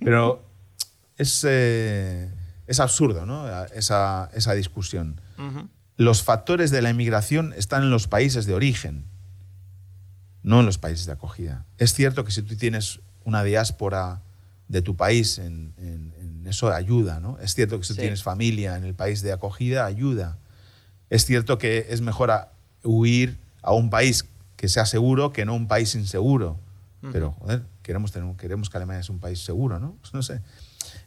Pero 0.00 0.44
es, 1.16 1.44
eh, 1.48 2.30
es 2.66 2.80
absurdo, 2.80 3.26
¿no? 3.26 3.46
Esa, 3.66 4.30
esa 4.34 4.54
discusión. 4.54 5.20
Los 5.96 6.22
factores 6.22 6.70
de 6.70 6.82
la 6.82 6.90
inmigración 6.90 7.52
están 7.56 7.82
en 7.84 7.90
los 7.90 8.08
países 8.08 8.46
de 8.46 8.54
origen, 8.54 9.04
no 10.42 10.60
en 10.60 10.66
los 10.66 10.78
países 10.78 11.06
de 11.06 11.12
acogida. 11.12 11.64
Es 11.78 11.94
cierto 11.94 12.24
que 12.24 12.32
si 12.32 12.42
tú 12.42 12.56
tienes 12.56 13.00
una 13.24 13.42
diáspora 13.44 14.20
de 14.68 14.82
tu 14.82 14.96
país, 14.96 15.38
en, 15.38 15.72
en- 15.78 16.12
en 16.20 16.46
eso 16.46 16.70
ayuda, 16.72 17.20
¿no? 17.20 17.38
Es 17.38 17.54
cierto 17.54 17.78
que 17.78 17.84
si 17.86 17.94
Sí. 17.94 18.00
tienes 18.00 18.22
familia 18.22 18.76
en 18.76 18.84
el 18.84 18.94
país 18.94 19.22
de 19.22 19.32
acogida, 19.32 19.86
ayuda. 19.86 20.38
Es 21.10 21.24
cierto 21.26 21.58
que 21.58 21.86
es 21.90 22.00
mejor 22.00 22.30
a- 22.30 22.52
huir 22.82 23.38
a 23.62 23.72
un 23.72 23.88
país 23.88 24.26
que 24.56 24.68
sea 24.68 24.84
seguro 24.86 25.32
que 25.32 25.44
no 25.44 25.52
a 25.52 25.56
un 25.56 25.68
país 25.68 25.94
inseguro. 25.94 26.58
Pero, 27.12 27.32
joder, 27.32 27.62
queremos, 27.82 28.12
tener, 28.12 28.34
queremos 28.36 28.70
que 28.70 28.78
Alemania 28.78 29.02
sea 29.02 29.14
un 29.14 29.20
país 29.20 29.38
seguro, 29.44 29.78
¿no? 29.78 29.96
Pues 30.00 30.14
no 30.14 30.22
sé. 30.22 30.40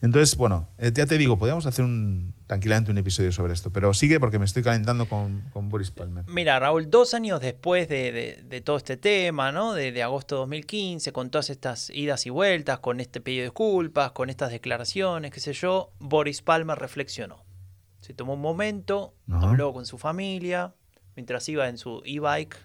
Entonces, 0.02 0.36
bueno, 0.38 0.68
eh, 0.78 0.92
ya 0.94 1.08
te 1.08 1.18
digo, 1.18 1.38
podríamos 1.40 1.66
hacer 1.66 1.84
un, 1.86 2.34
tranquilamente 2.48 2.92
un 2.92 2.98
episodio 2.98 3.32
sobre 3.32 3.54
esto, 3.54 3.72
pero 3.72 3.94
sigue 3.94 4.20
porque 4.20 4.40
me 4.40 4.46
estoy 4.46 4.64
calentando 4.64 5.08
con, 5.08 5.42
con 5.52 5.68
Boris 5.70 5.92
Palmer. 5.92 6.24
Mira, 6.28 6.58
Raúl, 6.60 6.90
dos 6.90 7.14
años 7.14 7.42
después 7.42 7.90
de, 7.90 8.12
de- 8.12 8.44
de 8.44 8.62
todo 8.62 8.78
este 8.78 8.96
tema, 8.98 9.52
¿no? 9.52 9.74
De, 9.74 9.92
de 9.92 10.02
agosto 10.02 10.36
de 10.36 10.40
2015, 10.40 11.12
con 11.12 11.30
todas 11.30 11.50
estas 11.50 11.90
idas 11.90 12.26
y 12.26 12.30
vueltas, 12.30 12.80
con 12.80 13.00
este 13.02 13.20
pedido 13.22 13.42
de 13.42 13.48
disculpas, 13.50 14.12
con 14.14 14.30
estas 14.30 14.50
declaraciones, 14.52 15.32
qué 15.32 15.40
sé 15.42 15.52
yo, 15.54 15.92
Boris 16.00 16.42
Palmer 16.42 16.78
reflexionó. 16.80 17.44
Se 18.00 18.14
tomó 18.14 18.34
un 18.36 18.42
momento, 18.42 19.14
Ajá. 19.30 19.50
habló 19.50 19.74
con 19.74 19.86
su 19.86 19.98
familia, 19.98 20.74
mientras 21.18 21.48
iba 21.50 21.68
en 21.68 21.78
su 21.78 22.02
e-bike 22.06 22.56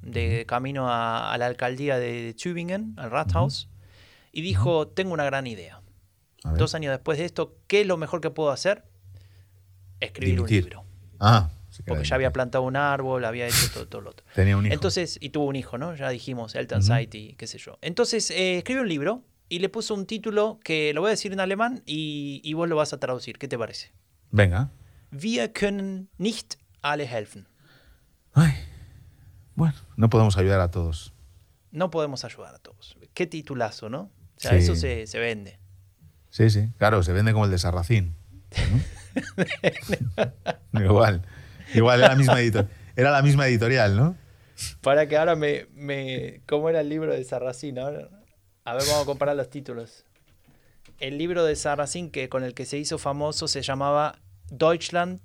de 0.00 0.46
camino 0.46 0.88
a, 0.88 1.32
a 1.32 1.38
la 1.38 1.46
alcaldía 1.46 1.98
de 1.98 2.34
Tübingen, 2.34 2.94
al 2.96 3.10
Rathaus, 3.10 3.68
y 4.32 4.40
dijo, 4.40 4.88
tengo 4.88 5.12
una 5.12 5.24
gran 5.24 5.46
idea. 5.46 5.80
Dos 6.56 6.74
años 6.74 6.90
después 6.90 7.18
de 7.18 7.24
esto, 7.26 7.56
¿qué 7.68 7.82
es 7.82 7.86
lo 7.86 7.96
mejor 7.98 8.20
que 8.20 8.30
puedo 8.30 8.50
hacer? 8.50 8.84
Escribir 10.04 10.36
Dimitir. 10.36 10.62
un 10.64 10.70
libro. 10.70 10.84
Ah, 11.20 11.50
Porque 11.86 12.04
ya 12.04 12.14
había 12.16 12.32
plantado 12.32 12.64
un 12.64 12.76
árbol, 12.76 13.24
había 13.24 13.46
hecho 13.46 13.70
todo, 13.72 13.88
todo 13.88 14.00
lo 14.02 14.10
otro. 14.10 14.26
Tenía 14.34 14.56
un 14.56 14.66
hijo. 14.66 14.74
Entonces, 14.74 15.18
y 15.20 15.30
tuvo 15.30 15.46
un 15.46 15.56
hijo, 15.56 15.78
¿no? 15.78 15.94
Ya 15.94 16.08
dijimos, 16.10 16.54
Elton 16.54 16.78
Ujú. 16.80 16.86
Saiti, 16.88 17.34
qué 17.38 17.46
sé 17.46 17.58
yo. 17.58 17.78
Entonces, 17.80 18.30
eh, 18.30 18.58
escribe 18.58 18.80
un 18.82 18.88
libro 18.88 19.24
y 19.48 19.58
le 19.60 19.68
puso 19.68 19.94
un 19.94 20.06
título 20.06 20.58
que 20.64 20.92
lo 20.94 21.00
voy 21.02 21.08
a 21.08 21.10
decir 21.12 21.32
en 21.32 21.40
alemán 21.40 21.82
y, 21.86 22.40
y 22.44 22.52
vos 22.54 22.68
lo 22.68 22.76
vas 22.76 22.92
a 22.92 22.98
traducir. 22.98 23.38
¿Qué 23.38 23.48
te 23.48 23.56
parece? 23.58 23.92
Venga. 24.30 24.70
Wir 25.12 25.52
können 25.52 26.08
nicht 26.18 26.54
alle 26.82 27.04
helfen. 27.06 27.46
Ay, 28.34 28.52
bueno, 29.54 29.74
no 29.96 30.08
podemos 30.08 30.36
ayudar 30.38 30.60
a 30.60 30.70
todos. 30.70 31.12
No 31.70 31.90
podemos 31.90 32.24
ayudar 32.24 32.54
a 32.54 32.58
todos. 32.58 32.96
Qué 33.14 33.26
titulazo, 33.26 33.88
¿no? 33.90 34.10
O 34.36 34.40
sea, 34.40 34.52
Sí. 34.52 34.56
eso 34.58 34.74
se, 34.74 35.06
se 35.06 35.18
vende. 35.18 35.58
Sí, 36.30 36.48
sí, 36.50 36.70
claro, 36.78 37.02
se 37.02 37.12
vende 37.12 37.32
como 37.34 37.44
el 37.44 37.50
de 37.50 37.58
Sarracín. 37.58 38.14
¿no? 38.50 38.80
igual, 40.74 41.22
igual, 41.74 41.98
era 42.00 42.08
la, 42.10 42.16
misma 42.16 42.40
editor- 42.40 42.68
era 42.96 43.10
la 43.10 43.22
misma 43.22 43.46
editorial, 43.46 43.96
¿no? 43.96 44.16
Para 44.80 45.08
que 45.08 45.16
ahora 45.16 45.34
me, 45.34 45.66
me... 45.74 46.40
¿Cómo 46.46 46.68
era 46.68 46.80
el 46.80 46.88
libro 46.88 47.12
de 47.12 47.24
Sarracín? 47.24 47.78
Ahora- 47.78 48.08
A 48.64 48.74
ver, 48.74 48.82
vamos 48.86 49.02
a 49.02 49.06
comparar 49.06 49.34
los 49.36 49.50
títulos. 49.50 50.04
El 51.00 51.18
libro 51.18 51.44
de 51.44 51.56
Sarracín 51.56 52.10
que, 52.10 52.28
con 52.28 52.44
el 52.44 52.54
que 52.54 52.64
se 52.64 52.78
hizo 52.78 52.98
famoso 52.98 53.48
se 53.48 53.62
llamaba 53.62 54.18
Deutschland 54.50 55.20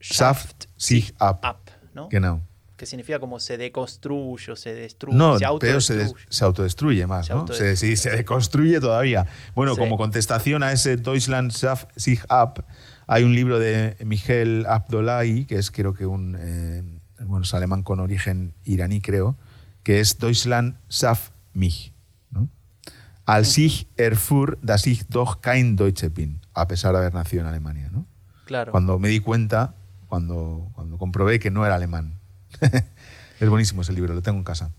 Saft 0.00 0.64
sich 0.76 1.14
ab. 1.18 1.38
Up, 1.44 1.70
¿no? 1.94 2.08
Genau. 2.10 2.42
que 2.76 2.86
significa 2.86 3.20
como 3.20 3.38
se 3.38 3.56
deconstruye 3.56 4.50
o 4.50 4.56
se 4.56 4.74
destruye, 4.74 5.16
No, 5.16 5.38
se 5.38 5.44
pero 5.60 5.80
se, 5.80 5.92
autodestruye. 5.92 6.26
se 6.28 6.44
autodestruye 6.44 7.06
más, 7.06 7.26
Se 7.26 7.32
¿no? 7.32 7.40
autodestruye. 7.40 7.96
Se, 7.96 8.10
se 8.10 8.16
deconstruye 8.16 8.80
todavía. 8.80 9.24
Bueno, 9.54 9.74
Sí. 9.74 9.78
como 9.80 9.96
contestación 9.96 10.64
a 10.64 10.72
ese 10.72 10.96
Deutschland 10.96 11.52
Saft 11.52 11.88
sich 11.96 12.20
ab, 12.28 12.64
hay 13.06 13.24
un 13.24 13.34
libro 13.34 13.58
de 13.58 13.96
Miguel 14.04 14.66
Abdullahi, 14.68 15.44
que 15.44 15.56
es 15.56 15.70
creo 15.70 15.94
que 15.94 16.06
un 16.06 16.36
eh, 16.38 16.82
bueno, 17.26 17.44
es 17.44 17.54
alemán 17.54 17.82
con 17.82 18.00
origen 18.00 18.54
iraní, 18.64 19.00
creo, 19.00 19.36
que 19.82 20.00
es 20.00 20.18
Deutschland 20.18 20.76
Saft 20.88 21.32
mich. 21.52 21.92
¿no? 22.30 22.48
Al 23.24 23.44
sich 23.44 23.88
erfuhr, 23.96 24.58
dass 24.62 24.86
ich 24.86 25.06
doch 25.08 25.40
kein 25.40 25.76
Deutsche 25.76 26.10
bin, 26.10 26.40
a 26.54 26.66
pesar 26.68 26.92
de 26.92 26.98
haber 26.98 27.14
nacido 27.14 27.42
en 27.42 27.48
Alemania. 27.48 27.90
¿no? 27.90 28.06
Claro. 28.44 28.72
Cuando 28.72 28.98
me 28.98 29.08
di 29.08 29.20
cuenta, 29.20 29.74
cuando, 30.08 30.70
cuando 30.74 30.98
comprobé 30.98 31.38
que 31.38 31.50
no 31.50 31.64
era 31.64 31.74
alemán. 31.74 32.18
es 33.40 33.48
buenísimo 33.48 33.82
ese 33.82 33.92
libro, 33.92 34.14
lo 34.14 34.22
tengo 34.22 34.38
en 34.38 34.44
casa. 34.44 34.70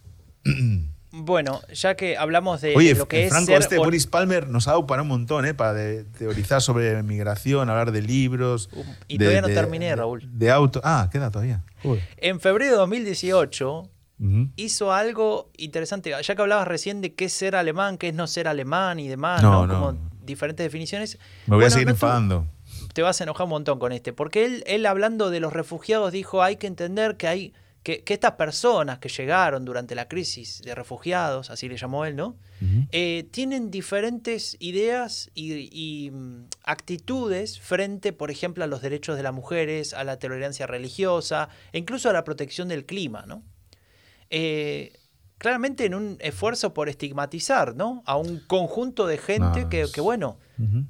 Bueno, 1.16 1.62
ya 1.72 1.94
que 1.96 2.18
hablamos 2.18 2.60
de, 2.62 2.76
Oye, 2.76 2.94
de 2.96 3.00
lo 3.00 3.08
que 3.08 3.26
es 3.26 3.30
Franco, 3.30 3.46
ser 3.52 3.60
este 3.62 3.78
or- 3.78 3.86
Boris 3.86 4.08
Palmer 4.08 4.48
nos 4.50 4.68
ha 4.68 4.72
dado 4.72 4.88
para 4.88 5.04
un 5.04 5.08
montón, 5.10 5.46
¿eh? 5.46 5.54
Para 5.54 5.74
de- 5.76 6.06
teorizar 6.06 6.60
sobre 6.60 7.04
migración, 7.04 7.70
hablar 7.70 7.92
de 7.92 8.02
libros. 8.02 8.68
Um, 8.74 8.84
y 9.08 9.20
de- 9.20 9.26
todavía 9.26 9.42
no 9.42 9.48
terminé, 9.50 9.96
Raúl. 9.96 10.28
De 10.28 10.50
auto. 10.50 10.82
Ah, 10.84 11.10
queda 11.12 11.30
todavía. 11.30 11.64
En 12.18 12.40
febrero 12.40 12.72
de 12.72 12.78
2018 12.78 13.90
Ujú. 14.20 14.50
hizo 14.56 14.92
algo 14.92 15.52
interesante. 15.56 16.12
Ya 16.20 16.36
que 16.36 16.42
hablabas 16.42 16.68
recién 16.68 17.02
de 17.02 17.14
qué 17.14 17.26
es 17.26 17.34
ser 17.34 17.56
alemán, 17.56 18.00
qué 18.00 18.08
es 18.10 18.16
no 18.16 18.26
ser 18.26 18.48
alemán 18.48 19.00
y 19.00 19.08
demás, 19.08 19.44
¿no? 19.44 19.68
No, 19.68 19.68
no. 19.68 19.74
Como 19.92 20.10
diferentes 20.24 20.64
definiciones. 20.66 21.20
Me 21.46 21.56
voy 21.58 21.66
a 21.66 21.70
seguir 21.70 21.86
no 21.86 21.92
enfadando. 21.94 22.48
te 22.94 23.04
vas 23.04 23.22
a 23.22 23.26
enojar 23.26 23.44
un 23.44 23.52
montón 23.52 23.78
con 23.78 23.92
este, 23.92 24.14
porque 24.14 24.46
él, 24.46 24.64
él 24.66 24.88
hablando 24.88 25.30
de 25.30 25.40
los 25.40 25.54
refugiados 25.54 26.12
dijo, 26.12 26.42
hay 26.42 26.56
que 26.56 26.66
entender 26.66 27.18
que 27.18 27.28
hay 27.28 27.54
que, 27.84 28.02
que 28.04 28.14
estas 28.14 28.32
personas 28.34 29.00
que 29.00 29.10
llegaron 29.10 29.66
durante 29.66 29.94
la 29.94 30.08
crisis 30.08 30.62
de 30.64 30.74
refugiados, 30.74 31.50
así 31.50 31.68
le 31.68 31.76
llamó 31.78 32.06
él, 32.06 32.16
¿no? 32.16 32.38
Eh, 32.94 33.28
tienen 33.32 33.70
diferentes 33.72 34.56
ideas 34.60 35.30
y, 35.34 35.54
y, 35.70 36.12
mm, 36.12 36.46
actitudes 36.64 37.60
frente, 37.60 38.14
por 38.14 38.32
ejemplo, 38.32 38.64
a 38.64 38.68
los 38.68 38.82
derechos 38.82 39.18
de 39.18 39.24
las 39.24 39.34
mujeres, 39.34 39.94
a 39.94 40.06
la 40.06 40.18
tolerancia 40.18 40.66
religiosa 40.66 41.50
e 41.74 41.78
incluso 41.80 42.10
a 42.10 42.14
la 42.14 42.24
protección 42.24 42.70
del 42.70 42.86
clima, 42.86 43.26
¿no? 43.28 43.44
Eh, 44.30 44.94
claramente 45.38 45.86
en 45.86 45.94
un 45.94 46.18
esfuerzo 46.22 46.74
por 46.74 46.88
estigmatizar, 46.90 47.76
¿no? 47.76 48.02
A 48.06 48.16
un 48.16 48.40
conjunto 48.48 49.08
de 49.08 49.18
gente 49.18 49.62
No, 49.64 49.70
que, 49.70 49.86
que, 49.94 50.00
bueno, 50.02 50.40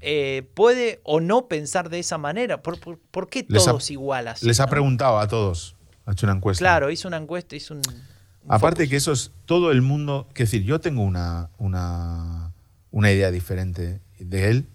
eh, 0.01 0.47
puede 0.53 1.01
o 1.03 1.19
no 1.19 1.47
pensar 1.47 1.89
de 1.89 1.97
esa 1.99 2.19
manera. 2.19 2.61
¿Por, 2.61 2.79
por, 2.79 2.99
por 2.99 3.29
qué 3.29 3.43
Les 3.49 3.63
ha- 3.67 3.71
todos 3.71 3.89
igual 3.89 4.27
así, 4.27 4.45
Les 4.45 4.59
ha 4.59 4.67
preguntado 4.67 5.17
a 5.17 5.27
todos. 5.27 5.72
Ha 6.05 6.11
hecho 6.11 6.25
una 6.25 6.35
encuesta. 6.35 6.61
Claro, 6.63 6.89
hizo 6.91 7.07
una 7.07 7.17
encuesta, 7.17 7.55
hizo 7.55 7.73
un... 7.73 7.81
un 7.87 8.51
Aparte 8.51 8.81
focus. 8.83 8.89
que 8.89 8.95
eso 8.97 9.11
es 9.13 9.31
todo 9.45 9.71
el 9.71 9.81
mundo. 9.81 10.27
Es 10.33 10.39
decir, 10.39 10.63
yo 10.63 10.79
tengo 10.79 11.03
una, 11.03 11.49
una, 11.57 12.51
una 12.91 13.11
idea 13.11 13.31
diferente 13.31 14.01
de 14.19 14.49
él. 14.49 14.67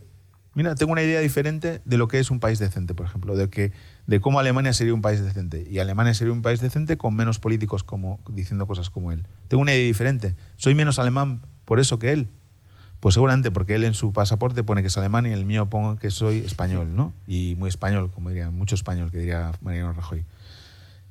Mira, 0.55 0.75
tengo 0.75 0.91
una 0.93 1.03
idea 1.03 1.21
diferente 1.21 1.81
de 1.85 1.99
lo 1.99 2.09
que 2.09 2.19
es 2.19 2.31
un 2.33 2.41
país 2.41 2.59
decente, 2.59 2.93
por 2.95 3.07
ejemplo, 3.07 3.37
de 3.37 3.49
que 3.49 3.71
de 4.09 4.21
cómo 4.21 4.41
Alemania 4.41 4.73
sería 4.73 4.93
un 4.93 5.03
país 5.03 5.23
decente. 5.23 5.65
Y 5.71 5.79
Alemania 5.79 6.15
sería 6.15 6.33
un 6.33 6.43
país 6.43 6.61
decente 6.61 6.97
con 6.97 7.15
menos 7.15 7.39
políticos 7.39 7.85
como 7.85 8.19
diciendo 8.29 8.67
cosas 8.67 8.91
como 8.91 9.13
él. 9.13 9.25
Tengo 9.47 9.61
una 9.63 9.73
idea 9.75 9.87
diferente. 9.87 10.35
Soy 10.57 10.75
menos 10.75 10.99
alemán 10.99 11.43
por 11.65 11.79
eso 11.79 11.99
que 12.01 12.13
él. 12.13 12.29
Pues 12.99 13.15
seguramente 13.15 13.53
porque 13.53 13.77
él 13.77 13.85
en 13.85 13.95
su 13.95 14.13
pasaporte 14.13 14.65
pone 14.65 14.81
que 14.81 14.89
es 14.89 14.99
alemán 14.99 15.27
y 15.27 15.29
en 15.29 15.35
el 15.35 15.45
mío 15.45 15.67
pongo 15.71 15.95
que 15.97 16.11
soy 16.11 16.39
español, 16.39 16.97
¿no? 16.97 17.13
Y 17.29 17.55
muy 17.57 17.69
español, 17.69 18.11
como 18.11 18.31
diría, 18.31 18.51
mucho 18.51 18.75
español, 18.75 19.13
que 19.13 19.19
diría 19.19 19.53
Mariano 19.61 19.93
Rajoy. 19.93 20.25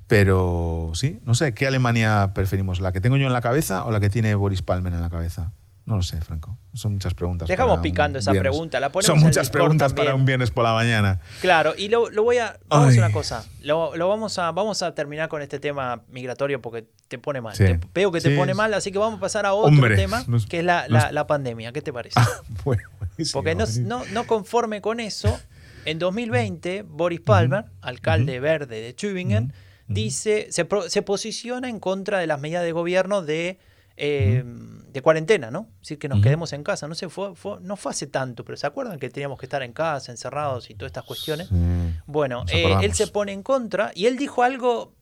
Pero 0.08 0.92
sí, 0.94 1.20
no 1.26 1.36
sé, 1.36 1.54
¿qué 1.54 1.68
Alemania 1.68 2.32
preferimos? 2.34 2.80
¿La 2.80 2.92
que 2.94 3.02
tengo 3.02 3.18
yo 3.18 3.28
en 3.28 3.34
la 3.34 3.42
cabeza 3.42 3.84
o 3.86 3.92
la 3.92 4.00
que 4.00 4.10
tiene 4.10 4.36
Boris 4.36 4.62
Palmer 4.62 4.94
en 4.94 5.02
la 5.02 5.10
cabeza? 5.10 5.52
No 5.86 5.96
lo 5.96 6.02
sé, 6.02 6.20
Franco. 6.20 6.58
Son 6.74 6.94
muchas 6.94 7.14
preguntas. 7.14 7.48
Dejamos 7.48 7.80
picando 7.80 8.20
esa 8.20 8.32
viernes. 8.34 8.52
pregunta, 8.52 8.80
la 8.82 8.90
ponemos 8.90 9.06
Son 9.06 9.20
muchas 9.26 9.50
preguntas 9.50 9.92
también. 9.92 10.08
para 10.08 10.16
un 10.16 10.26
viernes 10.26 10.52
por 10.52 10.66
la 10.66 10.74
mañana. 10.74 11.22
Claro, 11.40 11.74
y 11.78 11.88
lo, 11.88 12.10
lo 12.10 12.24
voy 12.24 12.40
a... 12.40 12.58
Vamos 12.68 12.88
a 12.88 12.90
hacer 12.90 13.00
una 13.04 13.12
cosa. 13.14 13.46
Lo, 13.62 13.96
lo 13.96 14.10
vamos, 14.10 14.38
a, 14.38 14.52
vamos 14.52 14.82
a 14.84 14.94
terminar 14.94 15.30
con 15.30 15.42
este 15.42 15.60
tema 15.60 16.02
migratorio 16.10 16.62
porque 16.62 16.86
te 17.08 17.18
pone 17.20 17.40
mal. 17.40 17.56
Sí. 17.56 17.64
Te- 17.64 17.80
veo 17.94 18.12
que 18.12 18.20
te 18.20 18.32
Sí. 18.32 18.36
pone 18.36 18.54
mal, 18.54 18.74
así 18.74 18.92
que 18.92 18.98
vamos 19.00 19.18
a 19.20 19.22
pasar 19.22 19.46
a 19.46 19.54
otro 19.54 19.70
Hombre, 19.70 19.96
tema, 19.96 20.24
nos- 20.28 20.46
que 20.46 20.60
es 20.60 20.66
la, 20.66 20.90
nos- 20.90 21.10
la- 21.12 21.26
pandemia. 21.28 21.72
¿Qué 21.72 21.82
te 21.82 21.94
parece? 21.94 22.20
Bueno, 22.66 22.84
buenísimo, 23.00 23.40
Porque 23.42 23.56
no, 23.56 23.64
no, 23.84 24.04
no 24.12 24.28
conforme 24.28 24.82
con 24.82 25.00
eso, 25.00 25.40
en 25.86 26.00
2020, 26.00 26.82
Boris 26.82 27.22
Palmer, 27.22 27.64
alcalde 27.82 28.42
verde 28.42 28.82
de 28.82 28.92
Tübingen, 28.94 29.54
dice, 29.88 30.48
se, 30.52 30.66
pro- 30.66 30.90
se 30.90 31.02
posiciona 31.02 31.70
en 31.70 31.80
contra 31.80 32.20
de 32.20 32.28
las 32.28 32.40
medidas 32.40 32.64
de 32.64 32.72
gobierno 32.72 33.22
de, 33.22 33.60
eh, 33.98 34.44
de 34.46 35.02
cuarentena, 35.02 35.50
¿no? 35.52 35.70
Es 35.76 35.82
decir, 35.82 36.00
que 36.00 36.08
nos 36.10 36.22
quedemos 36.24 36.54
en 36.54 36.64
casa. 36.64 36.88
No 36.88 36.96
sé, 36.96 37.10
fue, 37.10 37.36
fue- 37.36 37.60
no 37.62 37.76
fue 37.78 37.92
hace 37.92 38.08
tanto, 38.08 38.44
pero 38.46 38.58
¿se 38.58 38.68
acuerdan 38.68 39.00
que 39.00 39.10
teníamos 39.10 39.40
que 39.40 39.46
estar 39.46 39.64
en 39.64 39.74
casa, 39.74 40.12
encerrados 40.12 40.70
y 40.70 40.76
todas 40.76 40.90
estas 40.90 41.04
cuestiones? 41.06 41.48
Sí. 41.50 41.56
Bueno, 42.06 42.44
eh, 42.58 42.64
él 42.86 42.94
se 42.94 43.08
pone 43.08 43.32
en 43.32 43.44
contra 43.44 43.92
y 43.96 44.06
él 44.06 44.18
dijo 44.18 44.44
algo, 44.44 44.94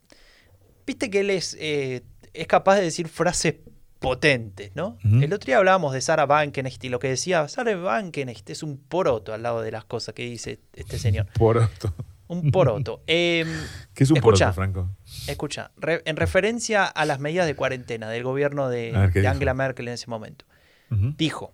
viste 0.85 1.09
que 1.09 1.21
él 1.21 1.29
es, 1.29 1.55
eh, 1.59 2.03
es 2.33 2.47
capaz 2.47 2.75
de 2.75 2.83
decir 2.83 3.07
frases 3.07 3.55
potentes, 3.99 4.71
¿no? 4.75 4.97
El 5.23 5.33
otro 5.33 5.47
día 5.47 5.57
hablábamos 5.57 5.93
de 5.93 6.01
Sarah 6.01 6.25
Bankenest 6.27 6.83
y 6.83 6.89
lo 6.89 6.99
que 6.99 7.07
decía, 7.07 7.47
Sarah 7.47 7.75
Bankenest 7.75 8.47
es 8.51 8.61
un 8.61 8.77
poroto 8.77 9.33
al 9.33 9.41
lado 9.41 9.61
de 9.61 9.71
las 9.71 9.83
cosas 9.85 10.13
que 10.13 10.23
dice 10.23 10.59
este 10.73 10.99
señor. 10.99 11.25
Poroto. 11.39 11.93
Un 12.27 12.51
poroto. 12.51 13.03
Em, 13.07 13.47
¿Qué 13.93 14.03
es 14.03 14.11
un 14.11 14.17
Escucha. 14.17 14.51
poroto, 14.51 14.53
Franco? 14.55 14.89
escucha, 15.27 15.71
re- 15.77 16.01
en 16.05 16.15
referencia 16.15 16.85
a 16.85 17.05
las 17.05 17.19
medidas 17.19 17.45
de 17.45 17.55
cuarentena 17.55 18.09
del 18.09 18.23
gobierno 18.23 18.69
de. 18.69 18.93
Angela 19.27 19.53
Merkel 19.53 19.87
en 19.87 19.93
ese 19.95 20.07
momento, 20.09 20.45
dijo, 20.89 21.53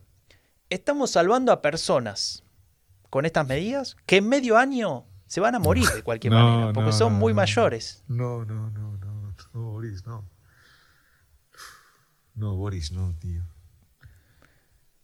estamos 0.70 1.12
salvando 1.12 1.52
a 1.52 1.62
personas 1.62 2.44
con 3.10 3.26
estas 3.26 3.46
medidas 3.48 3.98
que 4.06 4.18
en 4.18 4.30
medio 4.30 4.58
año 4.58 5.06
se 5.28 5.42
van 5.42 5.56
a 5.56 5.60
morir 5.60 5.86
de 5.90 6.04
cualquier 6.04 6.32
No, 6.34 6.40
manera, 6.50 6.74
porque 6.74 6.92
no, 6.92 6.98
son 6.98 7.14
no, 7.14 7.20
muy 7.20 7.34
mayores. 7.34 8.04
No, 8.08 8.46
no, 8.46 8.70
no, 8.70 8.98
no, 8.98 9.36
no, 9.54 9.62
Boris, 9.72 10.06
no. 10.06 10.26
No, 12.36 12.56
Boris, 12.56 12.92
no, 12.92 13.14
tío. 13.20 13.44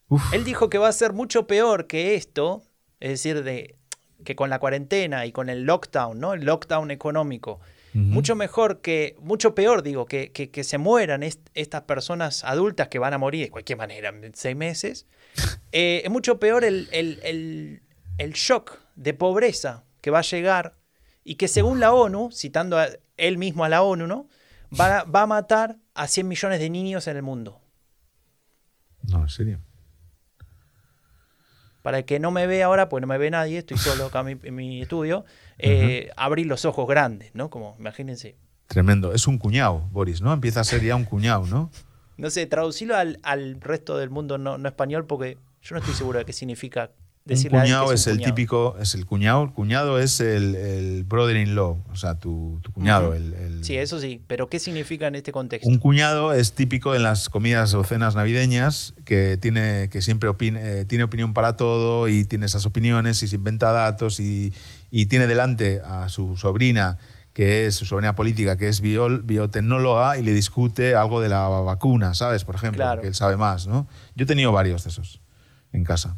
Uf. 0.08 0.34
Él 0.34 0.46
dijo 0.46 0.70
que 0.70 0.78
va 0.78 0.88
a 0.88 0.94
ser 0.94 1.12
mucho 1.12 1.48
peor 1.48 1.88
que 1.88 2.16
esto, 2.16 2.64
es 3.02 3.10
decir, 3.12 3.44
de 3.44 3.77
que 4.24 4.36
con 4.36 4.50
la 4.50 4.60
cuarentena 4.60 5.26
y 5.26 5.32
con 5.32 5.50
el 5.50 5.64
lockdown, 5.64 6.20
¿no? 6.20 6.34
El 6.34 6.46
lockdown 6.46 6.92
económico. 6.92 7.60
Mucho 7.94 8.36
mejor 8.36 8.82
que, 8.82 9.16
mucho 9.22 9.56
peor, 9.56 9.82
digo, 9.82 10.06
que, 10.06 10.32
que, 10.32 10.52
que 10.52 10.64
se 10.64 10.78
mueran 10.78 11.24
est- 11.24 11.50
estas 11.56 11.82
personas 11.84 12.44
adultas 12.44 12.90
que 12.90 13.00
van 13.00 13.14
a 13.16 13.18
morir 13.18 13.46
de 13.46 13.50
cualquier 13.50 13.80
manera 13.80 14.10
en 14.10 14.36
seis 14.36 14.56
meses. 14.56 15.08
Eh, 15.72 16.02
es 16.06 16.10
mucho 16.12 16.40
peor 16.40 16.64
el, 16.64 16.88
el- 16.92 17.20
el- 17.24 17.82
el 18.18 18.34
shock 18.34 18.80
de 18.96 19.14
pobreza 19.14 19.84
que 20.02 20.12
va 20.12 20.20
a 20.20 20.22
llegar 20.22 20.78
y 21.24 21.36
que 21.36 21.48
según 21.48 21.80
la 21.80 21.92
ONU, 21.94 22.30
citando 22.32 22.78
a 22.78 22.88
él 23.18 23.38
mismo 23.38 23.64
a 23.66 23.70
la 23.70 23.82
ONU, 23.82 24.06
¿no? 24.08 24.28
Va, 24.80 25.00
a- 25.00 25.04
va 25.04 25.24
a 25.24 25.28
matar 25.28 25.78
a 25.94 26.08
100 26.08 26.28
millones 26.28 26.60
de 26.60 26.70
niños 26.70 27.08
en 27.08 27.18
el 27.18 27.24
mundo. 27.24 27.60
No, 29.04 29.22
en 29.24 29.30
serio. 29.30 29.60
Para 31.88 32.00
el 32.00 32.04
que 32.04 32.20
no 32.20 32.32
me 32.32 32.48
ve 32.48 32.64
ahora, 32.64 32.90
pues 32.90 33.00
no 33.00 33.08
me 33.08 33.18
ve 33.18 33.32
nadie, 33.32 33.60
estoy 33.60 33.78
solo 33.78 34.08
acá 34.08 34.20
en 34.20 34.26
mi, 34.26 34.38
en 34.44 34.56
mi 34.56 34.82
estudio, 34.82 35.24
eh, 35.58 36.10
abrir 36.18 36.46
los 36.46 36.66
ojos 36.66 36.86
grandes, 36.86 37.34
¿no? 37.34 37.50
Como, 37.50 37.78
imagínense. 37.80 38.36
Tremendo. 38.68 39.14
Es 39.14 39.26
un 39.26 39.38
cuñado, 39.38 39.88
Boris, 39.94 40.22
¿no? 40.22 40.34
Empieza 40.34 40.60
a 40.60 40.64
ser 40.66 40.84
ya 40.84 40.98
un 40.98 41.06
cuñado, 41.06 41.46
¿no? 41.46 41.72
No 42.18 42.30
sé, 42.30 42.46
traducirlo 42.46 42.98
al, 42.98 43.22
al 43.24 43.62
resto 43.62 43.98
del 43.98 44.10
mundo 44.10 44.38
no, 44.38 44.58
no 44.58 44.68
español 44.68 45.06
porque 45.06 45.38
yo 45.62 45.76
no 45.76 45.80
estoy 45.80 45.96
seguro 45.96 46.20
de 46.20 46.26
qué 46.26 46.34
significa 46.34 46.92
decirle 47.28 47.60
cuñado 47.60 47.92
es, 47.94 48.08
un 48.08 48.12
el 48.14 48.18
cuñado. 48.18 48.36
típico, 48.36 48.76
es 48.82 48.96
el 48.96 49.06
cuñado. 49.06 49.44
El 49.44 49.52
cuñado 49.52 50.00
es 50.00 50.20
el, 50.20 50.56
el 50.56 51.04
brother-in-law, 51.04 51.84
o 51.92 51.96
sea, 51.96 52.16
tu, 52.20 52.60
tu 52.62 52.72
cuñado. 52.72 53.08
Ujú. 53.10 53.18
el, 53.18 53.34
el- 53.34 53.64
Sí, 53.64 53.76
eso 53.78 54.00
sí, 54.00 54.22
pero 54.28 54.50
¿qué 54.50 54.60
significa 54.60 55.08
en 55.08 55.16
este 55.16 55.32
contexto? 55.32 55.68
Un 55.70 55.78
cuñado 55.78 56.34
es 56.34 56.54
típico 56.54 56.96
en 56.96 57.04
las 57.04 57.30
comidas 57.30 57.74
o 57.74 57.84
cenas 57.84 58.16
navideñas 58.16 58.94
que 59.06 59.38
tiene 59.38 59.90
que 59.92 60.02
siempre 60.02 60.30
opine- 60.30 60.60
eh, 60.64 60.86
tiene 60.86 61.04
opinión 61.04 61.34
para 61.34 61.56
todo 61.58 62.08
y 62.08 62.24
tiene 62.26 62.46
esas 62.46 62.66
opiniones 62.66 63.22
y 63.24 63.28
se 63.28 63.36
inventa 63.36 63.72
datos 63.72 64.20
y, 64.20 64.54
y 64.92 65.08
tiene 65.08 65.28
delante 65.28 65.82
a 65.84 66.10
su 66.10 66.38
sobrina 66.38 66.98
que 67.34 67.68
es 67.68 67.76
su 67.76 67.86
sobrina 67.86 68.16
política 68.16 68.58
que 68.58 68.68
es 68.68 68.82
biol- 68.82 69.22
biotecnóloga 69.24 70.18
y 70.18 70.24
le 70.24 70.34
discute 70.34 70.96
algo 70.96 71.22
de 71.22 71.30
la 71.30 71.48
vacuna, 71.48 72.14
¿sabes? 72.16 72.44
Por 72.44 72.56
ejemplo, 72.56 72.84
Claro. 72.84 73.02
que 73.02 73.08
él 73.10 73.14
sabe 73.16 73.38
más, 73.38 73.68
¿no? 73.68 73.88
Yo 74.16 74.24
he 74.24 74.28
tenido 74.28 74.52
varios 74.52 74.84
de 74.84 74.90
esos 74.90 75.22
en 75.72 75.84
casa. 75.84 76.16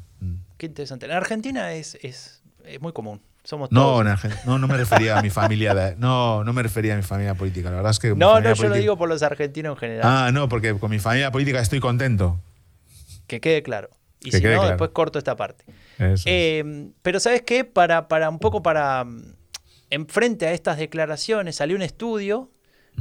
Qué 0.60 0.68
interesante. 0.68 1.07
En 1.07 1.14
Argentina 1.14 1.73
es, 1.73 1.98
es, 2.03 2.44
es 2.65 2.80
muy 2.81 2.94
común. 2.94 3.22
Somos 3.44 3.72
No, 3.72 4.03
todos. 4.03 4.06
no, 4.45 4.60
no 4.60 4.68
me 4.68 4.77
refería 4.77 5.18
a 5.18 5.22
mi 5.23 5.30
familia. 5.31 5.73
de- 5.73 5.95
no, 5.95 6.44
no 6.44 6.53
me 6.53 6.61
refería 6.61 6.94
a 6.94 6.98
mi 6.98 7.02
familia 7.03 7.34
política. 7.34 7.69
La 7.72 7.77
verdad 7.77 7.91
es 7.91 7.99
que. 7.99 8.10
No, 8.14 8.40
no, 8.40 8.53
yo 8.53 8.68
lo 8.69 8.76
digo 8.76 8.98
por 8.98 9.10
los 9.10 9.23
argentinos 9.23 9.72
en 9.76 9.80
general. 9.80 10.02
Ah, 10.06 10.30
no, 10.31 10.48
porque 10.48 10.77
con 10.77 10.91
mi 10.91 10.99
familia 10.99 11.31
política 11.31 11.60
estoy 11.60 11.80
contento. 11.80 12.40
Que 13.26 13.40
quede 13.41 13.64
claro. 13.64 13.90
Y 14.22 14.31
Que 14.31 14.38
si 14.40 14.44
no, 14.44 14.49
claro. 14.52 14.68
después 14.68 14.90
corto 14.91 15.18
esta 15.18 15.36
parte. 15.38 15.64
Eh, 16.26 16.91
pero 17.02 17.19
¿sabes 17.22 17.41
qué? 17.44 17.64
Para, 17.64 18.07
para 18.07 18.30
un 18.30 18.38
poco 18.40 18.61
para... 18.61 19.06
mm, 19.06 19.34
Enfrente 19.91 20.45
a 20.45 20.52
estas 20.52 20.77
declaraciones 20.77 21.56
salió 21.56 21.76
un 21.76 21.81
estudio 21.81 22.52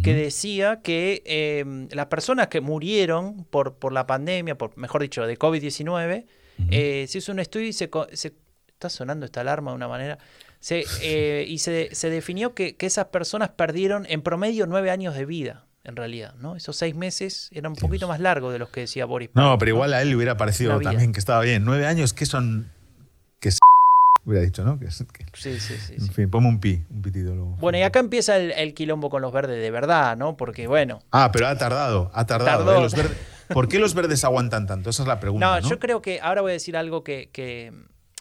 que 0.03 0.15
decía 0.15 0.81
que 0.81 1.23
eh, 1.27 1.65
las 1.91 2.07
personas 2.07 2.47
que 2.49 2.61
murieron 2.63 3.45
por, 3.51 3.75
por 3.75 3.93
la 3.93 4.07
pandemia, 4.07 4.57
por, 4.57 4.75
mejor 4.79 5.03
dicho, 5.03 5.27
de 5.27 5.37
COVID-19, 5.39 6.25
Ujú. 6.59 6.69
eh, 6.71 7.07
se 7.09 7.19
hizo 7.19 7.33
un 7.33 7.39
estudio 7.41 7.67
y 7.69 7.73
se, 7.73 7.91
Está 8.79 8.91
sonando 8.91 9.27
esta 9.27 9.41
alarma 9.41 9.73
de 9.73 9.75
una 9.77 9.89
manera. 9.89 10.19
Se, 10.61 10.85
eh, 11.03 11.45
y 11.49 11.59
se, 11.59 11.89
se 11.97 12.11
definió 12.11 12.55
que, 12.55 12.77
que 12.77 12.87
esas 12.87 13.07
personas 13.07 13.49
perdieron 13.49 14.07
en 14.09 14.23
promedio 14.23 14.67
nueve 14.69 14.93
años 14.93 15.17
de 15.17 15.25
vida, 15.25 15.65
en 15.83 15.97
realidad. 15.97 16.35
¿no? 16.39 16.55
Esos 16.55 16.77
seis 16.77 16.95
meses 16.95 17.49
eran 17.53 17.71
un 17.73 17.75
Dios. 17.75 17.83
poquito 17.83 18.07
más 18.07 18.21
largos 18.21 18.53
de 18.53 18.61
los 18.61 18.69
que 18.69 18.83
decía 18.83 19.05
Boris. 19.05 19.31
No, 19.35 19.59
pero 19.59 19.71
igual 19.73 19.93
a 19.95 20.03
él 20.03 20.11
le 20.11 20.17
hubiera 20.17 20.37
parecido 20.37 20.79
también 20.81 21.13
que 21.13 21.19
estaba 21.19 21.41
bien. 21.41 21.65
Nueve 21.65 21.87
años, 21.87 22.13
que 22.13 22.25
son. 22.25 22.71
que 23.41 23.49
es. 23.49 23.59
Hubiera 24.25 24.45
dicho, 24.45 24.63
¿no? 24.63 24.79
Que 24.79 24.85
es- 24.87 25.05
que- 25.13 25.25
Sí, 25.35 25.59
sí, 25.59 25.75
sí. 25.77 25.95
en 25.95 26.01
sí. 26.03 26.11
fin, 26.13 26.31
ponme 26.31 26.47
un 26.49 26.61
pi, 26.61 26.81
un 26.91 27.03
pitido 27.03 27.35
luego. 27.35 27.57
Bueno, 27.59 27.79
y 27.79 27.83
acá 27.83 27.99
empieza 27.99 28.37
el, 28.37 28.53
el 28.53 28.75
quilombo 28.75 29.11
con 29.11 29.23
los 29.23 29.33
verdes 29.33 29.61
de 29.61 29.71
verdad, 29.73 30.17
¿no? 30.17 30.37
Porque, 30.37 30.69
bueno. 30.69 31.01
Ah, 31.11 31.31
pero 31.33 31.49
ha 31.49 31.57
tardado, 31.59 32.13
ha 32.15 32.27
tardado. 32.27 32.65
Tardó. 32.65 32.79
¿eh? 32.79 32.83
Los 32.83 32.95
¿Por 33.53 33.69
qué 33.69 33.79
los 33.79 33.95
verdes 33.95 34.25
aguantan 34.25 34.67
tanto? 34.67 34.91
Esa 34.91 35.03
es 35.03 35.09
la 35.09 35.21
pregunta. 35.21 35.47
No, 35.47 35.61
No, 35.61 35.69
yo 35.69 35.79
creo 35.79 36.01
que 36.03 36.21
ahora 36.21 36.41
voy 36.43 36.51
a 36.51 36.55
decir 36.55 36.77
algo 36.77 37.03
que, 37.05 37.31
que- 37.33 37.73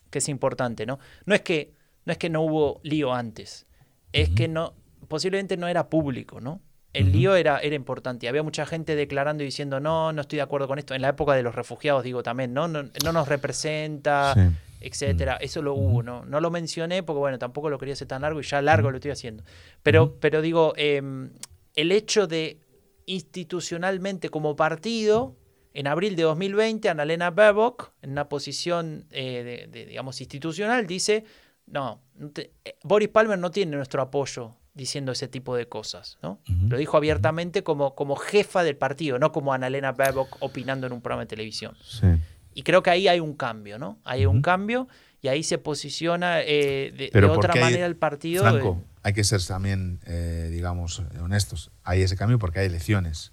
que 0.09 0.19
es 0.19 0.29
importante, 0.29 0.85
¿no? 0.85 0.99
No 1.25 1.35
es 1.35 1.41
que 1.41 1.73
no, 2.05 2.11
es 2.13 2.17
que 2.17 2.29
no 2.29 2.41
hubo 2.41 2.79
lío 2.83 3.13
antes, 3.13 3.65
es 4.13 4.29
que 4.29 4.47
no, 4.47 4.73
posiblemente 5.09 5.57
no 5.57 5.67
era 5.67 5.89
público, 5.89 6.39
¿no? 6.39 6.61
El 6.93 7.11
lío 7.11 7.35
era, 7.35 7.59
era 7.59 7.75
importante. 7.75 8.27
Había 8.27 8.41
mucha 8.41 8.65
gente 8.65 8.95
declarando 8.95 9.43
y 9.43 9.45
diciendo, 9.47 9.79
no, 9.79 10.13
no 10.13 10.21
estoy 10.21 10.37
de 10.37 10.41
acuerdo 10.43 10.67
con 10.67 10.79
esto. 10.79 10.95
En 10.95 11.01
la 11.03 11.09
época 11.09 11.33
de 11.35 11.43
los 11.43 11.53
refugiados, 11.53 12.03
digo 12.03 12.23
también, 12.23 12.53
no, 12.53 12.67
no, 12.67 12.83
no 13.03 13.11
nos 13.13 13.27
representa, 13.27 14.33
Sí. 14.33 14.41
etcétera. 14.81 15.35
Mm. 15.35 15.43
Eso 15.43 15.61
lo 15.61 15.73
hubo, 15.75 16.01
¿no? 16.01 16.25
No 16.25 16.39
lo 16.39 16.49
mencioné 16.49 17.03
porque, 17.03 17.19
bueno, 17.19 17.37
tampoco 17.37 17.69
lo 17.69 17.77
quería 17.77 17.93
hacer 17.93 18.07
tan 18.07 18.21
largo 18.23 18.39
y 18.39 18.43
ya 18.43 18.61
largo 18.63 18.89
lo 18.89 18.97
estoy 18.97 19.11
haciendo. 19.11 19.43
Pero, 19.83 20.15
pero 20.19 20.41
digo, 20.41 20.73
em, 20.77 21.31
el 21.75 21.91
hecho 21.91 22.25
de 22.25 22.59
institucionalmente 23.07 24.29
como 24.29 24.55
partido, 24.55 25.35
en 25.73 25.87
abril 25.87 26.15
de 26.15 26.23
2020, 26.23 26.89
Annalena 26.89 27.29
Baerbock, 27.31 27.91
en 28.01 28.11
una 28.11 28.29
posición, 28.29 29.05
eh, 29.11 29.43
de, 29.43 29.67
de, 29.67 29.85
digamos, 29.85 30.19
institucional, 30.21 30.87
dice, 30.87 31.23
no, 31.67 32.01
te- 32.33 32.51
eh, 32.65 32.75
Boris 32.83 33.09
Palmer 33.09 33.37
no 33.37 33.51
tiene 33.51 33.75
nuestro 33.75 34.01
apoyo 34.01 34.55
diciendo 34.73 35.11
ese 35.11 35.27
tipo 35.27 35.55
de 35.55 35.67
cosas, 35.67 36.19
¿no? 36.21 36.39
Lo 36.69 36.77
dijo 36.77 36.97
abiertamente 36.97 37.63
como, 37.63 37.95
como 37.95 38.15
jefa 38.15 38.63
del 38.63 38.75
partido, 38.77 39.17
no 39.17 39.31
como 39.31 39.51
Annalena 39.53 39.91
Baerbock 39.91 40.37
opinando 40.39 40.85
en 40.85 40.93
un 40.93 41.01
programa 41.01 41.23
de 41.23 41.27
televisión. 41.27 41.75
Sí. 41.83 42.05
Y 42.53 42.61
creo 42.61 42.83
que 42.83 42.91
ahí 42.91 43.07
hay 43.07 43.19
un 43.19 43.33
cambio, 43.33 43.79
¿no? 43.79 43.97
Hay 44.03 44.27
un 44.27 44.41
cambio 44.43 44.87
y 45.19 45.29
ahí 45.29 45.41
se 45.41 45.57
posiciona 45.57 46.41
eh, 46.41 46.91
de, 46.95 47.25
otra 47.25 47.53
manera 47.55 47.85
el 47.87 47.95
partido. 47.95 48.43
Franco, 48.43 48.77
eh, 48.79 48.96
hay 49.07 49.13
que 49.13 49.23
ser 49.23 49.41
también, 49.45 50.01
eh, 50.05 50.49
digamos, 50.51 50.99
honestos. 51.21 51.71
Hay 51.83 52.01
ese 52.01 52.17
cambio 52.17 52.39
porque 52.39 52.59
hay 52.59 52.65
elecciones. 52.67 53.31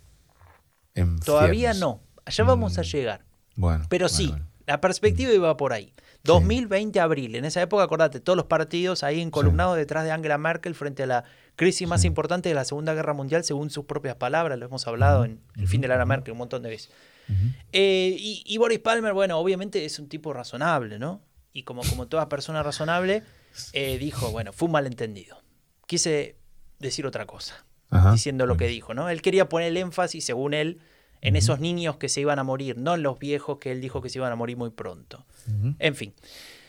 en 0.94 1.18
todavía 1.18 1.72
ciernes. 1.72 1.80
no. 1.80 2.00
Allá 2.24 2.44
vamos 2.44 2.78
a 2.78 2.82
Mm. 2.82 2.84
llegar. 2.84 3.24
Bueno. 3.56 3.84
Pero 3.88 4.04
bueno, 4.04 4.16
sí, 4.16 4.28
bueno. 4.28 4.46
la 4.66 4.80
perspectiva 4.80 5.32
iba 5.32 5.56
por 5.56 5.72
ahí. 5.72 5.92
2020 6.22 7.00
abril, 7.00 7.34
en 7.34 7.44
esa 7.44 7.60
época, 7.60 7.82
acordate, 7.82 8.20
todos 8.20 8.36
los 8.36 8.46
partidos 8.46 9.02
ahí 9.02 9.20
encolumnados 9.20 9.76
detrás 9.76 10.04
de 10.04 10.12
Angela 10.12 10.38
Merkel 10.38 10.74
frente 10.76 11.02
a 11.02 11.06
la 11.06 11.24
crisis 11.56 11.86
más 11.88 12.02
Sí. 12.02 12.06
importante 12.06 12.48
de 12.48 12.54
la 12.54 12.64
Segunda 12.64 12.94
Guerra 12.94 13.12
Mundial, 13.12 13.42
según 13.44 13.70
sus 13.70 13.84
propias 13.86 14.14
palabras, 14.14 14.56
lo 14.58 14.66
hemos 14.66 14.86
hablado 14.86 15.24
en 15.24 15.40
el 15.56 15.66
fin 15.66 15.80
de 15.80 15.88
la 15.88 15.94
era. 15.96 16.06
Merkel 16.06 16.32
un 16.32 16.38
montón 16.38 16.62
de 16.62 16.68
veces. 16.70 16.90
Eh, 17.72 18.14
y, 18.18 18.42
y 18.46 18.56
Boris 18.58 18.78
Palmer, 18.78 19.12
bueno, 19.12 19.38
obviamente 19.38 19.84
es 19.84 19.98
un 19.98 20.08
tipo 20.08 20.32
razonable, 20.32 20.98
¿no? 21.00 21.20
Y 21.52 21.64
como, 21.64 21.82
como 21.82 22.06
toda 22.06 22.28
persona 22.28 22.62
razonable, 22.62 23.22
eh, 23.72 23.98
dijo, 23.98 24.30
bueno, 24.30 24.52
fue 24.52 24.66
un 24.66 24.72
malentendido. 24.72 25.42
Quise 25.86 26.36
decir 26.78 27.06
otra 27.06 27.26
cosa, 27.26 27.64
Ajá. 27.90 28.12
diciendo 28.12 28.46
lo 28.46 28.56
que 28.56 28.66
dijo, 28.66 28.94
¿no? 28.94 29.08
Él 29.08 29.22
quería 29.22 29.48
poner 29.48 29.68
el 29.68 29.76
énfasis, 29.76 30.24
según 30.24 30.54
él, 30.54 30.80
en 31.20 31.36
esos 31.36 31.58
niños 31.58 31.96
que 31.96 32.10
se 32.10 32.20
iban 32.20 32.38
a 32.38 32.44
morir, 32.44 32.76
no 32.76 32.94
en 32.94 33.02
los 33.02 33.18
viejos 33.18 33.58
que 33.58 33.72
él 33.72 33.80
dijo 33.80 34.02
que 34.02 34.10
se 34.10 34.18
iban 34.18 34.30
a 34.30 34.36
morir 34.36 34.58
muy 34.58 34.70
pronto. 34.70 35.24
En 35.78 35.94
fin. 35.94 36.12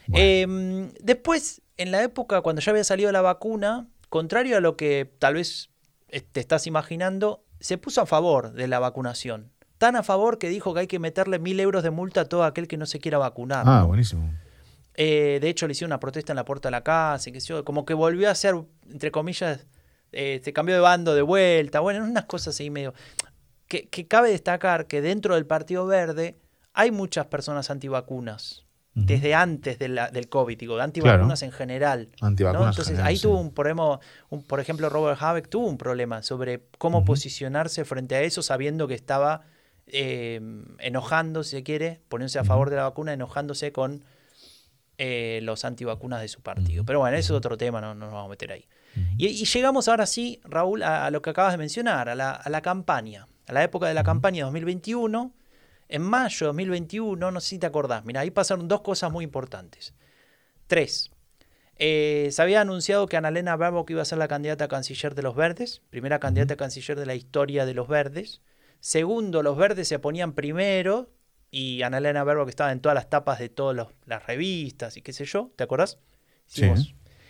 Bueno. 0.07 0.23
Eh, 0.25 0.91
después, 1.01 1.61
en 1.77 1.91
la 1.91 2.03
época 2.03 2.41
cuando 2.41 2.61
ya 2.61 2.71
había 2.71 2.83
salido 2.85 3.11
la 3.11 3.21
vacuna, 3.21 3.87
contrario 4.09 4.55
a 4.55 4.61
lo 4.61 4.77
que 4.77 5.11
tal 5.19 5.33
vez 5.33 5.69
eh, 6.07 6.21
te 6.21 6.39
estás 6.39 6.67
imaginando, 6.67 7.43
se 7.59 7.77
puso 7.77 8.01
a 8.01 8.05
favor 8.05 8.53
de 8.53 8.67
la 8.67 8.79
vacunación. 8.79 9.51
Tan 9.77 9.97
a 9.97 10.03
favor 10.03 10.37
que 10.37 10.47
dijo 10.47 10.73
que 10.73 10.81
hay 10.81 10.87
que 10.87 10.99
meterle 10.99 11.37
mil 11.37 11.59
euros 11.59 11.83
de 11.83 11.91
multa 11.91 12.21
a 12.21 12.25
todo 12.25 12.45
aquel 12.45 12.67
que 12.67 12.77
no 12.77 12.85
se 12.85 12.99
quiera 12.99 13.17
vacunar. 13.17 13.65
Ah, 13.67 13.83
buenísimo. 13.83 14.31
Eh, 14.97 15.39
de 15.41 15.49
hecho, 15.49 15.67
le 15.67 15.73
hicieron 15.73 15.89
una 15.89 15.99
protesta 15.99 16.31
en 16.31 16.37
la 16.37 16.45
puerta 16.45 16.69
de 16.69 16.71
la 16.71 16.83
casa, 16.83 17.29
yo, 17.31 17.65
como 17.65 17.85
que 17.85 17.93
volvió 17.93 18.29
a 18.29 18.35
ser, 18.35 18.55
entre 18.89 19.11
comillas, 19.11 19.65
eh, 20.11 20.39
se 20.43 20.53
cambió 20.53 20.75
de 20.75 20.81
bando 20.81 21.13
de 21.13 21.21
vuelta. 21.21 21.81
Bueno, 21.81 22.03
unas 22.05 22.25
cosas 22.25 22.57
ahí 22.59 22.69
medio. 22.69 22.93
Que, 23.67 23.87
que 23.89 24.07
cabe 24.07 24.29
destacar 24.29 24.87
que 24.87 25.01
dentro 25.01 25.35
del 25.35 25.45
Partido 25.45 25.85
Verde 25.87 26.37
hay 26.73 26.91
muchas 26.91 27.25
personas 27.27 27.69
antivacunas. 27.69 28.61
Desde 28.97 29.33
antes 29.35 29.77
de 29.77 29.89
la- 29.89 30.09
del 30.09 30.29
COVID, 30.29 30.57
digo, 30.57 30.77
de 30.77 30.83
antivacunas 30.83 31.41
en 31.43 31.51
general. 31.51 32.07
Antivacunas 32.21 32.63
en 32.63 32.69
Entonces 32.69 32.87
general, 32.93 33.07
ahí 33.07 33.17
sí. 33.17 33.23
tuvo 33.23 33.41
un 33.41 33.53
problema, 33.53 33.99
un- 34.29 34.43
por 34.43 34.61
ejemplo, 34.61 34.87
Robert 34.87 35.21
Habeck 35.21 35.49
tuvo 35.49 35.67
un 35.67 35.77
problema 35.77 36.23
sobre 36.23 36.61
cómo 36.77 37.03
posicionarse 37.03 37.83
frente 37.83 38.15
a 38.15 38.21
eso 38.21 38.41
sabiendo 38.41 38.87
que 38.87 38.93
estaba 38.93 39.41
eh, 39.87 40.39
enojando, 40.79 41.43
si 41.43 41.57
se 41.57 41.63
quiere, 41.63 41.99
poniéndose 42.07 42.39
a 42.39 42.45
favor 42.45 42.69
de 42.69 42.77
la 42.77 42.83
vacuna, 42.83 43.11
enojándose 43.13 43.71
con 43.73 44.03
eh, 44.97 45.39
los 45.43 45.65
antivacunas 45.65 46.21
de 46.21 46.27
su 46.27 46.41
partido. 46.41 46.85
Pero 46.85 46.99
bueno, 46.99 47.17
eso 47.17 47.33
es 47.33 47.37
otro 47.37 47.57
tema, 47.57 47.81
no, 47.81 47.93
no 47.93 48.05
nos 48.05 48.13
vamos 48.13 48.27
a 48.27 48.29
meter 48.29 48.51
ahí. 48.51 48.65
y, 49.17 49.27
y, 49.27 49.45
llegamos 49.45 49.87
ahora 49.87 50.05
sí, 50.05 50.39
Raúl, 50.43 50.83
a, 50.83 51.05
a, 51.05 51.11
lo 51.11 51.21
que 51.21 51.31
acabas 51.31 51.53
de 51.53 51.57
mencionar, 51.57 52.09
a 52.09 52.15
la, 52.15 52.31
a 52.31 52.49
la 52.49 52.61
campaña, 52.61 53.27
a 53.47 53.53
la 53.53 53.63
época 53.63 53.87
de 53.87 53.93
la 53.93 54.03
campaña 54.03 54.45
2021. 54.45 55.33
En 55.87 56.01
mayo 56.01 56.45
de 56.45 56.47
2021, 56.47 57.31
no 57.31 57.39
sé 57.39 57.49
si 57.49 57.59
te 57.59 57.67
acordás, 57.67 58.05
mira, 58.05 58.21
ahí 58.21 58.31
pasaron 58.31 58.67
dos 58.67 58.81
cosas 58.81 59.11
muy 59.11 59.23
importantes. 59.23 59.93
Tres. 60.67 61.11
Eh, 61.77 62.29
se 62.31 62.41
había 62.41 62.61
anunciado 62.61 63.07
que 63.07 63.17
Annalena 63.17 63.55
Baerbock 63.55 63.89
iba 63.91 64.01
a 64.01 64.05
ser 64.05 64.17
la 64.17 64.27
candidata 64.27 64.65
a 64.65 64.67
canciller 64.67 65.13
de 65.13 65.21
los 65.21 65.35
Verdes, 65.35 65.81
primera 65.89 66.19
candidata 66.19 66.53
a 66.53 66.57
canciller 66.57 66.97
de 66.97 67.05
la 67.05 67.15
historia 67.15 67.65
de 67.65 67.73
los 67.73 67.87
Verdes. 67.87 68.41
Segundo, 68.79 69.43
los 69.43 69.57
Verdes 69.57 69.87
se 69.87 69.99
ponían 69.99 70.33
primero 70.33 71.09
y 71.55 71.83
Annalena 71.83 72.25
Baerbock 72.25 72.49
estaba 72.49 72.73
en 72.73 72.81
todas 72.81 72.95
las 72.95 73.09
tapas 73.09 73.39
de 73.39 73.47
todas 73.47 73.87
las 74.05 74.25
revistas 74.25 74.97
y 74.97 75.01
qué 75.01 75.13
sé 75.13 75.23
yo, 75.23 75.51
¿te 75.55 75.63
acordás? 75.63 75.99
Sí. 76.47 76.69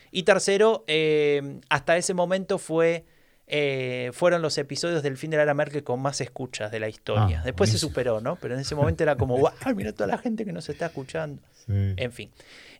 Y 0.09 0.23
tercero, 0.23 0.83
eh, 0.87 1.59
hasta 1.69 1.95
ese 1.95 2.15
momento 2.15 2.57
fue, 2.57 3.05
eh, 3.45 4.09
fueron 4.13 4.41
los 4.41 4.57
episodios 4.57 5.03
del 5.03 5.17
fin 5.17 5.29
de 5.29 5.37
la 5.37 5.43
era 5.43 5.53
Merkel 5.53 5.83
con 5.83 6.01
más 6.01 6.21
escuchas 6.21 6.71
de 6.71 6.79
la 6.79 6.89
historia. 6.89 7.41
Ah, 7.41 7.45
Después 7.45 7.69
se 7.69 7.77
superó, 7.77 8.19
¿no? 8.19 8.35
Pero 8.37 8.55
en 8.55 8.61
ese 8.61 8.73
momento 8.73 9.03
era 9.03 9.15
como, 9.15 9.37
¡guau! 9.37 9.53
Mira 9.75 9.93
toda 9.93 10.07
la 10.07 10.17
gente 10.17 10.43
que 10.43 10.53
nos 10.53 10.69
está 10.69 10.87
escuchando. 10.87 11.43
Sí. 11.67 11.93
En 11.95 12.11
fin. 12.11 12.31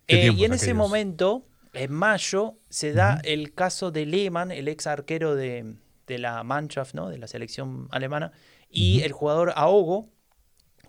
Eh, 0.07 0.31
y 0.35 0.45
en 0.45 0.53
ese 0.53 0.73
momento, 0.73 1.45
en 1.73 1.91
mayo, 1.91 2.55
se 2.69 2.91
da 2.91 3.21
el 3.23 3.53
caso 3.53 3.91
de 3.91 4.07
Lehmann, 4.07 4.49
el 4.49 4.67
ex 4.67 4.87
arquero 4.87 5.35
de, 5.35 5.75
de 6.07 6.17
la 6.17 6.41
Mannschaft, 6.43 6.95
¿no? 6.95 7.07
de 7.07 7.19
la 7.19 7.27
selección 7.27 7.87
alemana, 7.91 8.31
y 8.67 9.01
el 9.01 9.11
jugador 9.11 9.53
Ahogo, 9.55 10.09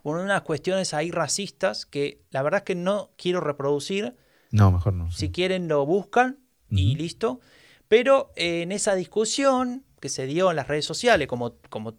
por 0.07 0.19
unas 0.19 0.43
cuestiones 0.43 0.95
ahí 0.95 1.11
racistas 1.11 1.85
que 1.85 2.23
la 2.31 2.41
verdad 2.41 2.59
es 2.59 2.65
que 2.65 2.77
no 2.77 3.11
quiero 3.19 3.41
reproducir. 3.41 4.15
No, 4.53 4.71
mejor 4.71 4.93
no. 4.93 5.11
sí. 5.11 5.19
Si 5.19 5.33
quieren 5.33 5.67
lo 5.67 5.85
buscan 5.85 6.39
y 6.71 6.95
listo. 6.95 7.41
Pero 7.89 8.31
eh, 8.37 8.63
en 8.63 8.71
esa 8.71 8.95
discusión 8.95 9.83
que 9.99 10.09
se 10.09 10.27
dio 10.27 10.51
en 10.51 10.55
las 10.55 10.69
redes 10.69 10.85
sociales, 10.85 11.27
como, 11.27 11.57
como 11.69 11.95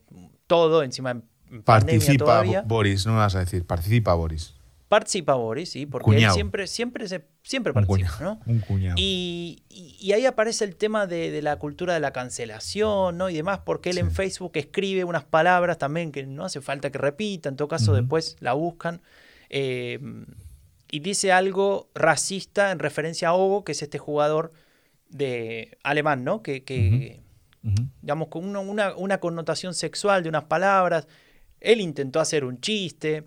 todo, 0.47 0.83
encima 0.83 1.11
en 1.11 1.63
Participa 1.65 2.23
todavía, 2.23 2.61
Boris, 2.61 3.05
no 3.05 3.11
me 3.11 3.17
vas 3.17 3.35
a 3.35 3.39
decir. 3.39 3.65
Participa 3.65 4.13
Boris. 4.13 4.53
Participa 4.87 5.33
Boris, 5.35 5.71
sí, 5.71 5.85
porque 5.85 6.11
él 6.15 6.31
siempre, 6.31 6.65
siempre, 6.67 7.07
se, 7.07 7.25
siempre 7.43 7.71
Un 7.71 7.73
participa, 7.85 8.09
cuñado. 8.17 8.39
¿no? 8.45 8.53
Un 8.53 8.59
cuñado. 8.59 8.95
Y, 8.97 9.63
y- 9.69 9.97
y 9.99 10.13
ahí 10.13 10.25
aparece 10.25 10.63
el 10.63 10.75
tema 10.77 11.07
de, 11.07 11.29
de 11.31 11.41
la 11.41 11.57
cultura 11.57 11.93
de 11.93 11.99
la 11.99 12.13
cancelación, 12.13 13.17
¿no? 13.17 13.29
Y 13.29 13.33
demás, 13.35 13.59
porque 13.65 13.89
él 13.89 13.95
Sí. 13.95 13.99
en 14.01 14.11
Facebook 14.11 14.51
escribe 14.55 15.03
unas 15.03 15.25
palabras 15.25 15.77
también 15.77 16.11
que 16.11 16.25
no 16.25 16.45
hace 16.45 16.61
falta 16.61 16.89
que 16.89 16.97
repita, 16.97 17.49
en 17.49 17.55
todo 17.57 17.67
caso 17.67 17.93
después 17.93 18.37
la 18.39 18.53
buscan. 18.53 19.01
eh, 19.49 19.99
y 20.89 20.99
dice 21.01 21.33
algo 21.33 21.89
racista 21.93 22.71
en 22.71 22.79
referencia 22.79 23.27
a 23.29 23.33
Ogo, 23.33 23.65
que 23.65 23.73
es 23.73 23.81
este 23.81 23.97
jugador 23.97 24.53
de 25.09 25.77
alemán, 25.83 26.23
¿no? 26.23 26.41
Que, 26.41 26.63
que, 26.63 27.19
digamos, 28.01 28.29
con 28.29 28.45
una, 28.45 28.59
una- 28.61 28.95
una 28.95 29.19
connotación 29.19 29.73
sexual 29.73 30.23
de 30.23 30.29
unas 30.29 30.45
palabras. 30.45 31.07
Él 31.59 31.81
intentó 31.81 32.19
hacer 32.21 32.45
un 32.45 32.61
chiste. 32.61 33.25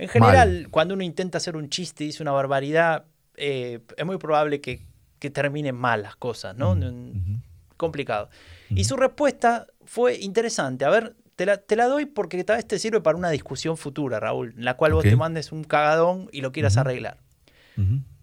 En 0.00 0.08
general, 0.08 0.68
cuando 0.70 0.94
uno 0.94 1.04
intenta 1.04 1.38
hacer 1.38 1.56
un 1.56 1.68
chiste 1.68 2.04
y 2.04 2.08
dice 2.08 2.22
una 2.22 2.32
barbaridad, 2.32 3.04
eh, 3.36 3.80
es 3.96 4.06
muy 4.06 4.16
probable 4.16 4.62
que, 4.62 4.86
que 5.18 5.28
terminen 5.28 5.74
mal 5.76 6.02
las 6.02 6.16
cosas, 6.16 6.56
¿no? 6.56 6.74
Mm, 6.74 7.42
Complicado. 7.76 8.30
Y 8.70 8.84
su 8.84 8.96
respuesta 8.96 9.66
fue 9.84 10.18
interesante. 10.18 10.86
A 10.86 10.90
ver, 10.90 11.16
te 11.36 11.44
la, 11.44 11.58
te 11.58 11.76
la 11.76 11.86
doy 11.86 12.06
porque 12.06 12.42
tal 12.44 12.56
vez 12.56 12.66
te 12.66 12.78
sirve 12.78 13.02
para 13.02 13.18
una 13.18 13.28
discusión 13.30 13.76
futura, 13.76 14.20
Raúl, 14.20 14.54
en 14.56 14.64
la 14.64 14.74
cual 14.74 14.94
vos 14.94 15.02
te 15.02 15.16
mandes 15.16 15.52
un 15.52 15.64
cagadón 15.64 16.28
y 16.32 16.40
lo 16.40 16.50
quieras 16.52 16.78
arreglar. 16.78 17.18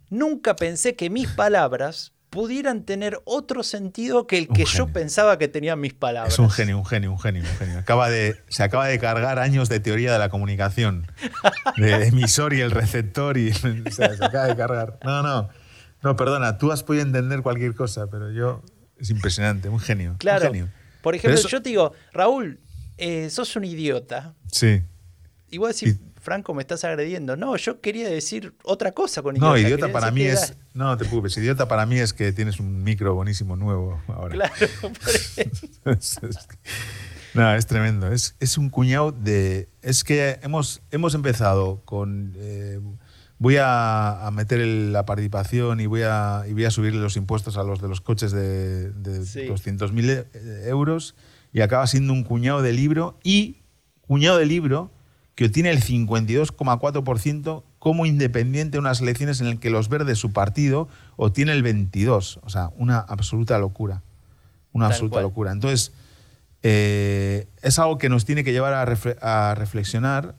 Nunca 0.10 0.56
pensé 0.56 0.96
que 0.96 1.10
mis 1.12 1.28
palabras 1.28 2.14
pudieran 2.30 2.84
tener 2.84 3.20
otro 3.26 3.64
sentido 3.64 4.28
que 4.28 4.38
el 4.38 4.48
Un 4.50 4.56
que 4.56 4.66
yo 4.66 4.88
pensaba 4.88 5.38
que 5.38 5.48
tenían 5.48 5.80
mis 5.80 5.94
palabras. 5.94 6.34
Es 6.34 6.40
un 6.40 6.50
genio, 6.50 6.78
un 6.78 6.86
genio, 6.86 7.12
un 7.12 7.20
genio, 7.20 7.42
un 7.44 7.58
genio. 7.58 7.80
Acaba 7.80 8.10
de, 8.10 8.36
se 8.50 8.64
acaba 8.64 8.88
de 8.88 9.00
cargar 9.00 9.40
años 9.40 9.70
de 9.70 9.80
teoría 9.80 10.12
de 10.14 10.20
la 10.20 10.30
comunicación. 10.30 11.08
De 11.78 11.94
emisor 12.08 12.54
y 12.54 12.62
el 12.62 12.72
receptor 12.72 13.38
y 13.38 13.50
o 13.88 13.92
sea, 13.92 14.16
se 14.16 14.26
acaba 14.26 14.46
de 14.48 14.56
cargar. 14.56 15.00
No, 15.04 15.24
no. 15.24 15.50
No, 16.04 16.16
perdona, 16.16 16.58
tú 16.58 16.72
has 16.72 16.84
podido 16.84 17.04
entender 17.04 17.42
cualquier 17.42 17.74
cosa, 17.76 18.08
pero 18.12 18.32
yo 18.32 18.62
es 19.00 19.10
impresionante, 19.10 19.70
un 19.70 19.80
genio. 19.80 20.12
un 20.12 20.18
Claro. 20.18 20.46
genio. 20.48 20.70
Por 21.02 21.16
ejemplo, 21.16 21.40
eso- 21.40 21.48
yo 21.50 21.62
te 21.62 21.70
digo, 21.70 21.94
Raúl, 22.14 22.60
eh, 22.98 23.30
sos 23.30 23.56
un 23.56 23.64
idiota. 23.64 24.36
Sí. 24.52 24.84
Y 25.50 25.58
vos 25.60 25.70
decís, 25.80 26.00
Franco, 26.28 26.54
me 26.54 26.62
estás 26.62 26.84
agrediendo. 26.84 27.38
No, 27.38 27.56
yo 27.56 27.80
quería 27.80 28.10
decir 28.10 28.54
otra 28.66 28.92
cosa 28.92 29.22
con 29.22 29.38
idiota. 29.38 29.50
No, 29.50 29.58
idiota 29.58 29.90
para 29.94 30.12
mí 30.12 30.24
es. 30.24 30.58
No, 30.74 30.84
no 30.88 30.98
te 30.98 31.06
preocupes. 31.06 31.38
Idiota 31.38 31.70
para 31.70 31.86
mí 31.86 31.98
es 32.00 32.12
que 32.14 32.34
tienes 32.34 32.60
un 32.60 32.84
micro 32.84 33.16
buenísimo 33.16 33.56
nuevo 33.56 34.02
ahora. 34.10 34.36
Claro, 34.36 34.54
no, 37.34 37.56
es 37.56 37.66
tremendo. 37.66 38.12
Es, 38.12 38.36
es 38.42 38.58
un 38.58 38.70
cuñado 38.70 39.14
de. 39.14 39.70
Es 39.82 40.04
que 40.04 40.38
hemos, 40.44 40.82
hemos 40.92 41.14
empezado 41.16 41.82
con. 41.86 42.34
eh, 42.38 42.82
voy 43.40 43.56
a, 43.56 44.28
a 44.28 44.32
meter 44.32 44.60
el- 44.60 44.92
la 44.92 45.06
participación 45.06 45.80
y 45.80 45.86
voy 45.86 46.02
a, 46.04 46.44
y 46.46 46.52
voy 46.52 46.66
a 46.66 46.72
subirle 46.72 47.00
los 47.00 47.16
impuestos 47.16 47.56
a 47.56 47.64
los 47.64 47.80
de 47.82 47.88
los 47.88 48.02
coches 48.02 48.34
de, 48.34 48.92
de 48.92 49.26
Sí. 49.26 49.42
200.000 49.48 50.26
e- 50.34 50.68
euros 50.68 51.16
y 51.54 51.62
acaba 51.62 51.88
siendo 51.88 52.12
un 52.12 52.24
cuñado 52.26 52.62
de 52.62 52.74
libro 52.74 53.18
y 53.24 53.62
cuñado 54.02 54.38
de 54.40 54.46
libro 54.46 54.92
que 55.38 55.50
tiene 55.50 55.70
el 55.70 55.82
52,4% 55.84 57.64
como 57.80 58.06
independiente 58.06 58.78
en 58.78 58.82
unas 58.84 59.02
elecciones 59.02 59.40
en 59.40 59.48
las 59.50 59.60
que 59.60 59.70
los 59.70 59.88
verdes, 59.88 60.18
su 60.18 60.34
partido, 60.34 60.88
obtiene 61.16 61.52
el 61.54 61.64
22%. 61.64 62.40
O 62.44 62.50
sea, 62.50 62.72
una 62.76 62.98
absoluta 63.00 63.58
locura. 63.60 64.02
Una 64.74 64.86
Tal 64.88 64.94
absoluta 64.94 65.14
cual. 65.14 65.24
locura. 65.24 65.52
Entonces, 65.52 65.92
eh, 66.64 67.48
es 67.62 67.80
algo 67.80 67.98
que 67.98 68.10
nos 68.10 68.26
tiene 68.26 68.44
que 68.44 68.52
llevar 68.52 68.74
a, 68.74 68.86
refle- 68.86 69.18
a 69.22 69.54
reflexionar. 69.56 70.36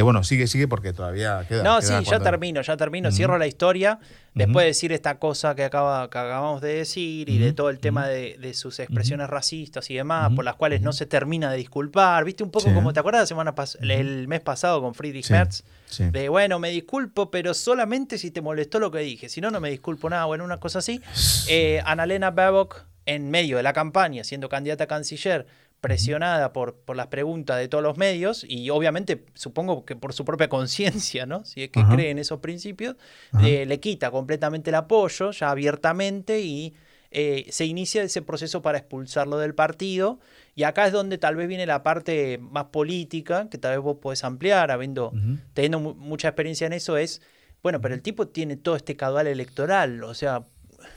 Eh, 0.00 0.02
bueno, 0.02 0.24
sigue, 0.24 0.46
sigue 0.46 0.66
porque 0.66 0.92
todavía 0.92 1.44
queda. 1.46 1.62
No, 1.62 1.78
queda 1.80 2.00
sí, 2.00 2.10
ya 2.10 2.20
termino, 2.20 2.62
ya 2.62 2.76
termino. 2.76 3.12
Cierro 3.12 3.36
la 3.38 3.46
historia. 3.46 3.98
Después 4.32 4.62
de 4.62 4.68
decir 4.68 4.92
esta 4.92 5.18
cosa 5.18 5.54
que, 5.56 5.64
acaba, 5.64 6.08
que 6.08 6.16
acabamos 6.18 6.60
de 6.62 6.74
decir 6.74 7.28
y 7.28 7.38
de 7.38 7.52
todo 7.52 7.68
el 7.68 7.80
tema 7.80 8.06
de, 8.06 8.38
de 8.38 8.54
sus 8.54 8.78
expresiones 8.78 9.28
racistas 9.28 9.90
y 9.90 9.94
demás, 9.96 10.32
por 10.34 10.44
las 10.44 10.54
cuales 10.54 10.80
no 10.82 10.92
se 10.92 11.04
termina 11.04 11.50
de 11.50 11.58
disculpar. 11.58 12.24
¿Viste 12.24 12.42
un 12.44 12.50
poco 12.50 12.68
Sí. 12.68 12.74
como 12.74 12.92
te 12.92 13.00
acuerdas 13.00 13.22
la 13.22 13.26
semana 13.26 13.54
el 13.82 14.28
mes 14.28 14.40
pasado 14.40 14.80
con 14.80 14.94
Friedrich 14.94 15.26
Sí, 15.26 15.32
Merz? 15.32 15.64
sí. 15.86 16.04
De 16.10 16.28
bueno, 16.28 16.58
me 16.58 16.70
disculpo, 16.70 17.30
pero 17.30 17.52
solamente 17.54 18.16
si 18.18 18.30
te 18.30 18.40
molestó 18.40 18.78
lo 18.78 18.90
que 18.90 19.00
dije. 19.00 19.28
Si 19.28 19.40
no, 19.40 19.50
no 19.50 19.60
me 19.60 19.68
disculpo 19.70 20.08
nada. 20.08 20.24
Bueno, 20.26 20.44
una 20.44 20.58
cosa 20.58 20.78
así. 20.78 21.00
Eh, 21.48 21.82
Annalena 21.84 22.30
Baerbock, 22.30 22.84
en 23.06 23.30
medio 23.30 23.56
de 23.56 23.62
la 23.64 23.72
campaña, 23.72 24.22
siendo 24.24 24.48
candidata 24.48 24.84
a 24.84 24.86
canciller, 24.86 25.46
presionada 25.80 26.52
por, 26.52 26.76
por 26.76 26.96
las 26.96 27.06
preguntas 27.08 27.58
de 27.58 27.68
todos 27.68 27.82
los 27.82 27.96
medios 27.96 28.44
y 28.46 28.70
obviamente 28.70 29.24
supongo 29.34 29.84
que 29.84 29.96
por 29.96 30.12
su 30.12 30.24
propia 30.24 30.48
conciencia, 30.58 31.26
¿no? 31.26 31.44
Si 31.44 31.62
es 31.64 31.70
que 31.70 31.80
Ajá. 31.80 31.94
cree 31.94 32.10
en 32.10 32.18
esos 32.18 32.40
principios, 32.40 32.96
eh, 33.42 33.64
le 33.66 33.80
quita 33.80 34.10
completamente 34.10 34.70
el 34.70 34.76
apoyo 34.76 35.30
ya 35.30 35.50
abiertamente 35.50 36.40
y 36.40 36.74
eh, 37.12 37.46
se 37.50 37.64
inicia 37.64 38.02
ese 38.02 38.22
proceso 38.22 38.62
para 38.62 38.78
expulsarlo 38.78 39.38
del 39.38 39.54
partido. 39.54 40.20
Y 40.54 40.62
acá 40.64 40.86
es 40.86 40.92
donde 40.92 41.18
tal 41.18 41.34
vez 41.36 41.48
viene 41.48 41.66
la 41.66 41.82
parte 41.82 42.38
más 42.38 42.66
política, 42.66 43.48
que 43.50 43.58
tal 43.58 43.72
vez 43.76 43.80
vos 43.80 43.96
podés 44.00 44.22
ampliar, 44.22 44.70
habiendo, 44.70 45.12
teniendo 45.54 45.80
mu- 45.80 45.94
mucha 45.94 46.28
experiencia 46.28 46.66
en 46.66 46.72
eso, 46.74 46.96
es, 46.96 47.20
bueno, 47.62 47.80
pero 47.80 47.94
el 47.94 48.02
tipo 48.02 48.28
tiene 48.28 48.56
todo 48.56 48.76
este 48.76 48.96
caudal 48.96 49.26
electoral, 49.26 50.04
o 50.04 50.14
sea, 50.14 50.44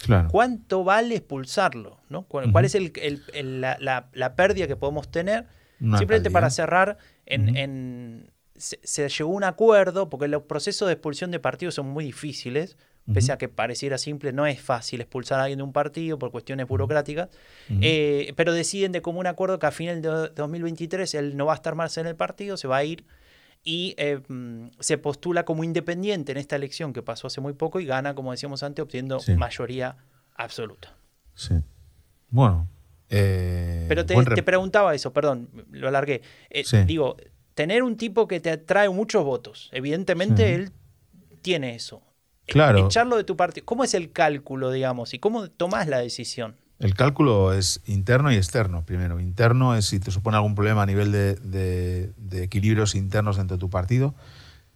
Claro. 0.06 0.30
¿cuánto 0.32 0.84
vale 0.84 1.16
expulsarlo? 1.16 2.00
¿no? 2.10 2.24
¿Cuál, 2.24 2.66
es 2.66 2.76
el- 2.76 2.92
el- 3.02 3.22
el- 3.34 3.62
la, 3.62 3.78
la- 3.80 4.10
la 4.14 4.36
pérdida 4.36 4.68
que 4.68 4.76
podemos 4.76 5.10
tener? 5.10 5.46
Una 5.82 5.98
Simplemente 5.98 6.30
para 6.32 6.50
cerrar, 6.50 6.98
en, 7.26 8.32
se, 8.56 8.80
se 8.84 9.10
llegó 9.10 9.32
a 9.32 9.36
un 9.36 9.44
acuerdo, 9.44 10.10
porque 10.10 10.28
los 10.28 10.44
procesos 10.44 10.88
de 10.88 10.94
expulsión 10.94 11.32
de 11.32 11.40
partidos 11.40 11.76
son 11.76 11.88
muy 11.88 12.06
difíciles, 12.06 12.78
pese 13.14 13.34
a 13.34 13.38
que 13.38 13.50
pareciera 13.50 13.98
simple, 13.98 14.32
no 14.32 14.46
es 14.46 14.62
fácil 14.62 15.02
expulsar 15.02 15.40
a 15.40 15.44
alguien 15.44 15.58
de 15.58 15.64
un 15.64 15.74
partido 15.74 16.18
por 16.18 16.32
cuestiones 16.32 16.68
burocráticas, 16.70 17.28
eh, 17.82 18.32
pero 18.38 18.54
deciden 18.54 18.94
de 18.94 19.02
común 19.02 19.28
acuerdo 19.28 19.60
que 19.60 19.66
a 19.66 19.72
final 19.72 20.02
de 20.02 20.30
2023 20.30 21.14
él 21.16 21.36
no 21.36 21.46
va 21.48 21.52
a 21.52 21.56
estar 21.56 21.76
más 21.76 21.98
en 21.98 22.08
el 22.08 22.16
partido, 22.16 22.56
se 22.56 22.68
va 22.70 22.78
a 22.78 22.84
ir 22.86 23.04
y 23.64 23.96
eh, 23.98 24.20
mm, 24.28 24.68
se 24.80 24.98
postula 24.98 25.46
como 25.46 25.64
independiente 25.64 26.32
en 26.34 26.38
esta 26.38 26.56
elección 26.56 26.92
que 26.94 27.02
pasó 27.02 27.28
hace 27.28 27.40
muy 27.42 27.54
poco 27.54 27.80
y 27.80 27.86
gana, 27.86 28.14
como 28.16 28.32
decíamos 28.32 28.62
antes, 28.64 28.84
obteniendo 28.84 29.20
Sí. 29.20 29.36
mayoría 29.36 29.98
absoluta. 30.36 30.96
Sí. 31.36 31.56
Bueno. 32.30 32.68
eh, 33.10 33.86
Pero 33.88 34.06
te, 34.06 34.44
preguntaba 34.44 34.96
eso, 34.96 35.14
perdón, 35.14 35.50
lo 35.72 35.88
alargué. 35.88 36.22
Eh, 36.50 36.64
Sí. 36.64 36.84
Digo, 36.84 37.16
tener 37.54 37.84
un 37.84 37.96
tipo 37.96 38.28
que 38.28 38.40
te 38.40 38.50
atrae 38.50 38.90
muchos 38.90 39.24
votos, 39.24 39.70
evidentemente 39.72 40.48
Sí. 40.48 40.54
él 40.54 40.72
tiene 41.42 41.76
eso. 41.76 42.02
Claro. 42.48 42.86
Echarlo 42.86 43.16
de 43.18 43.24
tu 43.24 43.38
partido. 43.38 43.66
¿Cómo 43.66 43.84
es 43.84 43.94
el 43.94 44.12
cálculo, 44.12 44.72
digamos? 44.72 45.14
¿Y 45.14 45.20
cómo 45.20 45.50
tomás 45.50 45.88
la 45.88 46.00
decisión? 46.00 46.58
El 46.80 46.96
cálculo 46.96 47.54
es 47.54 47.82
interno 47.86 48.32
y 48.32 48.36
externo, 48.36 48.86
primero. 48.86 49.20
Interno 49.20 49.76
es 49.76 49.86
si 49.86 50.00
te 50.00 50.12
supone 50.12 50.38
algún 50.38 50.56
problema 50.56 50.84
a 50.84 50.86
nivel 50.86 51.12
de, 51.12 51.36
de, 51.36 52.44
equilibrios 52.44 52.96
internos 52.96 53.38
dentro 53.38 53.58
de 53.58 53.62
tu 53.62 53.70
partido. 53.70 54.16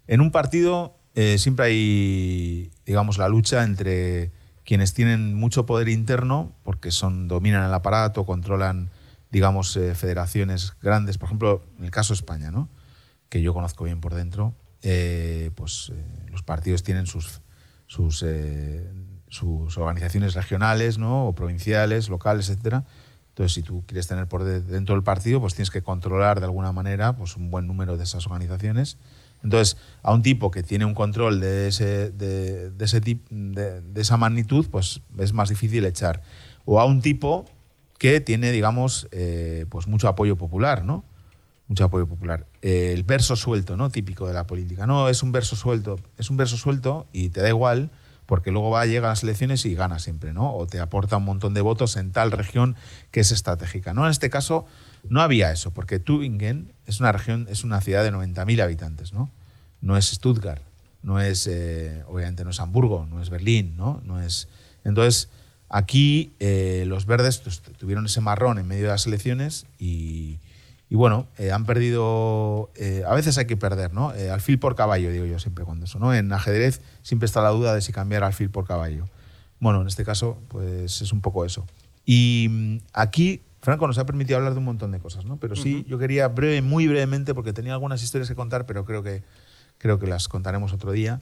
En 0.07 0.21
un 0.21 0.31
partido 0.31 0.97
eh, 1.15 1.37
siempre 1.37 1.65
hay, 1.65 2.71
digamos, 2.85 3.17
la 3.17 3.27
lucha 3.27 3.63
entre 3.63 4.31
quienes 4.63 4.93
tienen 4.93 5.33
mucho 5.33 5.65
poder 5.65 5.89
interno, 5.89 6.55
porque 6.63 6.91
son, 6.91 7.27
dominan 7.27 7.65
el 7.65 7.73
aparato, 7.73 8.25
controlan, 8.25 8.89
digamos, 9.31 9.75
eh, 9.75 9.95
federaciones 9.95 10.73
grandes. 10.81 11.17
Por 11.17 11.27
ejemplo, 11.27 11.63
en 11.77 11.85
el 11.85 11.91
caso 11.91 12.13
de 12.13 12.19
España, 12.19 12.51
¿no? 12.51 12.69
que 13.29 13.41
yo 13.41 13.53
conozco 13.53 13.83
bien 13.83 13.99
por 13.99 14.13
dentro, 14.13 14.55
eh, 14.81 15.51
pues 15.55 15.91
los 16.31 16.43
partidos 16.43 16.83
tienen 16.83 17.07
sus, 17.07 17.41
sus 17.87 18.23
sus 19.29 19.77
organizaciones 19.77 20.33
regionales 20.33 20.97
¿no? 20.97 21.27
o 21.27 21.35
provinciales, 21.35 22.09
locales, 22.09 22.49
etcétera. 22.49 22.85
Entonces, 23.29 23.53
si 23.53 23.61
tú 23.61 23.83
quieres 23.85 24.07
tener 24.07 24.27
por 24.27 24.43
dentro 24.43 24.95
del 24.95 25.03
partido, 25.03 25.39
pues 25.39 25.53
tienes 25.53 25.69
que 25.69 25.83
controlar 25.83 26.39
de 26.39 26.45
alguna 26.45 26.71
manera 26.71 27.15
pues, 27.15 27.35
un 27.35 27.51
buen 27.51 27.67
número 27.67 27.95
de 27.95 28.03
esas 28.03 28.25
organizaciones. 28.25 28.97
Entonces, 29.43 29.77
a 30.01 30.11
un 30.11 30.23
tipo 30.23 30.49
que 30.49 30.63
tiene 30.63 30.85
un 30.85 30.95
control 30.95 31.39
de, 31.39 31.67
ese, 31.67 32.09
de, 32.09 32.71
ese 32.79 32.99
de, 32.99 33.81
esa 33.95 34.17
magnitud, 34.17 34.65
pues 34.71 35.01
es 35.19 35.33
más 35.33 35.49
difícil 35.49 35.85
echar. 35.85 36.23
O 36.65 36.79
a 36.79 36.85
un 36.85 37.01
tipo 37.01 37.45
que 37.99 38.21
tiene, 38.21 38.51
digamos, 38.51 39.07
eh, 39.11 39.67
pues 39.69 39.87
mucho 39.87 40.07
apoyo 40.07 40.35
popular, 40.35 40.83
¿no? 40.83 41.03
Mucho 41.67 41.83
apoyo 41.83 42.07
popular. 42.07 42.47
El 42.63 43.03
verso 43.03 43.35
suelto, 43.35 43.77
¿no? 43.77 43.91
Típico 43.91 44.27
de 44.27 44.33
la 44.33 44.47
política. 44.47 44.87
No, 44.87 45.09
es 45.09 45.21
un 45.21 45.31
verso 45.31 45.55
suelto. 45.55 45.99
Es 46.17 46.31
un 46.31 46.37
verso 46.37 46.57
suelto 46.57 47.05
y 47.13 47.29
te 47.29 47.41
da 47.41 47.49
igual 47.49 47.91
porque 48.27 48.51
luego 48.51 48.69
va 48.69 48.81
a 48.81 48.85
llegar 48.85 49.05
a 49.05 49.09
las 49.09 49.23
elecciones 49.23 49.65
y 49.65 49.73
gana 49.73 49.97
siempre, 49.97 50.33
¿no? 50.33 50.53
O 50.53 50.67
te 50.67 50.79
aporta 50.79 51.17
un 51.17 51.25
montón 51.25 51.55
de 51.55 51.61
votos 51.61 51.95
en 51.95 52.11
tal 52.11 52.31
región 52.31 52.75
que 53.09 53.21
es 53.21 53.31
estratégica. 53.31 53.93
No, 53.93 54.05
en 54.05 54.11
este 54.11 54.29
caso 54.29 54.67
no 55.09 55.21
había 55.21 55.51
eso, 55.51 55.71
porque 55.71 55.97
Tübingen 55.97 56.73
es 56.85 56.99
una 56.99 57.11
región, 57.11 57.47
es 57.49 57.63
una 57.63 57.81
ciudad 57.81 58.03
de 58.03 58.11
90.000 58.11 58.61
habitantes, 58.61 59.13
¿no? 59.13 59.31
No 59.81 59.97
es 59.97 60.07
Stuttgart, 60.11 60.61
no 61.01 61.19
es, 61.19 61.47
eh, 61.47 62.03
obviamente 62.07 62.43
no 62.43 62.49
es 62.49 62.59
Hamburgo, 62.59 63.07
no 63.09 63.21
es 63.21 63.29
Berlín, 63.29 63.75
¿no? 63.77 64.01
no 64.03 64.21
es, 64.21 64.49
entonces, 64.83 65.29
aquí 65.69 66.33
eh, 66.39 66.85
los 66.87 67.05
verdes 67.05 67.39
pues, 67.39 67.61
tuvieron 67.61 68.05
ese 68.05 68.21
marrón 68.21 68.57
en 68.57 68.67
medio 68.67 68.83
de 68.83 68.89
las 68.89 69.07
elecciones 69.07 69.65
y, 69.79 70.39
y 70.89 70.95
bueno, 70.95 71.27
eh, 71.37 71.51
han 71.51 71.65
perdido, 71.65 72.71
eh, 72.75 73.03
a 73.05 73.13
veces 73.13 73.37
hay 73.37 73.45
que 73.45 73.57
perder, 73.57 73.93
¿no? 73.93 74.13
Eh, 74.13 74.29
alfil 74.29 74.57
por 74.57 74.75
caballo, 74.75 75.11
digo 75.11 75.25
yo 75.25 75.37
siempre 75.37 75.65
cuando 75.65 75.85
eso, 75.85 75.99
¿no? 75.99 76.13
En 76.13 76.31
ajedrez 76.31 76.81
siempre 77.01 77.25
está 77.25 77.41
la 77.41 77.49
duda 77.49 77.75
de 77.75 77.81
si 77.81 77.91
cambiar 77.91 78.23
alfil 78.23 78.49
por 78.49 78.65
caballo. 78.65 79.05
Bueno, 79.59 79.81
en 79.81 79.87
este 79.87 80.05
caso, 80.05 80.37
pues 80.47 81.01
es 81.01 81.11
un 81.11 81.19
poco 81.19 81.43
eso. 81.43 81.65
Y 82.05 82.47
mm, 82.49 82.77
aquí, 82.93 83.41
Franco 83.59 83.85
nos 83.85 83.97
ha 83.97 84.05
permitido 84.05 84.37
hablar 84.37 84.53
de 84.53 84.59
un 84.59 84.65
montón 84.65 84.93
de 84.93 84.99
cosas, 84.99 85.25
¿no? 85.25 85.37
Pero 85.37 85.57
sí, 85.57 85.85
yo 85.89 85.97
quería 85.97 86.29
breve, 86.29 86.61
muy 86.61 86.87
brevemente, 86.87 87.33
porque 87.33 87.51
tenía 87.51 87.73
algunas 87.73 88.01
historias 88.01 88.29
que 88.29 88.35
contar, 88.35 88.65
pero 88.65 88.85
creo 88.85 89.03
que, 89.03 89.23
creo 89.77 89.99
que 89.99 90.07
las 90.07 90.29
contaremos 90.29 90.71
otro 90.71 90.93
día. 90.93 91.19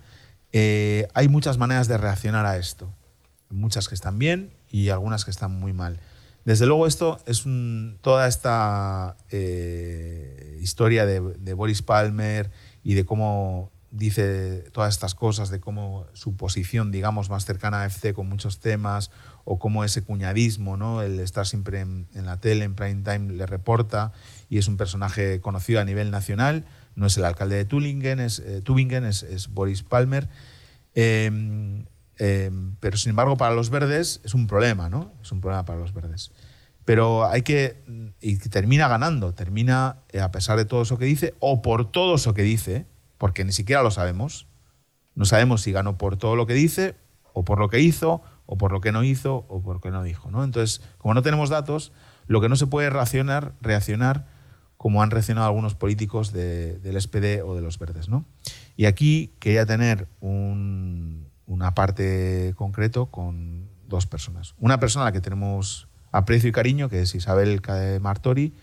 hay 0.54 1.28
muchas 1.28 1.58
maneras 1.58 1.88
de 1.88 1.98
reaccionar 1.98 2.46
a 2.46 2.58
esto. 2.58 2.94
Muchas 3.50 3.88
que 3.88 3.96
están 3.96 4.20
bien 4.20 4.52
y 4.70 4.90
algunas 4.90 5.26
que 5.26 5.32
están 5.32 5.60
muy 5.60 5.74
mal. 5.74 6.00
Desde 6.46 6.68
luego 6.68 6.86
esto 6.86 7.18
es 7.26 7.44
toda 8.02 8.28
esta 8.28 9.18
eh, 9.32 10.60
historia 10.62 11.08
de, 11.08 11.54
Boris 11.54 11.82
Palmer 11.82 12.52
y 12.84 12.94
de 12.94 13.04
cómo 13.04 13.72
dice 13.90 14.64
todas 14.72 14.94
estas 14.94 15.16
cosas, 15.16 15.50
de 15.50 15.60
cómo 15.60 16.06
su 16.14 16.36
posición, 16.36 16.92
digamos, 16.92 17.32
más 17.32 17.46
cercana 17.46 17.82
a 17.82 17.86
FC 17.88 18.14
con 18.14 18.30
muchos 18.30 18.60
temas, 18.60 19.10
o 19.44 19.58
cómo 19.58 19.84
ese 19.84 20.04
cuñadismo, 20.04 20.78
¿no? 20.78 21.02
el 21.02 21.20
estar 21.20 21.48
siempre 21.48 21.80
en, 21.80 22.08
la 22.14 22.40
tele, 22.40 22.66
en 22.66 22.76
prime 22.76 23.02
time, 23.02 23.34
le 23.34 23.48
reporta, 23.48 24.12
y 24.48 24.60
es 24.60 24.68
un 24.68 24.78
personaje 24.78 25.42
conocido 25.42 25.82
a 25.82 25.86
nivel 25.86 26.12
nacional, 26.12 26.66
no 26.96 27.08
es 27.08 27.18
el 27.18 27.26
alcalde 27.26 27.56
de 27.56 27.66
Tübingen, 27.66 28.20
es, 28.20 28.40
eh, 28.40 28.62
Tübingen, 28.62 29.04
es, 29.06 29.50
Boris 29.52 29.82
Palmer. 29.82 30.30
Em, 30.94 31.86
Em, 32.18 32.76
pero 32.80 32.98
sin 32.98 33.12
embargo, 33.12 33.38
para 33.38 33.54
los 33.54 33.70
verdes 33.70 34.22
es 34.24 34.34
un 34.34 34.48
problema, 34.48 34.90
¿no? 34.90 35.14
Es 35.22 35.32
un 35.32 35.42
problema 35.42 35.66
para 35.66 35.80
los 35.80 35.94
verdes. 35.94 36.32
Pero 36.86 37.26
hay 37.26 37.42
que. 37.42 37.84
Y 38.22 38.38
termina 38.38 38.88
ganando, 38.88 39.34
termina, 39.34 39.98
eh, 40.10 40.22
a 40.22 40.32
pesar 40.32 40.58
de 40.58 40.66
todo 40.66 40.84
eso 40.84 40.98
que 40.98 41.06
dice, 41.06 41.34
o 41.40 41.62
por 41.62 41.92
todo 41.92 42.16
eso 42.16 42.34
que 42.34 42.44
dice, 42.44 42.86
porque 43.18 43.44
ni 43.44 43.52
siquiera 43.52 43.84
lo 43.84 43.92
sabemos. 43.92 44.48
No 45.16 45.26
sabemos 45.26 45.62
si 45.62 45.72
ganó 45.72 45.98
por 45.98 46.18
todo 46.18 46.36
lo 46.36 46.46
que 46.46 46.54
dice, 46.54 46.96
o 47.34 47.44
por 47.44 47.60
lo 47.60 47.70
que 47.70 47.80
hizo, 47.80 48.22
o 48.46 48.58
por 48.58 48.72
lo 48.72 48.82
que 48.82 48.92
no 48.92 49.04
hizo, 49.04 49.46
o 49.48 49.62
por 49.62 49.76
lo 49.76 49.82
que 49.82 49.92
no 49.92 50.04
dijo. 50.04 50.30
¿no? 50.30 50.44
Entonces, 50.44 50.82
como 50.98 51.14
no 51.14 51.22
tenemos 51.22 51.50
datos, 51.50 51.92
lo 52.28 52.42
que 52.42 52.50
no 52.50 52.56
se 52.56 52.68
puede 52.68 52.90
reaccionar, 52.90 53.54
reaccionar 53.62 54.28
como 54.78 55.02
han 55.02 55.12
reaccionado 55.12 55.48
algunos 55.48 55.74
políticos 55.74 56.32
del 56.32 57.02
SPD 57.02 57.44
o 57.44 57.56
de 57.56 57.62
los 57.62 57.80
verdes. 57.80 58.10
¿no? 58.10 58.26
Y 58.76 58.86
aquí 58.86 59.34
quería 59.40 59.66
tener 59.66 60.08
un, 60.20 61.28
una 61.48 61.74
parte 61.74 62.54
concreto 62.56 63.08
con 63.08 63.70
dos 63.88 64.06
personas. 64.08 64.56
Una 64.60 64.80
persona 64.80 65.06
a 65.06 65.10
la 65.10 65.12
que 65.12 65.22
tenemos 65.22 65.88
aprecio 66.12 66.50
y 66.50 66.52
cariño, 66.52 66.90
que 66.90 67.02
es 67.02 67.14
Isabel 67.16 67.62
Martori, 68.02 68.54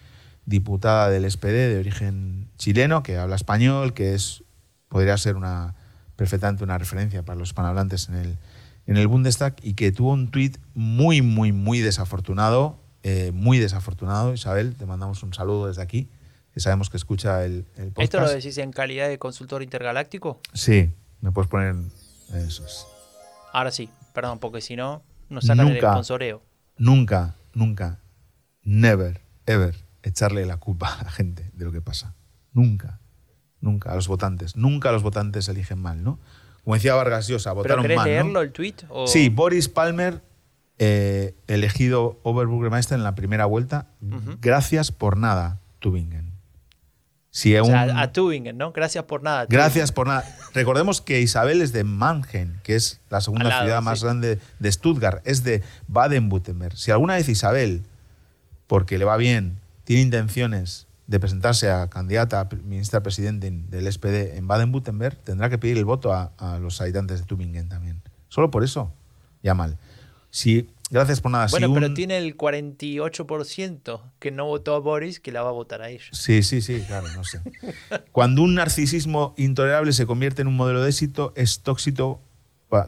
diputada 0.47 1.11
del 1.11 1.31
SPD 1.31 1.69
de 1.69 1.79
origen 1.79 2.49
chileno, 2.57 3.03
que 3.03 3.19
habla 3.19 3.37
español, 3.37 3.95
que 3.95 4.15
es 4.15 4.43
podría 4.89 5.17
ser 5.17 5.37
una 5.37 5.75
perfectamente 6.17 6.63
una 6.63 6.79
referencia 6.79 7.25
para 7.25 7.39
los 7.39 7.49
hispanohablantes 7.49 8.09
en 8.09 8.15
el, 8.17 8.39
en 8.87 8.97
el 8.97 9.07
Bundestag 9.07 9.57
y 9.63 9.75
que 9.75 9.91
tuvo 9.91 10.13
un 10.13 10.31
tuit 10.31 10.59
muy, 10.75 11.23
muy, 11.23 11.53
muy 11.53 11.81
desafortunado, 11.81 12.79
eh, 13.03 13.33
muy 13.33 13.59
desafortunado. 13.59 14.33
Isabel, 14.33 14.77
te 14.77 14.87
mandamos 14.87 15.23
un 15.23 15.35
saludo 15.35 15.69
desde 15.69 15.83
aquí, 15.83 16.09
que 16.53 16.61
sabemos 16.61 16.91
que 16.91 16.97
escucha 16.97 17.45
el, 17.45 17.65
el 17.77 17.93
podcast. 17.93 17.99
¿Esto 18.03 18.21
lo 18.21 18.31
decís 18.31 18.59
en 18.59 18.73
calidad 18.73 19.09
de 19.09 19.19
consultor 19.19 19.63
intergaláctico? 19.63 20.41
Sí, 20.53 20.91
me 21.21 21.33
puedes 21.33 21.51
poner 21.51 21.75
eso 22.35 22.65
es. 22.65 22.87
Ahora 23.53 23.71
sí, 23.71 23.89
perdón, 24.15 24.39
porque 24.39 24.61
si 24.61 24.77
no, 24.77 25.03
nos 25.29 25.45
sacan 25.45 25.69
el 25.69 25.79
sponsoreo. 25.79 26.43
Nunca, 26.77 27.37
nunca, 27.53 28.01
never, 28.63 29.21
ever 29.47 29.75
echarle 30.03 30.47
la 30.47 30.57
culpa 30.57 30.99
a 30.99 31.05
la 31.05 31.11
gente 31.11 31.51
de 31.55 31.65
lo 31.65 31.73
que 31.73 31.81
pasa. 31.81 32.15
Nunca, 32.53 33.01
nunca 33.61 33.93
a 33.93 33.95
los 33.95 34.09
votantes. 34.09 34.57
Nunca 34.57 34.93
los 34.93 35.03
votantes 35.03 35.49
eligen 35.49 35.79
mal, 35.79 36.03
¿no? 36.03 36.19
Como 36.65 36.75
decía 36.75 36.95
Vargas 36.95 37.27
Llosa, 37.29 37.53
votaron 37.53 37.83
¿Pero 37.83 37.97
mal. 37.97 38.09
leerlo 38.09 38.41
el 38.41 38.53
tweet? 38.53 38.77
Sí, 39.07 39.29
Boris 39.29 39.69
Palmer, 39.69 40.23
eh, 40.79 41.35
elegido 41.49 42.21
Oberbürgermeister 42.23 42.97
en 42.97 43.05
la 43.05 43.15
primera 43.15 43.47
vuelta. 43.47 43.89
Gracias 44.41 44.93
por 44.93 45.17
nada, 45.17 45.61
Tübingen 45.81 46.32
a 47.75 48.13
Tübingen, 48.13 48.59
¿no? 48.59 48.73
Gracias 48.73 49.05
por 49.05 49.23
nada. 49.23 49.47
Gracias 49.49 49.91
por 49.91 50.07
nada. 50.07 50.25
Recordemos 50.55 51.01
que 51.01 51.21
Isabel 51.21 51.63
es 51.63 51.73
de 51.73 51.83
Mannheim, 51.83 52.59
que 52.63 52.75
es 52.75 53.01
la 53.09 53.21
segunda 53.21 53.63
ciudad 53.63 53.81
más 53.81 54.05
grande 54.05 54.39
de 54.59 54.73
Stuttgart, 54.73 55.23
es 55.25 55.43
de 55.43 55.63
Baden-Württemberg. 55.89 56.77
Si 56.77 56.91
alguna 56.91 57.15
vez 57.15 57.29
Isabel, 57.29 57.83
porque 58.67 58.99
le 58.99 59.07
va 59.07 59.17
bien, 59.17 59.59
tiene 59.85 60.03
intenciones 60.03 60.87
de 61.07 61.21
presentarse 61.21 61.71
a 61.71 61.89
candidata 61.89 62.41
a 62.41 62.49
ministra 62.65 63.03
presidente 63.03 63.51
del 63.51 63.91
SPD 63.91 64.37
en 64.37 64.47
Baden-Württemberg, 64.47 65.17
tendrá 65.17 65.49
que 65.49 65.59
pedir 65.59 65.79
el 65.79 65.85
voto 65.85 66.13
a, 66.13 66.33
a, 66.39 66.59
los 66.59 66.81
habitantes 66.81 67.21
de 67.21 67.27
Tübingen 67.27 67.69
también. 67.69 68.03
Solo 68.29 68.51
por 68.51 68.63
eso, 68.63 68.93
ya 69.43 69.55
mal. 69.55 69.79
Si 70.31 70.69
Gracias 70.93 71.23
por 71.23 71.33
nada. 71.33 71.47
Bueno, 71.51 71.73
pero 71.73 71.95
tiene 71.95 72.19
el 72.19 72.37
48% 72.37 74.03
que 74.19 74.31
no 74.31 74.45
votó 74.45 74.75
a 74.75 74.79
Boris 74.79 75.21
que 75.21 75.33
la 75.33 75.43
va 75.43 75.49
a 75.49 75.53
votar 75.53 75.81
a 75.81 75.89
ellos. 75.89 76.11
Sí, 76.13 76.43
sí, 76.43 76.61
sí, 76.61 76.85
claro, 76.87 77.09
no 77.17 77.25
sé. 77.25 77.41
Cuando 78.13 78.43
un 78.43 78.55
narcisismo 78.55 79.33
intolerable 79.39 79.95
se 79.95 80.05
convierte 80.05 80.43
en 80.43 80.49
un 80.49 80.57
modelo 80.57 80.83
de 80.83 80.91
éxito, 80.91 81.33
es 81.35 81.61
tóxico, 81.61 82.21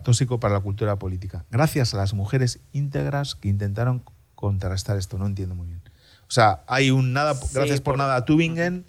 tóxico 0.05 0.39
para 0.39 0.53
la 0.53 0.61
cultura 0.61 0.99
política. 0.99 1.47
Gracias 1.51 1.95
a 1.95 1.97
las 1.97 2.13
mujeres 2.13 2.61
íntegras 2.75 3.37
que 3.37 3.49
intentaron 3.49 4.05
contrarrestar 4.35 4.99
esto, 4.99 5.17
no 5.17 5.27
entiendo 5.27 5.55
muy 5.55 5.69
bien. 5.69 5.81
O 6.29 6.31
sea, 6.31 6.63
hay 6.67 6.91
un 6.91 7.15
nada, 7.15 7.33
gracias 7.55 7.81
por, 7.81 7.97
nada 7.97 8.17
a 8.17 8.27
Tübingen 8.27 8.85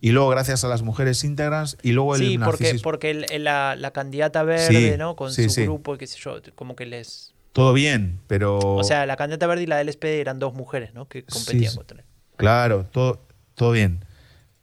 y 0.00 0.10
luego 0.10 0.28
gracias 0.28 0.62
a 0.62 0.68
las 0.68 0.82
mujeres 0.82 1.24
íntegras 1.24 1.76
y 1.82 1.90
luego 1.90 2.14
el 2.14 2.20
Sí, 2.20 2.38
porque, 2.38 2.78
porque 2.84 3.14
la, 3.40 3.90
candidata 3.92 4.44
verde, 4.44 4.96
¿no? 4.96 5.16
Con 5.16 5.32
su 5.32 5.42
grupo, 5.62 5.98
qué 5.98 6.06
sé 6.06 6.18
yo, 6.20 6.40
como 6.54 6.76
que 6.76 6.86
les 6.86 7.34
todo 7.52 7.72
bien, 7.72 8.20
pero... 8.26 8.58
O 8.58 8.84
sea, 8.84 9.06
la 9.06 9.16
candidata 9.16 9.46
verde 9.46 9.64
y 9.64 9.66
la 9.66 9.76
del 9.76 9.92
SPD 9.92 10.20
eran 10.20 10.38
dos 10.38 10.54
mujeres, 10.54 10.94
¿no? 10.94 11.08
Que 11.08 11.24
competían 11.24 11.74
contra 11.74 11.98
él. 11.98 12.04
Claro, 12.36 12.84
todo, 12.84 13.26
todo 13.54 13.72
bien. 13.72 14.04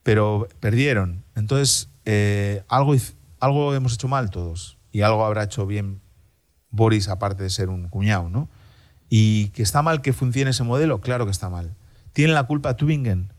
Pero 0.03 0.47
perdieron. 0.59 1.23
Entonces, 1.35 1.89
eh, 2.05 2.63
algo, 2.69 2.95
algo 3.39 3.75
hemos 3.75 3.93
hecho 3.93 4.07
mal 4.07 4.29
todos. 4.29 4.77
Y 4.91 5.01
algo 5.01 5.25
habrá 5.25 5.43
hecho 5.43 5.65
bien 5.65 6.01
Boris, 6.69 7.09
aparte 7.09 7.43
de 7.43 7.49
ser 7.49 7.69
un 7.69 7.89
cuñado, 7.89 8.29
¿no? 8.29 8.49
Y 9.09 9.49
que 9.49 9.63
está 9.63 9.81
mal 9.81 10.01
que 10.01 10.13
funcione 10.13 10.51
ese 10.51 10.63
modelo, 10.63 11.01
claro 11.01 11.25
que 11.25 11.31
está 11.31 11.49
mal. 11.49 11.75
¿Tiene 12.13 12.33
la 12.33 12.43
culpa 12.43 12.77
Tübingen? 12.77 13.33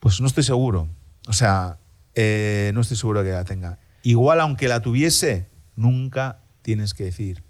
Pues 0.00 0.20
no 0.20 0.26
estoy 0.26 0.42
seguro. 0.42 0.88
O 1.28 1.32
sea, 1.32 1.78
eh, 2.14 2.72
no 2.74 2.80
estoy 2.80 2.96
seguro 2.96 3.22
que 3.22 3.30
la 3.30 3.44
tenga. 3.44 3.78
Igual, 4.02 4.40
aunque 4.40 4.66
la 4.66 4.80
tuviese, 4.80 5.48
nunca 5.76 6.40
tienes 6.62 6.92
que 6.92 7.04
decir 7.04 7.44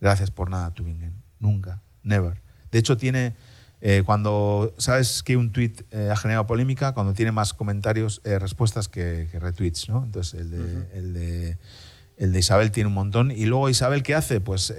Gracias 0.00 0.30
por 0.30 0.50
nada, 0.50 0.72
Tübingen. 0.74 1.22
Nunca. 1.38 1.82
Never. 2.02 2.42
De 2.70 2.78
hecho, 2.78 2.96
tiene, 2.96 3.34
eh, 3.80 4.02
cuando, 4.04 4.74
¿sabes 4.78 5.22
que 5.22 5.36
un 5.36 5.52
tweet 5.52 5.72
eh, 5.90 6.10
ha 6.10 6.16
generado 6.16 6.46
polémica? 6.46 6.92
Cuando 6.92 7.14
tiene 7.14 7.32
más 7.32 7.54
comentarios, 7.54 8.20
eh, 8.24 8.38
respuestas 8.38 8.88
que, 8.88 9.28
que 9.30 9.38
retweets, 9.38 9.88
¿no? 9.88 10.04
Entonces, 10.04 10.40
el 10.40 10.50
de, 10.50 10.98
el, 10.98 11.14
de, 11.14 11.58
el 12.16 12.32
de 12.32 12.38
Isabel 12.38 12.70
tiene 12.70 12.88
un 12.88 12.94
montón. 12.94 13.30
Y 13.30 13.46
luego 13.46 13.68
Isabel, 13.68 14.02
¿qué 14.02 14.14
hace? 14.14 14.40
Pues 14.40 14.74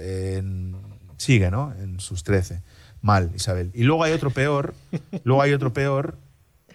sigue, 1.16 1.50
¿no? 1.50 1.74
En 1.80 2.00
sus 2.00 2.22
13. 2.24 2.62
Mal, 3.00 3.30
Isabel. 3.34 3.70
Y 3.74 3.84
luego 3.84 4.04
hay 4.04 4.12
otro 4.12 4.30
peor, 4.30 4.74
luego 5.24 5.42
hay 5.42 5.52
otro 5.52 5.72
peor, 5.72 6.18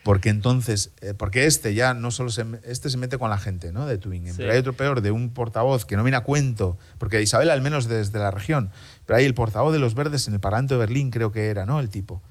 porque 0.03 0.29
entonces, 0.29 0.91
eh, 1.01 1.13
porque 1.17 1.45
este 1.45 1.73
ya 1.73 1.93
no 1.93 2.11
solo 2.11 2.29
se, 2.29 2.45
este 2.63 2.89
se 2.89 2.97
mete 2.97 3.17
con 3.17 3.29
la 3.29 3.37
gente, 3.37 3.71
¿no? 3.71 3.85
De 3.85 3.97
Tübingen, 3.97 4.33
Sí. 4.33 4.37
pero 4.39 4.51
hay 4.53 4.57
otro 4.59 4.73
peor 4.73 5.01
de 5.01 5.11
un 5.11 5.29
portavoz 5.29 5.85
que 5.85 5.95
no 5.95 6.03
viene 6.03 6.17
a 6.17 6.21
cuento, 6.23 6.77
porque 6.97 7.21
Isabel 7.21 7.49
al 7.49 7.61
menos 7.61 7.87
desde 7.87 8.19
la 8.19 8.29
región, 8.31 8.69
pero 9.05 9.17
hay 9.17 9.25
el 9.25 9.33
portavoz 9.33 9.71
de 9.73 9.79
los 9.79 9.95
verdes 9.95 10.27
en 10.27 10.33
el 10.33 10.39
Parlamento 10.39 10.73
de 10.75 10.79
Berlín, 10.81 11.09
creo 11.09 11.31
que 11.31 11.47
era, 11.47 11.65
¿no? 11.65 11.79
El 11.79 11.89
tipo, 11.89 12.21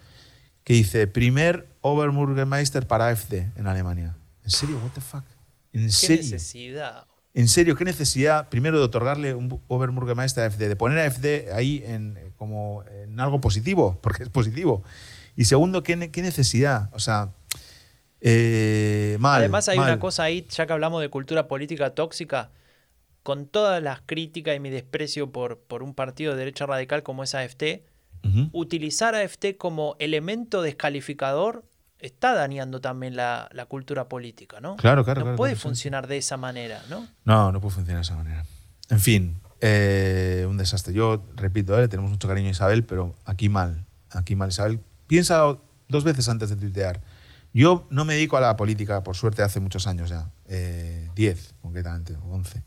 que 0.65 0.75
dice, 0.75 1.07
primer 1.07 1.67
Oberbürgermeister 1.81 2.87
para 2.87 3.09
AfD 3.09 3.47
en 3.57 3.67
Alemania. 3.67 4.17
¿En 4.45 4.51
serio? 4.51 4.79
What 4.83 4.91
the 4.95 5.01
fuck? 5.01 5.25
¿En 5.73 5.87
¿Qué 5.87 5.91
serio? 5.93 6.23
necesidad? 6.23 7.05
En 7.35 7.49
serio, 7.49 7.77
¿qué 7.77 7.85
necesidad 7.87 8.51
primero 8.51 8.79
de 8.79 8.85
otorgarle 8.85 9.35
un 9.35 9.61
Oberbürgermeister 9.69 10.45
a 10.45 10.47
AfD, 10.49 10.69
de 10.69 10.77
poner 10.77 10.99
a 10.99 11.07
AfD 11.07 11.51
ahí 11.55 11.83
en, 11.87 12.19
eh, 12.19 12.31
como 12.37 12.85
en 13.03 13.19
algo 13.19 13.41
positivo, 13.41 13.99
porque 14.03 14.25
es 14.25 14.29
positivo? 14.29 14.83
Y 15.35 15.47
segundo, 15.47 15.83
¿qué, 15.83 15.97
ne- 15.97 16.11
qué 16.11 16.21
necesidad? 16.21 16.91
O 16.93 16.99
sea, 16.99 17.31
eh, 18.25 19.17
mal. 19.21 19.41
Además 19.41 19.69
hay 19.69 19.79
mal. 19.79 19.89
una 19.91 19.99
cosa 20.01 20.23
ahí, 20.25 20.47
ya 20.49 20.67
que 20.67 20.73
hablamos 20.73 21.03
de 21.03 21.09
cultura 21.11 21.49
política 21.49 21.91
tóxica, 21.95 22.51
con 23.23 23.47
todas 23.47 23.83
las 23.83 24.01
críticas 24.07 24.57
y 24.57 24.61
mi 24.61 24.71
desprecio 24.71 25.31
por, 25.31 25.59
por 25.59 25.83
un 25.83 25.95
partido 25.95 26.33
de 26.33 26.39
derecha 26.39 26.67
radical 26.67 27.03
como 27.03 27.23
es 27.25 27.35
AFT, 27.35 27.83
Ujú. 28.25 28.49
utilizar 28.53 29.15
a 29.17 29.21
AFT 29.23 29.57
como 29.59 29.97
elemento 29.99 30.63
descalificador 30.63 31.65
está 31.99 32.35
dañando 32.35 32.81
también 32.81 33.17
la, 33.17 33.49
la 33.53 33.67
cultura 33.67 34.09
política, 34.09 34.61
¿no? 34.61 34.77
Claro, 34.77 35.05
claro, 35.05 35.21
No 35.21 35.25
claro, 35.27 35.37
puede 35.37 35.53
claro, 35.53 35.61
sí. 35.61 35.63
funcionar 35.69 36.07
de 36.07 36.19
esa 36.19 36.37
manera, 36.37 36.83
¿no? 36.89 37.07
No, 37.25 37.51
no 37.53 37.61
puede 37.61 37.75
funcionar 37.75 38.01
de 38.01 38.07
esa 38.07 38.17
manera. 38.17 38.45
En 38.91 38.99
fin, 39.01 39.41
eh, 39.61 40.45
un 40.49 40.57
desastre. 40.57 40.93
Yo 40.95 41.25
repito, 41.37 41.81
eh, 41.81 41.87
tenemos 41.89 42.11
mucho 42.11 42.27
cariño 42.29 42.49
a 42.49 42.51
Isabel, 42.53 42.85
pero 42.85 43.15
aquí 43.25 43.49
mal. 43.49 43.85
Aquí 44.11 44.35
mal, 44.37 44.49
Isabel. 44.51 44.81
Piensa 45.07 45.57
dos 45.89 46.05
veces 46.05 46.29
antes 46.29 46.51
de 46.51 46.57
tuitear. 46.57 47.01
Yo 47.55 47.87
no 47.91 48.05
me 48.05 48.15
dedico 48.15 48.37
a 48.37 48.41
la 48.41 48.57
política, 48.57 49.03
por 49.03 49.15
suerte, 49.17 49.43
hace 49.43 49.61
muchos 49.61 49.87
años 49.87 50.09
ya. 50.11 50.31
Eh, 50.49 51.11
Diez, 51.15 51.55
concretamente, 51.61 52.17
o 52.17 52.25
once. 52.31 52.63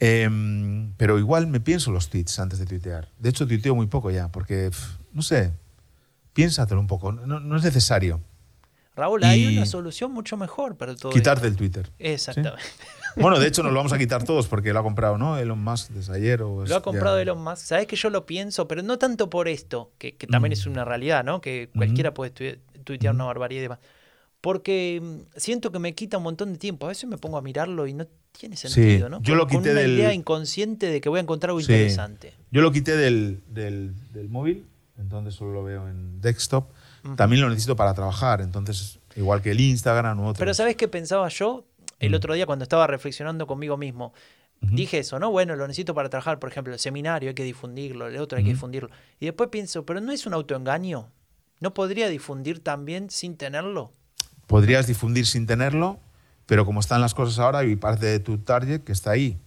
Em, 0.00 0.92
pero 0.96 1.18
igual 1.18 1.46
me 1.46 1.60
pienso 1.60 1.90
los 1.90 2.08
tweets 2.10 2.38
antes 2.38 2.58
de 2.58 2.66
tuitear. 2.66 3.08
De 3.18 3.30
hecho, 3.30 3.46
tuiteo 3.46 3.74
muy 3.74 3.86
poco 3.86 4.10
ya, 4.10 4.28
porque, 4.28 4.70
pf, 4.70 4.98
no 5.12 5.22
sé, 5.22 5.52
piénsatelo 6.32 6.80
un 6.80 6.86
poco. 6.86 7.12
No, 7.12 7.40
no 7.40 7.56
es 7.56 7.62
necesario 7.62 8.20
Raúl, 8.96 9.24
hay 9.24 9.44
Y- 9.46 9.56
una 9.56 9.66
solución 9.66 10.12
mucho 10.12 10.36
mejor 10.36 10.76
para 10.76 10.94
todo 10.94 11.10
quitarte 11.12 11.46
esto. 11.46 11.48
el 11.48 11.56
Twitter. 11.56 11.90
Exactamente. 11.98 12.62
Bueno, 13.16 13.38
de 13.38 13.46
hecho 13.46 13.62
nos 13.62 13.72
lo 13.72 13.78
vamos 13.78 13.92
a 13.92 13.98
quitar 13.98 14.24
todos 14.24 14.46
porque 14.48 14.72
lo 14.72 14.80
ha 14.80 14.82
comprado, 14.82 15.18
¿no? 15.18 15.38
Elon 15.38 15.62
Musk 15.62 15.90
desde 15.90 16.14
ayer. 16.14 16.42
O 16.42 16.64
Lo 16.66 16.76
ha 16.76 16.82
comprado 16.82 17.16
ya- 17.16 17.22
Elon 17.22 17.42
Musk. 17.42 17.58
Sabes 17.64 17.86
que 17.86 17.96
yo 17.96 18.10
lo 18.10 18.26
pienso, 18.26 18.66
pero 18.68 18.82
no 18.82 18.98
tanto 18.98 19.30
por 19.30 19.48
esto, 19.48 19.92
que, 19.98 20.16
que 20.16 20.26
también 20.26 20.50
Mm. 20.50 20.54
es 20.54 20.66
una 20.66 20.84
realidad, 20.84 21.24
¿no? 21.24 21.40
Que 21.40 21.70
cualquiera 21.74 22.12
puede 22.14 22.32
tui- 22.34 22.58
tuitear 22.84 23.14
una 23.14 23.24
barbaridad 23.24 23.60
y 23.60 23.62
demás. 23.62 23.78
Porque 24.40 25.00
mm, 25.02 25.38
siento 25.38 25.72
que 25.72 25.78
me 25.78 25.94
quita 25.94 26.18
un 26.18 26.24
montón 26.24 26.52
de 26.52 26.58
tiempo. 26.58 26.86
A 26.86 26.90
veces 26.90 27.08
me 27.08 27.16
pongo 27.18 27.38
a 27.38 27.42
mirarlo 27.42 27.86
y 27.86 27.94
no 27.94 28.06
tiene 28.32 28.56
sentido, 28.56 29.08
¿no? 29.08 29.22
yo 29.22 29.32
Con- 29.32 29.38
lo 29.38 29.46
con 29.46 29.58
quité 29.58 29.70
una 29.72 29.80
del- 29.80 29.92
idea 29.98 30.12
inconsciente 30.12 30.86
de 30.90 31.00
que 31.00 31.08
voy 31.08 31.18
a 31.18 31.22
encontrar 31.22 31.50
algo 31.50 31.60
Sí. 31.60 31.72
interesante. 31.72 32.34
Yo 32.50 32.60
lo 32.62 32.72
quité 32.72 32.96
del, 32.96 33.40
del, 33.48 33.94
del 34.12 34.28
móvil, 34.28 34.66
entonces 34.98 35.34
solo 35.34 35.52
lo 35.52 35.62
veo 35.64 35.88
en 35.88 36.20
desktop. 36.20 36.66
También 37.16 37.42
lo 37.42 37.50
necesito 37.50 37.76
para 37.76 37.92
trabajar, 37.92 38.40
entonces 38.40 38.98
igual 39.14 39.42
que 39.42 39.50
el 39.50 39.60
Instagram 39.60 40.20
u 40.20 40.26
otro. 40.28 40.38
Pero 40.38 40.54
¿sabes 40.54 40.74
qué 40.74 40.88
pensaba 40.88 41.28
yo 41.28 41.64
el 42.00 42.12
Mm. 42.12 42.14
otro 42.14 42.34
día 42.34 42.46
cuando 42.46 42.62
estaba 42.62 42.86
reflexionando 42.86 43.46
conmigo 43.46 43.76
mismo? 43.76 44.12
Dije 44.60 44.98
eso, 45.00 45.18
¿no? 45.18 45.30
Bueno, 45.30 45.56
lo 45.56 45.66
necesito 45.66 45.94
para 45.94 46.08
trabajar, 46.08 46.38
por 46.38 46.48
ejemplo, 46.50 46.72
el 46.72 46.78
seminario 46.78 47.28
hay 47.28 47.34
que 47.34 47.44
difundirlo, 47.44 48.06
el 48.06 48.16
otro 48.16 48.38
hay 48.38 48.44
que 48.44 48.50
difundirlo. 48.50 48.88
Y 49.20 49.26
después 49.26 49.50
pienso, 49.50 49.84
¿pero 49.84 50.00
no 50.00 50.10
es 50.10 50.24
un 50.24 50.32
autoengaño? 50.32 51.10
¿No 51.60 51.74
podría 51.74 52.08
difundir 52.08 52.60
también 52.60 53.10
sin 53.10 53.36
tenerlo? 53.36 53.92
Podrías 54.46 54.86
difundir 54.86 55.26
sin 55.26 55.46
tenerlo, 55.46 55.98
pero 56.46 56.64
como 56.64 56.80
están 56.80 57.02
las 57.02 57.12
cosas 57.12 57.38
ahora, 57.40 57.58
hay 57.58 57.76
parte 57.76 58.06
de 58.06 58.20
tu 58.20 58.38
target 58.38 58.80
que 58.84 58.92
está 58.92 59.10
ahí 59.10 59.38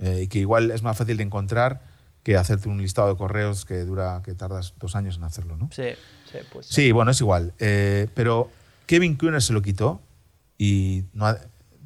eh, 0.00 0.22
y 0.24 0.28
que 0.28 0.40
igual 0.40 0.72
es 0.72 0.82
más 0.82 0.96
fácil 0.98 1.16
de 1.18 1.22
encontrar 1.22 1.82
que 2.24 2.36
hacerte 2.36 2.68
un 2.68 2.80
listado 2.82 3.08
de 3.08 3.16
correos 3.16 3.64
que 3.64 3.84
dura, 3.84 4.22
que 4.24 4.34
tardas 4.34 4.74
dos 4.80 4.96
años 4.96 5.18
en 5.18 5.24
hacerlo, 5.24 5.56
¿no? 5.56 5.68
Sí, 5.72 5.90
sí, 6.32 6.38
pues. 6.52 6.66
Sí, 6.66 6.90
bueno, 6.90 7.12
es 7.12 7.20
igual. 7.20 7.52
Eh, 7.60 8.08
pero 8.14 8.50
Kevin 8.86 9.14
Kuhner 9.16 9.40
se 9.42 9.52
lo 9.52 9.62
quitó 9.62 10.00
y 10.58 11.04
no 11.12 11.26
ha- 11.26 11.38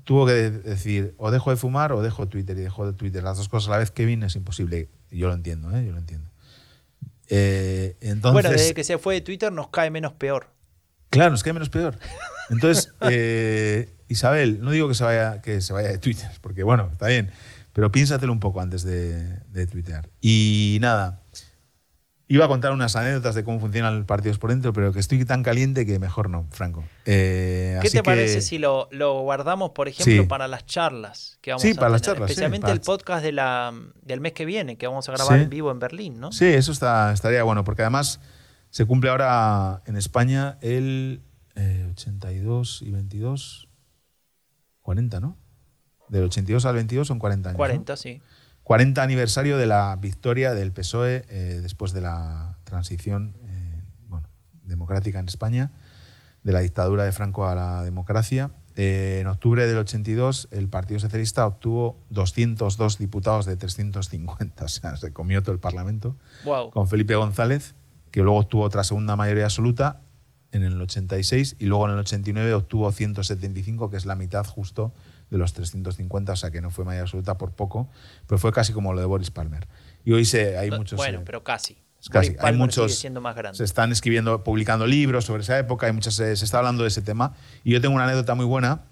tuvo 0.09 0.24
que 0.24 0.32
de- 0.32 0.51
decir 0.51 1.14
o 1.18 1.30
dejo 1.30 1.51
de 1.51 1.56
fumar 1.59 1.93
o 1.93 2.01
dejo 2.01 2.26
Twitter 2.28 2.56
y 2.56 2.62
dejó 2.62 2.86
de 2.86 2.94
Twitter. 2.94 3.22
Las 3.22 3.36
dos 3.36 3.51
cosas 3.51 3.68
a 3.68 3.72
la 3.72 3.76
vez, 3.76 3.90
Kevin, 3.90 4.22
es 4.22 4.36
imposible. 4.36 4.89
Yo 5.10 5.28
lo 5.28 5.35
entiendo, 5.35 5.70
¿eh? 5.76 5.85
Yo 5.85 5.93
lo 5.93 5.98
entiendo. 5.98 6.30
Eh, 7.28 7.94
entonces, 8.01 8.32
bueno, 8.32 8.48
desde 8.51 8.72
que 8.72 8.85
se 8.85 8.97
fue 8.97 9.16
de 9.16 9.20
Twitter 9.20 9.52
nos 9.52 9.68
cae 9.68 9.90
menos 9.90 10.14
peor. 10.14 10.47
claro, 11.10 11.30
nos 11.30 11.43
queda 11.43 11.52
menos 11.52 11.68
peor. 11.68 11.98
Entonces, 12.48 12.90
eh, 13.02 13.93
Isabel, 14.09 14.60
no 14.62 14.70
digo 14.70 14.89
que 14.89 14.94
se, 14.94 15.05
vaya, 15.05 15.43
que 15.43 15.60
se 15.60 15.74
vaya 15.74 15.89
de 15.89 15.98
Twitter, 15.98 16.30
porque 16.40 16.62
bueno, 16.62 16.89
está 16.90 17.09
bien, 17.09 17.30
pero 17.74 17.93
piénsatelo 17.93 18.32
un 18.32 18.40
poco 18.40 18.62
antes 18.62 18.85
de, 18.85 19.40
de 19.51 19.66
tuitear. 19.66 20.09
Y 20.22 20.78
nada, 20.80 21.18
iba 22.30 22.44
a 22.44 22.48
contar 22.48 22.72
unas 22.72 22.94
anécdotas 22.94 23.34
de 23.34 23.42
cómo 23.42 23.59
funcionan 23.59 23.96
los 23.96 24.05
partidos 24.06 24.38
por 24.38 24.50
dentro, 24.50 24.72
pero 24.74 24.92
que 24.92 25.00
estoy 25.00 25.24
tan 25.24 25.42
caliente 25.42 25.86
que 25.86 25.98
mejor 25.98 26.28
no, 26.28 26.46
Franco. 26.50 26.84
Eh, 27.06 27.78
¿Qué 27.80 27.86
así 27.88 27.96
te 27.96 27.98
que- 27.98 28.02
parece 28.05 28.42
si 28.42 28.59
lo, 28.59 28.86
lo 28.90 29.20
guardamos, 29.22 29.70
por 29.70 29.88
ejemplo, 29.88 30.22
Sí. 30.24 30.28
para 30.28 30.46
las 30.46 30.66
charlas 30.66 31.38
que 31.40 31.52
vamos 31.52 31.62
Sí, 31.62 31.70
a 31.70 31.74
para 31.76 31.88
las 31.88 32.02
charlas, 32.02 32.26
sí, 32.28 32.32
Especialmente 32.32 32.64
para- 32.66 32.74
el 32.74 32.80
podcast 32.82 33.22
de 33.24 33.32
la, 33.32 33.72
del 34.02 34.20
mes 34.20 34.32
que 34.34 34.44
viene, 34.44 34.76
que 34.76 34.86
vamos 34.86 35.09
a 35.09 35.12
grabar 35.12 35.38
en 35.40 35.48
vivo 35.48 35.70
en 35.70 35.78
Berlín, 35.78 36.20
¿no? 36.20 36.30
Sí, 36.32 36.44
eso 36.44 36.70
está, 36.70 37.12
estaría 37.12 37.42
bueno, 37.44 37.64
porque 37.64 37.82
además 37.82 38.20
se 38.70 38.84
cumple 38.84 39.09
ahora 39.09 39.82
en 39.86 39.96
España 39.96 40.59
el 40.60 41.22
eh, 41.56 41.88
82 41.92 42.82
y 42.82 42.90
22, 42.90 43.68
40, 44.82 45.20
¿no? 45.20 45.36
Del 46.09 46.24
82 46.24 46.64
al 46.66 46.74
22 46.74 47.06
son 47.09 47.18
40 47.18 47.50
años. 47.50 47.55
¿no? 47.55 47.59
40, 47.59 47.96
sí. 47.96 48.20
40 48.69 49.03
aniversario 49.03 49.57
de 49.57 49.65
la 49.65 49.97
victoria 49.97 50.53
del 50.53 50.73
PSOE 50.73 51.24
eh, 51.31 51.61
después 51.62 51.95
de 51.95 52.03
la 52.03 52.59
transición 52.65 53.35
eh, 53.47 53.82
bueno, 54.09 54.28
democrática 54.65 55.19
en 55.19 55.27
España, 55.27 55.70
de 56.43 56.53
la 56.53 56.61
dictadura 56.61 57.05
de 57.05 57.12
Franco 57.12 57.47
a 57.47 57.55
la 57.55 57.82
democracia. 57.82 58.51
Eh, 58.77 59.20
en 59.23 59.27
octubre 59.27 59.66
del 59.66 59.78
82 59.78 60.49
el 60.51 60.69
Partido 60.69 61.01
Socialista 61.01 61.47
obtuvo 61.47 61.99
202 62.11 62.99
diputados 62.99 63.47
de 63.47 63.57
350, 63.57 64.65
o 64.66 64.69
sea, 64.69 64.97
se 64.99 65.15
comió 65.15 65.43
todo 65.43 65.55
el 65.55 65.61
Parlamento 65.61 66.19
Wow. 66.45 66.70
con 66.70 66.89
Felipe 66.89 67.15
González, 67.15 67.74
que 68.11 68.20
luego 68.20 68.39
obtuvo 68.39 68.65
otra 68.65 68.85
segunda 68.85 69.16
mayoría 69.16 69.45
absoluta 69.45 70.03
en 70.53 70.62
el 70.62 70.78
86 70.78 71.57
y 71.59 71.65
luego 71.65 71.86
en 71.86 71.95
el 71.95 72.01
89 72.01 72.53
obtuvo 72.53 72.93
175, 72.93 73.89
que 73.89 73.97
es 73.97 74.05
la 74.05 74.15
mitad 74.15 74.45
justo 74.45 74.93
de 75.30 75.38
los 75.38 75.52
350, 75.52 76.32
o 76.32 76.36
sea 76.36 76.50
que 76.50 76.60
no 76.60 76.70
fue 76.70 76.84
mayoría 76.84 77.02
absoluta 77.02 77.36
por 77.36 77.52
poco, 77.52 77.88
pero 78.26 78.38
fue 78.38 78.52
casi 78.52 78.72
como 78.72 78.92
lo 78.92 79.00
de 79.00 79.06
Boris 79.06 79.30
Palmer. 79.30 79.68
Y 80.05 80.12
hoy 80.12 80.24
se, 80.24 80.56
hay 80.56 80.70
muchos... 80.70 80.96
bueno, 80.96 81.18
eh, 81.18 81.22
pero 81.24 81.44
casi. 81.44 81.76
casi. 82.10 82.34
Hay 82.40 82.56
muchos- 82.56 82.98
siendo 82.98 83.20
más 83.20 83.36
grande. 83.36 83.59
se 83.59 83.64
están 83.64 83.92
escribiendo, 83.92 84.42
publicando 84.42 84.86
libros 84.86 85.24
sobre 85.26 85.42
esa 85.42 85.59
época, 85.59 85.86
hay 85.86 85.92
muchas, 85.92 86.18
eh, 86.20 86.34
se 86.36 86.44
está 86.44 86.59
hablando 86.59 86.82
de 86.82 86.88
ese 86.88 87.02
tema. 87.02 87.34
Y 87.64 87.72
yo 87.72 87.80
tengo 87.80 87.94
una 87.94 88.05
anécdota 88.05 88.34
muy 88.34 88.46
buena 88.46 88.84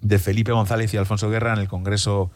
de 0.00 0.18
Felipe 0.18 0.50
González 0.52 0.92
y 0.94 0.96
Alfonso 0.96 1.30
Guerra 1.30 1.52
en 1.52 1.60
el 1.60 1.68
Congreso, 1.68 2.30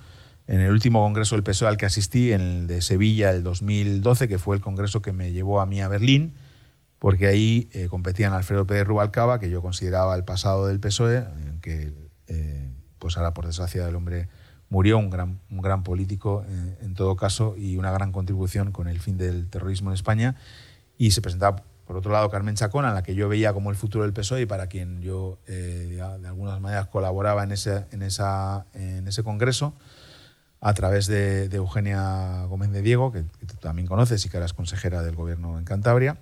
en 0.46 0.60
el 0.60 0.70
último 0.70 1.00
Congreso 1.02 1.34
del 1.34 1.42
PSOE 1.42 1.68
al 1.68 1.76
que 1.76 1.86
asistí, 1.86 2.32
en 2.32 2.40
el 2.40 2.66
de 2.66 2.82
Sevilla, 2.82 3.30
el 3.30 3.42
2012, 3.42 4.28
que 4.28 4.38
fue 4.38 4.54
el 4.56 4.62
Congreso 4.62 5.02
que 5.02 5.12
me 5.12 5.32
llevó 5.32 5.60
a 5.60 5.66
mí 5.66 5.80
a 5.80 5.88
Berlín, 5.88 6.34
porque 6.98 7.26
ahí 7.26 7.68
eh, 7.72 7.88
competían 7.88 8.32
Alfredo 8.32 8.66
Pérez 8.66 8.86
Rubalcaba, 8.86 9.40
que 9.40 9.50
yo 9.50 9.60
consideraba 9.62 10.14
el 10.14 10.24
pasado 10.24 10.66
del 10.66 10.78
PSOE, 10.80 11.24
que 11.62 11.92
eh, 12.28 12.70
pues 13.04 13.18
ahora 13.18 13.34
por 13.34 13.44
desgracia 13.44 13.86
el 13.86 13.94
hombre 13.96 14.28
murió, 14.70 14.96
un 14.96 15.10
gran, 15.10 15.38
un 15.50 15.60
gran 15.60 15.82
político 15.82 16.42
eh, 16.48 16.78
en 16.80 16.94
todo 16.94 17.16
caso 17.16 17.54
y 17.54 17.76
una 17.76 17.92
gran 17.92 18.12
contribución 18.12 18.72
con 18.72 18.88
el 18.88 18.98
fin 18.98 19.18
del 19.18 19.50
terrorismo 19.50 19.90
en 19.90 19.94
España. 19.94 20.36
Y 20.96 21.10
se 21.10 21.20
presentaba, 21.20 21.64
por 21.86 21.98
otro 21.98 22.12
lado, 22.12 22.30
Carmen 22.30 22.54
Chacón, 22.54 22.86
a 22.86 22.94
la 22.94 23.02
que 23.02 23.14
yo 23.14 23.28
veía 23.28 23.52
como 23.52 23.68
el 23.68 23.76
futuro 23.76 24.04
del 24.04 24.14
PSOE 24.14 24.40
y 24.40 24.46
para 24.46 24.68
quien 24.68 25.02
yo 25.02 25.38
eh, 25.46 25.86
de, 25.90 26.00
algunas 26.00 26.62
maneras 26.62 26.86
colaboraba 26.86 27.44
en 27.44 27.52
ese, 27.52 27.84
en 27.90 28.00
esa, 28.00 28.64
en 28.72 29.06
ese 29.06 29.22
congreso 29.22 29.74
a 30.62 30.72
través 30.72 31.06
de, 31.06 31.50
de 31.50 31.58
Eugenia 31.58 32.44
Gómez 32.46 32.70
de 32.70 32.80
Diego, 32.80 33.12
que, 33.12 33.26
que 33.38 33.44
tú 33.44 33.56
también 33.56 33.86
conoces 33.86 34.24
y 34.24 34.30
que 34.30 34.38
ahora 34.38 34.46
es 34.46 34.54
consejera 34.54 35.02
del 35.02 35.14
gobierno 35.14 35.58
en 35.58 35.66
Cantabria. 35.66 36.16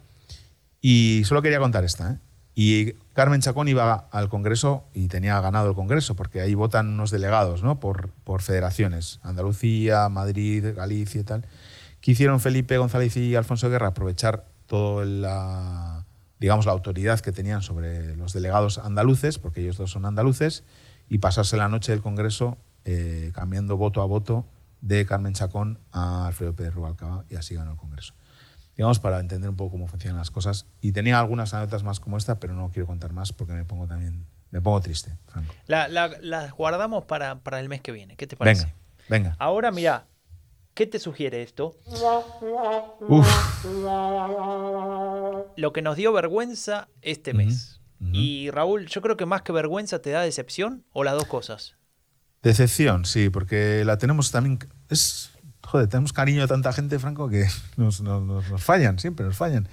Y 0.80 1.22
solo 1.26 1.42
quería 1.42 1.60
contar 1.60 1.84
esta. 1.84 2.14
¿eh? 2.14 2.18
Y 2.56 2.94
Carmen 3.12 3.40
Chacón 3.40 3.68
iba 3.68 4.08
al 4.10 4.28
Congreso 4.28 4.84
y 4.94 5.08
tenía 5.08 5.40
ganado 5.40 5.68
el 5.68 5.74
Congreso, 5.74 6.16
porque 6.16 6.40
ahí 6.40 6.54
votan 6.54 6.88
unos 6.88 7.10
delegados 7.10 7.62
¿no? 7.62 7.78
por, 7.78 8.08
por 8.24 8.40
federaciones, 8.40 9.20
Andalucía, 9.22 10.08
Madrid, 10.08 10.74
Galicia 10.74 11.20
y 11.20 11.24
tal. 11.24 11.46
¿Qué 12.00 12.12
hicieron 12.12 12.40
Felipe 12.40 12.78
González 12.78 13.16
y 13.16 13.36
Alfonso 13.36 13.68
Guerra? 13.68 13.88
Aprovechar 13.88 14.46
toda 14.66 15.04
la, 15.04 16.06
digamos, 16.40 16.66
la 16.66 16.72
autoridad 16.72 17.20
que 17.20 17.32
tenían 17.32 17.62
sobre 17.62 18.16
los 18.16 18.32
delegados 18.32 18.78
andaluces, 18.78 19.38
porque 19.38 19.60
ellos 19.60 19.76
dos 19.76 19.90
son 19.90 20.06
andaluces, 20.06 20.64
y 21.08 21.18
pasarse 21.18 21.56
la 21.56 21.68
noche 21.68 21.92
del 21.92 22.00
Congreso 22.00 22.56
eh, 22.84 23.30
cambiando 23.34 23.76
voto 23.76 24.02
a 24.02 24.06
voto 24.06 24.46
de 24.80 25.06
Carmen 25.06 25.34
Chacón 25.34 25.78
a 25.92 26.26
Alfredo 26.26 26.54
Pérez 26.54 26.74
Rubalcaba 26.74 27.24
y 27.28 27.36
así 27.36 27.54
ganó 27.54 27.72
el 27.72 27.76
Congreso. 27.76 28.14
Digamos, 28.76 28.98
para 29.00 29.20
entender 29.20 29.50
un 29.50 29.56
poco 29.56 29.72
cómo 29.72 29.86
funcionan 29.86 30.18
las 30.18 30.30
cosas. 30.30 30.66
Y 30.80 30.92
tenía 30.92 31.18
algunas 31.20 31.52
anécdotas 31.54 31.82
más 31.82 32.00
como 32.00 32.16
esta, 32.16 32.40
pero 32.40 32.54
no 32.54 32.70
quiero 32.70 32.86
contar 32.86 33.12
más 33.12 33.32
porque 33.32 33.52
me 33.52 33.64
pongo 33.64 33.86
también, 33.86 34.26
me 34.50 34.60
pongo 34.62 34.80
triste, 34.80 35.16
Franco. 35.26 35.54
La- 35.66 35.88
la- 35.88 36.16
las 36.20 36.52
guardamos 36.52 37.04
para, 37.04 37.40
para 37.40 37.60
el 37.60 37.68
mes 37.68 37.80
que 37.82 37.92
viene. 37.92 38.16
¿Qué 38.16 38.26
te 38.26 38.36
parece? 38.36 38.64
Venga, 39.08 39.28
venga. 39.30 39.36
Ahora, 39.38 39.70
mira, 39.70 40.06
¿qué 40.74 40.86
te 40.86 40.98
sugiere 40.98 41.42
esto? 41.42 41.76
Uf, 43.00 43.64
Lo 45.56 45.72
que 45.72 45.82
nos 45.82 45.96
dio 45.96 46.12
vergüenza 46.12 46.88
este 47.02 47.34
mes. 47.34 47.78
Y 48.12 48.50
Raúl, 48.50 48.86
yo 48.86 49.00
creo 49.00 49.16
que 49.16 49.26
más 49.26 49.42
que 49.42 49.52
vergüenza 49.52 50.00
te 50.02 50.10
da 50.10 50.22
decepción 50.22 50.84
o 50.92 51.04
las 51.04 51.14
dos 51.14 51.26
cosas. 51.26 51.76
decepción, 52.42 53.04
sí, 53.04 53.30
porque 53.30 53.84
la 53.84 53.96
tenemos 53.98 54.32
también. 54.32 54.58
Es, 54.88 55.30
joder, 55.72 55.88
tenemos 55.88 56.12
cariño 56.12 56.44
a 56.44 56.46
tanta 56.46 56.70
gente, 56.74 56.98
Franco, 56.98 57.28
que 57.30 57.46
nos, 57.76 58.00
nos- 58.02 58.22
nos- 58.22 58.62
fallan, 58.62 58.98
siempre 58.98 59.24
nos 59.24 59.36
fallan. 59.36 59.66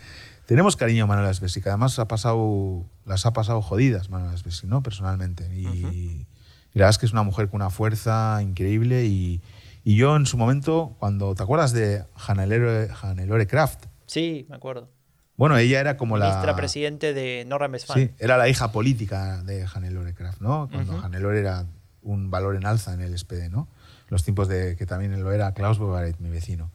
Tenemos 0.45 0.75
cariño 0.77 1.03
a 1.03 1.07
Manuela 1.07 1.29
Esbesi, 1.29 1.61
que 1.61 1.69
además 1.69 1.99
ha 1.99 2.07
pasado, 2.07 2.85
las 3.05 3.25
ha 3.25 3.33
pasado 3.33 3.61
jodidas 3.61 4.09
Manuela 4.09 4.33
Esbesi, 4.33 4.65
¿no? 4.65 4.81
Personalmente. 4.81 5.47
Y, 5.53 5.67
y 5.67 6.27
la 6.73 6.85
verdad 6.85 6.89
es 6.91 6.97
que 6.97 7.05
es 7.05 7.11
una 7.11 7.23
mujer 7.23 7.49
con 7.49 7.61
una 7.61 7.69
fuerza 7.69 8.39
increíble. 8.41 9.05
Y, 9.05 9.41
y 9.83 9.95
yo 9.97 10.15
en 10.15 10.25
su 10.25 10.37
momento, 10.37 10.95
cuando. 10.99 11.35
¿Te 11.35 11.43
acuerdas 11.43 11.71
de 11.73 12.03
Hannelore, 12.15 12.87
Hannelore 12.99 13.45
Kraft? 13.45 13.85
Sí, 14.07 14.47
me 14.49 14.55
acuerdo. 14.55 14.89
Bueno, 15.37 15.55
ella 15.57 15.79
era 15.81 15.97
como 15.97 16.17
la. 16.17 16.25
Ministra 16.29 16.55
presidente 16.55 17.13
de 17.13 17.45
Nordrhein-Westfalen. 17.45 18.07
Sí, 18.07 18.13
era 18.17 18.37
la 18.37 18.49
hija 18.49 18.71
política 18.71 19.43
de 19.43 19.67
Hannelore 19.67 20.15
Kraft, 20.15 20.41
¿no? 20.41 20.67
Cuando 20.71 20.93
Ujú. 20.93 21.01
Hannelore 21.05 21.39
era 21.41 21.65
un 22.01 22.31
valor 22.31 22.55
en 22.55 22.65
alza 22.65 22.93
en 22.95 23.01
el 23.01 23.15
SPD, 23.17 23.49
¿no? 23.51 23.67
Los 24.09 24.23
tiempos 24.23 24.47
de 24.47 24.75
que 24.75 24.85
también 24.85 25.21
lo 25.23 25.31
era 25.31 25.53
Klaus 25.53 25.77
Bovaret, 25.79 26.17
mi 26.19 26.29
vecino. 26.29 26.71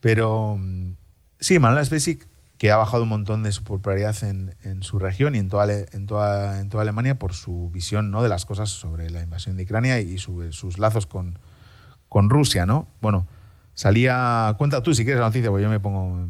Pero 0.00 0.56
mm, 0.58 0.92
sí, 1.40 1.58
Manuela 1.58 1.84
Spesik, 1.84 2.26
que 2.58 2.70
ha 2.70 2.76
bajado 2.76 3.04
un 3.04 3.08
montón 3.08 3.42
de 3.42 3.52
su 3.52 3.62
popularidad 3.64 4.16
en, 4.24 4.54
en 4.64 4.82
su 4.82 4.98
región 4.98 5.34
y 5.34 5.38
en 5.38 5.48
toda, 5.48 5.66
en, 5.92 6.06
toda, 6.06 6.60
en 6.60 6.68
toda 6.68 6.82
Alemania 6.82 7.18
por 7.18 7.32
su 7.32 7.70
visión 7.70 8.10
¿no? 8.10 8.22
de 8.22 8.28
las 8.28 8.44
cosas 8.46 8.68
sobre 8.70 9.10
la 9.10 9.22
invasión 9.22 9.56
de 9.56 9.62
Ucrania 9.64 10.00
y 10.00 10.18
su- 10.18 10.52
sus 10.52 10.78
lazos 10.78 11.06
con, 11.06 11.38
con 12.08 12.30
Rusia, 12.30 12.66
¿no? 12.66 12.88
Bueno, 13.00 13.26
salía... 13.74 14.54
Cuenta 14.58 14.82
tú 14.82 14.92
si 14.94 15.04
quieres 15.04 15.20
la 15.20 15.26
noticia, 15.28 15.50
porque 15.50 15.62
yo 15.64 15.70
me 15.70 15.80
pongo... 15.80 16.28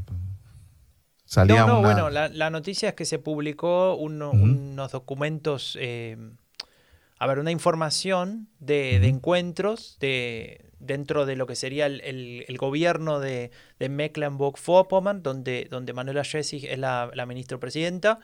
Salía 1.24 1.60
no, 1.62 1.66
no, 1.66 1.78
una- 1.80 1.88
bueno, 1.92 2.10
la, 2.10 2.28
la 2.28 2.48
noticia 2.50 2.90
es 2.90 2.94
que 2.94 3.04
se 3.04 3.18
publicó 3.18 3.94
uno- 3.96 4.30
unos 4.30 4.92
documentos, 4.92 5.76
eh, 5.80 6.16
a 7.18 7.26
ver, 7.26 7.38
una 7.38 7.50
información 7.50 8.48
de, 8.60 9.00
de 9.00 9.08
encuentros 9.08 9.96
de, 10.00 10.64
dentro 10.78 11.26
de 11.26 11.34
lo 11.36 11.46
que 11.46 11.56
sería 11.56 11.86
el, 11.86 12.00
el- 12.02 12.44
el 12.46 12.56
gobierno 12.58 13.18
de, 13.20 13.50
de 13.78 13.88
Mecklenburg-Vorpommern, 13.88 15.22
donde, 15.22 15.66
donde 15.70 15.92
Manuela 15.92 16.22
Schwesig 16.24 16.66
es 16.66 16.78
la, 16.78 17.10
la 17.14 17.26
ministra 17.26 17.58
presidenta. 17.58 18.20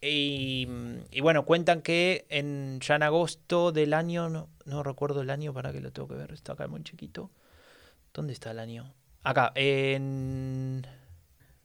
Y, 0.00 0.68
y 1.10 1.20
bueno, 1.22 1.44
cuentan 1.46 1.80
que 1.80 2.26
en, 2.28 2.78
ya 2.80 2.96
en 2.96 3.02
agosto 3.02 3.72
del 3.72 3.94
año, 3.94 4.28
no, 4.28 4.48
no 4.66 4.82
recuerdo 4.82 5.22
el 5.22 5.30
año, 5.30 5.54
para 5.54 5.72
que 5.72 5.80
lo 5.80 5.90
tengo 5.90 6.06
que 6.08 6.14
ver, 6.14 6.32
está 6.32 6.52
acá 6.52 6.68
muy 6.68 6.82
chiquito. 6.82 7.30
¿Dónde 8.12 8.34
está 8.34 8.50
el 8.50 8.58
año? 8.58 8.92
Acá, 9.22 9.52
en, 9.54 10.86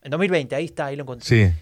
en 0.02 0.11
2020, 0.11 0.56
ahí 0.56 0.65
está, 0.65 0.85
ahí 0.88 0.95
lo 0.95 1.03
encontré. 1.03 1.27
Sí, 1.27 1.53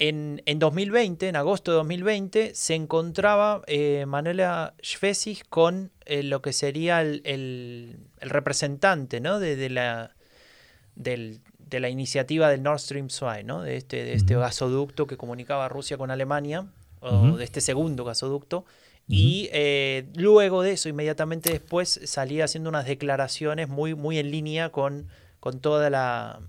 En, 0.00 0.42
en 0.46 0.58
2020, 0.58 1.28
en 1.28 1.36
agosto 1.36 1.70
de 1.72 1.76
2020, 1.76 2.54
se 2.54 2.74
encontraba 2.74 3.62
eh, 3.66 4.06
Manuela 4.06 4.74
Schwesig 4.82 5.46
con 5.48 5.92
eh, 6.06 6.22
lo 6.22 6.40
que 6.42 6.52
sería 6.54 7.02
el, 7.02 7.20
el- 7.24 7.98
el 8.18 8.30
representante 8.30 9.20
¿no? 9.20 9.38
de, 9.38 9.56
de 9.56 9.68
la, 9.70 10.16
del- 10.94 11.40
de 11.58 11.80
la 11.80 11.90
iniciativa 11.90 12.48
del 12.48 12.62
Nord 12.62 12.78
Stream 12.80 13.08
2, 13.08 13.44
¿no? 13.44 13.62
de 13.62 13.76
este, 13.76 14.02
de 14.04 14.14
este 14.14 14.34
gasoducto 14.36 15.06
que 15.06 15.16
comunicaba 15.18 15.68
Rusia 15.68 15.96
con 15.98 16.10
Alemania, 16.10 16.66
o 17.02 17.36
de 17.36 17.44
este 17.44 17.60
segundo 17.60 18.04
gasoducto. 18.04 18.64
Y 19.06 19.48
eh, 19.52 20.06
luego 20.16 20.62
de 20.62 20.72
eso, 20.72 20.88
inmediatamente 20.88 21.50
después, 21.50 22.00
salía 22.04 22.44
haciendo 22.44 22.68
unas 22.70 22.86
declaraciones 22.86 23.68
muy, 23.68 23.94
muy 23.94 24.18
en 24.18 24.30
línea 24.30 24.70
con, 24.70 25.08
con 25.40 25.60
toda 25.60 25.90
la 25.90 26.40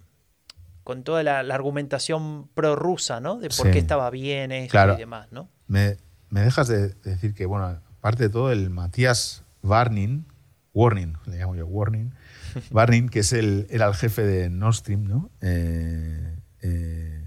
con 0.83 1.03
toda 1.03 1.23
la, 1.23 1.43
la 1.43 1.55
argumentación 1.55 2.47
prorrusa, 2.53 3.19
¿no? 3.19 3.37
De 3.39 3.49
por 3.49 3.67
Sí. 3.67 3.71
qué 3.71 3.79
estaba 3.79 4.09
bien 4.09 4.51
esto 4.51 4.71
Claro. 4.71 4.93
y 4.95 4.97
demás, 4.97 5.27
¿no? 5.31 5.49
Me, 5.67 5.97
me 6.29 6.41
dejas 6.41 6.67
de 6.67 6.89
decir 7.03 7.33
que, 7.33 7.45
bueno, 7.45 7.65
aparte 7.99 8.23
de 8.23 8.29
todo, 8.29 8.51
el 8.51 8.69
Matías 8.69 9.43
Warning, 9.63 10.25
Warning, 10.73 11.17
le 11.25 11.37
llamo 11.37 11.55
yo 11.55 11.67
Warning, 11.67 12.13
Warning, 12.71 13.09
que 13.09 13.19
es 13.19 13.33
el, 13.33 13.67
era 13.69 13.87
el 13.87 13.93
jefe 13.93 14.23
de 14.23 14.49
Nord 14.49 14.73
Stream, 14.75 15.03
¿no? 15.05 15.29
Eh, 15.41 16.35
eh, 16.61 17.25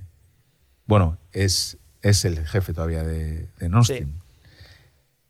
bueno, 0.86 1.18
es, 1.32 1.78
es 2.02 2.24
el 2.24 2.46
jefe 2.46 2.72
todavía 2.74 3.02
de, 3.04 3.48
de 3.58 3.68
Nord 3.68 3.84
Sí. 3.86 3.94
Stream. 3.94 4.20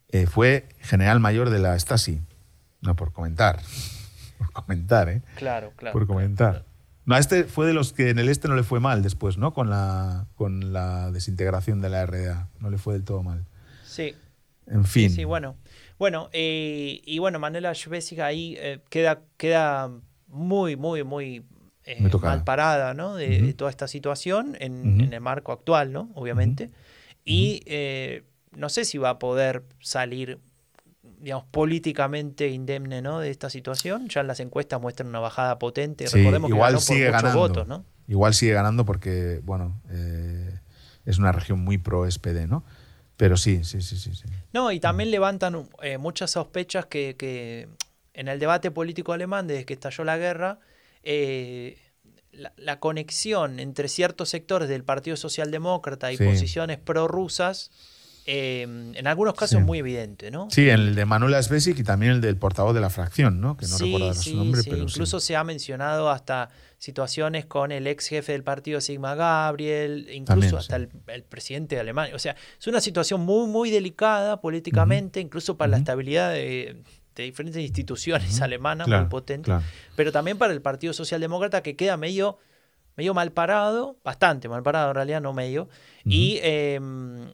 Eh, 0.09 0.27
fue 0.27 0.69
general 0.81 1.19
mayor 1.21 1.51
de 1.51 1.59
la 1.59 1.77
Stasi. 1.79 2.23
No, 2.81 2.95
por 2.97 3.13
comentar. 3.13 3.61
Por 4.39 4.51
comentar, 4.53 5.09
¿eh? 5.09 5.23
Claro, 5.37 5.73
claro. 5.77 5.93
por 5.93 6.07
comentar. 6.09 6.65
No, 7.06 7.16
este 7.16 7.44
fue 7.44 7.66
de 7.66 7.74
los 7.74 7.93
que 7.93 8.10
en 8.10 8.18
el 8.18 8.28
este 8.28 8.48
no 8.48 8.56
le 8.56 8.62
fue 8.62 8.81
mal 8.81 9.02
después, 9.02 9.36
¿no? 9.36 9.52
Con 9.52 9.68
la, 9.68 10.26
con 10.36 10.72
la 10.72 11.10
desintegración 11.10 11.81
de 11.81 11.90
la 11.90 12.02
RDA. 12.06 12.48
No 12.60 12.70
le 12.70 12.78
fue 12.78 12.94
del 12.94 13.05
todo 13.05 13.22
mal. 13.22 13.44
Sí, 13.85 14.14
En 14.66 14.85
fin. 14.85 15.10
sí, 15.10 15.24
bueno. 15.24 15.56
Bueno, 15.98 16.28
eh, 16.32 17.02
y 17.05 17.18
bueno, 17.18 17.39
Manuela 17.39 17.74
Schwesig 17.74 18.20
ahí 18.20 18.56
eh, 18.59 18.81
queda, 18.89 19.20
queda 19.36 19.90
muy, 20.26 20.76
muy, 20.76 21.05
muy 21.05 21.44
eh, 21.85 22.09
mal 22.22 22.43
parada, 22.44 22.94
¿no? 22.94 23.14
De, 23.14 23.52
toda 23.55 23.70
esta 23.70 23.86
situación 23.86 24.56
en, 24.59 24.94
Ujú. 24.94 25.05
en 25.05 25.12
el 25.12 25.20
marco 25.20 25.52
actual, 25.52 25.93
¿no? 25.93 26.10
Obviamente. 26.14 26.70
Y 27.24 27.62
no 28.56 28.68
sé 28.68 28.85
si 28.85 28.98
va 28.98 29.10
a 29.10 29.18
poder 29.18 29.64
salir, 29.81 30.39
digamos, 31.25 31.47
políticamente 31.51 32.49
indemne, 32.51 33.01
¿no? 33.01 33.19
De 33.19 33.31
esta 33.31 33.49
situación. 33.49 34.09
Ya 34.11 34.21
en 34.21 34.27
las 34.27 34.41
encuestas 34.41 34.79
muestran 34.81 35.09
una 35.09 35.21
bajada 35.21 35.59
potente. 35.59 36.07
Sí, 36.07 36.19
Recordemos 36.19 36.51
que 36.51 36.59
ganó 36.59 36.73
por 36.75 36.81
sigue 36.83 37.07
muchos 37.07 37.23
ganando. 37.23 37.39
votos, 37.41 37.67
¿no? 37.67 37.85
Igual 38.07 38.35
sigue 38.35 38.53
ganando 38.53 38.85
porque, 38.85 39.41
bueno, 39.43 39.81
eh, 39.91 40.59
es 41.07 41.19
una 41.19 41.33
región 41.33 41.61
muy 41.61 41.79
pro 41.79 42.07
SPD, 42.11 42.47
¿no? 42.47 42.63
Pero 43.17 43.37
sí, 43.39 43.65
sí, 43.65 43.81
sí, 43.81 43.97
sí. 43.97 44.15
sí. 44.15 44.25
No, 44.53 44.71
y 44.71 44.81
también 44.81 45.11
levantan 45.11 45.67
eh, 45.83 45.97
muchas 45.99 46.33
sospechas 46.33 46.85
que, 46.87 47.17
que 47.17 47.69
en 48.13 48.29
el 48.29 48.39
debate 48.39 48.71
político 48.71 49.13
alemán, 49.15 49.47
desde 49.47 49.65
que 49.65 49.73
estalló 49.75 50.05
la 50.05 50.19
guerra, 50.19 50.59
eh, 51.03 51.79
la, 52.33 52.53
la 52.57 52.81
conexión 52.81 53.61
entre 53.61 53.89
ciertos 53.89 54.29
sectores 54.29 54.69
del 54.69 54.85
Partido 54.85 55.17
Socialdemócrata 55.17 56.13
y 56.13 56.17
Sí. 56.19 56.25
posiciones 56.25 56.79
prorrusas, 56.79 57.71
eh, 58.27 58.63
en 58.63 59.07
algunos 59.07 59.35
casos 59.35 59.59
Sí. 59.59 59.65
muy 59.65 59.79
evidente, 59.79 60.31
¿no? 60.31 60.49
Sí, 60.51 60.69
el 60.69 60.95
de 60.95 61.05
Manuela 61.05 61.43
Svesic 61.43 61.79
y 61.79 61.85
también 61.85 62.13
el 62.13 62.21
del 62.21 62.37
portavoz 62.37 62.75
de 62.75 62.81
la 62.81 62.89
fracción, 62.91 63.41
¿no? 63.41 63.57
Que 63.57 63.67
no 63.67 63.77
sí, 63.77 63.85
recuerdo 63.85 64.15
sí, 64.15 64.31
su 64.31 64.37
nombre, 64.37 64.63
sí. 64.63 64.71
pero 64.71 64.83
Incluso 64.83 65.21
se 65.21 65.37
ha 65.37 65.45
mencionado 65.45 66.11
hasta 66.11 66.49
situaciones 66.79 67.47
con 67.47 67.73
el 67.73 67.87
ex 67.87 68.09
jefe 68.09 68.33
del 68.33 68.43
partido 68.43 68.81
Sigma 68.81 69.15
Gabriel, 69.15 70.09
incluso 70.13 70.41
También, 70.41 70.55
hasta 70.57 70.77
el, 70.77 70.89
el 71.09 71.23
presidente 71.23 71.75
de 71.77 71.81
Alemania. 71.83 72.15
O 72.15 72.19
sea, 72.19 72.35
es 72.59 72.67
una 72.67 72.81
situación 72.81 73.21
muy, 73.21 73.47
muy 73.47 73.71
delicada 73.71 74.41
políticamente, 74.41 75.21
incluso 75.21 75.57
para 75.57 75.71
la 75.73 75.77
estabilidad 75.79 76.33
de, 76.33 76.83
de 77.15 77.23
diferentes 77.23 77.63
instituciones 77.63 78.41
alemanas 78.41 78.87
Claro, 78.87 79.03
muy 79.05 79.11
potentes, 79.11 79.47
claro. 79.47 79.63
pero 79.97 80.13
también 80.13 80.37
para 80.39 80.53
el 80.53 80.61
Partido 80.63 80.93
Socialdemócrata 80.93 81.63
que 81.63 81.77
queda 81.77 81.97
medio, 81.97 82.39
medio 82.97 83.15
mal 83.15 83.33
parado, 83.33 83.97
bastante 84.05 84.49
mal 84.49 84.62
parado 84.62 84.91
en 84.91 84.95
realidad, 84.95 85.21
no 85.21 85.33
medio, 85.33 85.69
y, 86.05 86.39
eh, 86.43 86.81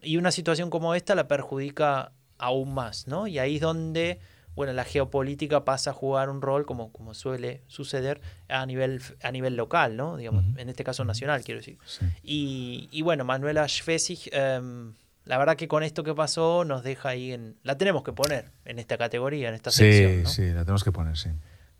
y 0.02 0.16
una 0.16 0.30
situación 0.30 0.70
como 0.70 0.94
esta 0.94 1.14
la 1.14 1.28
perjudica 1.28 2.12
aún 2.38 2.72
más, 2.74 3.06
¿no? 3.06 3.26
Y 3.26 3.38
ahí 3.38 3.56
es 3.56 3.60
donde, 3.60 4.18
bueno, 4.54 4.72
la 4.72 4.84
geopolítica 4.84 5.64
pasa 5.64 5.90
a 5.90 5.92
jugar 5.92 6.30
un 6.30 6.40
rol, 6.40 6.64
como, 6.64 6.90
como 6.92 7.12
suele 7.14 7.62
suceder, 7.66 8.20
a 8.48 8.64
nivel, 8.64 9.02
a 9.22 9.30
nivel 9.30 9.56
local, 9.56 9.96
¿no? 9.96 10.16
Digamos, 10.16 10.44
en 10.56 10.68
este 10.70 10.82
caso 10.84 11.04
nacional, 11.04 11.42
quiero 11.44 11.60
decir. 11.60 11.78
Sí. 11.84 12.06
Y, 12.22 12.88
y 12.92 13.02
bueno, 13.02 13.24
Manuela 13.24 13.68
Schwesig, 13.68 14.30
em, 14.32 14.94
la 15.26 15.36
verdad 15.36 15.56
que 15.56 15.68
con 15.68 15.82
esto 15.82 16.02
que 16.02 16.14
pasó 16.14 16.64
nos 16.64 16.82
deja 16.82 17.10
ahí 17.10 17.32
en... 17.32 17.56
La 17.62 17.76
tenemos 17.76 18.02
que 18.02 18.12
poner 18.12 18.50
en 18.64 18.78
esta 18.78 18.96
categoría, 18.96 19.48
en 19.50 19.54
esta 19.54 19.70
Sí, 19.70 19.78
sección, 19.84 20.22
¿no? 20.22 20.28
sí, 20.30 20.46
la 20.46 20.60
tenemos 20.64 20.82
que 20.82 20.92
poner, 20.92 21.16
sí. 21.18 21.28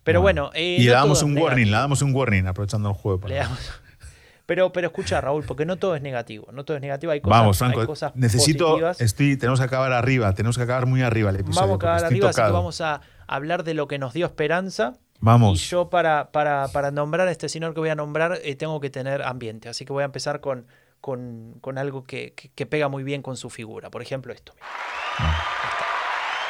Pero 0.03 0.21
bueno, 0.21 0.49
eh, 0.53 0.77
y 0.79 0.83
no 0.83 0.85
le 0.85 0.91
damos 0.91 1.23
un 1.23 1.31
warning, 1.37 1.43
negativo. 1.45 1.65
le 1.71 1.77
damos 1.77 2.01
un 2.01 2.15
warning, 2.15 2.47
aprovechando 2.47 2.89
el 2.89 2.95
juego. 2.95 3.19
para- 3.19 3.33
Le 3.33 3.39
damos- 3.41 3.59
Pero, 4.47 4.73
pero 4.73 4.87
escucha, 4.87 5.21
Raúl, 5.21 5.45
porque 5.45 5.65
no 5.65 5.77
todo 5.77 5.95
es 5.95 6.01
negativo. 6.01 6.47
No 6.51 6.65
todo 6.65 6.75
es 6.75 6.81
negativo. 6.81 7.13
Hay 7.13 7.21
cosas, 7.21 7.39
Vamos, 7.39 7.61
hay 7.61 7.69
Franco, 7.69 7.85
cosas 7.85 8.15
necesito, 8.17 8.65
positivas. 8.65 8.99
estoy, 8.99 9.37
tenemos 9.37 9.59
que 9.61 9.65
acabar 9.65 9.93
arriba, 9.93 10.33
tenemos 10.33 10.57
que 10.57 10.63
acabar 10.63 10.87
muy 10.87 11.01
arriba 11.03 11.29
el 11.29 11.37
episodio. 11.37 11.61
Vamos 11.61 11.73
a 11.73 11.75
acabar 11.77 12.03
arriba, 12.05 12.29
así 12.31 12.41
que 12.41 12.51
vamos 12.51 12.81
a 12.81 12.99
hablar 13.27 13.63
de 13.63 13.75
lo 13.75 13.87
que 13.87 13.97
nos 13.97 14.11
dio 14.13 14.25
esperanza. 14.25 14.95
Vamos. 15.21 15.57
Y 15.63 15.69
yo 15.69 15.89
para, 15.89 16.31
para, 16.31 16.67
para 16.67 16.91
nombrar 16.91 17.29
a 17.29 17.31
este 17.31 17.47
señor 17.47 17.73
que 17.73 17.79
voy 17.79 17.89
a 17.89 17.95
nombrar 17.95 18.39
eh, 18.43 18.55
tengo 18.55 18.81
que 18.81 18.89
tener 18.89 19.21
ambiente. 19.21 19.69
Así 19.69 19.85
que 19.85 19.93
voy 19.93 20.01
a 20.01 20.05
empezar 20.05 20.41
con, 20.41 20.65
con, 20.99 21.53
con 21.61 21.77
algo 21.77 22.03
que, 22.03 22.33
que- 22.33 22.49
que 22.49 22.65
pega 22.65 22.89
muy 22.89 23.03
bien 23.03 23.21
con 23.21 23.37
su 23.37 23.49
figura. 23.49 23.89
Por 23.89 24.01
ejemplo, 24.01 24.33
esto. 24.33 24.53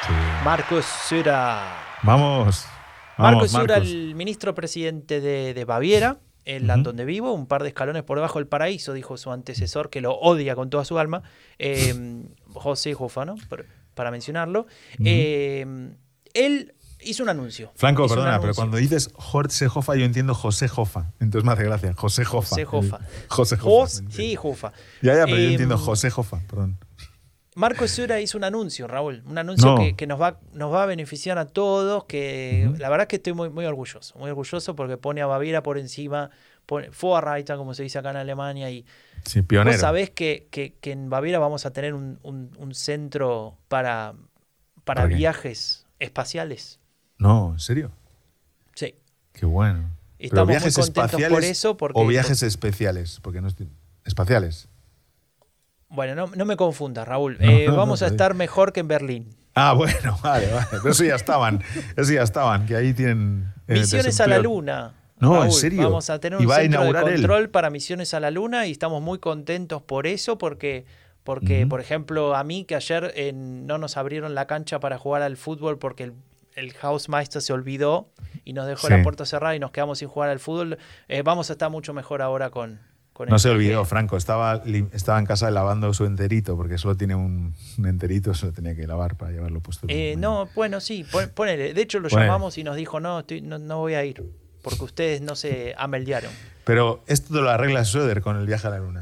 Sí. 0.08 0.14
Marcos 0.44 0.86
Sura. 0.86 1.76
Vamos. 2.02 2.66
Marcos 3.22 3.52
Sura, 3.52 3.76
Marcos. 3.76 3.90
el 3.90 4.16
ministro 4.16 4.54
presidente 4.56 5.22
de, 5.22 5.54
de 5.54 5.66
Baviera, 5.66 6.20
el 6.46 6.66
land 6.68 6.84
donde 6.86 7.06
vivo, 7.06 7.34
un 7.34 7.46
par 7.46 7.62
de 7.64 7.70
escalones 7.70 8.04
por 8.04 8.18
debajo 8.18 8.40
del 8.40 8.48
paraíso, 8.48 8.94
dijo 8.94 9.16
su 9.18 9.32
antecesor, 9.32 9.90
que 9.90 10.02
lo 10.02 10.14
odia 10.16 10.56
con 10.56 10.70
toda 10.70 10.86
su 10.86 10.98
alma, 11.00 11.22
eh, 11.60 12.24
José 12.54 12.94
Jofa, 12.94 13.26
¿no? 13.26 13.36
Por- 13.50 13.66
para 13.94 14.10
mencionarlo. 14.10 14.66
Eh, 15.04 15.66
él 16.34 16.74
hizo 17.02 17.24
un 17.24 17.30
anuncio. 17.30 17.72
Franco, 17.76 18.06
Hizo 18.06 18.16
perdona, 18.16 18.40
pero 18.40 18.54
cuando 18.54 18.78
dices 18.78 19.10
Jorge 19.16 19.68
Jofa, 19.68 19.96
yo 19.96 20.06
entiendo 20.06 20.34
José 20.34 20.68
Jofa. 20.68 21.12
Entonces 21.20 21.46
me 21.46 21.52
hace 21.54 21.64
gracia. 21.64 21.94
José 21.94 22.24
Jofa. 22.24 22.50
José 22.50 22.66
Jofa. 22.66 23.00
José 23.28 23.58
Jofa. 23.58 23.70
Jos- 23.70 24.02
me 24.02 24.06
entiendo. 24.08 24.30
sí, 24.30 24.36
Jofa. 24.36 24.72
Ya, 25.02 25.16
ya, 25.16 25.26
pero 25.26 25.38
yo 25.38 25.44
Em, 25.46 25.52
entiendo 25.52 25.78
José 25.78 26.10
Jofa, 26.10 26.40
perdón. 26.50 26.78
Marcos 27.56 27.92
Sura 27.92 28.20
hizo 28.22 28.38
un 28.38 28.46
anuncio, 28.46 28.88
Raúl, 28.88 29.24
un 29.26 29.38
anuncio 29.38 29.72
No. 29.72 29.78
que, 29.78 29.96
que 29.96 30.08
nos, 30.08 30.22
va, 30.22 30.40
nos 30.54 30.72
va 30.74 30.84
a 30.84 30.86
beneficiar 30.86 31.38
a 31.38 31.46
todos, 31.46 32.06
que 32.06 32.72
la 32.78 32.90
verdad 32.90 33.08
que 33.08 33.18
estoy 33.18 33.34
muy, 33.34 33.50
muy 33.50 33.66
orgulloso, 33.66 34.18
muy 34.18 34.30
orgulloso 34.30 34.74
porque 34.76 34.96
pone 34.98 35.22
a 35.22 35.26
Baviera 35.26 35.62
por 35.62 35.78
encima, 35.78 36.30
pone 36.66 36.90
Vorreiter, 37.02 37.58
como 37.58 37.74
se 37.74 37.84
dice 37.84 38.00
acá 38.00 38.12
en 38.12 38.18
Alemania, 38.18 38.70
y 38.72 38.86
Sí, 39.26 39.42
pionero. 39.42 39.72
vos 39.76 39.82
sabés 39.82 40.10
que, 40.12 40.48
que- 40.50 40.76
que 40.80 40.92
en 40.94 41.10
Baviera 41.10 41.40
vamos 41.40 41.66
a 41.66 41.72
tener 41.74 41.94
un, 41.94 42.20
un- 42.24 42.52
un 42.58 42.74
centro 42.74 43.58
para, 43.68 44.14
para 44.86 45.06
viajes 45.08 45.86
espaciales. 46.00 46.80
No, 47.18 47.52
¿en 47.54 47.60
serio? 47.60 47.92
Sí. 48.76 48.96
Qué 49.34 49.46
bueno. 49.46 49.90
Y 50.18 50.30
Pero 50.30 50.44
estamos 50.44 50.46
muy 50.48 50.54
viajes 50.54 50.76
contentos 50.76 51.04
espaciales 51.06 51.36
por 51.36 51.44
eso, 51.44 51.76
porque- 51.78 52.00
o 52.00 52.08
viajes 52.08 52.44
especiales, 52.44 53.20
porque 53.22 53.42
no 53.42 53.50
estoy... 53.50 53.68
espaciales. 54.06 54.70
Bueno, 55.92 56.16
no, 56.16 56.28
no 56.36 56.46
me 56.46 56.56
confundas, 56.56 57.08
Raúl. 57.08 57.38
Eh, 57.40 57.66
no, 57.68 57.76
vamos 57.76 58.02
a 58.02 58.08
estar 58.08 58.34
mejor 58.34 58.72
que 58.74 58.80
en 58.80 58.88
Berlín. 58.88 59.36
Ah, 59.54 59.74
bueno, 59.74 60.18
vale, 60.24 60.48
vale. 60.52 60.68
Pero 60.72 60.90
eso 60.90 61.04
ya 61.04 61.16
estaban, 61.16 61.62
eso 61.98 62.14
ya 62.14 62.24
estaban, 62.24 62.66
que 62.66 62.76
ahí 62.76 62.94
tienen 62.94 63.54
eh, 63.68 63.74
Misiones 63.80 64.20
a 64.22 64.28
la. 64.28 64.40
Luna. 64.40 64.94
No, 65.20 65.44
¿en 65.44 65.52
serio? 65.52 65.84
Vamos 65.84 66.10
a 66.10 66.20
tener 66.20 66.40
¿Y 66.42 66.46
un 66.46 66.50
va 66.50 66.56
centro 66.56 66.80
de 66.82 66.88
inaugurar 66.88 67.08
él? 67.14 67.16
control 67.22 67.50
para 67.50 67.70
misiones 67.70 68.14
a 68.16 68.20
la 68.20 68.32
Luna 68.32 68.66
y 68.66 68.72
estamos 68.72 69.04
muy 69.04 69.20
contentos 69.20 69.82
por 69.84 70.08
eso, 70.08 70.40
porque, 70.40 70.86
porque 71.24 71.68
por 71.68 71.80
ejemplo, 71.80 72.36
a 72.36 72.44
mí 72.44 72.66
que 72.66 72.76
ayer 72.76 73.12
eh, 73.16 73.32
no 73.34 73.78
nos 73.78 73.98
abrieron 73.98 74.34
la 74.34 74.48
cancha 74.48 74.80
para 74.80 74.98
jugar 74.98 75.22
al 75.22 75.38
fútbol 75.38 75.78
porque 75.78 76.06
el, 76.06 76.14
el 76.56 76.74
se 77.30 77.54
olvidó 77.54 78.10
y 78.46 78.54
nos 78.54 78.66
dejó 78.66 78.88
Sí. 78.88 78.94
la 78.94 79.04
puerta 79.04 79.26
cerrada 79.28 79.56
y 79.56 79.60
nos 79.60 79.70
quedamos 79.70 80.00
sin 80.00 80.08
jugar 80.08 80.32
al 80.32 80.40
fútbol, 80.40 80.80
eh, 81.08 81.22
vamos 81.22 81.52
a 81.52 81.54
estar 81.54 81.70
mucho 81.70 81.94
mejor 81.94 82.24
ahora 82.24 82.50
con, 82.50 82.80
con 83.28 83.32
No 83.32 83.40
se 83.40 83.50
olvidó, 83.50 83.86
Franco, 83.86 84.18
estaba, 84.18 84.62
estaba 84.94 85.20
en 85.20 85.26
casa 85.26 85.50
lavando 85.52 85.94
su 85.94 86.06
enterito, 86.06 86.56
porque 86.58 86.78
solo 86.78 86.96
tiene 86.98 87.16
un, 87.16 87.54
un 87.78 87.86
enterito, 87.88 88.34
solo 88.34 88.52
tenía 88.54 88.76
que 88.76 88.86
lavar 88.88 89.16
para 89.18 89.32
llevarlo 89.32 89.60
puesto. 89.62 89.88
Eh, 89.90 90.16
no, 90.18 90.50
bueno, 90.56 90.80
sí, 90.82 91.06
pon- 91.12 91.30
ponele. 91.34 91.74
De 91.74 91.82
hecho, 91.82 92.00
lo 92.00 92.10
Ponele. 92.10 92.28
llamamos 92.28 92.58
y 92.58 92.64
nos 92.64 92.76
dijo, 92.76 93.00
no, 93.00 93.20
estoy, 93.20 93.42
no, 93.42 93.58
no 93.60 93.78
voy 93.80 93.94
a 93.96 94.04
ir, 94.06 94.24
porque 94.62 94.84
ustedes 94.84 95.22
no 95.22 95.36
se 95.36 95.74
ameldearon. 95.78 96.32
Pero 96.64 97.04
esto 97.08 97.42
lo 97.42 97.50
arregla 97.50 97.84
Söder 97.86 98.22
con 98.22 98.38
el 98.38 98.46
viaje 98.46 98.68
a 98.68 98.70
la 98.72 98.78
luna. 98.80 99.02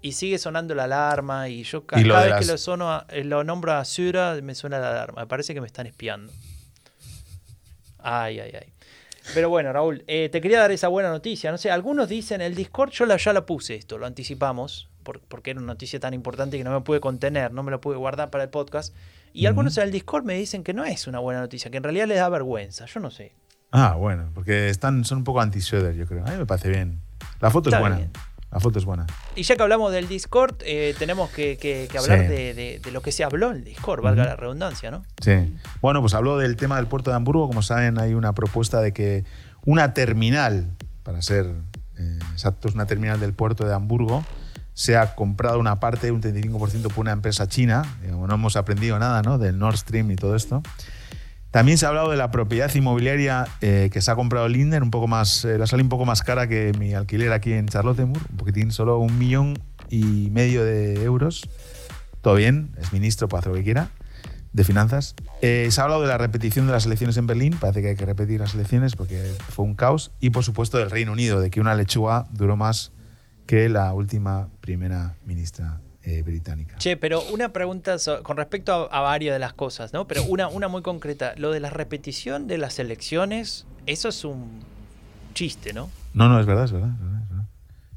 Y 0.00 0.12
sigue 0.12 0.38
sonando 0.38 0.76
la 0.76 0.84
alarma 0.84 1.48
y 1.48 1.64
yo 1.64 1.84
Y 1.96 2.04
lo 2.04 2.14
cada 2.14 2.26
vez 2.36 2.46
que 2.46 2.52
lo, 2.52 2.56
sono 2.58 2.92
a- 2.92 3.06
eh, 3.08 3.24
lo 3.24 3.42
nombro 3.42 3.72
a 3.72 3.84
Sura 3.84 4.38
me 4.42 4.54
suena 4.54 4.78
la 4.78 4.90
alarma. 4.92 5.22
Me 5.22 5.26
parece 5.26 5.54
que 5.54 5.60
me 5.60 5.66
están 5.66 5.86
espiando. 5.86 6.32
Ay, 7.98 8.38
ay, 8.40 8.52
ay. 8.54 8.72
Pero 9.34 9.48
bueno, 9.50 9.72
Raúl, 9.72 10.04
eh, 10.06 10.28
te 10.30 10.40
quería 10.40 10.58
dar 10.60 10.70
esa 10.72 10.88
buena 10.88 11.10
noticia. 11.10 11.50
No 11.50 11.58
sé, 11.58 11.70
algunos 11.70 12.08
dicen 12.08 12.40
el 12.40 12.54
Discord, 12.54 12.90
yo 12.90 13.06
la, 13.06 13.16
ya 13.16 13.32
la 13.32 13.44
puse 13.46 13.74
esto, 13.74 13.98
lo 13.98 14.06
anticipamos, 14.06 14.88
por- 15.02 15.20
porque 15.20 15.50
era 15.50 15.60
una 15.60 15.72
noticia 15.74 16.00
tan 16.00 16.14
importante 16.14 16.56
que 16.58 16.64
no 16.64 16.70
me 16.72 16.80
pude 16.80 17.00
contener, 17.00 17.52
no 17.52 17.62
me 17.62 17.70
la 17.70 17.78
pude 17.80 17.96
guardar 17.96 18.30
para 18.30 18.44
el 18.44 18.50
podcast. 18.50 18.94
Y 19.34 19.46
algunos 19.46 19.76
en 19.76 19.84
el 19.84 19.92
Discord 19.92 20.24
me 20.24 20.34
dicen 20.34 20.64
que 20.64 20.72
no 20.72 20.84
es 20.84 21.06
una 21.06 21.18
buena 21.18 21.40
noticia, 21.40 21.70
que 21.70 21.76
en 21.76 21.82
realidad 21.82 22.06
les 22.06 22.16
da 22.18 22.28
vergüenza. 22.28 22.86
Yo 22.86 22.98
no 23.00 23.10
sé. 23.10 23.32
Ah, 23.70 23.94
bueno, 23.96 24.30
porque 24.34 24.70
están, 24.70 25.04
son 25.04 25.18
un 25.18 25.24
poco 25.24 25.40
anti-Söder, 25.42 25.94
yo 25.94 26.06
creo. 26.06 26.24
A 26.26 26.30
mí 26.30 26.38
me 26.38 26.46
parece 26.46 26.70
bien. 26.70 26.98
La 27.40 27.50
foto 27.50 27.68
Está 27.68 27.76
es 27.76 27.80
buena. 27.82 27.96
bien. 27.98 28.10
La 28.50 28.60
foto 28.60 28.78
es 28.78 28.84
buena. 28.86 29.06
Y 29.36 29.42
ya 29.42 29.56
que 29.56 29.62
hablamos 29.62 29.92
del 29.92 30.08
Discord, 30.08 30.54
eh, 30.64 30.94
tenemos 30.98 31.28
que, 31.30 31.58
que- 31.58 31.86
que 31.90 31.98
hablar 31.98 32.20
Sí. 32.20 32.26
de, 32.28 32.54
de- 32.54 32.80
de 32.82 32.90
lo 32.92 33.02
que 33.02 33.12
se 33.12 33.22
habló 33.24 33.50
en 33.50 33.58
el 33.58 33.64
Discord, 33.64 34.02
valga 34.02 34.24
la 34.24 34.36
redundancia, 34.36 34.90
¿no? 34.90 35.04
Sí. 35.22 35.54
Bueno, 35.82 36.00
pues 36.00 36.14
habló 36.14 36.38
del 36.38 36.56
tema 36.56 36.76
del 36.76 36.86
puerto 36.86 37.10
de 37.10 37.16
Hamburgo. 37.16 37.46
Como 37.46 37.60
saben, 37.62 37.98
hay 38.00 38.14
una 38.14 38.32
propuesta 38.32 38.80
de 38.80 38.92
que 38.92 39.24
una 39.66 39.92
terminal, 39.92 40.70
para 41.02 41.20
ser 41.20 41.46
eh, 41.98 42.18
exactos, 42.32 42.74
una 42.74 42.86
terminal 42.86 43.20
del 43.20 43.34
puerto 43.34 43.66
de 43.66 43.74
Hamburgo, 43.74 44.24
sea 44.72 45.14
comprada 45.16 45.56
una 45.58 45.80
parte, 45.80 46.10
un 46.12 46.22
35% 46.22 46.82
por 46.88 47.00
una 47.00 47.12
empresa 47.12 47.48
china. 47.48 47.82
Digamos, 48.00 48.28
no 48.28 48.34
hemos 48.36 48.56
aprendido 48.56 48.98
nada 48.98 49.20
¿no? 49.22 49.36
del 49.36 49.58
Nord 49.58 49.76
Stream 49.76 50.10
y 50.12 50.16
todo 50.16 50.36
esto. 50.36 50.62
También 51.58 51.76
se 51.76 51.86
ha 51.86 51.88
hablado 51.88 52.12
de 52.12 52.16
la 52.16 52.30
propiedad 52.30 52.72
inmobiliaria 52.72 53.44
eh, 53.62 53.90
que 53.92 54.00
se 54.00 54.12
ha 54.12 54.14
comprado 54.14 54.46
Linden, 54.46 54.80
un 54.84 54.92
poco 54.92 55.08
más, 55.08 55.44
eh, 55.44 55.58
la 55.58 55.66
sale 55.66 55.82
un 55.82 55.88
poco 55.88 56.04
más 56.04 56.22
cara 56.22 56.46
que 56.46 56.70
mi 56.78 56.94
alquiler 56.94 57.32
aquí 57.32 57.52
en 57.52 57.66
Charlottenburg, 57.66 58.24
un 58.30 58.36
poquitín, 58.36 58.70
solo 58.70 59.00
un 59.00 59.18
millón 59.18 59.58
y 59.90 60.30
medio 60.30 60.64
de 60.64 61.02
euros. 61.02 61.50
Todo 62.20 62.36
bien, 62.36 62.70
es 62.80 62.92
ministro, 62.92 63.26
puede 63.26 63.40
hacer 63.40 63.50
lo 63.50 63.58
que 63.58 63.64
quiera, 63.64 63.90
de 64.52 64.62
finanzas. 64.62 65.16
Eh, 65.42 65.66
se 65.72 65.80
ha 65.80 65.82
hablado 65.82 66.02
de 66.02 66.06
la 66.06 66.16
repetición 66.16 66.68
de 66.68 66.72
las 66.74 66.86
elecciones 66.86 67.16
en 67.16 67.26
Berlín, 67.26 67.56
parece 67.58 67.82
que 67.82 67.88
hay 67.88 67.96
que 67.96 68.06
repetir 68.06 68.38
las 68.38 68.54
elecciones 68.54 68.94
porque 68.94 69.20
fue 69.48 69.64
un 69.64 69.74
caos. 69.74 70.12
Y 70.20 70.30
por 70.30 70.44
supuesto 70.44 70.78
del 70.78 70.92
Reino 70.92 71.10
Unido, 71.10 71.40
de 71.40 71.50
que 71.50 71.60
una 71.60 71.74
lechuga 71.74 72.28
duró 72.30 72.54
más 72.54 72.92
que 73.46 73.68
la 73.68 73.92
última 73.94 74.48
primera 74.60 75.16
ministra 75.26 75.80
eh, 76.08 76.22
británica. 76.22 76.76
Che, 76.78 76.96
pero 76.96 77.22
una 77.32 77.52
pregunta 77.52 77.98
so- 77.98 78.22
con 78.22 78.36
respecto 78.38 78.72
a, 78.90 78.98
a 78.98 79.00
varias 79.02 79.34
de 79.34 79.38
las 79.38 79.52
cosas, 79.52 79.92
¿no? 79.92 80.06
Pero 80.08 80.24
una, 80.24 80.48
una 80.48 80.68
muy 80.68 80.80
concreta. 80.82 81.34
Lo 81.36 81.50
de 81.50 81.60
la 81.60 81.68
repetición 81.70 82.46
de 82.46 82.56
las 82.58 82.78
elecciones, 82.78 83.66
eso 83.86 84.08
es 84.08 84.24
un 84.24 84.60
chiste, 85.34 85.72
¿no? 85.72 85.90
No, 86.14 86.28
no, 86.28 86.40
es 86.40 86.46
verdad, 86.46 86.64
es 86.64 86.72
verdad. 86.72 86.90
es 86.94 87.00
verdad, 87.00 87.22
es 87.22 87.28
verdad. 87.28 87.44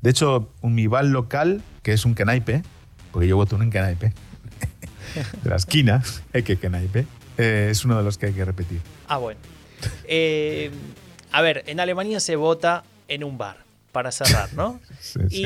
De 0.02 0.10
hecho, 0.10 0.54
un 0.62 0.76
Mival 0.76 1.12
local, 1.12 1.62
que 1.84 1.94
es 1.94 2.04
un 2.06 2.14
Kenaipe, 2.16 2.64
porque 3.12 3.28
yo 3.28 3.38
voto 3.38 3.56
en 3.56 3.62
un 3.64 3.70
Kenaipe, 3.70 4.14
de 5.44 5.50
la 5.50 5.56
esquina, 5.56 6.04
eh, 6.34 6.44
que 6.44 6.58
Kenaipe, 6.58 7.06
eh, 7.38 7.70
es 7.72 7.86
uno 7.86 7.98
de 7.98 8.04
los 8.04 8.18
que 8.18 8.28
hay 8.28 8.34
que 8.34 8.44
repetir. 8.44 8.82
Ah, 9.08 9.18
bueno. 9.18 9.40
Eh, 10.06 10.70
a 11.32 11.42
ver, 11.42 11.64
en 11.68 11.80
Alemania 11.80 12.20
se 12.20 12.36
vota 12.36 12.84
en 13.08 13.24
un 13.24 13.38
bar, 13.38 13.58
para 13.92 14.12
cerrar, 14.12 14.54
¿no? 14.54 14.80
Sí, 15.00 15.20
sí. 15.30 15.46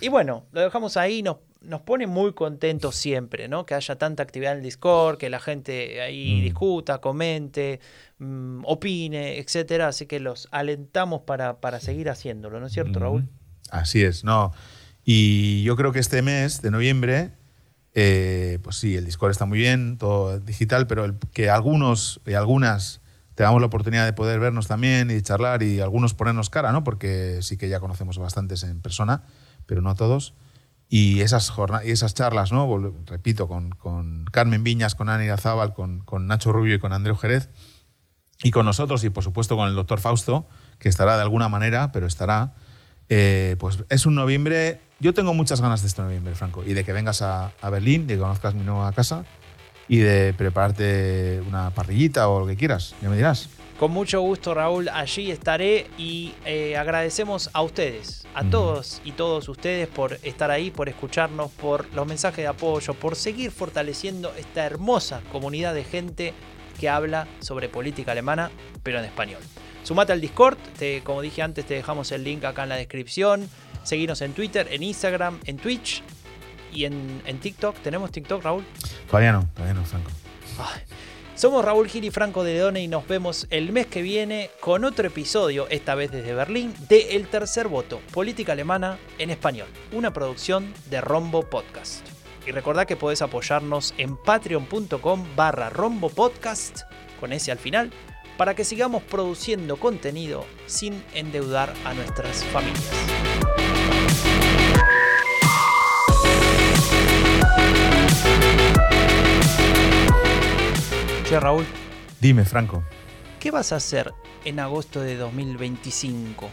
Y, 0.00 0.06
y 0.06 0.08
bueno, 0.08 0.44
lo 0.52 0.60
dejamos 0.60 0.96
ahí, 0.96 1.22
nos, 1.22 1.36
nos 1.66 1.80
pone 1.82 2.06
muy 2.06 2.32
contentos 2.34 2.94
siempre, 2.96 3.48
¿no? 3.48 3.64
Que 3.66 3.74
haya 3.74 3.96
tanta 3.96 4.22
actividad 4.22 4.52
en 4.52 4.58
el 4.58 4.64
Discord, 4.64 5.18
que 5.18 5.30
la 5.30 5.40
gente 5.40 6.00
ahí 6.02 6.40
Mm. 6.40 6.44
discuta, 6.44 6.98
comente, 6.98 7.80
mm, 8.18 8.62
opine, 8.64 9.38
etcétera. 9.38 9.88
Así 9.88 10.06
que 10.06 10.20
los 10.20 10.48
alentamos 10.50 11.22
para, 11.22 11.60
para 11.60 11.80
seguir 11.80 12.10
haciéndolo, 12.10 12.60
¿no 12.60 12.66
es 12.66 12.72
cierto, 12.72 12.98
Raúl? 12.98 13.28
Así 13.70 14.02
es, 14.02 14.24
no. 14.24 14.52
Y 15.04 15.62
yo 15.64 15.76
creo 15.76 15.92
que 15.92 15.98
este 15.98 16.22
mes 16.22 16.62
de 16.62 16.70
noviembre, 16.70 17.32
eh, 17.94 18.58
pues 18.62 18.76
sí, 18.76 18.96
el 18.96 19.04
Discord 19.04 19.30
está 19.30 19.46
muy 19.46 19.58
bien, 19.58 19.98
todo 19.98 20.40
digital, 20.40 20.86
pero 20.86 21.04
el- 21.04 21.16
que 21.32 21.50
algunos 21.50 22.20
y 22.26 22.34
algunas 22.34 23.00
tengamos 23.34 23.60
la 23.60 23.66
oportunidad 23.66 24.04
de 24.04 24.12
poder 24.12 24.38
vernos 24.40 24.68
también 24.68 25.10
y 25.10 25.20
charlar 25.22 25.62
y 25.62 25.80
algunos 25.80 26.14
ponernos 26.14 26.50
cara, 26.50 26.72
¿no? 26.72 26.84
Porque 26.84 27.38
sí 27.42 27.56
que 27.56 27.68
ya 27.68 27.80
conocemos 27.80 28.18
bastantes 28.18 28.62
en 28.62 28.80
persona, 28.80 29.24
pero 29.66 29.80
no 29.82 29.94
todos. 29.94 30.34
Y 30.88 31.20
esas, 31.22 31.52
y 31.84 31.90
esas 31.90 32.14
charlas, 32.14 32.52
¿no? 32.52 32.94
Repito, 33.06 33.48
con, 33.48 34.24
Carmen 34.30 34.62
Viñas, 34.62 34.94
con 34.94 35.08
Ana 35.08 35.36
con, 35.74 36.00
con 36.00 36.26
Nacho 36.26 36.52
Rubio 36.52 36.74
y 36.74 36.78
con 36.78 36.92
Andreu 36.92 37.16
Jerez, 37.16 37.48
y 38.42 38.50
con 38.50 38.66
nosotros 38.66 39.02
y 39.04 39.10
por 39.10 39.24
supuesto 39.24 39.56
con 39.56 39.68
el 39.68 39.74
doctor 39.74 40.00
Fausto, 40.00 40.46
que 40.78 40.88
estará 40.88 41.16
de 41.16 41.22
alguna 41.22 41.48
manera, 41.48 41.92
pero 41.92 42.06
estará. 42.06 42.54
Eh, 43.08 43.56
pues 43.58 43.84
es 43.88 44.06
un 44.06 44.14
noviembre. 44.14 44.80
Yo 45.00 45.14
tengo 45.14 45.34
muchas 45.34 45.60
ganas 45.60 45.82
de 45.82 45.88
este 45.88 46.02
noviembre, 46.02 46.34
Franco, 46.34 46.62
y 46.64 46.74
de 46.74 46.84
que 46.84 46.92
vengas 46.92 47.22
a, 47.22 47.52
a 47.60 47.70
Berlín, 47.70 48.06
de 48.06 48.14
que 48.14 48.20
conozcas 48.20 48.54
mi 48.54 48.62
nueva 48.62 48.92
casa 48.92 49.24
y 49.88 49.98
de 49.98 50.32
prepararte 50.34 51.42
una 51.46 51.70
parrillita 51.70 52.28
o 52.28 52.40
lo 52.40 52.46
que 52.46 52.56
quieras. 52.56 52.94
Ya 53.02 53.08
me 53.08 53.16
dirás. 53.16 53.48
Con 53.84 53.92
mucho 53.92 54.22
gusto, 54.22 54.54
Raúl, 54.54 54.88
allí 54.88 55.30
estaré 55.30 55.88
y 55.98 56.32
eh, 56.46 56.74
agradecemos 56.78 57.50
a 57.52 57.60
ustedes, 57.60 58.26
a 58.34 58.42
todos 58.42 59.02
y 59.04 59.12
todos 59.12 59.46
ustedes 59.50 59.88
por 59.88 60.14
estar 60.22 60.50
ahí, 60.50 60.70
por 60.70 60.88
escucharnos, 60.88 61.50
por 61.50 61.92
los 61.92 62.06
mensajes 62.06 62.38
de 62.38 62.46
apoyo, 62.46 62.94
por 62.94 63.14
seguir 63.14 63.50
fortaleciendo 63.50 64.32
esta 64.38 64.64
hermosa 64.64 65.20
comunidad 65.30 65.74
de 65.74 65.84
gente 65.84 66.32
que 66.80 66.88
habla 66.88 67.28
sobre 67.40 67.68
política 67.68 68.12
alemana, 68.12 68.50
pero 68.82 69.00
en 69.00 69.04
español. 69.04 69.42
Sumate 69.82 70.14
al 70.14 70.22
Discord, 70.22 70.56
te- 70.78 71.02
como 71.02 71.20
dije 71.20 71.42
antes, 71.42 71.66
te 71.66 71.74
dejamos 71.74 72.10
el 72.12 72.24
link 72.24 72.42
acá 72.44 72.62
en 72.62 72.70
la 72.70 72.76
descripción. 72.76 73.46
Seguinos 73.82 74.22
en 74.22 74.32
Twitter, 74.32 74.66
en 74.70 74.82
Instagram, 74.82 75.40
en 75.44 75.58
Twitch 75.58 76.02
y 76.72 76.86
en, 76.86 77.20
en 77.26 77.38
TikTok. 77.38 77.76
¿Tenemos 77.82 78.10
TikTok, 78.12 78.42
Raúl? 78.44 78.64
Todavía 79.10 79.32
no, 79.32 79.46
todavía 79.52 79.74
no, 79.74 79.84
Franco. 79.84 80.10
Ay. 80.58 80.80
Somos 81.34 81.64
Raúl 81.64 81.88
Gil 81.88 82.04
y 82.04 82.10
Franco 82.12 82.44
de 82.44 82.54
Leone 82.54 82.80
y 82.80 82.86
nos 82.86 83.08
vemos 83.08 83.48
el 83.50 83.72
mes 83.72 83.88
que 83.88 84.02
viene 84.02 84.50
con 84.60 84.84
otro 84.84 85.08
episodio, 85.08 85.66
esta 85.68 85.96
vez 85.96 86.12
desde 86.12 86.32
Berlín, 86.32 86.72
de 86.88 87.16
El 87.16 87.26
Tercer 87.26 87.66
Voto, 87.66 88.00
Política 88.12 88.52
Alemana 88.52 88.98
en 89.18 89.30
Español, 89.30 89.66
una 89.90 90.12
producción 90.12 90.72
de 90.90 91.00
Rombo 91.00 91.42
Podcast. 91.42 92.06
Y 92.46 92.52
recordá 92.52 92.86
que 92.86 92.94
podés 92.94 93.20
apoyarnos 93.20 93.94
en 93.98 94.16
patreon.com 94.16 95.24
barra 95.34 95.70
Rombo 95.70 96.08
Podcast, 96.08 96.82
con 97.18 97.32
ese 97.32 97.50
al 97.50 97.58
final, 97.58 97.90
para 98.36 98.54
que 98.54 98.64
sigamos 98.64 99.02
produciendo 99.02 99.76
contenido 99.76 100.44
sin 100.66 101.02
endeudar 101.14 101.74
a 101.84 101.94
nuestras 101.94 102.44
familias. 102.44 103.83
Che, 111.34 111.40
Raúl, 111.40 111.66
Dime, 112.20 112.44
Franco. 112.44 112.84
¿qué 113.40 113.50
vas 113.50 113.72
a 113.72 113.76
hacer 113.76 114.14
en 114.44 114.60
agosto 114.60 115.00
de 115.00 115.16
2025? 115.16 116.48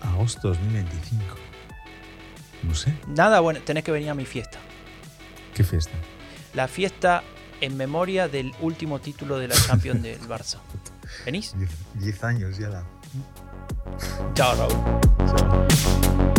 Agosto 0.00 0.48
2025. 0.48 1.36
No 2.64 2.74
sé. 2.74 2.92
Nada, 3.06 3.38
bueno, 3.38 3.60
tenés 3.64 3.84
que 3.84 3.92
venir 3.92 4.10
a 4.10 4.14
mi 4.14 4.24
fiesta. 4.24 4.58
¿Qué 5.54 5.62
fiesta? 5.62 5.92
La 6.54 6.66
fiesta 6.66 7.22
en 7.60 7.76
memoria 7.76 8.26
del 8.26 8.52
último 8.60 8.98
título 8.98 9.38
de 9.38 9.46
la 9.46 9.54
Champions 9.54 10.02
del 10.02 10.20
Barça. 10.28 10.58
¿Venís? 11.24 11.54
Diez 11.94 12.24
años 12.24 12.58
ya 12.58 12.68
la. 12.68 12.84
Chao, 14.34 14.56
Raúl. 14.56 14.74
Chao. 15.36 16.34